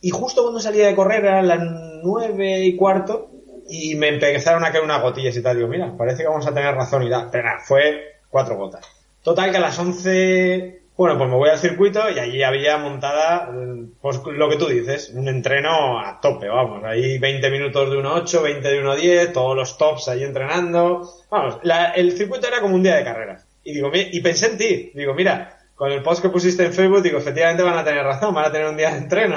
y 0.00 0.10
justo 0.10 0.42
cuando 0.42 0.60
salía 0.60 0.86
de 0.88 0.94
correr 0.94 1.24
eran 1.24 1.48
las 1.48 1.60
nueve 2.02 2.60
y 2.60 2.76
cuarto 2.76 3.30
y 3.68 3.94
me 3.94 4.08
empezaron 4.08 4.64
a 4.64 4.70
caer 4.70 4.84
unas 4.84 5.02
gotillas 5.02 5.36
y 5.36 5.42
tal. 5.42 5.56
Digo, 5.56 5.68
mira, 5.68 5.96
parece 5.96 6.22
que 6.22 6.28
vamos 6.28 6.46
a 6.46 6.52
tener 6.52 6.74
razón 6.74 7.02
y 7.02 7.10
tal. 7.10 7.30
Pero 7.32 7.44
nada, 7.44 7.60
fue 7.64 8.20
cuatro 8.28 8.56
gotas. 8.56 8.86
Total 9.22 9.50
que 9.50 9.56
a 9.56 9.60
las 9.60 9.78
once 9.78 10.82
bueno, 10.96 11.18
pues 11.18 11.28
me 11.28 11.36
voy 11.36 11.50
al 11.50 11.58
circuito 11.58 12.08
y 12.10 12.18
allí 12.18 12.42
había 12.42 12.78
montada, 12.78 13.52
pues 14.00 14.20
lo 14.24 14.48
que 14.48 14.56
tú 14.56 14.66
dices, 14.66 15.12
un 15.14 15.28
entreno 15.28 15.98
a 15.98 16.20
tope, 16.20 16.48
vamos. 16.48 16.82
Ahí 16.84 17.18
20 17.18 17.50
minutos 17.50 17.90
de 17.90 17.96
1.8, 17.96 18.42
20 18.42 18.68
de 18.68 18.82
1.10, 18.82 19.32
todos 19.32 19.54
los 19.54 19.76
tops 19.76 20.08
ahí 20.08 20.22
entrenando. 20.22 21.08
Vamos, 21.30 21.58
el 21.94 22.12
circuito 22.12 22.48
era 22.48 22.60
como 22.60 22.76
un 22.76 22.82
día 22.82 22.96
de 22.96 23.04
carreras. 23.04 23.46
Y 23.62 23.74
digo, 23.74 23.90
y 23.92 24.20
pensé 24.20 24.46
en 24.46 24.58
ti. 24.58 24.92
Digo, 24.94 25.12
mira, 25.12 25.58
con 25.76 25.92
el 25.92 26.02
post 26.02 26.22
que 26.22 26.30
pusiste 26.30 26.64
en 26.64 26.72
Facebook, 26.72 27.02
digo, 27.02 27.18
efectivamente 27.18 27.62
van 27.62 27.76
a 27.76 27.84
tener 27.84 28.02
razón, 28.02 28.34
van 28.34 28.46
a 28.46 28.52
tener 28.52 28.66
un 28.66 28.78
día 28.78 28.92
de 28.92 28.98
entreno. 28.98 29.36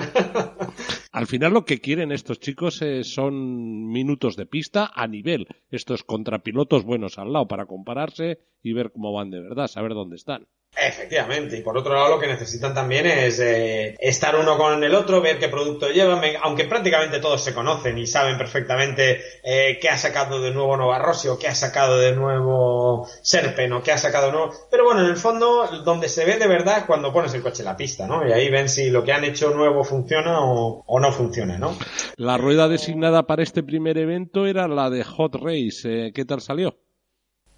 Al 1.11 1.27
final 1.27 1.53
lo 1.53 1.65
que 1.65 1.81
quieren 1.81 2.13
estos 2.13 2.39
chicos 2.39 2.81
eh, 2.81 3.03
son 3.03 3.89
minutos 3.91 4.37
de 4.37 4.45
pista 4.45 4.89
a 4.95 5.07
nivel. 5.07 5.47
Estos 5.69 6.03
contrapilotos 6.03 6.85
buenos 6.85 7.17
al 7.17 7.33
lado 7.33 7.47
para 7.47 7.65
compararse 7.65 8.39
y 8.63 8.71
ver 8.71 8.91
cómo 8.91 9.11
van 9.11 9.31
de 9.31 9.41
verdad, 9.41 9.67
saber 9.67 9.93
dónde 9.93 10.15
están. 10.15 10.47
Efectivamente, 10.77 11.57
y 11.57 11.61
por 11.61 11.77
otro 11.77 11.93
lado 11.93 12.09
lo 12.09 12.19
que 12.19 12.27
necesitan 12.27 12.73
también 12.73 13.05
es 13.05 13.39
eh, 13.39 13.95
estar 13.99 14.35
uno 14.35 14.57
con 14.57 14.81
el 14.83 14.95
otro, 14.95 15.19
ver 15.19 15.39
qué 15.39 15.49
producto 15.49 15.89
llevan, 15.89 16.21
aunque 16.41 16.65
prácticamente 16.65 17.19
todos 17.19 17.43
se 17.43 17.53
conocen 17.53 17.97
y 17.97 18.07
saben 18.07 18.37
perfectamente 18.37 19.21
eh, 19.43 19.77
qué 19.81 19.89
ha 19.89 19.97
sacado 19.97 20.39
de 20.41 20.51
nuevo 20.51 20.77
Nova 20.77 20.99
o 21.29 21.39
qué 21.39 21.47
ha 21.47 21.55
sacado 21.55 21.97
de 21.97 22.15
nuevo 22.15 23.07
Serpen 23.21 23.73
o 23.73 23.83
qué 23.83 23.91
ha 23.91 23.97
sacado 23.97 24.27
de 24.27 24.31
nuevo... 24.31 24.53
Pero 24.71 24.85
bueno, 24.85 25.01
en 25.01 25.07
el 25.07 25.17
fondo 25.17 25.67
donde 25.83 26.07
se 26.07 26.23
ve 26.23 26.37
de 26.37 26.47
verdad 26.47 26.79
es 26.79 26.83
cuando 26.85 27.11
pones 27.11 27.33
el 27.33 27.41
coche 27.41 27.61
en 27.61 27.65
la 27.65 27.77
pista, 27.77 28.07
¿no? 28.07 28.25
Y 28.27 28.31
ahí 28.31 28.49
ven 28.49 28.69
si 28.69 28.89
lo 28.89 29.03
que 29.03 29.11
han 29.11 29.23
hecho 29.23 29.49
nuevo 29.49 29.83
funciona 29.83 30.39
o, 30.39 30.99
no 30.99 31.11
funciona, 31.11 31.57
¿no? 31.57 31.77
La 32.15 32.37
rueda 32.37 32.67
designada 32.67 33.23
para 33.27 33.43
este 33.43 33.63
primer 33.63 33.97
evento 33.97 34.45
era 34.45 34.67
la 34.67 34.89
de 34.89 35.03
Hot 35.03 35.35
Race. 35.35 35.81
Eh, 35.85 36.11
¿Qué 36.13 36.25
tal 36.25 36.41
salió? 36.41 36.77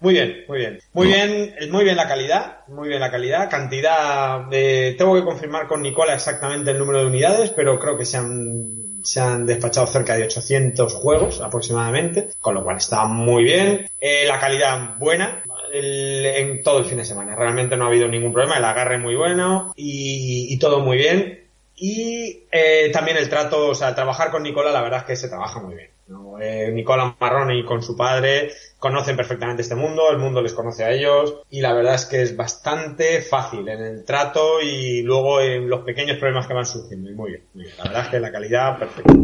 Muy 0.02 0.14
bien, 0.14 0.44
muy 0.48 0.58
bien. 0.58 0.80
Muy 0.94 1.06
bien, 1.06 1.54
muy 1.70 1.84
bien 1.84 1.96
la 1.96 2.08
calidad, 2.08 2.66
muy 2.66 2.88
bien 2.88 3.00
la 3.00 3.12
calidad. 3.12 3.48
Cantidad, 3.48 4.40
de, 4.46 4.96
tengo 4.98 5.14
que 5.14 5.22
confirmar 5.22 5.68
con 5.68 5.80
Nicola 5.80 6.12
exactamente 6.14 6.72
el 6.72 6.78
número 6.78 6.98
de 6.98 7.06
unidades, 7.06 7.50
pero 7.50 7.78
creo 7.78 7.96
que 7.96 8.04
se 8.04 8.16
han, 8.16 9.04
se 9.04 9.20
han 9.20 9.46
despachado 9.46 9.86
cerca 9.86 10.16
de 10.16 10.24
800 10.24 10.92
juegos 10.92 11.40
aproximadamente, 11.40 12.30
con 12.40 12.56
lo 12.56 12.64
cual 12.64 12.78
está 12.78 13.04
muy 13.04 13.44
bien. 13.44 13.88
Eh, 14.00 14.24
la 14.26 14.40
calidad 14.40 14.98
buena, 14.98 15.44
en 15.72 16.64
todo 16.64 16.80
el 16.80 16.84
fin 16.86 16.98
de 16.98 17.04
semana. 17.04 17.36
Realmente 17.36 17.76
no 17.76 17.84
ha 17.84 17.86
habido 17.86 18.08
ningún 18.08 18.32
problema, 18.32 18.58
el 18.58 18.64
agarre 18.64 18.98
muy 18.98 19.14
bueno 19.14 19.72
y, 19.76 20.58
todo 20.58 20.80
muy 20.80 20.96
bien. 20.96 21.44
Y 21.76 22.42
eh, 22.50 22.90
también 22.92 23.18
el 23.18 23.28
trato, 23.28 23.68
o 23.68 23.74
sea, 23.76 23.94
trabajar 23.94 24.32
con 24.32 24.42
Nicola, 24.42 24.72
la 24.72 24.82
verdad 24.82 25.00
es 25.00 25.06
que 25.06 25.16
se 25.16 25.28
trabaja 25.28 25.60
muy 25.60 25.76
bien. 25.76 25.91
Eh, 26.40 26.70
Nicola 26.72 27.16
Marroni 27.20 27.64
con 27.64 27.82
su 27.82 27.96
padre 27.96 28.50
conocen 28.78 29.16
perfectamente 29.16 29.62
este 29.62 29.74
mundo, 29.74 30.10
el 30.10 30.18
mundo 30.18 30.42
les 30.42 30.54
conoce 30.54 30.84
a 30.84 30.90
ellos 30.90 31.42
y 31.50 31.60
la 31.60 31.72
verdad 31.72 31.94
es 31.94 32.06
que 32.06 32.22
es 32.22 32.36
bastante 32.36 33.22
fácil 33.22 33.68
en 33.68 33.80
el 33.80 34.04
trato 34.04 34.60
y 34.60 35.02
luego 35.02 35.40
en 35.40 35.68
los 35.68 35.80
pequeños 35.80 36.18
problemas 36.18 36.46
que 36.46 36.54
van 36.54 36.66
surgiendo. 36.66 37.10
Y 37.10 37.14
muy 37.14 37.30
bien, 37.30 37.44
muy 37.54 37.64
bien. 37.64 37.76
La 37.78 37.84
verdad 37.84 38.02
es 38.02 38.08
que 38.08 38.20
la 38.20 38.32
calidad 38.32 38.78
perfecta. 38.78 39.14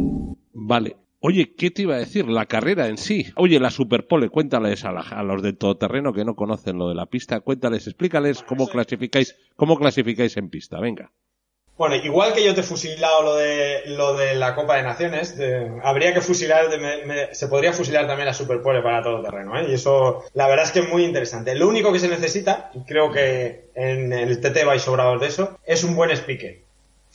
Vale. 0.53 0.97
Oye, 1.21 1.55
¿qué 1.57 1.73
te 1.73 1.83
iba 1.83 1.97
a 1.97 1.99
decir? 1.99 2.29
La 2.29 2.47
carrera 2.47 2.87
en 2.87 2.97
sí. 2.97 3.27
Oye, 3.35 3.59
la 3.59 3.71
Superpole, 3.71 4.29
cuéntales 4.29 4.85
a, 4.85 4.91
a 4.91 5.23
los 5.25 5.43
del 5.43 5.57
todoterreno 5.57 6.13
que 6.13 6.25
no 6.25 6.37
conocen 6.37 6.79
lo 6.79 6.89
de 6.89 6.95
la 6.95 7.07
pista, 7.07 7.41
cuéntales, 7.41 7.89
explícales 7.89 8.45
cómo 8.45 8.69
clasificáis, 8.69 9.37
cómo 9.57 9.77
clasificáis 9.77 10.37
en 10.37 10.49
pista. 10.49 10.79
Venga. 10.79 11.11
Bueno, 11.79 11.95
igual 11.95 12.35
que 12.35 12.45
yo 12.45 12.55
te 12.57 12.63
he 12.63 12.65
fusilado 12.65 13.23
lo 13.23 13.37
de, 13.37 13.83
lo 13.87 14.17
de 14.17 14.35
la 14.35 14.57
Copa 14.57 14.77
de 14.77 14.83
Naciones, 14.83 15.37
habría 15.85 16.13
que 16.13 16.21
fusilar, 16.21 16.67
se 17.31 17.47
podría 17.47 17.73
fusilar 17.73 18.09
también 18.09 18.27
la 18.27 18.35
Superpole 18.35 18.83
para 18.83 19.01
todo 19.01 19.23
terreno, 19.23 19.57
¿eh? 19.57 19.67
Y 19.69 19.75
eso, 19.75 20.25
la 20.35 20.49
verdad 20.49 20.65
es 20.65 20.73
que 20.73 20.81
es 20.81 20.89
muy 20.89 21.05
interesante. 21.05 21.55
Lo 21.55 21.69
único 21.69 21.93
que 21.93 22.01
se 22.01 22.09
necesita, 22.09 22.73
y 22.75 22.81
creo 22.81 23.13
que 23.13 23.67
en 23.77 24.13
el 24.13 24.41
TT 24.41 24.65
vais 24.65 24.83
sobrados 24.83 25.21
de 25.21 25.29
eso, 25.29 25.57
es 25.65 25.85
un 25.85 25.95
buen 25.95 26.11
speaker. 26.11 26.59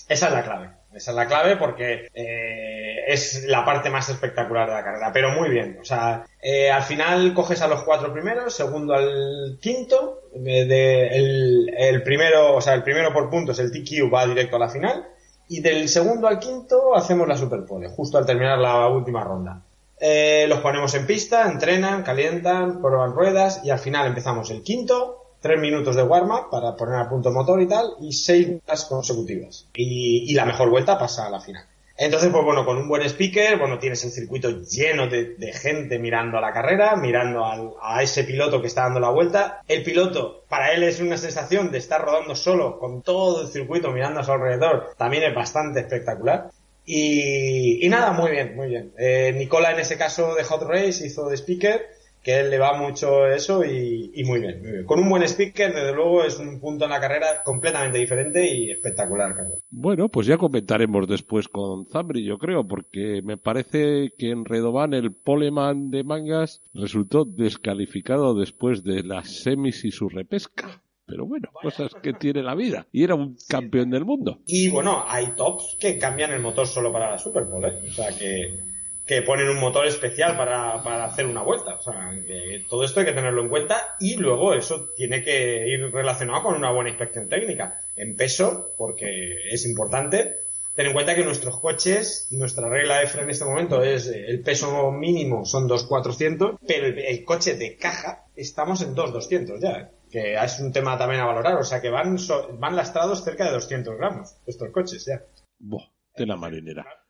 Esa 0.07 0.28
es 0.28 0.34
la 0.34 0.43
clave. 0.43 0.70
Esa 0.93 1.11
es 1.11 1.18
la 1.18 1.28
clave 1.28 1.57
porque 1.57 2.07
eh, 2.14 2.82
es 3.08 3.43
la 3.45 3.66
parte 3.66 3.89
más 3.89 4.10
espectacular 4.10 4.68
de 4.68 4.76
la 4.76 4.84
carrera, 4.84 5.12
pero 5.14 5.32
muy 5.32 5.49
bien. 5.49 5.78
O 5.82 5.86
sea, 5.86 6.26
eh, 6.41 6.72
al 6.72 6.84
final 6.84 7.34
coges 7.34 7.62
a 7.62 7.68
los 7.68 7.84
cuatro 7.84 8.12
primeros, 8.12 8.54
segundo 8.54 8.93
al 8.93 9.58
quinto, 9.62 10.22
de, 10.34 11.08
el, 11.08 12.04
primero, 12.04 12.56
o 12.56 12.62
sea, 12.62 12.74
el 12.74 12.84
primero 12.84 13.14
por 13.14 13.30
puntos, 13.30 13.60
el 13.60 13.72
TQ 13.72 14.14
va 14.14 14.26
directo 14.26 14.56
a 14.56 14.60
la 14.60 14.70
final, 14.70 15.08
y 15.47 15.62
del 15.62 15.89
segundo 15.89 16.28
al 16.28 16.39
quinto 16.39 16.95
hacemos 16.95 17.28
la 17.28 17.38
Superpole, 17.38 17.89
justo 17.89 18.18
al 18.18 18.26
terminar 18.26 18.58
la 18.58 18.88
última 18.88 19.24
ronda. 19.24 19.62
Eh, 19.99 20.45
los 20.49 20.60
ponemos 20.60 20.93
en 20.95 21.06
pista, 21.06 21.49
entrenan, 21.49 22.04
calientan, 22.04 22.82
prueban 22.82 23.14
ruedas 23.14 23.62
y 23.64 23.70
al 23.70 23.80
final 23.80 24.08
empezamos 24.08 24.49
el 24.51 24.62
quinto, 24.62 25.24
tres 25.39 25.60
minutos 25.60 25.95
de 25.95 26.04
warm-up 26.04 26.49
para 26.49 26.76
poner 26.76 26.95
a 26.95 27.10
punto 27.10 27.32
motor 27.32 27.62
y 27.62 27.68
tal, 27.68 27.95
y 27.99 28.14
seis 28.14 28.47
vueltas 28.47 28.86
consecutivas. 28.86 29.68
Y, 29.76 30.34
la 30.34 30.45
mejor 30.45 30.70
vuelta 30.70 30.97
pasa 30.97 31.28
a 31.28 31.30
la 31.30 31.39
final. 31.39 31.66
Entonces, 31.96 32.30
pues 32.32 32.44
bueno, 32.44 32.66
con 32.66 32.78
un 32.78 32.88
buen 32.88 33.04
speaker, 33.04 33.58
bueno, 33.60 33.78
tienes 33.78 34.04
el 34.04 34.12
circuito 34.12 34.50
lleno 34.62 35.08
de, 35.08 35.54
gente 35.54 36.00
mirando 36.00 36.38
a 36.38 36.41
la 36.41 36.52
carrera, 36.52 36.96
mirando 36.96 37.78
a 37.82 38.02
ese 38.02 38.24
piloto 38.24 38.62
que 38.62 38.68
está 38.68 38.84
dando 38.84 39.00
la 39.00 39.12
vuelta. 39.12 39.62
El 39.68 39.84
piloto, 39.84 40.44
para 40.50 40.74
él 40.74 40.84
es 40.84 41.00
una 41.00 41.18
sensación 41.18 41.72
de 41.72 41.78
estar 41.78 42.02
rodando 42.02 42.36
solo, 42.36 42.80
con 42.80 43.04
todo 43.04 43.44
el 43.44 43.48
circuito 43.48 43.91
mirando 43.91 44.22
a 44.22 44.24
su 44.24 44.32
alrededor, 44.32 44.96
también 44.98 45.24
es 45.24 45.36
bastante 45.36 45.82
espectacular. 45.82 46.50
Y, 46.86 47.88
nada, 47.89 48.12
muy 48.12 48.32
bien, 48.32 48.56
muy 48.56 48.68
bien. 48.68 48.91
Eh, 48.98 49.32
Nicola 49.36 49.72
en 49.72 49.80
ese 49.80 49.98
caso 49.98 50.36
de 50.36 50.44
Hot 50.44 50.64
Race 50.64 51.06
hizo 51.06 51.30
de 51.30 51.38
speaker 51.38 51.86
que 52.24 52.39
él 52.39 52.49
le 52.49 52.57
va 52.57 52.78
mucho 52.78 53.28
eso 53.28 53.63
y, 53.65 54.24
muy, 54.26 54.39
bien, 54.39 54.61
muy 54.61 54.71
bien, 54.71 54.86
Con 54.86 54.99
un 54.99 55.09
buen 55.09 55.24
speaker, 55.24 55.74
desde 55.74 55.93
luego, 55.93 56.24
es 56.24 56.39
un 56.39 56.59
punto 56.59 56.86
en 56.86 56.91
la 56.91 57.01
carrera 57.01 57.43
completamente 57.43 57.97
diferente 57.97 58.47
y 58.49 58.71
espectacular, 58.71 59.36
Carlos. 59.36 59.59
Bueno, 59.69 60.07
pues 60.07 60.26
ya 60.26 60.38
comentaremos 60.38 61.07
después 61.07 61.49
con 61.49 61.86
Zambri, 61.86 62.24
yo 62.24 62.38
creo, 62.38 62.65
porque 62.65 63.21
me 63.24 63.38
parece 63.38 64.13
que 64.17 64.32
en 64.32 64.45
Redovan 64.45 64.93
el 64.93 65.11
poleman 65.11 65.91
de 65.91 66.05
mangas 66.05 66.61
resultó 66.74 67.26
descalificado 67.26 68.34
después 68.36 68.84
de 68.84 69.03
las 69.03 69.43
semis 69.43 69.84
y 69.84 69.91
su 69.91 70.07
repesca. 70.07 70.82
Pero 71.05 71.26
bueno, 71.26 71.49
cosas 71.61 71.91
que 72.01 72.13
tiene 72.13 72.41
la 72.41 72.55
vida. 72.55 72.88
Y 72.93 73.03
era 73.03 73.15
un 73.15 73.36
campeón 73.49 73.89
del 73.89 74.05
mundo. 74.05 74.39
Y 74.47 74.69
bueno, 74.69 75.03
hay 75.05 75.36
tops 75.36 75.76
que 75.78 75.97
cambian 75.97 76.32
el 76.32 76.41
motor 76.41 76.65
solo 76.65 76.93
para 76.93 77.11
la 77.11 77.17
Super 77.17 77.43
Bowl, 77.43 77.65
¿eh? 77.65 77.82
O 77.86 77.91
sea 77.91 78.07
que 78.17 78.72
que 79.06 79.22
ponen 79.22 79.49
un 79.49 79.60
motor 79.60 79.86
especial 79.86 80.38
para, 80.38 80.82
para 80.82 81.06
hacer 81.06 81.26
una 81.26 81.41
vuelta. 81.41 81.76
O 81.76 81.82
sea, 81.82 82.12
que 82.26 82.64
todo 82.70 82.84
esto 82.84 83.01
hay 83.01 83.08
que 83.08 83.12
tenerlo 83.14 83.41
en 83.41 83.49
cuenta 83.49 83.95
y 83.99 84.16
luego 84.16 84.54
eso 84.54 84.89
tiene 84.95 85.24
que 85.24 85.68
ir 85.68 85.91
relacionado 85.91 86.43
con 86.43 86.56
una 86.56 86.72
buena 86.72 86.89
inspección 86.89 87.28
técnica. 87.28 87.82
En 87.95 88.16
peso, 88.16 88.74
porque 88.78 89.36
es 89.51 89.66
importante. 89.66 90.38
Ten 90.76 90.88
en 90.88 90.93
cuenta 90.93 91.14
que 91.14 91.24
nuestros 91.24 91.60
coches, 91.60 92.28
nuestra 92.32 92.68
regla 92.68 93.04
EFRA 93.04 93.24
en 93.24 93.30
este 93.30 93.45
momento 93.45 93.84
es 93.84 94.08
el 94.08 94.41
peso 94.41 94.91
mínimo 94.91 95.45
son 95.45 95.70
2.400, 95.70 96.58
pero 96.66 96.88
el, 96.88 97.24
coche 97.24 97.56
de 97.56 97.78
caja 97.78 98.26
estamos 98.36 98.82
en 98.82 98.95
2.200 98.95 99.60
ya, 99.60 99.91
que 100.10 100.34
es 100.34 100.60
un 100.60 100.72
tema 100.72 100.97
también 100.97 101.22
a 101.22 101.26
valorar. 101.26 101.58
O 101.58 101.64
sea 101.64 101.80
que 101.80 101.91
van, 101.91 102.18
van 102.58 102.76
lastrados 102.76 103.24
cerca 103.24 103.45
de 103.45 103.51
200 103.51 103.97
gramos 103.97 104.36
estos 104.47 104.70
coches 104.72 105.06
ya. 105.06 105.22
Buah, 105.60 105.84
de 106.16 106.26
la 106.26 106.38
marinera. 106.38 107.03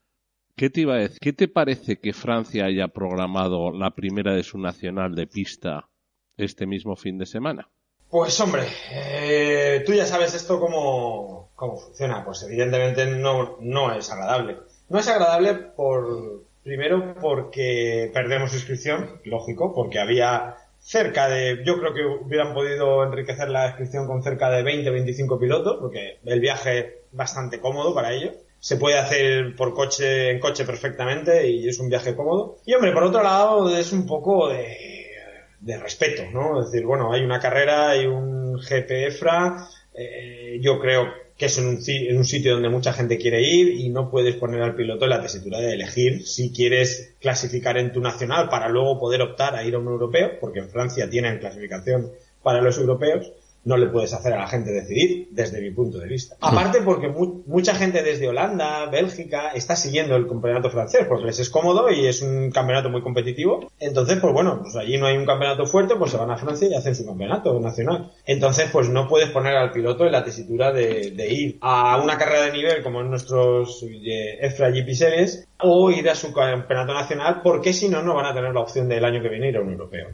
¿Qué 0.56 0.70
te 0.70 0.82
iba 0.82 0.94
a 0.94 0.98
decir? 0.98 1.18
¿Qué 1.20 1.32
te 1.32 1.48
parece 1.48 1.98
que 1.98 2.12
Francia 2.12 2.66
haya 2.66 2.86
programado 2.86 3.72
la 3.72 3.90
primera 3.90 4.32
de 4.34 4.44
su 4.44 4.56
nacional 4.56 5.16
de 5.16 5.26
pista 5.26 5.88
este 6.36 6.64
mismo 6.64 6.94
fin 6.94 7.18
de 7.18 7.26
semana? 7.26 7.68
Pues 8.08 8.38
hombre, 8.38 8.62
eh, 8.92 9.82
tú 9.84 9.92
ya 9.94 10.06
sabes 10.06 10.32
esto 10.32 10.60
cómo, 10.60 11.50
cómo 11.56 11.76
funciona. 11.76 12.24
Pues 12.24 12.44
evidentemente 12.44 13.04
no, 13.06 13.56
no 13.60 13.92
es 13.92 14.08
agradable. 14.12 14.58
No 14.88 15.00
es 15.00 15.08
agradable 15.08 15.54
por, 15.54 16.44
primero 16.62 17.16
porque 17.20 18.12
perdemos 18.14 18.54
inscripción, 18.54 19.20
lógico, 19.24 19.74
porque 19.74 19.98
había 19.98 20.54
cerca 20.78 21.28
de, 21.28 21.64
yo 21.64 21.80
creo 21.80 21.94
que 21.94 22.06
hubieran 22.06 22.54
podido 22.54 23.02
enriquecer 23.02 23.48
la 23.48 23.66
inscripción 23.66 24.06
con 24.06 24.22
cerca 24.22 24.50
de 24.50 24.62
20, 24.62 24.88
25 24.88 25.40
pilotos, 25.40 25.78
porque 25.80 26.18
el 26.24 26.38
viaje 26.38 27.06
bastante 27.10 27.58
cómodo 27.58 27.92
para 27.92 28.12
ellos 28.12 28.34
se 28.64 28.78
puede 28.78 28.98
hacer 28.98 29.54
por 29.56 29.74
coche, 29.74 30.30
en 30.30 30.40
coche 30.40 30.64
perfectamente 30.64 31.50
y 31.50 31.68
es 31.68 31.78
un 31.80 31.90
viaje 31.90 32.16
cómodo. 32.16 32.56
Y 32.64 32.72
hombre, 32.72 32.92
por 32.92 33.02
otro 33.02 33.22
lado, 33.22 33.76
es 33.76 33.92
un 33.92 34.06
poco 34.06 34.48
de, 34.48 35.76
respeto, 35.82 36.22
¿no? 36.32 36.62
Es 36.62 36.70
decir, 36.70 36.86
bueno, 36.86 37.12
hay 37.12 37.22
una 37.22 37.38
carrera, 37.38 37.90
hay 37.90 38.06
un 38.06 38.54
GPFRA, 38.54 39.68
eh, 39.92 40.58
yo 40.62 40.80
creo 40.80 41.12
que 41.36 41.44
es 41.44 41.58
en 41.58 41.66
un, 41.66 41.78
en 41.86 42.16
un, 42.16 42.24
sitio 42.24 42.54
donde 42.54 42.70
mucha 42.70 42.94
gente 42.94 43.18
quiere 43.18 43.42
ir 43.42 43.68
y 43.68 43.90
no 43.90 44.10
puedes 44.10 44.36
poner 44.36 44.62
al 44.62 44.74
piloto 44.74 45.06
la 45.06 45.20
tesitura 45.20 45.58
de 45.58 45.74
elegir 45.74 46.26
si 46.26 46.50
quieres 46.50 47.16
clasificar 47.20 47.76
en 47.76 47.92
tu 47.92 48.00
nacional 48.00 48.48
para 48.48 48.70
luego 48.70 48.98
poder 48.98 49.20
optar 49.20 49.56
a 49.56 49.64
ir 49.64 49.74
a 49.74 49.78
un 49.78 49.88
europeo, 49.88 50.38
porque 50.40 50.60
en 50.60 50.70
Francia 50.70 51.10
tienen 51.10 51.38
clasificación 51.38 52.12
para 52.42 52.62
los 52.62 52.78
europeos 52.78 53.30
no 53.64 53.76
le 53.76 53.86
puedes 53.86 54.12
hacer 54.12 54.32
a 54.34 54.38
la 54.38 54.46
gente 54.46 54.72
decidir, 54.72 55.28
desde 55.30 55.60
mi 55.60 55.70
punto 55.70 55.98
de 55.98 56.06
vista. 56.06 56.36
Aparte 56.40 56.80
porque 56.82 57.08
mucha 57.08 57.74
gente 57.74 58.02
desde 58.02 58.28
Holanda, 58.28 58.86
Bélgica, 58.86 59.50
está 59.50 59.74
siguiendo 59.74 60.16
el 60.16 60.28
campeonato 60.28 60.70
francés, 60.70 61.06
porque 61.08 61.24
les 61.24 61.40
es 61.40 61.50
cómodo 61.50 61.90
y 61.90 62.06
es 62.06 62.22
un 62.22 62.50
campeonato 62.50 62.90
muy 62.90 63.02
competitivo. 63.02 63.70
Entonces, 63.80 64.18
pues 64.20 64.32
bueno, 64.32 64.60
pues 64.60 64.76
allí 64.76 64.98
no 64.98 65.06
hay 65.06 65.16
un 65.16 65.24
campeonato 65.24 65.66
fuerte, 65.66 65.96
pues 65.96 66.10
se 66.10 66.18
van 66.18 66.30
a 66.30 66.36
Francia 66.36 66.68
y 66.68 66.74
hacen 66.74 66.94
su 66.94 67.06
campeonato 67.06 67.58
nacional. 67.58 68.12
Entonces, 68.26 68.68
pues 68.70 68.88
no 68.88 69.08
puedes 69.08 69.30
poner 69.30 69.56
al 69.56 69.72
piloto 69.72 70.04
en 70.04 70.12
la 70.12 70.24
tesitura 70.24 70.72
de, 70.72 71.14
ir 71.28 71.58
a 71.60 72.00
una 72.02 72.18
carrera 72.18 72.46
de 72.46 72.52
nivel 72.52 72.82
como 72.82 73.00
en 73.00 73.10
nuestros 73.10 73.82
eh, 73.82 74.38
EFRA 74.40 74.70
GP 74.70 74.90
Series 74.90 75.48
o 75.60 75.90
ir 75.90 76.08
a 76.10 76.14
su 76.14 76.32
campeonato 76.32 76.92
nacional, 76.92 77.40
porque 77.42 77.72
si 77.72 77.88
no, 77.88 78.02
no 78.02 78.14
van 78.14 78.26
a 78.26 78.34
tener 78.34 78.52
la 78.52 78.60
opción 78.60 78.88
del 78.88 79.04
año 79.04 79.22
que 79.22 79.30
viene 79.30 79.48
ir 79.48 79.56
a 79.56 79.62
un 79.62 79.72
europeo. 79.72 80.08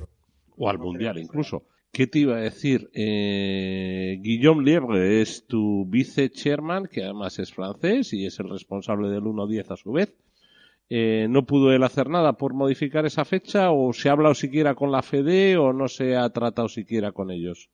O 0.57 0.68
al 0.68 0.78
mundial 0.78 1.18
incluso. 1.18 1.64
¿Qué 1.93 2.07
te 2.07 2.20
iba 2.20 2.36
a 2.36 2.41
decir? 2.41 2.88
Eh, 2.95 4.18
Guillaume 4.20 4.62
Lièvre 4.62 5.22
es 5.22 5.47
tu 5.47 5.86
vice-chairman, 5.86 6.86
que 6.86 7.03
además 7.03 7.38
es 7.41 7.53
francés 7.53 8.12
y 8.12 8.26
es 8.26 8.38
el 8.38 8.49
responsable 8.49 9.09
del 9.09 9.22
1-10 9.22 9.72
a 9.72 9.76
su 9.76 9.93
vez. 9.93 10.14
Eh, 10.88 11.26
¿No 11.28 11.47
pudo 11.47 11.72
él 11.72 11.82
hacer 11.82 12.09
nada 12.09 12.34
por 12.34 12.55
modificar 12.55 13.07
esa 13.07 13.24
fecha? 13.24 13.72
¿O 13.72 13.93
se 13.93 14.09
ha 14.09 14.12
hablado 14.12 14.34
siquiera 14.34 14.74
con 14.74 14.93
la 14.93 15.03
FEDE 15.03 15.57
o 15.57 15.72
no 15.72 15.88
se 15.88 16.16
ha 16.16 16.28
tratado 16.30 16.68
siquiera 16.68 17.11
con 17.11 17.32
ellos? 17.32 17.70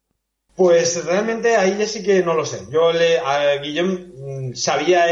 Pues 0.55 1.05
realmente 1.05 1.57
ahí 1.57 1.77
ya 1.79 1.87
sí 1.87 2.03
que 2.03 2.23
no 2.23 2.33
lo 2.33 2.47
sé. 2.47 2.67
Yo 2.73 2.93
le, 2.93 3.19
a 3.19 3.59
Guillaume 3.59 4.07
mm, 4.17 4.55
sabía, 4.55 5.05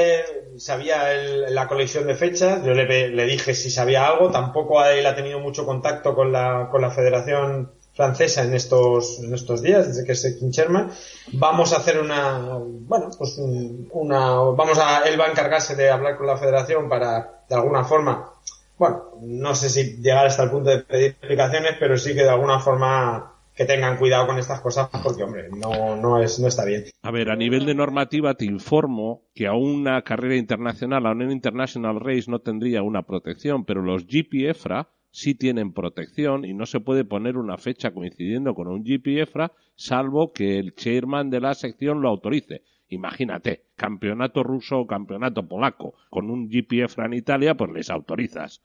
sabía 0.56 1.12
la 1.50 1.68
colección 1.68 2.06
de 2.06 2.14
fechas, 2.14 2.64
yo 2.64 2.72
le, 2.72 3.10
le, 3.10 3.26
dije 3.26 3.54
si 3.54 3.68
sabía 3.68 4.06
algo, 4.06 4.30
tampoco 4.30 4.82
él 4.82 5.04
ha 5.04 5.14
tenido 5.14 5.40
mucho 5.40 5.66
contacto 5.66 6.14
con 6.14 6.32
la, 6.32 6.68
con 6.70 6.80
la 6.80 6.90
federación 6.90 7.72
francesa 7.94 8.44
en 8.44 8.54
estos, 8.54 9.20
en 9.20 9.32
estos 9.32 9.62
días, 9.62 9.86
desde 9.86 10.04
que 10.04 10.12
es 10.12 10.36
King 10.38 10.50
Sherman. 10.50 10.90
Vamos 11.32 11.72
a 11.72 11.76
hacer 11.78 12.00
una, 12.00 12.58
bueno, 12.60 13.10
pues 13.16 13.38
una, 13.38 14.34
vamos 14.34 14.78
a, 14.78 15.08
él 15.08 15.18
va 15.18 15.26
a 15.26 15.30
encargarse 15.30 15.76
de 15.76 15.90
hablar 15.90 16.16
con 16.16 16.26
la 16.26 16.36
federación 16.36 16.88
para, 16.88 17.44
de 17.48 17.54
alguna 17.54 17.84
forma, 17.84 18.32
bueno, 18.76 19.04
no 19.22 19.54
sé 19.54 19.70
si 19.70 19.96
llegar 20.02 20.26
hasta 20.26 20.42
el 20.42 20.50
punto 20.50 20.70
de 20.70 20.80
pedir 20.80 21.10
explicaciones, 21.12 21.76
pero 21.78 21.96
sí 21.96 22.14
que 22.14 22.24
de 22.24 22.30
alguna 22.30 22.58
forma 22.58 23.30
que 23.54 23.64
tengan 23.64 23.96
cuidado 23.98 24.26
con 24.26 24.38
estas 24.38 24.60
cosas 24.60 24.88
porque, 25.02 25.22
hombre, 25.22 25.48
no, 25.48 25.96
no, 25.96 26.20
es, 26.20 26.40
no 26.40 26.48
está 26.48 26.64
bien. 26.64 26.86
A 27.02 27.12
ver, 27.12 27.30
a 27.30 27.36
nivel 27.36 27.66
de 27.66 27.74
normativa 27.76 28.34
te 28.34 28.44
informo 28.44 29.22
que 29.32 29.46
a 29.46 29.52
una 29.52 30.02
carrera 30.02 30.34
internacional, 30.34 31.06
a 31.06 31.12
una 31.12 31.32
International 31.32 32.00
Race 32.00 32.28
no 32.28 32.40
tendría 32.40 32.82
una 32.82 33.02
protección, 33.02 33.64
pero 33.64 33.82
los 33.82 34.06
GPFRA 34.06 34.88
sí 35.14 35.36
tienen 35.36 35.72
protección 35.72 36.44
y 36.44 36.54
no 36.54 36.66
se 36.66 36.80
puede 36.80 37.04
poner 37.04 37.36
una 37.36 37.56
fecha 37.56 37.92
coincidiendo 37.92 38.52
con 38.52 38.66
un 38.66 38.82
GPFRA 38.82 39.52
salvo 39.76 40.32
que 40.32 40.58
el 40.58 40.74
chairman 40.74 41.30
de 41.30 41.40
la 41.40 41.54
sección 41.54 42.02
lo 42.02 42.08
autorice. 42.08 42.64
Imagínate, 42.88 43.62
campeonato 43.76 44.42
ruso 44.42 44.80
o 44.80 44.88
campeonato 44.88 45.46
polaco 45.46 45.94
con 46.10 46.30
un 46.30 46.48
GPFRA 46.48 47.06
en 47.06 47.14
Italia, 47.14 47.54
pues 47.54 47.70
les 47.70 47.90
autorizas. 47.90 48.64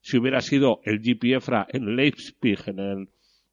Si 0.00 0.16
hubiera 0.16 0.40
sido 0.40 0.80
el 0.84 1.00
GPFRA 1.00 1.66
en 1.68 1.96
Leipzig, 1.96 2.60
en 2.66 2.78
el, 2.78 3.08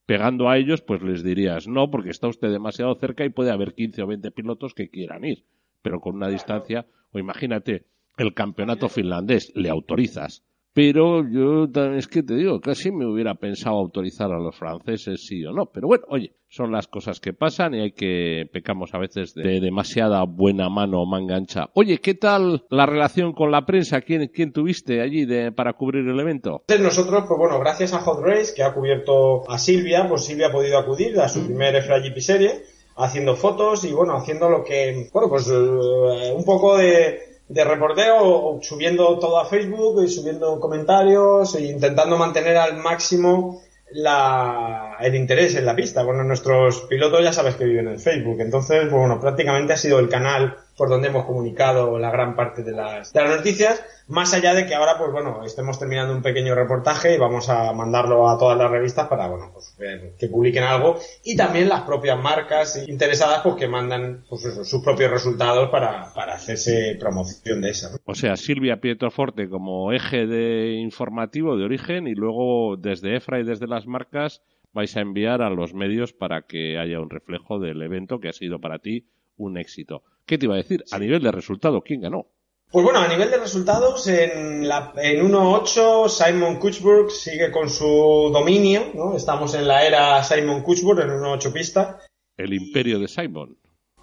pegando 0.06 0.48
a 0.48 0.60
ellos, 0.60 0.84
pues 0.84 1.02
les 1.02 1.24
dirías 1.24 1.68
no, 1.68 1.90
porque 1.90 2.12
está 2.12 2.28
usted 2.28 2.52
demasiado 2.52 2.94
cerca 2.94 3.26
y 3.26 3.30
puede 3.30 3.50
haber 3.50 3.74
15 3.74 4.04
o 4.04 4.08
20 4.08 4.30
pilotos 4.30 4.76
que 4.76 4.90
quieran 4.90 5.26
ir. 5.26 5.46
Pero 5.82 6.00
con 6.00 6.14
una 6.14 6.30
distancia, 6.30 6.86
o 7.12 7.18
imagínate, 7.18 7.88
el 8.20 8.36
campeonato 8.36 8.88
finlandés, 8.88 9.52
le 9.56 9.70
autorizas 9.70 10.46
pero 10.76 11.24
yo 11.26 11.70
es 11.96 12.06
que 12.10 12.22
te 12.22 12.36
digo, 12.36 12.60
casi 12.60 12.92
me 12.92 13.06
hubiera 13.06 13.36
pensado 13.36 13.78
autorizar 13.78 14.34
a 14.34 14.40
los 14.40 14.58
franceses 14.58 15.26
sí 15.26 15.46
o 15.46 15.54
no. 15.54 15.68
Pero 15.68 15.88
bueno, 15.88 16.04
oye, 16.10 16.36
son 16.50 16.74
las 16.74 16.88
cosas 16.88 17.22
que 17.22 17.32
pasan 17.32 17.76
y 17.76 17.80
hay 17.80 17.92
que 17.94 18.44
pecamos 18.52 18.94
a 18.94 18.98
veces 18.98 19.34
de 19.36 19.62
demasiada 19.62 20.26
buena 20.26 20.68
mano 20.68 21.02
o 21.02 21.06
manga 21.06 21.38
ancha. 21.38 21.70
Oye, 21.76 22.00
¿qué 22.00 22.14
tal 22.14 22.66
la 22.70 22.86
relación 22.86 23.32
con 23.32 23.52
la 23.52 23.66
prensa? 23.66 24.02
¿Quién, 24.02 24.30
quién 24.34 24.52
tuviste 24.52 25.00
allí 25.00 25.24
de, 25.24 25.54
para 25.54 25.72
cubrir 25.72 26.06
el 26.10 26.20
evento? 26.20 26.66
Nosotros, 26.78 27.24
pues 27.26 27.40
bueno, 27.40 27.58
gracias 27.58 27.94
a 27.94 28.00
Hot 28.00 28.22
Race, 28.22 28.54
que 28.54 28.64
ha 28.64 28.74
cubierto 28.74 29.50
a 29.50 29.58
Silvia, 29.58 30.10
pues 30.10 30.26
Silvia 30.26 30.48
ha 30.48 30.52
podido 30.52 30.78
acudir 30.78 31.18
a 31.22 31.30
su 31.30 31.40
mm. 31.40 31.46
primer 31.46 31.82
FRGP 31.84 32.18
serie, 32.20 32.52
haciendo 32.98 33.38
fotos 33.38 33.86
y 33.86 33.94
bueno, 33.94 34.18
haciendo 34.18 34.50
lo 34.50 34.62
que, 34.62 35.10
bueno, 35.14 35.30
pues 35.30 35.48
eh, 35.48 36.34
un 36.36 36.44
poco 36.44 36.78
de 36.78 37.35
de 37.48 37.64
reporteo 37.64 38.60
subiendo 38.62 39.20
todo 39.20 39.40
a 39.40 39.46
Facebook 39.46 40.04
y 40.04 40.08
subiendo 40.08 40.60
comentarios 40.60 41.56
e 41.56 41.66
intentando 41.66 42.18
mantener 42.18 42.58
al 42.58 42.78
máximo 42.78 43.62
la, 43.92 44.98
el 45.00 45.16
interés 45.16 45.56
en 45.56 45.66
la 45.66 45.76
pista. 45.76 46.04
Bueno, 46.04 46.24
nuestros 46.24 46.82
pilotos 46.82 47.24
ya 47.24 47.34
sabes 47.34 47.56
que 47.56 47.66
viven 47.66 47.88
en 47.88 48.00
Facebook, 48.00 48.42
entonces, 48.42 48.90
bueno, 48.90 49.20
prácticamente 49.20 49.74
ha 49.74 49.78
sido 49.78 50.00
el 50.00 50.10
canal 50.10 50.58
por 50.78 50.90
donde 50.90 51.08
hemos 51.08 51.26
comunicado 51.26 51.98
la 52.00 52.12
gran 52.12 52.36
parte 52.36 52.64
de 52.64 52.72
las, 52.72 53.14
de 53.14 53.22
las 53.22 53.38
noticias, 53.38 53.84
más 54.08 54.34
allá 54.34 54.54
de 54.54 54.66
que 54.66 54.76
ahora, 54.76 54.98
pues 54.98 55.12
bueno, 55.12 55.44
estemos 55.44 55.80
terminando 55.80 56.14
un 56.14 56.22
pequeño 56.22 56.54
reportaje 56.54 57.16
y 57.16 57.18
vamos 57.18 57.50
a 57.50 57.74
mandarlo 57.74 58.30
a 58.30 58.38
todas 58.38 58.58
las 58.58 58.70
revistas 58.70 59.08
para, 59.08 59.28
bueno, 59.28 59.52
pues 59.54 59.76
que 60.20 60.28
publiquen 60.28 60.64
algo 60.64 60.98
y 61.24 61.36
también 61.36 61.70
las 61.70 61.82
propias 61.82 62.20
marcas 62.22 62.88
interesadas, 62.88 63.42
pues 63.44 63.56
que 63.56 63.68
mandan 63.68 64.24
pues 64.30 64.42
sus 64.42 64.84
propios 64.84 65.12
resultados 65.12 65.70
para, 65.70 66.14
para 66.14 66.34
hacerse 66.34 66.98
promoción 67.00 67.62
de 67.62 67.70
eso. 67.70 67.90
O 68.06 68.16
sea, 68.16 68.36
Silvia 68.36 68.80
Pietroforte 68.82 69.50
como 69.50 69.92
eje 69.92 70.28
de 70.28 70.74
informativo 70.74 71.58
de 71.58 71.66
origen 71.66 72.08
y 72.08 72.14
luego 72.14 72.78
desde 72.78 73.16
EFRA 73.16 73.40
y 73.40 73.44
desde 73.44 73.68
las 73.68 73.88
marcas 73.88 74.42
vais 74.74 74.96
a 74.98 75.02
enviar 75.02 75.42
a 75.42 75.50
los 75.50 75.74
medios 75.74 76.14
para 76.14 76.42
que 76.42 76.78
haya 76.78 77.00
un 77.00 77.10
reflejo 77.10 77.60
del 77.60 77.82
evento 77.82 78.20
que 78.20 78.28
ha 78.28 78.34
sido 78.34 78.60
para 78.60 78.80
ti 78.80 79.06
un 79.38 79.58
éxito. 79.58 80.04
¿Qué 80.26 80.38
te 80.38 80.46
iba 80.46 80.56
a 80.56 80.58
decir? 80.58 80.84
A 80.92 81.00
nivel 81.00 81.22
de 81.22 81.32
resultado, 81.32 81.82
¿quién 81.82 82.02
ganó? 82.02 82.28
Pues 82.72 82.84
bueno, 82.84 83.00
a 83.00 83.08
nivel 83.08 83.30
de 83.30 83.38
resultados, 83.38 84.08
en, 84.08 84.68
la, 84.68 84.92
en 84.98 85.32
1.8 85.32 86.10
Simon 86.10 86.58
Kuchburg 86.58 87.12
sigue 87.12 87.52
con 87.52 87.70
su 87.70 88.32
dominio, 88.34 88.92
¿no? 88.96 89.16
Estamos 89.16 89.54
en 89.54 89.68
la 89.68 89.86
era 89.86 90.24
Simon 90.24 90.64
Kuchburg 90.64 91.02
en 91.02 91.10
1.8 91.10 91.54
pista. 91.54 92.00
El 92.36 92.54
imperio 92.54 93.00
de 93.00 93.08
Simon. 93.08 93.58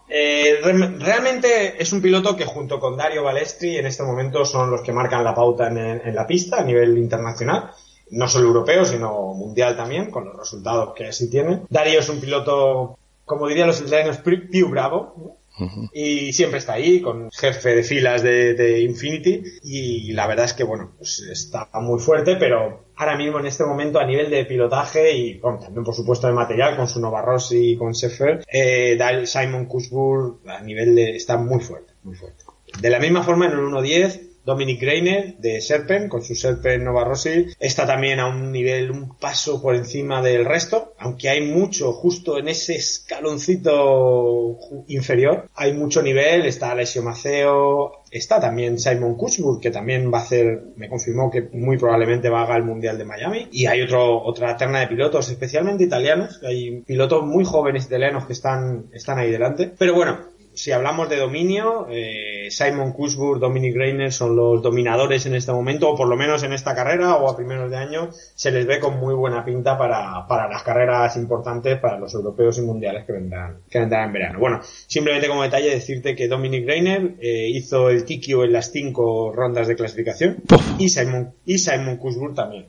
Eh, 0.09 0.61
realmente 0.63 1.83
es 1.83 1.93
un 1.93 2.01
piloto 2.01 2.37
que 2.37 2.45
junto 2.45 2.79
con 2.79 2.97
Dario 2.97 3.25
Balestri 3.25 3.77
en 3.77 3.87
este 3.87 4.03
momento 4.03 4.45
son 4.45 4.71
los 4.71 4.83
que 4.83 4.93
marcan 4.93 5.25
la 5.25 5.35
pauta 5.35 5.69
en, 5.69 5.79
en 5.79 6.15
la 6.15 6.27
pista 6.27 6.61
a 6.61 6.65
nivel 6.65 6.97
internacional 6.99 7.71
no 8.11 8.29
solo 8.29 8.49
europeo, 8.49 8.85
sino 8.85 9.33
mundial 9.33 9.75
también, 9.75 10.11
con 10.11 10.27
los 10.27 10.37
resultados 10.37 10.93
que 10.95 11.07
así 11.07 11.31
tiene. 11.31 11.63
Dario 11.71 12.01
es 12.01 12.09
un 12.11 12.21
piloto 12.21 12.99
como 13.25 13.49
dirían 13.49 13.69
los 13.69 13.81
italianos, 13.81 14.19
più 14.19 14.69
bravo. 14.69 15.39
Y 15.93 16.33
siempre 16.33 16.59
está 16.59 16.75
ahí, 16.75 17.01
con 17.01 17.31
jefe 17.31 17.75
de 17.75 17.83
filas 17.83 18.23
de, 18.23 18.81
Infinity. 18.81 19.43
Y 19.63 20.13
la 20.13 20.27
verdad 20.27 20.47
es 20.47 20.55
que, 20.55 20.65
bueno, 20.65 20.93
pues 20.97 21.21
está 21.21 21.69
muy 21.75 22.01
fuerte, 22.01 22.37
pero 22.37 22.85
ahora 22.97 23.17
mismo 23.17 23.41
en 23.41 23.47
este 23.47 23.65
momento 23.65 23.99
a 23.99 24.07
nivel 24.07 24.31
de 24.31 24.45
pilotaje 24.45 25.13
y 25.13 25.41
también 25.41 25.85
por 25.85 25.95
supuesto 25.95 26.27
de 26.27 26.33
material 26.35 26.77
con 26.77 26.87
su 26.87 27.01
Nova 27.01 27.23
Rossi 27.23 27.73
y 27.73 27.77
con 27.77 27.93
Sheffer, 27.93 28.45
eh, 28.53 28.97
Simon 29.25 29.67
Kushburg 29.67 30.41
a 30.47 30.61
nivel 30.61 30.95
de, 30.95 31.17
está 31.17 31.37
muy 31.37 31.61
fuerte, 31.61 31.95
muy 32.03 32.15
fuerte. 32.15 32.45
De 32.81 32.91
la 32.91 32.99
misma 32.99 33.23
forma 33.23 33.47
en 33.47 33.53
el 33.53 33.59
1.10 33.59 34.32
Dominic 34.45 34.83
Reiner 34.83 35.37
de 35.39 35.61
Serpent 35.61 36.09
con 36.09 36.23
su 36.23 36.35
Serpent 36.35 36.83
Nova 36.83 37.05
Rossi 37.05 37.47
está 37.59 37.87
también 37.87 38.21
a 38.21 38.27
un 38.27 38.51
nivel 38.51 38.91
un 38.91 39.17
paso 39.17 39.63
por 39.63 39.75
encima 39.75 40.21
del 40.23 40.45
resto 40.45 40.95
aunque 40.99 41.29
hay 41.29 41.43
mucho 41.43 41.93
justo 41.93 42.39
en 42.39 42.49
ese 42.49 42.77
escaloncito 42.77 44.59
inferior. 44.89 45.49
Hay 45.55 45.73
mucho 45.73 46.03
nivel 46.03 46.47
está 46.47 46.71
Alessio 46.71 47.03
Maceo 47.03 48.03
está 48.11 48.41
también 48.41 48.79
Simon 48.79 49.17
Kuchburg 49.17 49.61
que 49.61 49.71
también 49.71 50.13
va 50.13 50.19
a 50.19 50.23
hacer 50.23 50.63
me 50.77 50.89
confirmó 50.89 51.31
que 51.31 51.49
muy 51.53 51.79
probablemente 51.79 52.29
va 52.29 52.43
a 52.43 52.57
el 52.57 52.65
Mundial 52.65 52.99
de 52.99 53.05
Miami. 53.05 53.49
Y 53.51 53.67
hay 53.67 53.83
otro 53.83 54.23
otra 54.23 54.57
terna 54.57 54.81
de 54.81 54.87
pilotos 54.89 55.29
especialmente 55.31 55.85
italianos 55.85 56.41
hay 56.45 56.83
pilotos 56.83 57.25
muy 57.25 57.45
jóvenes 57.45 57.87
italianos 57.87 58.27
que 58.27 58.33
están 58.33 58.87
están 58.93 59.19
ahí 59.19 59.31
delante. 59.31 59.73
Pero 59.79 59.95
bueno 59.95 60.32
si 60.55 60.73
hablamos 60.73 61.09
de 61.09 61.17
dominio, 61.17 61.87
eh, 61.91 62.49
Simon 62.51 62.93
Kushburg, 62.93 63.41
Dominic 63.41 63.77
Reiner 63.77 64.13
son 64.13 64.37
los 64.37 64.63
dominadores 64.63 65.27
en 65.27 65.35
este 65.35 65.53
momento, 65.53 65.91
o 65.91 65.97
por 65.97 66.09
lo 66.09 66.17
menos 66.17 66.43
en 66.43 66.53
esta 66.53 66.75
carrera 66.75 67.17
o 67.17 67.29
a 67.29 67.37
primeros 67.37 67.71
de 67.71 67.77
año, 67.77 68.11
se 68.13 68.51
les 68.51 68.67
ve 68.67 68.79
con 68.79 68.99
muy 68.99 69.15
buena 69.15 69.45
pinta 69.45 69.79
para, 69.79 70.27
para 70.27 70.49
las 70.49 70.63
carreras 70.63 71.17
importantes, 71.17 71.79
para 71.79 71.99
los 71.99 72.15
europeos 72.15 72.59
y 72.59 72.63
mundiales 72.63 73.05
que 73.05 73.13
vendrán, 73.13 73.61
que 73.69 73.79
vendrán 73.79 74.09
en 74.09 74.13
verano. 74.13 74.39
Bueno, 74.39 74.61
simplemente 74.63 75.29
como 75.29 75.43
detalle 75.43 75.71
decirte 75.71 76.15
que 76.15 76.29
Dominic 76.29 76.67
Reiner 76.67 77.15
eh, 77.21 77.49
hizo 77.49 77.91
el 77.91 78.05
Kikio 78.05 78.45
en 78.45 78.53
las 78.53 78.71
cinco 78.71 79.33
rondas 79.33 79.69
de 79.69 79.77
clasificación 79.77 80.43
y 80.79 80.89
Simon, 80.89 81.35
y 81.45 81.59
Simon 81.59 81.97
Kushburg 81.97 82.35
también. 82.35 82.69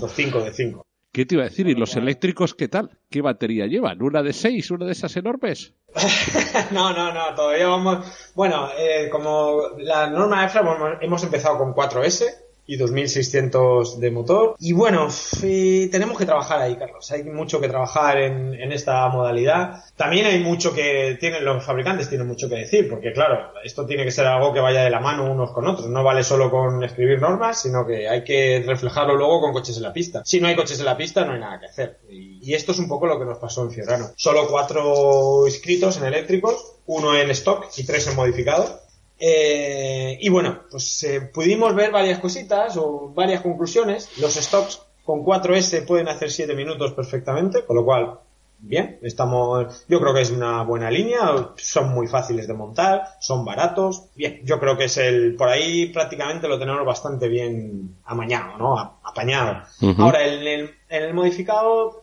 Los 0.00 0.12
cinco 0.12 0.40
de 0.42 0.52
cinco. 0.52 0.82
¿Qué 1.12 1.26
te 1.26 1.34
iba 1.34 1.44
a 1.44 1.48
decir? 1.48 1.68
¿Y 1.68 1.74
los 1.74 1.94
eléctricos 1.96 2.54
qué 2.54 2.68
tal? 2.68 2.98
¿Qué 3.10 3.20
batería 3.20 3.66
llevan? 3.66 4.00
¿Una 4.02 4.22
de 4.22 4.32
seis? 4.32 4.70
¿Una 4.70 4.86
de 4.86 4.92
esas 4.92 5.14
enormes? 5.16 5.74
no, 6.70 6.94
no, 6.94 7.12
no, 7.12 7.34
todavía 7.34 7.68
vamos... 7.68 8.32
Bueno, 8.34 8.70
eh, 8.78 9.10
como 9.10 9.76
la 9.76 10.08
norma 10.08 10.46
EFRA 10.46 10.98
hemos 11.02 11.22
empezado 11.22 11.58
con 11.58 11.74
4S, 11.74 12.24
y 12.66 12.76
2600 12.76 14.00
de 14.00 14.10
motor. 14.10 14.54
Y 14.58 14.72
bueno, 14.72 15.08
tenemos 15.40 16.16
que 16.16 16.26
trabajar 16.26 16.60
ahí, 16.60 16.76
Carlos. 16.76 17.10
Hay 17.10 17.24
mucho 17.24 17.60
que 17.60 17.68
trabajar 17.68 18.18
en, 18.18 18.54
en, 18.54 18.72
esta 18.72 19.08
modalidad. 19.08 19.82
También 19.96 20.26
hay 20.26 20.38
mucho 20.40 20.72
que 20.72 21.16
tienen 21.18 21.44
los 21.44 21.64
fabricantes 21.64 22.08
tienen 22.08 22.26
mucho 22.26 22.48
que 22.48 22.56
decir, 22.56 22.88
porque 22.88 23.12
claro, 23.12 23.52
esto 23.64 23.84
tiene 23.86 24.04
que 24.04 24.10
ser 24.10 24.26
algo 24.26 24.52
que 24.52 24.60
vaya 24.60 24.84
de 24.84 24.90
la 24.90 25.00
mano 25.00 25.30
unos 25.30 25.50
con 25.50 25.66
otros. 25.66 25.88
No 25.88 26.04
vale 26.04 26.22
solo 26.24 26.50
con 26.50 26.82
escribir 26.84 27.20
normas, 27.20 27.62
sino 27.62 27.86
que 27.86 28.08
hay 28.08 28.22
que 28.22 28.62
reflejarlo 28.66 29.16
luego 29.16 29.40
con 29.40 29.52
coches 29.52 29.76
en 29.76 29.82
la 29.82 29.92
pista. 29.92 30.22
Si 30.24 30.40
no 30.40 30.48
hay 30.48 30.56
coches 30.56 30.78
en 30.78 30.86
la 30.86 30.96
pista, 30.96 31.24
no 31.24 31.32
hay 31.32 31.40
nada 31.40 31.58
que 31.58 31.66
hacer. 31.66 31.98
Y, 32.08 32.38
y 32.42 32.54
esto 32.54 32.72
es 32.72 32.78
un 32.78 32.88
poco 32.88 33.06
lo 33.06 33.18
que 33.18 33.24
nos 33.24 33.38
pasó 33.38 33.62
en 33.62 33.72
Fiorano. 33.72 34.10
Solo 34.16 34.46
cuatro 34.48 35.46
inscritos 35.46 35.96
en 35.96 36.04
eléctricos, 36.04 36.76
uno 36.86 37.16
en 37.16 37.30
stock 37.30 37.66
y 37.76 37.84
tres 37.84 38.06
en 38.06 38.16
modificado. 38.16 38.81
Eh, 39.24 40.18
y 40.20 40.28
bueno, 40.30 40.62
pues 40.68 41.04
eh, 41.04 41.20
pudimos 41.20 41.76
ver 41.76 41.92
varias 41.92 42.18
cositas 42.18 42.76
o 42.76 43.12
varias 43.14 43.40
conclusiones. 43.40 44.18
Los 44.18 44.34
stocks 44.34 44.82
con 45.04 45.24
4S 45.24 45.86
pueden 45.86 46.08
hacer 46.08 46.28
7 46.28 46.56
minutos 46.56 46.92
perfectamente, 46.92 47.64
con 47.64 47.76
lo 47.76 47.84
cual, 47.84 48.18
bien, 48.58 48.98
estamos, 49.00 49.84
yo 49.86 50.00
creo 50.00 50.12
que 50.12 50.22
es 50.22 50.32
una 50.32 50.64
buena 50.64 50.90
línea, 50.90 51.50
son 51.54 51.94
muy 51.94 52.08
fáciles 52.08 52.48
de 52.48 52.54
montar, 52.54 53.10
son 53.20 53.44
baratos, 53.44 54.06
bien, 54.16 54.40
yo 54.42 54.58
creo 54.58 54.76
que 54.76 54.86
es 54.86 54.96
el, 54.96 55.36
por 55.36 55.48
ahí 55.48 55.86
prácticamente 55.86 56.48
lo 56.48 56.58
tenemos 56.58 56.84
bastante 56.84 57.28
bien 57.28 57.94
amañado, 58.04 58.58
¿no? 58.58 58.76
Apañado. 59.04 59.62
Ahora, 59.98 60.26
en 60.26 60.44
el, 60.44 60.74
en 60.88 61.02
el 61.04 61.14
modificado, 61.14 62.01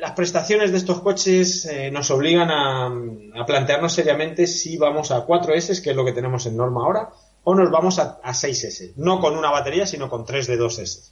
las 0.00 0.12
prestaciones 0.12 0.72
de 0.72 0.78
estos 0.78 1.00
coches 1.00 1.64
eh, 1.66 1.90
nos 1.90 2.10
obligan 2.10 2.50
a, 2.50 3.46
plantearnos 3.46 3.92
seriamente 3.92 4.46
si 4.46 4.76
vamos 4.76 5.10
a 5.10 5.26
4S, 5.26 5.82
que 5.82 5.90
es 5.90 5.96
lo 5.96 6.04
que 6.04 6.12
tenemos 6.12 6.46
en 6.46 6.56
norma 6.56 6.82
ahora, 6.84 7.10
o 7.44 7.54
nos 7.54 7.70
vamos 7.70 7.98
a, 7.98 8.20
6S. 8.22 8.92
No 8.96 9.20
con 9.20 9.36
una 9.36 9.50
batería, 9.50 9.86
sino 9.86 10.08
con 10.08 10.24
3 10.24 10.46
de 10.46 10.58
2S. 10.58 11.10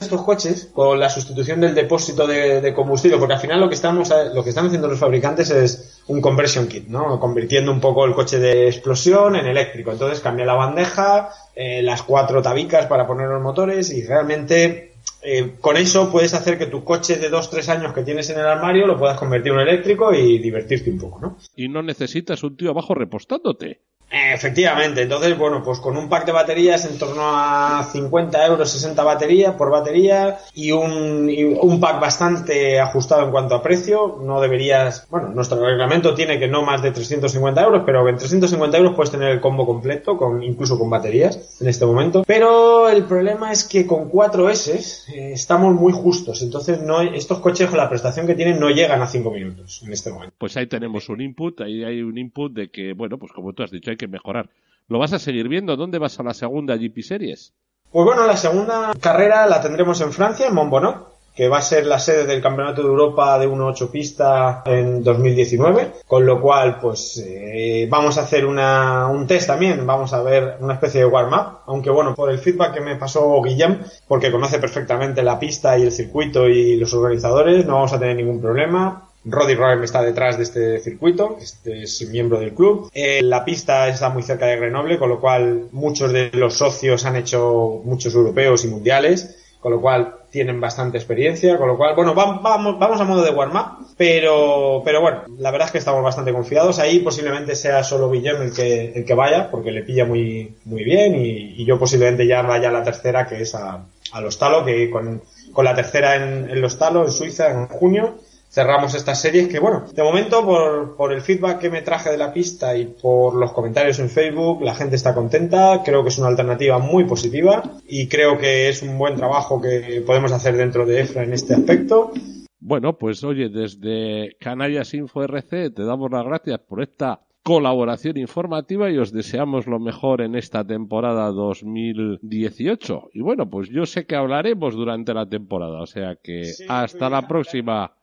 Estos 0.00 0.22
coches, 0.22 0.70
con 0.72 0.98
la 0.98 1.10
sustitución 1.10 1.60
del 1.60 1.74
depósito 1.74 2.26
de, 2.26 2.72
combustible, 2.74 3.18
porque 3.18 3.34
al 3.34 3.40
final 3.40 3.60
lo 3.60 3.68
que 3.68 3.74
estamos 3.74 4.10
lo 4.32 4.42
que 4.42 4.48
están 4.48 4.66
haciendo 4.66 4.88
los 4.88 4.98
fabricantes 4.98 5.50
es 5.50 6.00
un 6.06 6.22
conversion 6.22 6.68
kit, 6.68 6.88
¿no? 6.88 7.20
Convirtiendo 7.20 7.70
un 7.70 7.80
poco 7.80 8.06
el 8.06 8.14
coche 8.14 8.38
de 8.38 8.66
explosión 8.66 9.36
en 9.36 9.46
eléctrico. 9.46 9.92
Entonces 9.92 10.20
cambia 10.20 10.46
la 10.46 10.54
bandeja, 10.54 11.28
eh, 11.54 11.82
las 11.82 12.02
cuatro 12.02 12.40
tabicas 12.40 12.86
para 12.86 13.06
poner 13.06 13.28
los 13.28 13.42
motores 13.42 13.90
y 13.90 14.02
realmente 14.02 14.89
eh, 15.22 15.56
con 15.60 15.76
eso 15.76 16.10
puedes 16.10 16.34
hacer 16.34 16.58
que 16.58 16.66
tu 16.66 16.84
coche 16.84 17.16
de 17.16 17.30
2-3 17.30 17.68
años 17.68 17.92
que 17.92 18.02
tienes 18.02 18.30
en 18.30 18.38
el 18.38 18.46
armario 18.46 18.86
lo 18.86 18.98
puedas 18.98 19.18
convertir 19.18 19.52
en 19.52 19.60
eléctrico 19.60 20.12
y 20.14 20.38
divertirte 20.38 20.90
un 20.90 20.98
poco, 20.98 21.20
¿no? 21.20 21.36
Y 21.56 21.68
no 21.68 21.82
necesitas 21.82 22.42
un 22.42 22.56
tío 22.56 22.70
abajo 22.70 22.94
repostándote. 22.94 23.80
Efectivamente, 24.10 25.02
entonces, 25.02 25.38
bueno, 25.38 25.62
pues 25.62 25.78
con 25.78 25.96
un 25.96 26.08
pack 26.08 26.26
de 26.26 26.32
baterías 26.32 26.84
en 26.84 26.98
torno 26.98 27.22
a 27.24 27.88
50 27.92 28.44
euros, 28.46 28.68
60 28.70 29.04
baterías 29.04 29.54
por 29.54 29.70
batería 29.70 30.38
y 30.52 30.72
un, 30.72 31.30
y 31.30 31.44
un 31.44 31.78
pack 31.78 32.00
bastante 32.00 32.80
ajustado 32.80 33.24
en 33.24 33.30
cuanto 33.30 33.54
a 33.54 33.62
precio, 33.62 34.18
no 34.20 34.40
deberías, 34.40 35.06
bueno, 35.10 35.28
nuestro 35.28 35.64
reglamento 35.64 36.12
tiene 36.14 36.40
que 36.40 36.48
no 36.48 36.62
más 36.62 36.82
de 36.82 36.90
350 36.90 37.62
euros, 37.62 37.82
pero 37.86 38.08
en 38.08 38.16
350 38.16 38.78
euros 38.78 38.94
puedes 38.96 39.12
tener 39.12 39.28
el 39.28 39.40
combo 39.40 39.64
completo, 39.64 40.16
con, 40.16 40.42
incluso 40.42 40.76
con 40.76 40.90
baterías 40.90 41.58
en 41.60 41.68
este 41.68 41.86
momento. 41.86 42.24
Pero 42.26 42.88
el 42.88 43.04
problema 43.04 43.52
es 43.52 43.62
que 43.62 43.86
con 43.86 44.10
4S 44.10 45.08
eh, 45.14 45.32
estamos 45.34 45.72
muy 45.74 45.92
justos, 45.92 46.42
entonces 46.42 46.82
no, 46.82 47.00
estos 47.00 47.38
coches 47.38 47.68
con 47.68 47.78
la 47.78 47.88
prestación 47.88 48.26
que 48.26 48.34
tienen 48.34 48.58
no 48.58 48.70
llegan 48.70 49.02
a 49.02 49.06
5 49.06 49.30
minutos 49.30 49.82
en 49.86 49.92
este 49.92 50.10
momento. 50.10 50.34
Pues 50.36 50.56
ahí 50.56 50.66
tenemos 50.66 51.08
un 51.08 51.20
input, 51.20 51.60
ahí 51.60 51.84
hay 51.84 52.02
un 52.02 52.18
input 52.18 52.52
de 52.52 52.70
que, 52.70 52.92
bueno, 52.92 53.16
pues 53.16 53.30
como 53.32 53.52
tú 53.52 53.62
has 53.62 53.70
dicho, 53.70 53.92
hay 53.92 53.99
que 54.00 54.08
mejorar. 54.08 54.48
¿Lo 54.88 54.98
vas 54.98 55.12
a 55.12 55.18
seguir 55.18 55.48
viendo? 55.48 55.76
¿Dónde 55.76 55.98
vas 55.98 56.18
a 56.18 56.22
la 56.22 56.34
segunda 56.34 56.76
GP 56.76 57.02
Series? 57.02 57.52
Pues 57.92 58.04
bueno, 58.04 58.26
la 58.26 58.36
segunda 58.36 58.92
carrera 59.00 59.46
la 59.46 59.60
tendremos 59.60 60.00
en 60.00 60.12
Francia, 60.12 60.46
en 60.46 60.54
Montbonnot, 60.54 61.10
que 61.34 61.48
va 61.48 61.58
a 61.58 61.62
ser 61.62 61.86
la 61.86 61.98
sede 61.98 62.26
del 62.26 62.42
Campeonato 62.42 62.82
de 62.82 62.88
Europa 62.88 63.38
de 63.38 63.48
1.8 63.48 63.90
pista 63.90 64.62
en 64.64 65.02
2019, 65.02 65.92
con 66.06 66.26
lo 66.26 66.40
cual 66.40 66.78
pues 66.80 67.22
eh, 67.24 67.86
vamos 67.90 68.18
a 68.18 68.22
hacer 68.22 68.46
una, 68.46 69.06
un 69.08 69.26
test 69.26 69.46
también, 69.46 69.86
vamos 69.86 70.12
a 70.12 70.22
ver 70.22 70.56
una 70.60 70.74
especie 70.74 71.00
de 71.00 71.06
warm-up, 71.06 71.60
aunque 71.66 71.90
bueno, 71.90 72.14
por 72.14 72.30
el 72.30 72.38
feedback 72.38 72.74
que 72.74 72.80
me 72.80 72.96
pasó 72.96 73.40
Guillem, 73.42 73.78
porque 74.08 74.32
conoce 74.32 74.58
perfectamente 74.58 75.22
la 75.22 75.38
pista 75.38 75.78
y 75.78 75.82
el 75.82 75.92
circuito 75.92 76.48
y 76.48 76.76
los 76.76 76.92
organizadores, 76.94 77.64
no 77.66 77.74
vamos 77.74 77.92
a 77.92 77.98
tener 77.98 78.16
ningún 78.16 78.40
problema, 78.40 79.09
Roddy 79.24 79.54
Roem 79.54 79.82
está 79.82 80.02
detrás 80.02 80.38
de 80.38 80.44
este 80.44 80.78
circuito, 80.80 81.36
este 81.40 81.82
es 81.82 82.08
miembro 82.08 82.40
del 82.40 82.54
club. 82.54 82.90
Eh, 82.94 83.20
la 83.22 83.44
pista 83.44 83.88
está 83.88 84.08
muy 84.08 84.22
cerca 84.22 84.46
de 84.46 84.56
Grenoble, 84.56 84.98
con 84.98 85.10
lo 85.10 85.20
cual 85.20 85.68
muchos 85.72 86.12
de 86.12 86.30
los 86.32 86.54
socios 86.54 87.04
han 87.04 87.16
hecho 87.16 87.82
muchos 87.84 88.14
europeos 88.14 88.64
y 88.64 88.68
mundiales, 88.68 89.36
con 89.60 89.72
lo 89.72 89.80
cual 89.80 90.14
tienen 90.30 90.58
bastante 90.58 90.96
experiencia, 90.96 91.58
con 91.58 91.68
lo 91.68 91.76
cual, 91.76 91.94
bueno, 91.94 92.14
vamos, 92.14 92.78
vamos 92.78 93.00
a 93.00 93.04
modo 93.04 93.22
de 93.22 93.30
warm-up, 93.30 93.88
pero, 93.98 94.80
pero 94.84 95.02
bueno, 95.02 95.24
la 95.36 95.50
verdad 95.50 95.66
es 95.66 95.72
que 95.72 95.78
estamos 95.78 96.02
bastante 96.02 96.32
confiados. 96.32 96.78
Ahí 96.78 97.00
posiblemente 97.00 97.54
sea 97.54 97.84
solo 97.84 98.10
Guillem 98.10 98.40
el 98.40 98.54
que, 98.54 98.92
el 98.94 99.04
que 99.04 99.14
vaya, 99.14 99.50
porque 99.50 99.70
le 99.70 99.82
pilla 99.82 100.06
muy, 100.06 100.54
muy 100.64 100.82
bien, 100.82 101.14
y, 101.16 101.62
yo 101.66 101.78
posiblemente 101.78 102.26
ya 102.26 102.40
vaya 102.40 102.70
a 102.70 102.72
la 102.72 102.82
tercera, 102.82 103.28
que 103.28 103.42
es 103.42 103.54
a, 103.54 103.84
a 104.12 104.20
Los 104.22 104.38
Talo, 104.38 104.64
que 104.64 104.88
con, 104.88 105.20
con 105.52 105.64
la 105.66 105.74
tercera 105.74 106.16
en, 106.16 106.48
en 106.48 106.60
Los 106.62 106.78
Talo, 106.78 107.04
en 107.04 107.12
Suiza, 107.12 107.50
en 107.50 107.66
junio, 107.66 108.14
cerramos 108.50 108.94
estas 108.94 109.20
series 109.20 109.48
que 109.48 109.60
bueno, 109.60 109.84
de 109.94 110.02
momento 110.02 110.44
por, 110.44 110.96
por, 110.96 111.12
el 111.12 111.22
feedback 111.22 111.60
que 111.60 111.70
me 111.70 111.82
traje 111.82 112.10
de 112.10 112.18
la 112.18 112.32
pista 112.32 112.76
y 112.76 112.86
por 112.86 113.34
los 113.34 113.52
comentarios 113.52 113.98
en 114.00 114.10
Facebook, 114.10 114.62
la 114.62 114.74
gente 114.74 114.96
está 114.96 115.14
contenta, 115.14 115.82
creo 115.84 116.02
que 116.02 116.08
es 116.08 116.18
una 116.18 116.28
alternativa 116.28 116.78
muy 116.78 117.04
positiva 117.04 117.62
y 117.86 118.08
creo 118.08 118.38
que 118.38 118.68
es 118.68 118.82
un 118.82 118.98
buen 118.98 119.14
trabajo 119.14 119.60
que 119.60 120.02
podemos 120.04 120.32
hacer 120.32 120.56
dentro 120.56 120.84
de 120.84 121.00
EFRA 121.00 121.22
en 121.22 121.32
este 121.32 121.54
aspecto. 121.54 122.12
Bueno, 122.58 122.98
pues 122.98 123.24
oye, 123.24 123.48
desde 123.48 124.36
Canarias 124.38 124.92
Info 124.94 125.22
RC 125.22 125.70
te 125.70 125.84
damos 125.84 126.10
las 126.10 126.24
gracias 126.24 126.58
por 126.60 126.82
esta 126.82 127.20
colaboración 127.42 128.18
informativa 128.18 128.90
y 128.90 128.98
os 128.98 129.12
deseamos 129.12 129.66
lo 129.66 129.78
mejor 129.78 130.20
en 130.20 130.34
esta 130.34 130.64
temporada 130.64 131.30
2018. 131.30 133.10
Y 133.14 133.22
bueno, 133.22 133.48
pues 133.48 133.70
yo 133.70 133.86
sé 133.86 134.06
que 134.06 134.16
hablaremos 134.16 134.74
durante 134.74 135.14
la 135.14 135.26
temporada, 135.26 135.80
o 135.80 135.86
sea 135.86 136.16
que 136.22 136.44
sí, 136.44 136.64
hasta 136.68 137.08
la 137.08 137.26
próxima. 137.26 137.96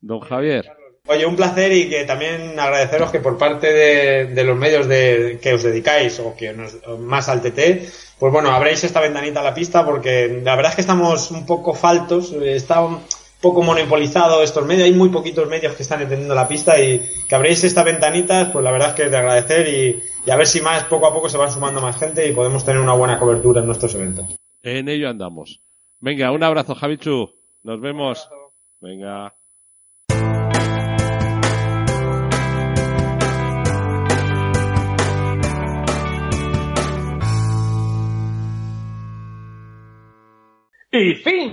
Don 0.00 0.20
Javier. 0.20 0.70
Oye, 1.06 1.26
un 1.26 1.34
placer 1.34 1.72
y 1.72 1.88
que 1.88 2.04
también 2.04 2.58
agradeceros 2.58 3.10
que 3.10 3.20
por 3.20 3.36
parte 3.38 3.72
de, 3.72 4.26
de 4.26 4.44
los 4.44 4.56
medios 4.56 4.86
de, 4.86 5.38
que 5.42 5.54
os 5.54 5.62
dedicáis 5.62 6.20
o 6.20 6.36
que 6.36 6.52
nos, 6.52 6.76
más 7.00 7.28
al 7.28 7.40
TT, 7.40 7.58
pues 8.18 8.32
bueno, 8.32 8.50
abréis 8.50 8.84
esta 8.84 9.00
ventanita 9.00 9.40
a 9.40 9.44
la 9.44 9.54
pista 9.54 9.84
porque 9.84 10.40
la 10.44 10.54
verdad 10.54 10.70
es 10.70 10.76
que 10.76 10.82
estamos 10.82 11.30
un 11.30 11.46
poco 11.46 11.74
faltos, 11.74 12.32
está 12.32 12.84
un 12.84 13.00
poco 13.40 13.62
monopolizado 13.62 14.42
estos 14.42 14.64
medios, 14.66 14.84
hay 14.84 14.92
muy 14.92 15.08
poquitos 15.08 15.48
medios 15.48 15.74
que 15.74 15.82
están 15.82 16.02
entendiendo 16.02 16.34
la 16.34 16.46
pista 16.46 16.80
y 16.80 17.02
que 17.26 17.34
abréis 17.34 17.64
esta 17.64 17.82
ventanita, 17.82 18.52
pues 18.52 18.62
la 18.62 18.70
verdad 18.70 18.90
es 18.90 18.94
que 18.94 19.02
es 19.04 19.10
de 19.10 19.16
agradecer 19.16 19.68
y, 19.68 20.02
y 20.24 20.30
a 20.30 20.36
ver 20.36 20.46
si 20.46 20.60
más 20.60 20.84
poco 20.84 21.06
a 21.06 21.14
poco 21.14 21.28
se 21.28 21.38
van 21.38 21.50
sumando 21.50 21.80
más 21.80 21.98
gente 21.98 22.28
y 22.28 22.32
podemos 22.32 22.64
tener 22.64 22.80
una 22.80 22.94
buena 22.94 23.18
cobertura 23.18 23.62
en 23.62 23.66
nuestros 23.66 23.94
eventos. 23.94 24.26
En 24.62 24.88
ello 24.88 25.08
andamos. 25.08 25.60
Venga, 25.98 26.30
un 26.30 26.42
abrazo, 26.42 26.74
Javichu. 26.74 27.30
Nos 27.62 27.80
vemos. 27.80 28.28
Venga. 28.80 29.34
¡Y 40.92 41.14
fin! 41.14 41.52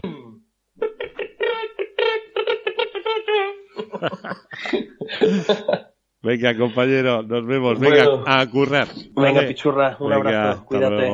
Venga, 6.21 6.57
compañero, 6.57 7.23
nos 7.23 7.45
vemos. 7.45 7.79
Venga, 7.79 8.05
Bueno. 8.09 8.23
a 8.25 8.45
currar. 8.49 8.87
Venga, 9.15 9.33
Vale. 9.33 9.47
pichurra, 9.47 9.97
un 9.99 10.09
Venga, 10.09 10.15
abrazo. 10.29 10.65
Cuídate. 10.65 11.11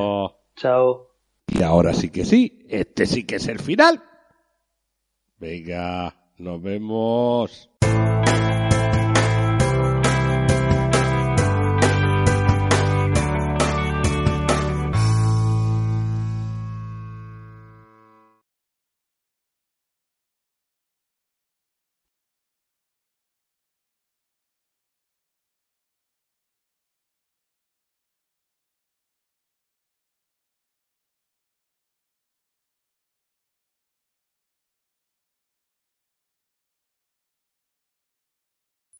Chao. 0.56 1.08
Y 1.48 1.62
ahora 1.62 1.94
sí 1.94 2.10
que 2.10 2.26
sí, 2.26 2.66
este 2.70 3.06
sí 3.06 3.26
que 3.26 3.36
es 3.36 3.48
el 3.48 3.60
final. 3.60 4.02
Venga, 5.38 6.16
nos 6.38 6.62
vemos. 6.62 7.70